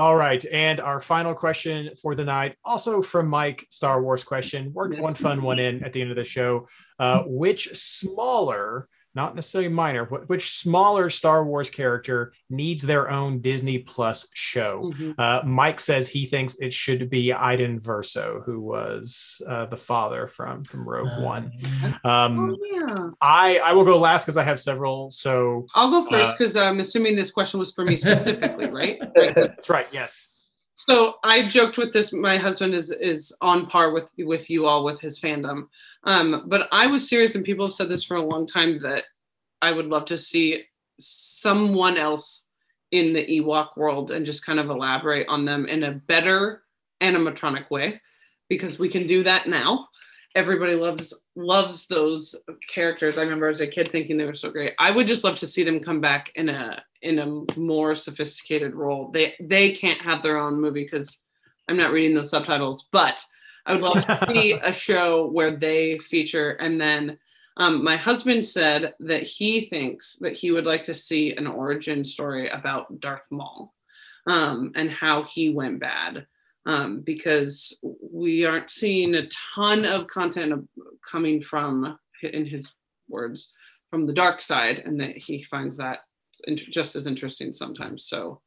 All 0.00 0.16
right, 0.16 0.42
and 0.50 0.80
our 0.80 0.98
final 0.98 1.34
question 1.34 1.90
for 2.00 2.14
the 2.14 2.24
night, 2.24 2.56
also 2.64 3.02
from 3.02 3.28
Mike, 3.28 3.66
Star 3.68 4.02
Wars 4.02 4.24
question. 4.24 4.72
Worked 4.72 4.98
one 4.98 5.12
fun 5.12 5.42
one 5.42 5.58
in 5.58 5.84
at 5.84 5.92
the 5.92 6.00
end 6.00 6.08
of 6.08 6.16
the 6.16 6.24
show. 6.24 6.66
Uh, 6.98 7.24
which 7.26 7.68
smaller 7.74 8.88
not 9.14 9.34
necessarily 9.34 9.68
minor, 9.68 10.04
wh- 10.04 10.28
which 10.28 10.50
smaller 10.50 11.10
Star 11.10 11.44
Wars 11.44 11.68
character 11.70 12.32
needs 12.48 12.82
their 12.82 13.10
own 13.10 13.40
Disney 13.40 13.78
Plus 13.78 14.28
show? 14.34 14.92
Mhm. 14.94 15.14
Uh, 15.18 15.42
Mike 15.44 15.80
says 15.80 16.08
he 16.08 16.26
thinks 16.26 16.54
it 16.60 16.72
should 16.72 17.10
be 17.10 17.32
Iden 17.32 17.80
Verso, 17.80 18.42
who 18.46 18.60
was 18.60 19.42
uh, 19.48 19.66
the 19.66 19.76
father 19.76 20.26
from 20.26 20.62
from 20.64 20.88
Rogue 20.88 21.08
Uh, 21.08 21.20
One. 21.22 21.52
Oh 22.04 22.10
Um, 22.10 22.56
yeah. 22.72 23.08
I 23.20 23.58
I 23.58 23.72
will 23.72 23.84
go 23.84 23.98
last 23.98 24.24
because 24.24 24.36
I 24.36 24.44
have 24.44 24.60
several. 24.60 25.10
So 25.10 25.66
I'll 25.74 25.90
go 25.90 26.02
first 26.08 26.30
Uh, 26.30 26.32
because 26.38 26.56
I'm 26.56 26.80
assuming 26.80 27.16
this 27.16 27.30
question 27.30 27.58
was 27.60 27.72
for 27.72 27.84
me 27.84 27.96
specifically, 27.96 28.66
right? 28.66 28.98
Right. 29.16 29.34
that's 29.34 29.68
right. 29.68 29.86
Yes. 29.92 30.28
So 30.80 31.16
I 31.24 31.46
joked 31.46 31.76
with 31.76 31.92
this. 31.92 32.10
My 32.10 32.38
husband 32.38 32.72
is 32.72 32.90
is 32.90 33.36
on 33.42 33.66
par 33.66 33.92
with 33.92 34.10
with 34.16 34.48
you 34.48 34.64
all 34.64 34.82
with 34.82 34.98
his 34.98 35.20
fandom. 35.20 35.68
Um, 36.04 36.44
but 36.46 36.68
I 36.72 36.86
was 36.86 37.06
serious, 37.06 37.34
and 37.34 37.44
people 37.44 37.66
have 37.66 37.74
said 37.74 37.90
this 37.90 38.02
for 38.02 38.16
a 38.16 38.22
long 38.22 38.46
time 38.46 38.80
that 38.80 39.04
I 39.60 39.72
would 39.72 39.88
love 39.88 40.06
to 40.06 40.16
see 40.16 40.64
someone 40.98 41.98
else 41.98 42.46
in 42.92 43.12
the 43.12 43.26
Ewok 43.26 43.76
world 43.76 44.10
and 44.10 44.24
just 44.24 44.46
kind 44.46 44.58
of 44.58 44.70
elaborate 44.70 45.28
on 45.28 45.44
them 45.44 45.66
in 45.66 45.82
a 45.82 45.92
better 45.92 46.62
animatronic 47.02 47.70
way, 47.70 48.00
because 48.48 48.78
we 48.78 48.88
can 48.88 49.06
do 49.06 49.22
that 49.22 49.48
now. 49.48 49.86
Everybody 50.34 50.76
loves 50.76 51.26
loves 51.36 51.88
those 51.88 52.34
characters. 52.68 53.18
I 53.18 53.22
remember 53.22 53.48
as 53.48 53.60
a 53.60 53.66
kid 53.66 53.88
thinking 53.88 54.16
they 54.16 54.24
were 54.24 54.32
so 54.32 54.50
great. 54.50 54.72
I 54.78 54.92
would 54.92 55.06
just 55.06 55.24
love 55.24 55.34
to 55.40 55.46
see 55.46 55.62
them 55.62 55.80
come 55.80 56.00
back 56.00 56.32
in 56.36 56.48
a 56.48 56.82
in 57.02 57.18
a 57.18 57.58
more 57.58 57.94
sophisticated 57.94 58.74
role. 58.74 59.10
They 59.10 59.34
they 59.40 59.70
can't 59.70 60.00
have 60.00 60.22
their 60.22 60.38
own 60.38 60.60
movie 60.60 60.82
because 60.84 61.20
I'm 61.68 61.76
not 61.76 61.92
reading 61.92 62.14
those 62.14 62.30
subtitles, 62.30 62.88
but 62.90 63.24
I 63.66 63.72
would 63.72 63.82
love 63.82 64.04
to 64.04 64.26
see 64.32 64.52
a 64.62 64.72
show 64.72 65.28
where 65.28 65.52
they 65.52 65.98
feature. 65.98 66.52
And 66.52 66.80
then 66.80 67.18
um, 67.56 67.84
my 67.84 67.96
husband 67.96 68.44
said 68.44 68.94
that 69.00 69.22
he 69.22 69.62
thinks 69.62 70.16
that 70.20 70.32
he 70.32 70.50
would 70.50 70.66
like 70.66 70.82
to 70.84 70.94
see 70.94 71.34
an 71.36 71.46
origin 71.46 72.04
story 72.04 72.48
about 72.48 73.00
Darth 73.00 73.26
Maul 73.30 73.74
um, 74.26 74.72
and 74.74 74.90
how 74.90 75.22
he 75.24 75.50
went 75.50 75.80
bad. 75.80 76.26
Um, 76.66 77.00
because 77.00 77.72
we 77.82 78.44
aren't 78.44 78.70
seeing 78.70 79.14
a 79.14 79.26
ton 79.56 79.86
of 79.86 80.06
content 80.08 80.68
coming 81.10 81.40
from, 81.40 81.98
in 82.22 82.44
his 82.44 82.70
words, 83.08 83.50
from 83.88 84.04
the 84.04 84.12
dark 84.12 84.42
side, 84.42 84.82
and 84.84 85.00
that 85.00 85.16
he 85.16 85.42
finds 85.42 85.78
that 85.78 86.00
int- 86.46 86.70
just 86.70 86.96
as 86.96 87.06
interesting 87.06 87.52
sometimes. 87.52 88.06
So 88.06 88.40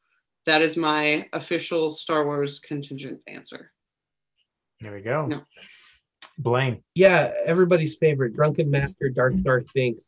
that 0.46 0.62
is 0.62 0.76
my 0.78 1.28
official 1.34 1.90
Star 1.90 2.26
Wars 2.26 2.60
contingent 2.60 3.20
answer. 3.28 3.72
There 4.82 4.94
we 4.94 5.02
go. 5.02 5.26
No. 5.26 5.42
Blaine. 6.38 6.82
Yeah, 6.96 7.32
everybody's 7.46 7.96
favorite, 7.98 8.36
Drunken 8.36 8.70
Master 8.70 9.10
Darth 9.10 9.42
Darth 9.44 9.72
Binks. 9.74 10.04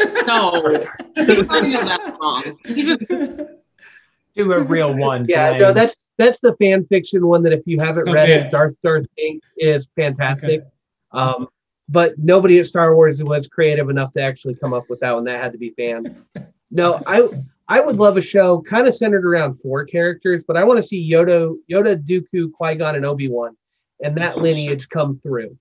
No, 0.00 0.60
he's 1.16 1.26
that 1.46 2.16
wrong. 2.20 3.48
Do 4.36 4.52
a 4.52 4.60
real 4.62 4.94
one. 4.94 5.26
Yeah, 5.28 5.50
Blaine. 5.50 5.60
no, 5.62 5.72
that's 5.72 5.96
that's 6.18 6.40
the 6.40 6.54
fan 6.56 6.84
fiction 6.86 7.26
one 7.26 7.42
that 7.44 7.52
if 7.52 7.62
you 7.64 7.80
haven't 7.80 8.04
read 8.10 8.28
Okay. 8.30 8.46
it, 8.46 8.50
Darth 8.50 8.76
Darth 8.82 9.06
Binks 9.16 9.46
is 9.56 9.88
fantastic. 9.96 10.60
Okay. 10.60 10.66
Um, 11.12 11.48
but 11.88 12.18
nobody 12.18 12.58
at 12.58 12.66
Star 12.66 12.94
Wars 12.94 13.22
was 13.22 13.46
creative 13.46 13.88
enough 13.88 14.12
to 14.12 14.20
actually 14.20 14.54
come 14.54 14.72
up 14.72 14.84
with 14.88 15.00
that 15.00 15.14
one. 15.14 15.24
That 15.24 15.40
had 15.42 15.52
to 15.52 15.58
be 15.58 15.70
fans. 15.70 16.08
No, 16.70 17.02
I 17.06 17.28
I 17.68 17.80
would 17.80 17.96
love 17.96 18.16
a 18.16 18.22
show 18.22 18.62
kind 18.62 18.86
of 18.86 18.94
centered 18.94 19.26
around 19.26 19.60
four 19.60 19.84
characters, 19.84 20.44
but 20.46 20.56
I 20.56 20.64
want 20.64 20.78
to 20.78 20.82
see 20.82 21.10
Yoda, 21.10 21.54
Yoda, 21.70 21.96
Dooku, 21.96 22.52
Qui 22.52 22.74
Gon, 22.76 22.96
and 22.96 23.04
Obi 23.04 23.28
Wan, 23.28 23.56
and 24.02 24.16
that 24.16 24.38
lineage 24.38 24.88
come 24.88 25.18
through. 25.22 25.56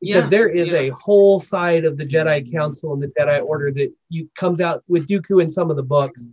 Because 0.00 0.24
Yeah, 0.24 0.28
there 0.28 0.48
is 0.48 0.68
yeah. 0.68 0.78
a 0.78 0.88
whole 0.90 1.40
side 1.40 1.84
of 1.84 1.96
the 1.96 2.06
Jedi 2.06 2.50
Council 2.52 2.92
and 2.92 3.02
the 3.02 3.08
Jedi 3.08 3.42
Order 3.42 3.72
that 3.72 3.92
you 4.08 4.28
comes 4.36 4.60
out 4.60 4.84
with 4.88 5.08
Dooku 5.08 5.42
in 5.42 5.50
some 5.50 5.70
of 5.70 5.76
the 5.76 5.82
books, 5.82 6.28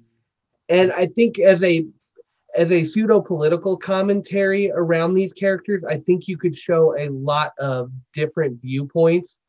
and 0.69 0.91
I 0.91 1.07
think 1.07 1.39
as 1.39 1.64
a 1.64 1.85
as 2.55 2.71
a 2.71 2.84
pseudo 2.84 3.19
political 3.19 3.75
commentary 3.75 4.71
around 4.71 5.13
these 5.13 5.34
characters, 5.34 5.84
I 5.84 5.97
think 5.97 6.27
you 6.27 6.38
could 6.38 6.55
show 6.55 6.95
a 6.97 7.09
lot 7.09 7.53
of 7.57 7.91
different 8.13 8.61
viewpoints 8.61 9.39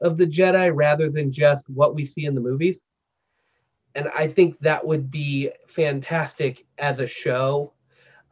of 0.00 0.16
the 0.16 0.26
Jedi 0.26 0.70
rather 0.74 1.10
than 1.10 1.32
just 1.32 1.68
what 1.68 1.94
we 1.94 2.04
see 2.04 2.24
in 2.24 2.34
the 2.34 2.40
movies. 2.40 2.82
And 3.94 4.08
I 4.08 4.26
think 4.26 4.58
that 4.60 4.84
would 4.84 5.10
be 5.10 5.50
fantastic 5.68 6.66
as 6.78 7.00
a 7.00 7.06
show. 7.06 7.72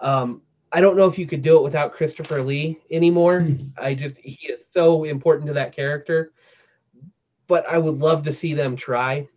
Um, 0.01 0.43
I 0.73 0.81
don't 0.81 0.97
know 0.97 1.07
if 1.07 1.19
you 1.19 1.27
could 1.27 1.43
do 1.43 1.59
it 1.59 1.63
without 1.63 1.93
Christopher 1.93 2.43
Lee 2.43 2.81
anymore. 2.91 3.43
Hmm. 3.43 3.69
I 3.77 3.95
just, 3.95 4.17
he 4.17 4.39
is 4.49 4.65
so 4.73 5.05
important 5.05 5.47
to 5.49 5.53
that 5.55 5.77
character. 5.77 6.33
But 7.47 7.69
I 7.69 7.79
would 7.79 7.99
love 7.99 8.25
to 8.25 8.33
see 8.33 8.55
them 8.55 8.77
try. 8.77 9.29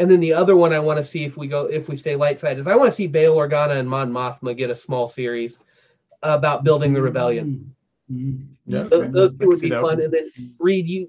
And 0.00 0.10
then 0.10 0.18
the 0.18 0.32
other 0.32 0.56
one 0.56 0.72
I 0.72 0.78
want 0.80 0.96
to 0.96 1.04
see 1.04 1.24
if 1.24 1.36
we 1.36 1.46
go 1.46 1.66
if 1.66 1.86
we 1.88 1.94
stay 1.94 2.16
light 2.16 2.40
side 2.40 2.58
is 2.58 2.66
I 2.66 2.74
want 2.74 2.90
to 2.90 2.96
see 2.96 3.06
Bail 3.06 3.36
Organa 3.36 3.78
and 3.78 3.88
Mon 3.88 4.10
Mothma 4.10 4.56
get 4.56 4.70
a 4.70 4.74
small 4.74 5.08
series 5.08 5.58
about 6.22 6.64
building 6.64 6.94
the 6.94 7.02
rebellion. 7.02 7.74
Mm. 8.10 8.46
Yeah. 8.64 8.82
Those, 8.84 9.10
those 9.10 9.36
two 9.36 9.48
would 9.48 9.60
be 9.60 9.68
that. 9.68 9.82
fun. 9.82 10.00
And 10.00 10.12
then 10.12 10.30
Reed, 10.58 10.88
you 10.88 11.08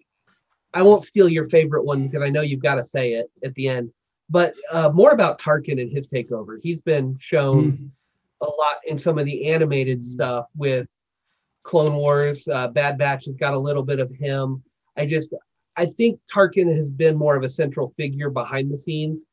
I 0.74 0.82
won't 0.84 1.06
steal 1.06 1.30
your 1.30 1.48
favorite 1.50 1.84
one 1.86 2.06
because 2.06 2.22
I 2.22 2.30
know 2.30 2.42
you've 2.42 2.62
got 2.62 2.76
to 2.76 2.84
say 2.84 3.14
it 3.14 3.32
at 3.44 3.56
the 3.56 3.70
end. 3.70 3.92
But 4.30 4.56
uh, 4.72 4.90
more 4.90 5.12
about 5.12 5.40
Tarkin 5.40 5.82
and 5.82 5.92
his 5.92 6.08
takeover. 6.10 6.58
He's 6.62 6.82
been 6.82 7.18
shown 7.18 7.72
Mm. 7.72 7.90
a 8.42 8.46
lot 8.46 8.78
in 8.86 9.00
some 9.00 9.18
of 9.18 9.26
the 9.26 9.48
animated 9.50 10.04
stuff 10.04 10.48
with 10.56 10.88
Clone 11.64 11.96
Wars. 11.96 12.46
Uh, 12.48 12.68
Bad 12.68 12.98
Batch 12.98 13.26
has 13.26 13.36
got 13.36 13.54
a 13.54 13.60
little 13.60 13.84
bit 13.84 14.00
of 14.00 14.12
him. 14.12 14.64
I 14.98 15.06
just, 15.06 15.34
I 15.76 15.86
think 15.86 16.20
Tarkin 16.34 16.76
has 16.76 16.92
been 16.92 17.16
more 17.16 17.36
of 17.36 17.44
a 17.44 17.50
central 17.50 17.94
figure 17.98 18.30
behind 18.30 18.72
the 18.72 18.78
scenes, 18.78 19.24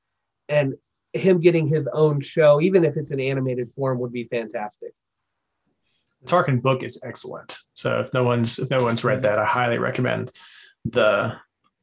and 0.48 0.74
him 1.12 1.40
getting 1.40 1.66
his 1.66 1.88
own 1.88 2.20
show, 2.20 2.60
even 2.60 2.84
if 2.84 2.96
it's 2.96 3.10
an 3.10 3.20
animated 3.20 3.70
form, 3.74 3.98
would 3.98 4.12
be 4.12 4.24
fantastic. 4.24 4.92
The 6.22 6.30
Tarkin 6.30 6.62
book 6.62 6.82
is 6.82 7.00
excellent. 7.04 7.58
So 7.74 8.00
if 8.00 8.12
no 8.12 8.24
one's 8.24 8.58
if 8.58 8.70
no 8.70 8.82
one's 8.82 9.04
read 9.04 9.22
that, 9.22 9.38
I 9.38 9.44
highly 9.44 9.78
recommend 9.78 10.30
the 10.84 11.36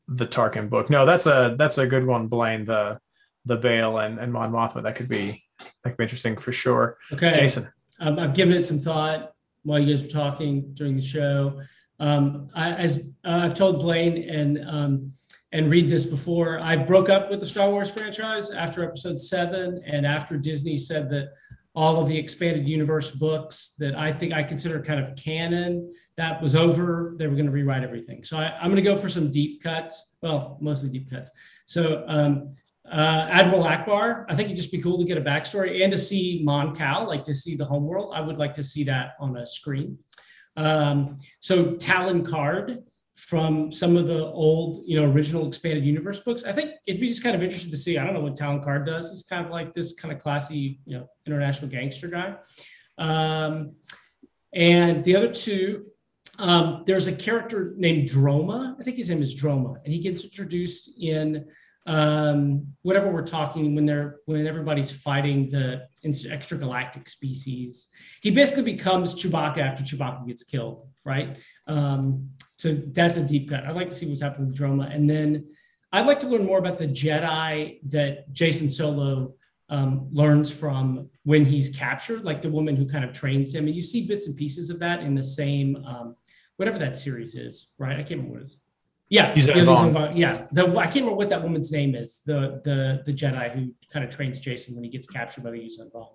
the 0.07 0.25
Tarkin 0.25 0.69
book. 0.69 0.89
No, 0.89 1.05
that's 1.05 1.25
a 1.25 1.55
that's 1.57 1.77
a 1.77 1.87
good 1.87 2.05
one, 2.05 2.27
Blaine. 2.27 2.65
The 2.65 2.99
the 3.45 3.57
Bail 3.57 3.99
and, 3.99 4.19
and 4.19 4.33
Mon 4.33 4.51
Mothma. 4.51 4.83
That 4.83 4.95
could 4.95 5.07
be 5.07 5.43
that 5.83 5.91
could 5.91 5.97
be 5.97 6.03
interesting 6.03 6.37
for 6.37 6.51
sure. 6.51 6.97
Okay. 7.11 7.33
Jason. 7.33 7.69
Um, 7.99 8.19
I've 8.19 8.33
given 8.33 8.55
it 8.55 8.65
some 8.65 8.79
thought 8.79 9.33
while 9.63 9.79
you 9.79 9.87
guys 9.87 10.03
were 10.03 10.09
talking 10.09 10.73
during 10.73 10.95
the 10.95 11.01
show. 11.01 11.61
Um, 11.99 12.49
I, 12.53 12.71
as 12.73 12.97
uh, 13.23 13.41
I've 13.43 13.55
told 13.55 13.79
Blaine 13.79 14.29
and 14.29 14.67
um, 14.67 15.11
and 15.51 15.69
Reed 15.69 15.89
this 15.89 16.05
before, 16.05 16.59
I 16.59 16.75
broke 16.75 17.09
up 17.09 17.29
with 17.29 17.39
the 17.39 17.45
Star 17.45 17.69
Wars 17.69 17.89
franchise 17.89 18.51
after 18.51 18.83
Episode 18.83 19.19
Seven, 19.19 19.81
and 19.85 20.05
after 20.05 20.37
Disney 20.37 20.77
said 20.77 21.09
that 21.11 21.29
all 21.75 21.99
of 21.99 22.07
the 22.07 22.17
expanded 22.17 22.67
universe 22.67 23.11
books 23.11 23.75
that 23.79 23.95
I 23.95 24.11
think 24.11 24.33
I 24.33 24.43
consider 24.43 24.81
kind 24.81 24.99
of 24.99 25.15
canon 25.15 25.93
that 26.15 26.41
was 26.41 26.55
over. 26.55 27.15
They 27.17 27.27
were 27.27 27.33
going 27.33 27.47
to 27.47 27.51
rewrite 27.51 27.83
everything. 27.83 28.23
So 28.23 28.37
I, 28.37 28.55
I'm 28.57 28.71
going 28.71 28.77
to 28.77 28.81
go 28.81 28.95
for 28.95 29.09
some 29.09 29.29
deep 29.29 29.61
cuts. 29.61 30.13
Well, 30.21 30.57
mostly 30.61 30.89
deep 30.89 31.09
cuts. 31.09 31.31
So 31.65 32.05
um, 32.07 32.51
uh, 32.89 33.27
Admiral 33.29 33.63
Ackbar, 33.63 34.25
I 34.29 34.35
think 34.35 34.47
it'd 34.47 34.57
just 34.57 34.71
be 34.71 34.81
cool 34.81 34.97
to 34.97 35.03
get 35.03 35.17
a 35.17 35.21
backstory 35.21 35.83
and 35.83 35.91
to 35.91 35.97
see 35.97 36.41
Mon 36.43 36.73
Cal, 36.73 37.07
like 37.07 37.25
to 37.25 37.33
see 37.33 37.55
the 37.55 37.65
homeworld. 37.65 38.13
I 38.15 38.21
would 38.21 38.37
like 38.37 38.53
to 38.55 38.63
see 38.63 38.85
that 38.85 39.15
on 39.19 39.35
a 39.35 39.45
screen. 39.45 39.97
Um, 40.55 41.17
so 41.39 41.75
Talon 41.75 42.25
Karrde 42.25 42.83
from 43.15 43.71
some 43.71 43.95
of 43.95 44.07
the 44.07 44.25
old, 44.25 44.83
you 44.85 44.99
know, 44.99 45.09
original 45.09 45.47
expanded 45.47 45.85
universe 45.85 46.19
books. 46.19 46.43
I 46.43 46.51
think 46.51 46.71
it'd 46.85 46.99
be 46.99 47.07
just 47.07 47.23
kind 47.23 47.35
of 47.35 47.41
interesting 47.41 47.71
to 47.71 47.77
see. 47.77 47.97
I 47.97 48.03
don't 48.03 48.13
know 48.13 48.21
what 48.21 48.35
Talon 48.35 48.61
Karrde 48.61 48.85
does. 48.85 49.09
He's 49.09 49.23
kind 49.23 49.45
of 49.45 49.51
like 49.51 49.73
this 49.73 49.93
kind 49.93 50.13
of 50.13 50.19
classy, 50.19 50.79
you 50.85 50.97
know, 50.97 51.07
international 51.25 51.69
gangster 51.69 52.07
guy. 52.07 52.35
Um, 52.97 53.75
and 54.53 55.01
the 55.03 55.15
other 55.15 55.33
two, 55.33 55.85
um, 56.39 56.83
there's 56.85 57.07
a 57.07 57.13
character 57.13 57.73
named 57.77 58.09
Droma. 58.09 58.75
I 58.79 58.83
think 58.83 58.97
his 58.97 59.09
name 59.09 59.21
is 59.21 59.33
Droma, 59.35 59.77
and 59.83 59.93
he 59.93 59.99
gets 59.99 60.23
introduced 60.23 60.99
in 60.99 61.45
um, 61.85 62.73
whatever 62.81 63.11
we're 63.11 63.25
talking 63.25 63.75
when 63.75 63.85
they're 63.85 64.17
when 64.25 64.47
everybody's 64.47 64.95
fighting 64.95 65.49
the 65.49 65.87
extragalactic 66.03 67.07
species. 67.07 67.89
He 68.21 68.31
basically 68.31 68.63
becomes 68.63 69.15
Chewbacca 69.15 69.59
after 69.59 69.83
Chewbacca 69.83 70.27
gets 70.27 70.43
killed, 70.43 70.87
right? 71.03 71.37
Um, 71.67 72.29
so 72.55 72.73
that's 72.73 73.17
a 73.17 73.23
deep 73.23 73.49
cut. 73.49 73.65
I'd 73.65 73.75
like 73.75 73.89
to 73.89 73.95
see 73.95 74.07
what's 74.07 74.21
happening 74.21 74.47
with 74.47 74.57
Droma, 74.57 74.93
and 74.93 75.09
then 75.09 75.47
I'd 75.91 76.07
like 76.07 76.19
to 76.19 76.27
learn 76.27 76.45
more 76.45 76.59
about 76.59 76.77
the 76.77 76.87
Jedi 76.87 77.79
that 77.91 78.33
Jacen 78.33 78.71
Solo 78.71 79.35
um, 79.69 80.07
learns 80.11 80.51
from 80.51 81.09
when 81.23 81.45
he's 81.45 81.69
captured, 81.69 82.23
like 82.23 82.41
the 82.41 82.49
woman 82.49 82.75
who 82.75 82.87
kind 82.87 83.05
of 83.05 83.13
trains 83.13 83.53
him, 83.53 83.67
and 83.67 83.75
you 83.75 83.81
see 83.81 84.07
bits 84.07 84.27
and 84.27 84.35
pieces 84.35 84.69
of 84.69 84.79
that 84.79 85.01
in 85.01 85.15
the 85.15 85.23
same 85.23 85.75
um, 85.85 86.15
whatever 86.57 86.79
that 86.79 86.97
series 86.97 87.35
is, 87.35 87.71
right? 87.77 87.93
I 87.93 88.03
can't 88.03 88.21
remember 88.21 88.33
what 88.33 88.41
it 88.41 88.43
is. 88.43 88.57
Yeah, 89.09 89.33
Yuzhan 89.35 89.55
yeah, 89.55 89.63
Vong. 89.63 89.93
Yuzhan 89.93 90.11
yeah. 90.15 90.47
The 90.51 90.67
I 90.77 90.83
can't 90.85 90.95
remember 90.95 91.15
what 91.15 91.29
that 91.29 91.43
woman's 91.43 91.71
name 91.71 91.93
is. 91.95 92.21
The 92.25 92.61
the 92.63 93.03
the 93.05 93.13
Jedi 93.13 93.51
who 93.51 93.73
kind 93.91 94.03
of 94.03 94.09
trains 94.09 94.41
Jacen 94.41 94.73
when 94.73 94.83
he 94.83 94.89
gets 94.89 95.07
captured 95.07 95.43
by 95.43 95.51
the 95.51 95.59
Yuzhan 95.59 95.91
Vong. 95.91 96.09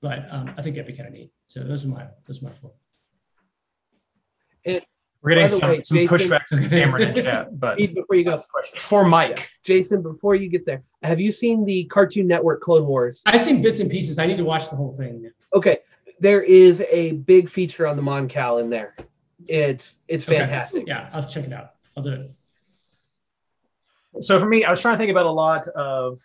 But 0.00 0.26
um, 0.30 0.54
I 0.56 0.62
think 0.62 0.76
that'd 0.76 0.86
be 0.86 0.92
kind 0.96 1.08
of 1.08 1.14
neat. 1.14 1.32
So 1.44 1.64
those 1.64 1.84
are 1.84 1.88
my 1.88 2.06
those 2.26 2.40
are 2.40 2.46
my 2.46 2.52
four. 2.52 2.72
We're 5.20 5.30
getting 5.30 5.48
some, 5.48 5.70
way, 5.70 5.82
some 5.82 5.96
Jason- 5.98 6.16
pushback 6.16 6.46
from 6.48 6.68
Cameron 6.68 7.02
in 7.08 7.14
the 7.14 7.22
chat, 7.22 7.58
but 7.58 7.76
before 7.78 8.14
you 8.14 8.22
go, 8.24 8.30
that's 8.30 8.42
the 8.44 8.48
question. 8.52 8.78
For 8.78 9.04
Mike, 9.04 9.50
Jason, 9.64 10.00
before 10.00 10.36
you 10.36 10.48
get 10.48 10.64
there, 10.64 10.84
have 11.02 11.18
you 11.18 11.32
seen 11.32 11.64
the 11.64 11.84
Cartoon 11.86 12.28
Network 12.28 12.60
Clone 12.60 12.86
Wars? 12.86 13.20
I've 13.26 13.40
seen 13.40 13.60
bits 13.60 13.80
and 13.80 13.90
pieces. 13.90 14.20
I 14.20 14.26
need 14.26 14.36
to 14.36 14.44
watch 14.44 14.70
the 14.70 14.76
whole 14.76 14.92
thing. 14.92 15.28
Okay, 15.54 15.78
there 16.20 16.40
is 16.42 16.82
a 16.88 17.12
big 17.12 17.50
feature 17.50 17.84
on 17.86 17.96
the 17.96 18.02
Mon 18.02 18.28
Cal 18.28 18.58
in 18.58 18.70
there. 18.70 18.94
It's 19.48 19.96
it's 20.06 20.28
Okay. 20.28 20.38
fantastic. 20.38 20.84
Yeah, 20.86 21.10
I'll 21.12 21.26
check 21.26 21.44
it 21.44 21.52
out. 21.52 21.70
I'll 21.98 22.04
do 22.04 22.12
it. 22.12 22.30
so 24.24 24.40
for 24.40 24.46
me, 24.46 24.64
I 24.64 24.70
was 24.70 24.80
trying 24.80 24.94
to 24.94 24.98
think 24.98 25.10
about 25.10 25.26
a 25.26 25.32
lot 25.32 25.68
of 25.68 26.18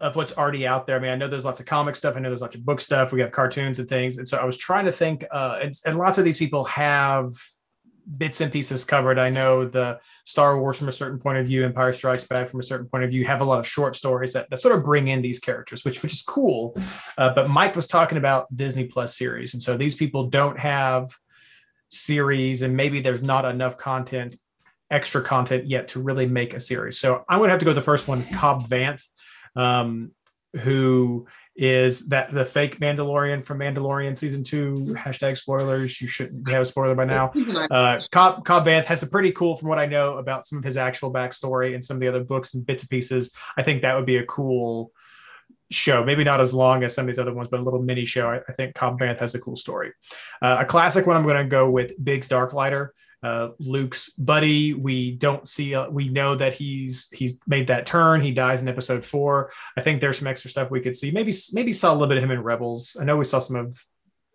of 0.00 0.16
what's 0.16 0.36
already 0.36 0.66
out 0.66 0.86
there. 0.86 0.96
I 0.96 0.98
mean, 0.98 1.10
I 1.10 1.14
know 1.14 1.28
there's 1.28 1.44
lots 1.44 1.60
of 1.60 1.66
comic 1.66 1.94
stuff. 1.94 2.16
I 2.16 2.20
know 2.20 2.30
there's 2.30 2.40
lots 2.40 2.56
of 2.56 2.64
book 2.64 2.80
stuff. 2.80 3.12
We 3.12 3.20
have 3.20 3.32
cartoons 3.32 3.80
and 3.80 3.88
things. 3.88 4.16
And 4.16 4.26
so 4.26 4.38
I 4.38 4.44
was 4.44 4.56
trying 4.56 4.86
to 4.86 4.92
think, 4.92 5.26
uh, 5.30 5.58
and, 5.62 5.74
and 5.84 5.98
lots 5.98 6.16
of 6.16 6.24
these 6.24 6.38
people 6.38 6.64
have 6.64 7.30
bits 8.16 8.40
and 8.40 8.52
pieces 8.52 8.84
covered. 8.84 9.18
I 9.18 9.30
know 9.30 9.66
the 9.66 10.00
Star 10.24 10.58
Wars 10.58 10.78
from 10.78 10.88
a 10.88 10.92
certain 10.92 11.18
point 11.18 11.38
of 11.38 11.46
view, 11.46 11.64
Empire 11.64 11.92
Strikes 11.92 12.24
Back 12.24 12.48
from 12.48 12.60
a 12.60 12.62
certain 12.62 12.88
point 12.88 13.04
of 13.04 13.10
view, 13.10 13.24
have 13.26 13.40
a 13.40 13.44
lot 13.44 13.58
of 13.58 13.66
short 13.66 13.94
stories 13.94 14.32
that, 14.32 14.48
that 14.50 14.58
sort 14.58 14.76
of 14.76 14.84
bring 14.84 15.08
in 15.08 15.22
these 15.22 15.38
characters, 15.38 15.84
which 15.84 16.02
which 16.02 16.12
is 16.12 16.22
cool. 16.22 16.76
Uh, 17.18 17.32
but 17.34 17.48
Mike 17.48 17.76
was 17.76 17.86
talking 17.86 18.18
about 18.18 18.54
Disney 18.56 18.86
Plus 18.86 19.16
series, 19.16 19.54
and 19.54 19.62
so 19.62 19.76
these 19.76 19.94
people 19.94 20.28
don't 20.28 20.58
have 20.58 21.10
series, 21.88 22.62
and 22.62 22.76
maybe 22.76 23.00
there's 23.00 23.22
not 23.22 23.44
enough 23.44 23.76
content, 23.76 24.36
extra 24.90 25.22
content 25.22 25.66
yet 25.66 25.88
to 25.88 26.02
really 26.02 26.26
make 26.26 26.54
a 26.54 26.60
series. 26.60 26.98
So 26.98 27.24
I'm 27.28 27.38
going 27.38 27.48
to 27.48 27.52
have 27.52 27.60
to 27.60 27.64
go 27.64 27.70
with 27.70 27.76
the 27.76 27.82
first 27.82 28.08
one, 28.08 28.22
Cobb 28.34 28.62
Vanth, 28.62 29.04
um, 29.56 30.12
who 30.62 31.26
is 31.56 32.08
that 32.08 32.32
the 32.32 32.44
fake 32.44 32.80
Mandalorian 32.80 33.44
from 33.44 33.58
Mandalorian 33.58 34.16
season 34.16 34.42
two. 34.42 34.74
Hashtag 34.96 35.36
spoilers. 35.36 36.00
You 36.00 36.06
shouldn't 36.06 36.48
have 36.48 36.62
a 36.62 36.64
spoiler 36.64 36.94
by 36.94 37.04
now. 37.04 37.32
Uh, 37.70 38.00
Cobb, 38.10 38.44
Cobb 38.44 38.66
Vanth 38.66 38.86
has 38.86 39.02
a 39.02 39.08
pretty 39.08 39.30
cool, 39.32 39.56
from 39.56 39.68
what 39.68 39.78
I 39.78 39.86
know 39.86 40.16
about 40.16 40.46
some 40.46 40.58
of 40.58 40.64
his 40.64 40.76
actual 40.76 41.12
backstory 41.12 41.74
and 41.74 41.84
some 41.84 41.96
of 41.96 42.00
the 42.00 42.08
other 42.08 42.24
books 42.24 42.54
and 42.54 42.64
bits 42.64 42.84
and 42.84 42.90
pieces. 42.90 43.32
I 43.56 43.62
think 43.62 43.82
that 43.82 43.94
would 43.94 44.06
be 44.06 44.16
a 44.16 44.24
cool 44.24 44.90
show. 45.70 46.02
Maybe 46.02 46.24
not 46.24 46.40
as 46.40 46.54
long 46.54 46.82
as 46.82 46.94
some 46.94 47.02
of 47.02 47.06
these 47.06 47.18
other 47.18 47.34
ones, 47.34 47.48
but 47.48 47.60
a 47.60 47.62
little 47.62 47.82
mini 47.82 48.04
show. 48.04 48.28
I, 48.30 48.40
I 48.48 48.52
think 48.52 48.74
Cobb 48.74 48.98
Vanth 48.98 49.20
has 49.20 49.34
a 49.34 49.40
cool 49.40 49.56
story. 49.56 49.92
Uh, 50.40 50.58
a 50.60 50.64
classic 50.64 51.06
one. 51.06 51.16
I'm 51.16 51.24
going 51.24 51.36
to 51.36 51.44
go 51.44 51.70
with 51.70 51.92
Biggs 52.02 52.28
Darklighter. 52.28 52.88
Uh, 53.22 53.48
Luke's 53.58 54.10
buddy. 54.10 54.72
We 54.72 55.12
don't 55.12 55.46
see. 55.46 55.74
Uh, 55.74 55.90
we 55.90 56.08
know 56.08 56.34
that 56.36 56.54
he's 56.54 57.08
he's 57.12 57.38
made 57.46 57.66
that 57.66 57.86
turn. 57.86 58.22
He 58.22 58.32
dies 58.32 58.62
in 58.62 58.68
episode 58.68 59.04
four. 59.04 59.52
I 59.76 59.82
think 59.82 60.00
there's 60.00 60.18
some 60.18 60.28
extra 60.28 60.50
stuff 60.50 60.70
we 60.70 60.80
could 60.80 60.96
see. 60.96 61.10
Maybe 61.10 61.32
maybe 61.52 61.72
saw 61.72 61.92
a 61.92 61.94
little 61.94 62.08
bit 62.08 62.18
of 62.18 62.24
him 62.24 62.30
in 62.30 62.42
Rebels. 62.42 62.96
I 63.00 63.04
know 63.04 63.16
we 63.16 63.24
saw 63.24 63.38
some 63.38 63.56
of 63.56 63.84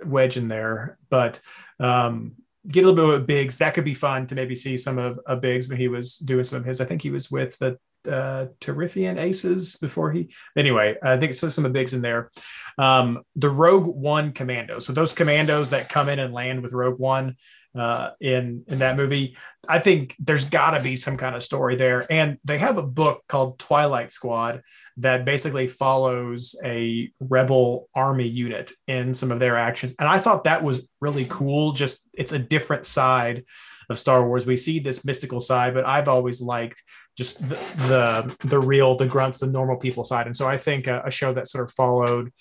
Wedge 0.03 0.37
in 0.37 0.47
there, 0.47 0.97
but 1.09 1.39
um, 1.79 2.35
get 2.67 2.85
a 2.85 2.89
little 2.89 3.11
bit 3.11 3.21
of 3.21 3.27
Biggs. 3.27 3.57
That 3.57 3.73
could 3.73 3.85
be 3.85 3.93
fun 3.93 4.27
to 4.27 4.35
maybe 4.35 4.55
see 4.55 4.77
some 4.77 4.97
of, 4.97 5.19
of 5.25 5.41
Biggs 5.41 5.67
when 5.67 5.79
he 5.79 5.87
was 5.87 6.17
doing 6.17 6.43
some 6.43 6.59
of 6.59 6.65
his. 6.65 6.81
I 6.81 6.85
think 6.85 7.01
he 7.01 7.11
was 7.11 7.31
with 7.31 7.57
the 7.57 7.77
uh, 8.07 8.47
Terrifian 8.59 9.19
Aces 9.19 9.77
before 9.77 10.11
he. 10.11 10.29
Anyway, 10.55 10.95
I 11.01 11.17
think 11.17 11.33
so. 11.33 11.49
Some 11.49 11.65
of 11.65 11.73
Biggs 11.73 11.93
in 11.93 12.01
there. 12.01 12.31
Um, 12.77 13.23
the 13.35 13.49
Rogue 13.49 13.87
One 13.87 14.31
commandos. 14.31 14.85
So 14.85 14.93
those 14.93 15.13
commandos 15.13 15.71
that 15.71 15.89
come 15.89 16.09
in 16.09 16.19
and 16.19 16.33
land 16.33 16.61
with 16.61 16.73
Rogue 16.73 16.99
One 16.99 17.35
uh, 17.75 18.11
in 18.19 18.63
in 18.67 18.79
that 18.79 18.97
movie. 18.97 19.37
I 19.67 19.79
think 19.79 20.15
there's 20.19 20.45
got 20.45 20.71
to 20.71 20.83
be 20.83 20.95
some 20.95 21.17
kind 21.17 21.35
of 21.35 21.43
story 21.43 21.75
there. 21.75 22.05
And 22.09 22.37
they 22.43 22.57
have 22.59 22.77
a 22.77 22.83
book 22.83 23.23
called 23.27 23.59
Twilight 23.59 24.11
Squad 24.11 24.61
that 24.97 25.25
basically 25.25 25.67
follows 25.67 26.55
a 26.63 27.11
rebel 27.19 27.89
army 27.93 28.27
unit 28.27 28.71
in 28.87 29.13
some 29.13 29.31
of 29.31 29.39
their 29.39 29.57
actions. 29.57 29.93
And 29.99 30.07
I 30.07 30.19
thought 30.19 30.45
that 30.45 30.63
was 30.63 30.87
really 31.01 31.25
cool. 31.29 31.73
Just 31.73 32.07
it's 32.13 32.31
a 32.31 32.39
different 32.39 32.85
side 32.85 33.43
of 33.89 33.99
Star 33.99 34.25
Wars. 34.25 34.45
We 34.45 34.57
see 34.57 34.79
this 34.79 35.03
mystical 35.03 35.39
side, 35.39 35.73
but 35.73 35.85
I've 35.85 36.07
always 36.07 36.41
liked 36.41 36.81
just 37.17 37.39
the 37.49 37.55
the, 37.87 38.47
the 38.47 38.59
real, 38.59 38.95
the 38.95 39.07
grunts, 39.07 39.39
the 39.39 39.47
normal 39.47 39.77
people 39.77 40.03
side. 40.03 40.27
And 40.27 40.35
so 40.35 40.47
I 40.47 40.57
think 40.57 40.87
a, 40.87 41.01
a 41.05 41.11
show 41.11 41.33
that 41.33 41.47
sort 41.47 41.65
of 41.65 41.71
followed 41.71 42.31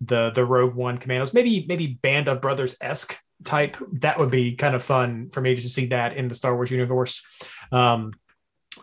the 0.00 0.30
the 0.34 0.44
Rogue 0.44 0.74
One 0.74 0.98
commandos, 0.98 1.34
maybe 1.34 1.66
maybe 1.68 1.98
Band 2.02 2.28
of 2.28 2.40
Brothers 2.40 2.76
esque 2.80 3.16
type. 3.44 3.76
That 4.00 4.18
would 4.18 4.30
be 4.30 4.54
kind 4.56 4.74
of 4.74 4.82
fun 4.82 5.30
for 5.30 5.40
me 5.40 5.54
to 5.54 5.68
see 5.68 5.86
that 5.86 6.16
in 6.16 6.28
the 6.28 6.34
Star 6.34 6.54
Wars 6.54 6.70
universe. 6.70 7.24
Um, 7.72 8.12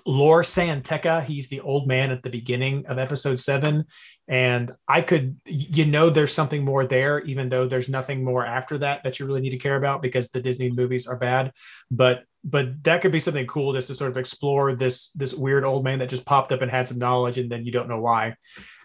Lor 0.06 0.44
San 0.44 0.82
Tekka, 0.82 1.24
he's 1.24 1.50
the 1.50 1.62
old 1.62 1.88
man 1.88 2.12
at 2.12 2.24
the 2.24 2.30
beginning 2.30 2.86
of 2.88 2.98
episode 2.98 3.40
seven. 3.40 3.86
And 4.28 4.72
I 4.88 5.02
could, 5.02 5.38
you 5.46 5.86
know, 5.86 6.10
there's 6.10 6.34
something 6.34 6.64
more 6.64 6.86
there, 6.86 7.22
even 7.22 7.48
though 7.48 7.68
there's 7.68 7.88
nothing 7.88 8.24
more 8.24 8.46
after 8.46 8.78
that 8.80 9.04
that 9.04 9.20
you 9.20 9.26
really 9.26 9.42
need 9.42 9.52
to 9.52 9.58
care 9.58 9.78
about 9.78 10.02
because 10.02 10.30
the 10.30 10.42
Disney 10.42 10.70
movies 10.70 11.08
are 11.08 11.18
bad. 11.18 11.54
But 11.90 12.24
but 12.44 12.84
that 12.84 13.02
could 13.02 13.12
be 13.12 13.20
something 13.20 13.48
cool 13.48 13.74
just 13.74 13.88
to 13.88 13.94
sort 13.94 14.12
of 14.12 14.18
explore 14.18 14.76
this 14.76 15.12
this 15.12 15.34
weird 15.34 15.64
old 15.66 15.84
man 15.84 16.00
that 16.00 16.10
just 16.10 16.26
popped 16.26 16.52
up 16.52 16.62
and 16.62 16.72
had 16.72 16.88
some 16.88 16.98
knowledge 16.98 17.38
and 17.38 17.50
then 17.50 17.66
you 17.66 17.72
don't 17.72 17.90
know 17.90 18.02
why. 18.02 18.36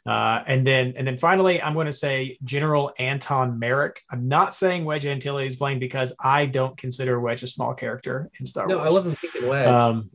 Uh, 0.05 0.43
and 0.47 0.67
then 0.67 0.95
and 0.97 1.07
then 1.07 1.17
finally, 1.17 1.63
I'm 1.63 1.75
going 1.75 1.87
to 1.87 1.93
say 1.93 2.39
General 2.43 2.93
Antoc 2.99 3.55
Merrick. 3.55 4.03
I'm 4.11 4.27
not 4.27 4.55
saying 4.55 4.85
Wedge 4.85 5.07
Antilles 5.07 5.53
is 5.53 5.57
blamed 5.57 5.81
because 5.81 6.15
I 6.19 6.47
don't 6.47 6.77
consider 6.77 7.21
Wedge 7.21 7.43
a 7.43 7.47
small 7.47 7.75
character 7.75 8.29
in 8.41 8.47
Star 8.47 8.67
No, 8.67 8.79
Wars. 8.79 8.87
No, 8.87 8.91
I 8.91 8.95
love 8.95 9.07
him 9.07 9.15
thinking 9.15 9.49
Wedge. 9.49 9.69
Um, 9.69 10.11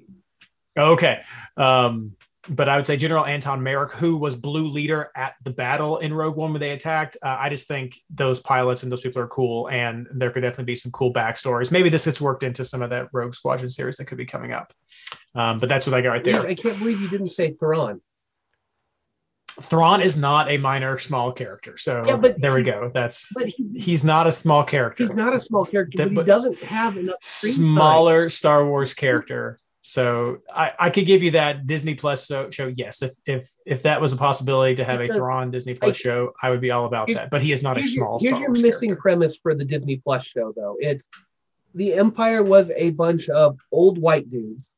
okay. 0.77 1.22
Um, 1.55 2.18
but 2.49 2.69
I 2.69 2.77
would 2.77 2.85
say 2.85 2.97
General 2.97 3.26
Antoc 3.26 3.59
Merrick, 3.59 3.91
who 3.91 4.18
was 4.18 4.35
blue 4.35 4.68
leader 4.68 5.11
at 5.15 5.35
the 5.43 5.49
battle 5.49 5.97
in 5.97 6.14
Rogue 6.14 6.35
One 6.35 6.51
when 6.51 6.59
they 6.59 6.72
attacked. 6.72 7.18
Uh, 7.22 7.35
I 7.39 7.49
just 7.49 7.68
think 7.68 7.95
those 8.09 8.39
pilots 8.39 8.84
and 8.84 8.91
those 8.91 9.01
people 9.01 9.22
are 9.22 9.27
cool, 9.27 9.69
and 9.69 10.07
there 10.14 10.31
could 10.31 10.41
definitely 10.41 10.65
be 10.65 10.76
some 10.76 10.91
cool 10.91 11.11
backstories. 11.11 11.72
Maybe 11.72 11.89
this 11.89 12.05
gets 12.05 12.22
worked 12.22 12.43
into 12.43 12.64
some 12.64 12.81
of 12.81 12.89
that 12.91 13.07
Rogue 13.11 13.35
Squadron 13.35 13.69
series 13.69 13.97
that 13.97 14.05
could 14.05 14.18
be 14.18 14.26
coming 14.26 14.53
up. 14.53 14.73
Um, 15.35 15.59
but 15.59 15.69
that's 15.69 15.85
what 15.85 15.93
I 15.93 16.01
got 16.01 16.09
right 16.09 16.23
there. 16.23 16.45
I 16.45 16.55
can't 16.55 16.77
believe 16.80 17.01
you 17.01 17.09
didn't 17.09 17.27
say 17.27 17.51
Thrawn. 17.51 18.01
Thrawn 19.61 20.01
is 20.01 20.17
not 20.17 20.49
a 20.49 20.57
minor 20.57 20.97
small 20.99 21.31
character, 21.31 21.77
so 21.77 22.03
Yeah, 22.05 22.17
but 22.17 22.39
there 22.39 22.53
we 22.53 22.61
go. 22.63 22.91
That's 22.93 23.31
But 23.34 23.47
he, 23.47 23.67
he's 23.75 24.05
not 24.05 24.27
a 24.27 24.31
small 24.31 24.63
character. 24.63 25.05
he's 25.05 25.15
not 25.15 25.35
a 25.35 25.39
small 25.39 25.65
character, 25.65 25.97
That- 26.05 26.13
but 26.13 26.25
he 26.25 26.27
doesn't 26.27 26.59
have 26.63 26.95
enough 26.97 27.15
screen 27.21 27.53
time. 27.55 27.61
smaller 27.63 28.29
Star 28.29 28.65
Wars 28.67 28.93
character. 28.93 29.57
So 29.81 30.39
I, 30.53 30.73
I 30.77 30.89
could 30.89 31.05
give 31.05 31.23
you 31.23 31.31
that 31.31 31.65
Disney 31.65 31.95
Plus 31.95 32.27
so, 32.27 32.49
show. 32.49 32.67
Yes, 32.75 33.01
if 33.01 33.13
if 33.25 33.49
if 33.65 33.84
that 33.84 34.01
was 34.01 34.11
a 34.11 34.17
possibility 34.17 34.75
to 34.75 34.84
have 34.84 34.99
a 34.99 35.03
Because 35.03 35.15
Thrawn 35.15 35.49
Disney 35.49 35.75
Plus 35.75 35.95
show, 35.95 36.34
I 36.43 36.51
would 36.51 36.59
be 36.59 36.71
all 36.71 36.85
about 36.85 37.07
that. 37.13 37.29
But 37.31 37.41
he 37.41 37.53
is 37.53 37.63
not 37.63 37.77
a 37.77 37.79
your- 37.79 37.84
small 37.89 38.17
Here's 38.19 38.31
Star 38.31 38.39
your 38.41 38.49
Wars 38.49 38.61
missing 38.61 38.89
character. 38.89 39.01
premise 39.01 39.38
for 39.41 39.55
the 39.55 39.63
Disney 39.63 39.95
Plus 39.97 40.25
show, 40.25 40.53
though. 40.57 40.75
It's 40.81 41.07
the 41.73 41.93
Empire 41.93 42.43
was 42.43 42.69
a 42.75 42.89
bunch 42.91 43.29
of 43.29 43.57
old 43.71 43.97
white 43.97 44.29
dudes. 44.29 44.73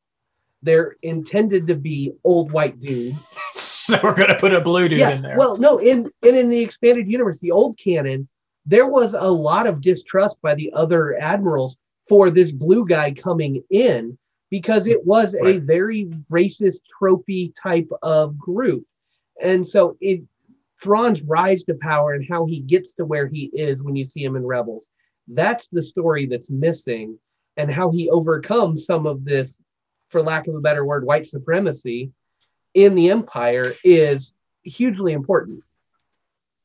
They're 0.62 0.94
intended 1.02 1.66
to 1.68 1.74
be 1.74 2.12
old 2.22 2.52
white 2.52 2.78
dudes. 2.78 3.16
So 3.90 4.00
we're 4.02 4.14
gonna 4.14 4.38
put 4.38 4.52
a 4.52 4.60
blue 4.60 4.88
dude 4.88 5.00
in 5.00 5.22
there. 5.22 5.36
Well, 5.36 5.56
no, 5.56 5.78
in 5.78 6.10
and 6.22 6.36
in 6.36 6.48
the 6.48 6.60
expanded 6.60 7.08
universe, 7.08 7.40
the 7.40 7.50
old 7.50 7.78
canon, 7.78 8.28
there 8.66 8.86
was 8.86 9.14
a 9.14 9.30
lot 9.30 9.66
of 9.66 9.80
distrust 9.80 10.40
by 10.42 10.54
the 10.54 10.72
other 10.74 11.20
admirals 11.20 11.76
for 12.08 12.30
this 12.30 12.50
blue 12.50 12.86
guy 12.86 13.12
coming 13.12 13.62
in 13.70 14.18
because 14.50 14.86
it 14.86 15.04
was 15.06 15.36
a 15.36 15.58
very 15.58 16.06
racist, 16.30 16.80
tropey 17.00 17.52
type 17.60 17.88
of 18.02 18.36
group. 18.36 18.84
And 19.40 19.66
so 19.66 19.96
it 20.00 20.22
Thrawn's 20.82 21.22
rise 21.22 21.62
to 21.64 21.74
power 21.74 22.14
and 22.14 22.26
how 22.28 22.46
he 22.46 22.60
gets 22.60 22.94
to 22.94 23.04
where 23.04 23.26
he 23.26 23.50
is 23.52 23.82
when 23.82 23.96
you 23.96 24.04
see 24.04 24.24
him 24.24 24.36
in 24.36 24.46
Rebels. 24.46 24.88
That's 25.28 25.68
the 25.68 25.82
story 25.82 26.26
that's 26.26 26.50
missing, 26.50 27.18
and 27.56 27.70
how 27.70 27.90
he 27.90 28.08
overcomes 28.08 28.86
some 28.86 29.06
of 29.06 29.24
this, 29.24 29.58
for 30.08 30.22
lack 30.22 30.46
of 30.46 30.54
a 30.54 30.60
better 30.60 30.84
word, 30.84 31.04
white 31.04 31.26
supremacy 31.26 32.10
in 32.74 32.94
the 32.94 33.10
Empire 33.10 33.72
is 33.84 34.32
hugely 34.62 35.12
important. 35.12 35.62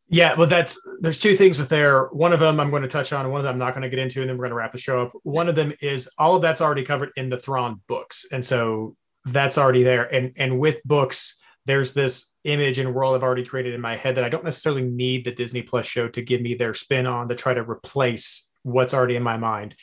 Yeah, 0.07 0.35
well, 0.37 0.47
that's 0.47 0.79
there's 0.99 1.17
two 1.17 1.35
things 1.35 1.57
with 1.57 1.69
there. 1.69 2.05
One 2.05 2.31
of 2.31 2.39
them 2.39 2.59
I'm 2.59 2.69
going 2.69 2.83
to 2.83 2.87
touch 2.87 3.11
on, 3.11 3.29
one 3.31 3.39
of 3.39 3.43
them 3.43 3.53
I'm 3.53 3.59
not 3.59 3.73
going 3.73 3.83
to 3.83 3.89
get 3.89 3.97
into, 3.99 4.21
and 4.21 4.29
then 4.29 4.37
we're 4.37 4.43
going 4.43 4.51
to 4.51 4.55
wrap 4.55 4.71
the 4.71 4.77
show 4.77 5.01
up. 5.01 5.13
One 5.23 5.49
of 5.49 5.55
them 5.55 5.73
is 5.81 6.07
all 6.17 6.35
of 6.35 6.43
that's 6.43 6.61
already 6.61 6.83
covered 6.83 7.09
in 7.15 7.29
the 7.29 7.37
Thrawn 7.37 7.81
books, 7.87 8.27
and 8.31 8.45
so 8.45 8.95
that's 9.25 9.57
already 9.57 9.83
there. 9.83 10.03
And 10.03 10.33
and 10.37 10.59
with 10.59 10.83
books, 10.83 11.39
there's 11.65 11.93
this 11.93 12.31
image 12.43 12.77
and 12.77 12.93
world 12.93 13.15
I've 13.15 13.23
already 13.23 13.45
created 13.45 13.73
in 13.73 13.81
my 13.81 13.95
head 13.95 14.15
that 14.15 14.23
I 14.23 14.29
don't 14.29 14.43
necessarily 14.43 14.83
need 14.83 15.25
the 15.25 15.31
Disney 15.31 15.63
Plus 15.63 15.87
show 15.87 16.07
to 16.09 16.21
give 16.21 16.41
me 16.41 16.53
their 16.53 16.75
spin 16.75 17.07
on 17.07 17.27
to 17.29 17.35
try 17.35 17.55
to 17.55 17.63
replace 17.63 18.49
what's 18.61 18.93
already 18.93 19.15
in 19.15 19.23
my 19.23 19.37
mind. 19.37 19.75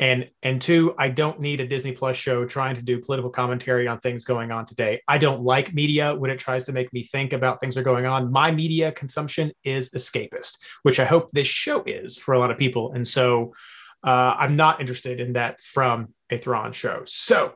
And 0.00 0.28
and 0.42 0.60
two, 0.60 0.94
I 0.98 1.08
don't 1.08 1.40
need 1.40 1.60
a 1.60 1.66
Disney 1.68 1.92
Plus 1.92 2.16
show 2.16 2.44
trying 2.44 2.74
to 2.74 2.82
do 2.82 2.98
political 2.98 3.30
commentary 3.30 3.86
on 3.86 4.00
things 4.00 4.24
going 4.24 4.50
on 4.50 4.64
today. 4.64 5.00
I 5.06 5.18
don't 5.18 5.42
like 5.42 5.72
media 5.72 6.14
when 6.14 6.30
it 6.30 6.38
tries 6.38 6.64
to 6.64 6.72
make 6.72 6.92
me 6.92 7.04
think 7.04 7.32
about 7.32 7.60
things 7.60 7.76
that 7.76 7.82
are 7.82 7.84
going 7.84 8.04
on. 8.04 8.32
My 8.32 8.50
media 8.50 8.90
consumption 8.90 9.52
is 9.62 9.90
escapist, 9.90 10.58
which 10.82 10.98
I 10.98 11.04
hope 11.04 11.30
this 11.30 11.46
show 11.46 11.84
is 11.84 12.18
for 12.18 12.34
a 12.34 12.40
lot 12.40 12.50
of 12.50 12.58
people. 12.58 12.92
And 12.92 13.06
so 13.06 13.54
uh, 14.02 14.34
I'm 14.36 14.56
not 14.56 14.80
interested 14.80 15.20
in 15.20 15.34
that 15.34 15.60
from 15.60 16.12
a 16.28 16.38
Thrawn 16.38 16.72
show. 16.72 17.02
So 17.06 17.54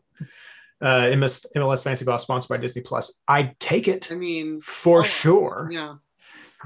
uh, 0.81 1.10
MLS, 1.10 1.44
MLS 1.56 1.82
Fantasy 1.82 2.05
Ball 2.05 2.19
sponsored 2.19 2.48
by 2.48 2.56
Disney 2.59 2.82
Plus. 2.82 3.20
I 3.27 3.55
take 3.59 3.89
it 3.89 4.12
I 4.12 4.15
mean, 4.15 4.60
for 4.60 4.98
almost, 4.98 5.12
sure. 5.12 5.69
Yeah. 5.73 5.97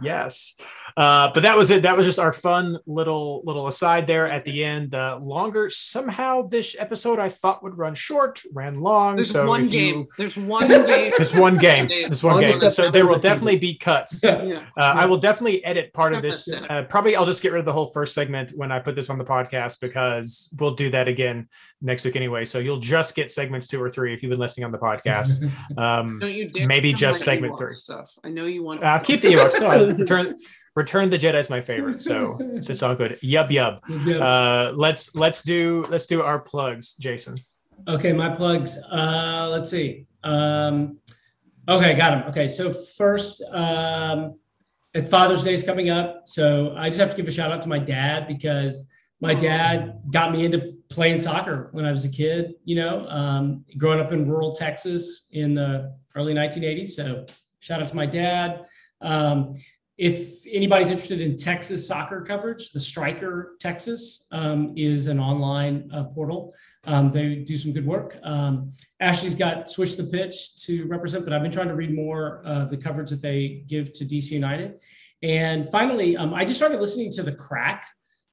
Yes. 0.02 0.56
Uh, 0.96 1.30
but 1.32 1.42
that 1.42 1.56
was 1.56 1.70
it. 1.70 1.82
That 1.82 1.96
was 1.96 2.06
just 2.06 2.18
our 2.18 2.32
fun 2.32 2.78
little 2.86 3.42
little 3.44 3.66
aside 3.66 4.06
there 4.06 4.30
at 4.30 4.44
the 4.44 4.64
end. 4.64 4.94
Uh, 4.94 5.18
longer 5.22 5.68
somehow 5.68 6.42
this 6.42 6.76
episode 6.78 7.18
I 7.18 7.28
thought 7.28 7.62
would 7.62 7.78
run 7.78 7.94
short, 7.94 8.42
ran 8.52 8.80
long. 8.80 9.16
There's 9.16 9.30
so 9.30 9.46
one 9.46 9.68
game. 9.68 9.94
You, 10.00 10.08
There's 10.18 10.36
one 10.36 10.68
game. 10.68 11.12
this 11.18 11.34
one 11.34 11.56
game. 11.58 11.88
This 11.88 12.22
one 12.22 12.40
game. 12.40 12.70
So 12.70 12.90
there 12.90 13.06
will 13.06 13.18
definitely 13.18 13.56
be 13.58 13.74
cuts. 13.74 14.22
yeah. 14.22 14.64
Uh, 14.76 14.80
I 14.96 15.06
will 15.06 15.18
definitely 15.18 15.64
edit 15.64 15.92
part 15.92 16.14
of 16.14 16.22
this. 16.22 16.52
Uh, 16.52 16.82
probably 16.84 17.16
I'll 17.16 17.26
just 17.26 17.42
get 17.42 17.52
rid 17.52 17.60
of 17.60 17.64
the 17.64 17.72
whole 17.72 17.86
first 17.86 18.14
segment 18.14 18.52
when 18.56 18.70
I 18.72 18.78
put 18.78 18.94
this 18.94 19.10
on 19.10 19.18
the 19.18 19.24
podcast 19.24 19.80
because 19.80 20.52
we'll 20.58 20.74
do 20.74 20.90
that 20.90 21.08
again 21.08 21.48
next 21.80 22.04
week 22.04 22.16
anyway. 22.16 22.44
So 22.44 22.58
you'll 22.58 22.80
just 22.80 23.14
get 23.14 23.30
segments 23.30 23.66
two 23.66 23.82
or 23.82 23.90
three 23.90 24.12
if 24.14 24.22
you've 24.22 24.30
been 24.30 24.38
listening 24.40 24.64
on 24.64 24.72
the 24.72 24.78
podcast. 24.78 25.50
Um, 25.76 26.18
Don't 26.18 26.32
you 26.34 26.50
Maybe 26.66 26.92
just 26.92 27.22
segment 27.22 27.56
three. 27.56 27.72
stuff. 27.72 28.10
I 28.24 28.28
know 28.28 28.46
you 28.46 28.62
want. 28.62 28.82
uh, 28.84 28.98
keep 28.98 29.20
the 29.20 29.28
Ewoks. 29.28 29.58
No, 29.60 29.68
I- 29.68 30.32
return, 30.74 31.10
the 31.10 31.18
Jedi 31.18 31.38
is 31.38 31.50
my 31.50 31.60
favorite, 31.60 32.02
so 32.02 32.38
it's, 32.40 32.70
it's 32.70 32.82
all 32.82 32.94
good. 32.94 33.18
Yub 33.20 33.50
yub. 33.50 33.80
Yeah. 34.06 34.18
Uh, 34.18 34.72
let's 34.74 35.14
let's 35.14 35.42
do 35.42 35.84
let's 35.88 36.06
do 36.06 36.22
our 36.22 36.38
plugs, 36.38 36.94
Jason. 36.94 37.34
Okay, 37.88 38.12
my 38.12 38.34
plugs. 38.34 38.76
Uh, 38.90 39.48
let's 39.50 39.70
see. 39.70 40.06
Um, 40.22 40.98
okay, 41.68 41.96
got 41.96 42.10
them. 42.10 42.28
Okay, 42.28 42.48
so 42.48 42.70
first, 42.70 43.42
um, 43.50 44.38
Father's 45.08 45.42
Day 45.42 45.54
is 45.54 45.62
coming 45.62 45.90
up, 45.90 46.22
so 46.24 46.74
I 46.76 46.88
just 46.88 47.00
have 47.00 47.10
to 47.10 47.16
give 47.16 47.26
a 47.26 47.32
shout 47.32 47.50
out 47.50 47.62
to 47.62 47.68
my 47.68 47.78
dad 47.78 48.28
because 48.28 48.88
my 49.20 49.34
dad 49.34 50.00
got 50.12 50.32
me 50.32 50.44
into 50.44 50.74
playing 50.88 51.18
soccer 51.18 51.70
when 51.72 51.84
I 51.84 51.92
was 51.92 52.04
a 52.04 52.08
kid. 52.08 52.54
You 52.64 52.76
know, 52.76 53.06
um, 53.08 53.64
growing 53.76 54.00
up 54.00 54.12
in 54.12 54.28
rural 54.28 54.52
Texas 54.52 55.26
in 55.32 55.54
the 55.54 55.94
early 56.14 56.34
1980s. 56.34 56.90
So 56.90 57.26
shout 57.60 57.82
out 57.82 57.88
to 57.88 57.96
my 57.96 58.06
dad. 58.06 58.66
Um, 59.00 59.54
if 60.02 60.44
anybody's 60.50 60.90
interested 60.90 61.20
in 61.20 61.36
Texas 61.36 61.86
soccer 61.86 62.22
coverage, 62.22 62.72
the 62.72 62.80
Striker 62.80 63.54
Texas 63.60 64.26
um, 64.32 64.74
is 64.76 65.06
an 65.06 65.20
online 65.20 65.88
uh, 65.94 66.02
portal. 66.02 66.52
Um, 66.88 67.12
they 67.12 67.36
do 67.36 67.56
some 67.56 67.72
good 67.72 67.86
work. 67.86 68.18
Um, 68.24 68.72
Ashley's 68.98 69.36
got 69.36 69.68
Switch 69.68 69.96
the 69.96 70.02
Pitch 70.02 70.56
to 70.64 70.88
represent, 70.88 71.24
but 71.24 71.32
I've 71.32 71.42
been 71.42 71.52
trying 71.52 71.68
to 71.68 71.76
read 71.76 71.94
more 71.94 72.42
of 72.44 72.68
the 72.68 72.76
coverage 72.76 73.10
that 73.10 73.22
they 73.22 73.62
give 73.68 73.92
to 73.92 74.04
DC 74.04 74.32
United. 74.32 74.80
And 75.22 75.70
finally, 75.70 76.16
um, 76.16 76.34
I 76.34 76.44
just 76.44 76.58
started 76.58 76.80
listening 76.80 77.12
to 77.12 77.22
the 77.22 77.32
Crack 77.32 77.86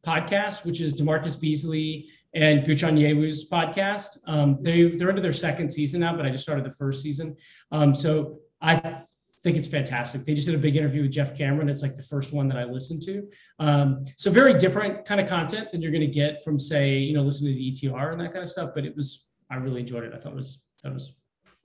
podcast, 0.03 0.65
which 0.65 0.81
is 0.81 0.95
DaMarcus 0.95 1.39
Beasley 1.39 2.09
and 2.33 2.65
Gooch 2.65 2.81
Onyewu's 2.81 3.47
podcast. 3.47 4.17
Um, 4.25 4.57
they, 4.63 4.89
they're 4.89 5.11
into 5.11 5.21
their 5.21 5.33
second 5.33 5.69
season 5.69 5.99
now, 5.99 6.15
but 6.15 6.25
I 6.25 6.31
just 6.31 6.41
started 6.41 6.65
the 6.65 6.71
first 6.71 7.03
season. 7.03 7.37
Um, 7.71 7.93
so 7.93 8.39
I 8.59 9.03
think 9.43 9.57
it's 9.57 9.67
fantastic. 9.67 10.25
They 10.25 10.33
just 10.33 10.47
did 10.47 10.55
a 10.55 10.59
big 10.59 10.75
interview 10.75 11.03
with 11.03 11.11
Geoff 11.11 11.37
Cameron. 11.37 11.69
It's 11.69 11.81
like 11.81 11.95
the 11.95 12.01
first 12.01 12.33
one 12.33 12.47
that 12.49 12.57
I 12.57 12.65
listened 12.65 13.01
to. 13.03 13.27
Um, 13.59 14.03
so 14.17 14.29
very 14.29 14.53
different 14.53 15.05
kind 15.05 15.21
of 15.21 15.27
content 15.27 15.71
than 15.71 15.81
you're 15.81 15.91
going 15.91 16.01
to 16.01 16.07
get 16.07 16.43
from, 16.43 16.59
say, 16.59 16.97
you 16.97 17.13
know, 17.13 17.23
listening 17.23 17.55
to 17.55 17.87
ETR 17.87 18.11
and 18.11 18.19
that 18.21 18.31
kind 18.31 18.43
of 18.43 18.49
stuff. 18.49 18.71
But 18.75 18.85
it 18.85 18.95
was, 18.95 19.25
I 19.49 19.55
really 19.55 19.79
enjoyed 19.79 20.03
it. 20.03 20.13
I 20.13 20.17
thought 20.17 20.33
it 20.33 20.35
was, 20.35 20.63
that 20.83 20.93
was 20.93 21.15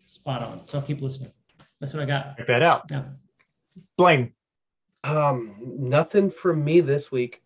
spot 0.07 0.43
on. 0.43 0.67
So 0.69 0.79
I'll 0.79 0.85
keep 0.85 1.01
listening. 1.03 1.33
That's 1.81 1.93
what 1.93 2.03
I 2.03 2.07
got. 2.07 2.37
Check 2.37 2.47
that 2.47 2.63
out. 2.63 2.85
Yeah. 2.91 3.03
Blaine, 3.99 4.33
Um, 5.03 5.57
nothing 5.61 6.31
from 6.31 6.65
me 6.65 6.81
this 6.81 7.11
week. 7.11 7.43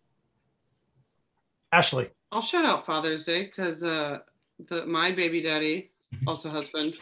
Ashley. 1.71 2.09
I'll 2.31 2.41
shout 2.41 2.65
out 2.65 2.85
Father's 2.85 3.25
Day 3.25 3.45
because 3.45 3.83
uh, 3.83 4.19
the 4.67 4.85
my 4.85 5.11
baby 5.11 5.41
daddy, 5.41 5.91
also 6.27 6.49
husband, 6.49 6.93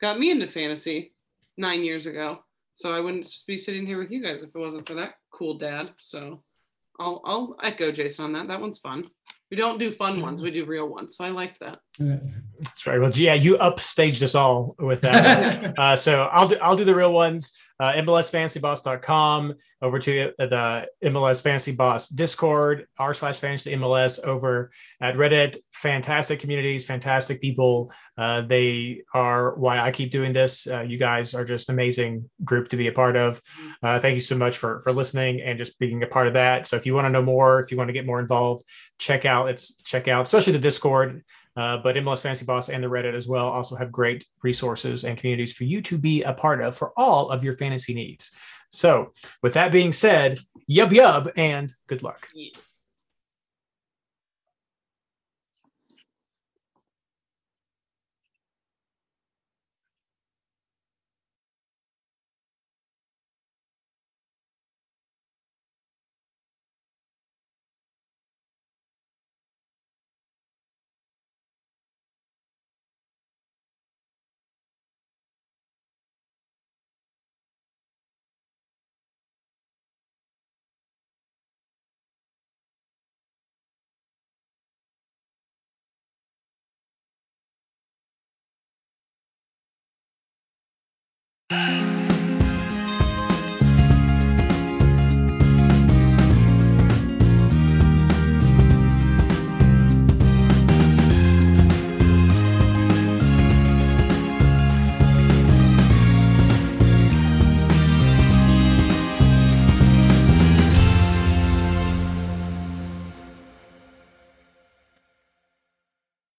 got 0.00 0.18
me 0.18 0.30
into 0.30 0.46
fantasy 0.46 1.12
nine 1.56 1.84
years 1.84 2.06
ago. 2.06 2.40
So 2.76 2.92
I 2.92 3.00
wouldn't 3.00 3.26
be 3.46 3.56
sitting 3.56 3.86
here 3.86 3.98
with 3.98 4.12
you 4.12 4.22
guys 4.22 4.42
if 4.42 4.50
it 4.54 4.58
wasn't 4.58 4.86
for 4.86 4.92
that 4.94 5.14
cool 5.32 5.56
dad. 5.56 5.92
So 5.96 6.42
I'll 7.00 7.22
I'll 7.24 7.56
echo 7.62 7.90
Jason 7.90 8.26
on 8.26 8.32
that. 8.34 8.48
That 8.48 8.60
one's 8.60 8.78
fun. 8.78 9.02
We 9.50 9.56
don't 9.56 9.78
do 9.78 9.90
fun 9.90 10.20
ones. 10.20 10.42
We 10.42 10.50
do 10.50 10.66
real 10.66 10.86
ones. 10.86 11.16
So 11.16 11.24
I 11.24 11.30
liked 11.30 11.60
that. 11.60 11.78
That's 11.98 12.86
right. 12.86 13.00
Well, 13.00 13.10
yeah, 13.10 13.34
you 13.34 13.56
upstaged 13.58 14.22
us 14.22 14.34
all 14.34 14.74
with 14.78 15.02
that. 15.02 15.74
uh, 15.78 15.96
so 15.96 16.24
I'll 16.24 16.48
do 16.48 16.56
I'll 16.60 16.76
do 16.76 16.84
the 16.84 16.94
real 16.94 17.12
ones. 17.12 17.56
Uh, 17.78 17.92
MLSFantasyBoss.com 17.92 19.54
over 19.82 19.98
to 19.98 20.32
the 20.38 20.86
MLS 21.04 21.42
Fantasy 21.42 21.72
Boss 21.72 22.08
Discord, 22.08 22.86
r 22.98 23.12
slash 23.12 23.38
Fantasy 23.38 23.76
MLS 23.76 24.24
over 24.24 24.70
at 25.00 25.16
Reddit. 25.16 25.58
Fantastic 25.72 26.40
communities, 26.40 26.86
fantastic 26.86 27.40
people. 27.42 27.92
Uh, 28.16 28.40
they 28.40 29.02
are 29.12 29.54
why 29.56 29.78
I 29.78 29.90
keep 29.90 30.10
doing 30.10 30.32
this. 30.32 30.66
Uh, 30.66 30.80
you 30.80 30.96
guys 30.96 31.34
are 31.34 31.44
just 31.44 31.68
amazing 31.68 32.30
group 32.42 32.68
to 32.68 32.76
be 32.78 32.86
a 32.86 32.92
part 32.92 33.16
of. 33.16 33.42
Uh, 33.82 34.00
thank 34.00 34.14
you 34.14 34.22
so 34.22 34.38
much 34.38 34.56
for 34.56 34.80
for 34.80 34.92
listening 34.94 35.42
and 35.42 35.58
just 35.58 35.78
being 35.78 36.02
a 36.02 36.06
part 36.06 36.28
of 36.28 36.32
that. 36.32 36.66
So 36.66 36.76
if 36.76 36.86
you 36.86 36.94
want 36.94 37.04
to 37.04 37.10
know 37.10 37.22
more, 37.22 37.60
if 37.60 37.70
you 37.70 37.76
want 37.76 37.88
to 37.88 37.94
get 37.94 38.06
more 38.06 38.20
involved, 38.20 38.64
check 38.98 39.26
out 39.26 39.50
it's 39.50 39.76
check 39.82 40.08
out 40.08 40.22
especially 40.22 40.54
the 40.54 40.58
Discord. 40.58 41.22
Uh, 41.56 41.78
but 41.78 41.96
MLS 41.96 42.22
Fantasy 42.22 42.44
Boss 42.44 42.68
and 42.68 42.82
the 42.82 42.88
Reddit 42.88 43.14
as 43.14 43.28
well 43.28 43.46
also 43.46 43.76
have 43.76 43.90
great 43.90 44.24
resources 44.42 45.04
and 45.04 45.16
communities 45.16 45.52
for 45.52 45.64
you 45.64 45.80
to 45.82 45.96
be 45.96 46.22
a 46.22 46.32
part 46.32 46.60
of 46.60 46.76
for 46.76 46.92
all 46.96 47.30
of 47.30 47.42
your 47.42 47.56
fantasy 47.56 47.94
needs. 47.94 48.30
So, 48.70 49.12
with 49.42 49.54
that 49.54 49.72
being 49.72 49.92
said, 49.92 50.38
yub 50.70 50.90
yub 50.90 51.32
and 51.36 51.72
good 51.86 52.02
luck. 52.02 52.28
Thank 52.34 52.56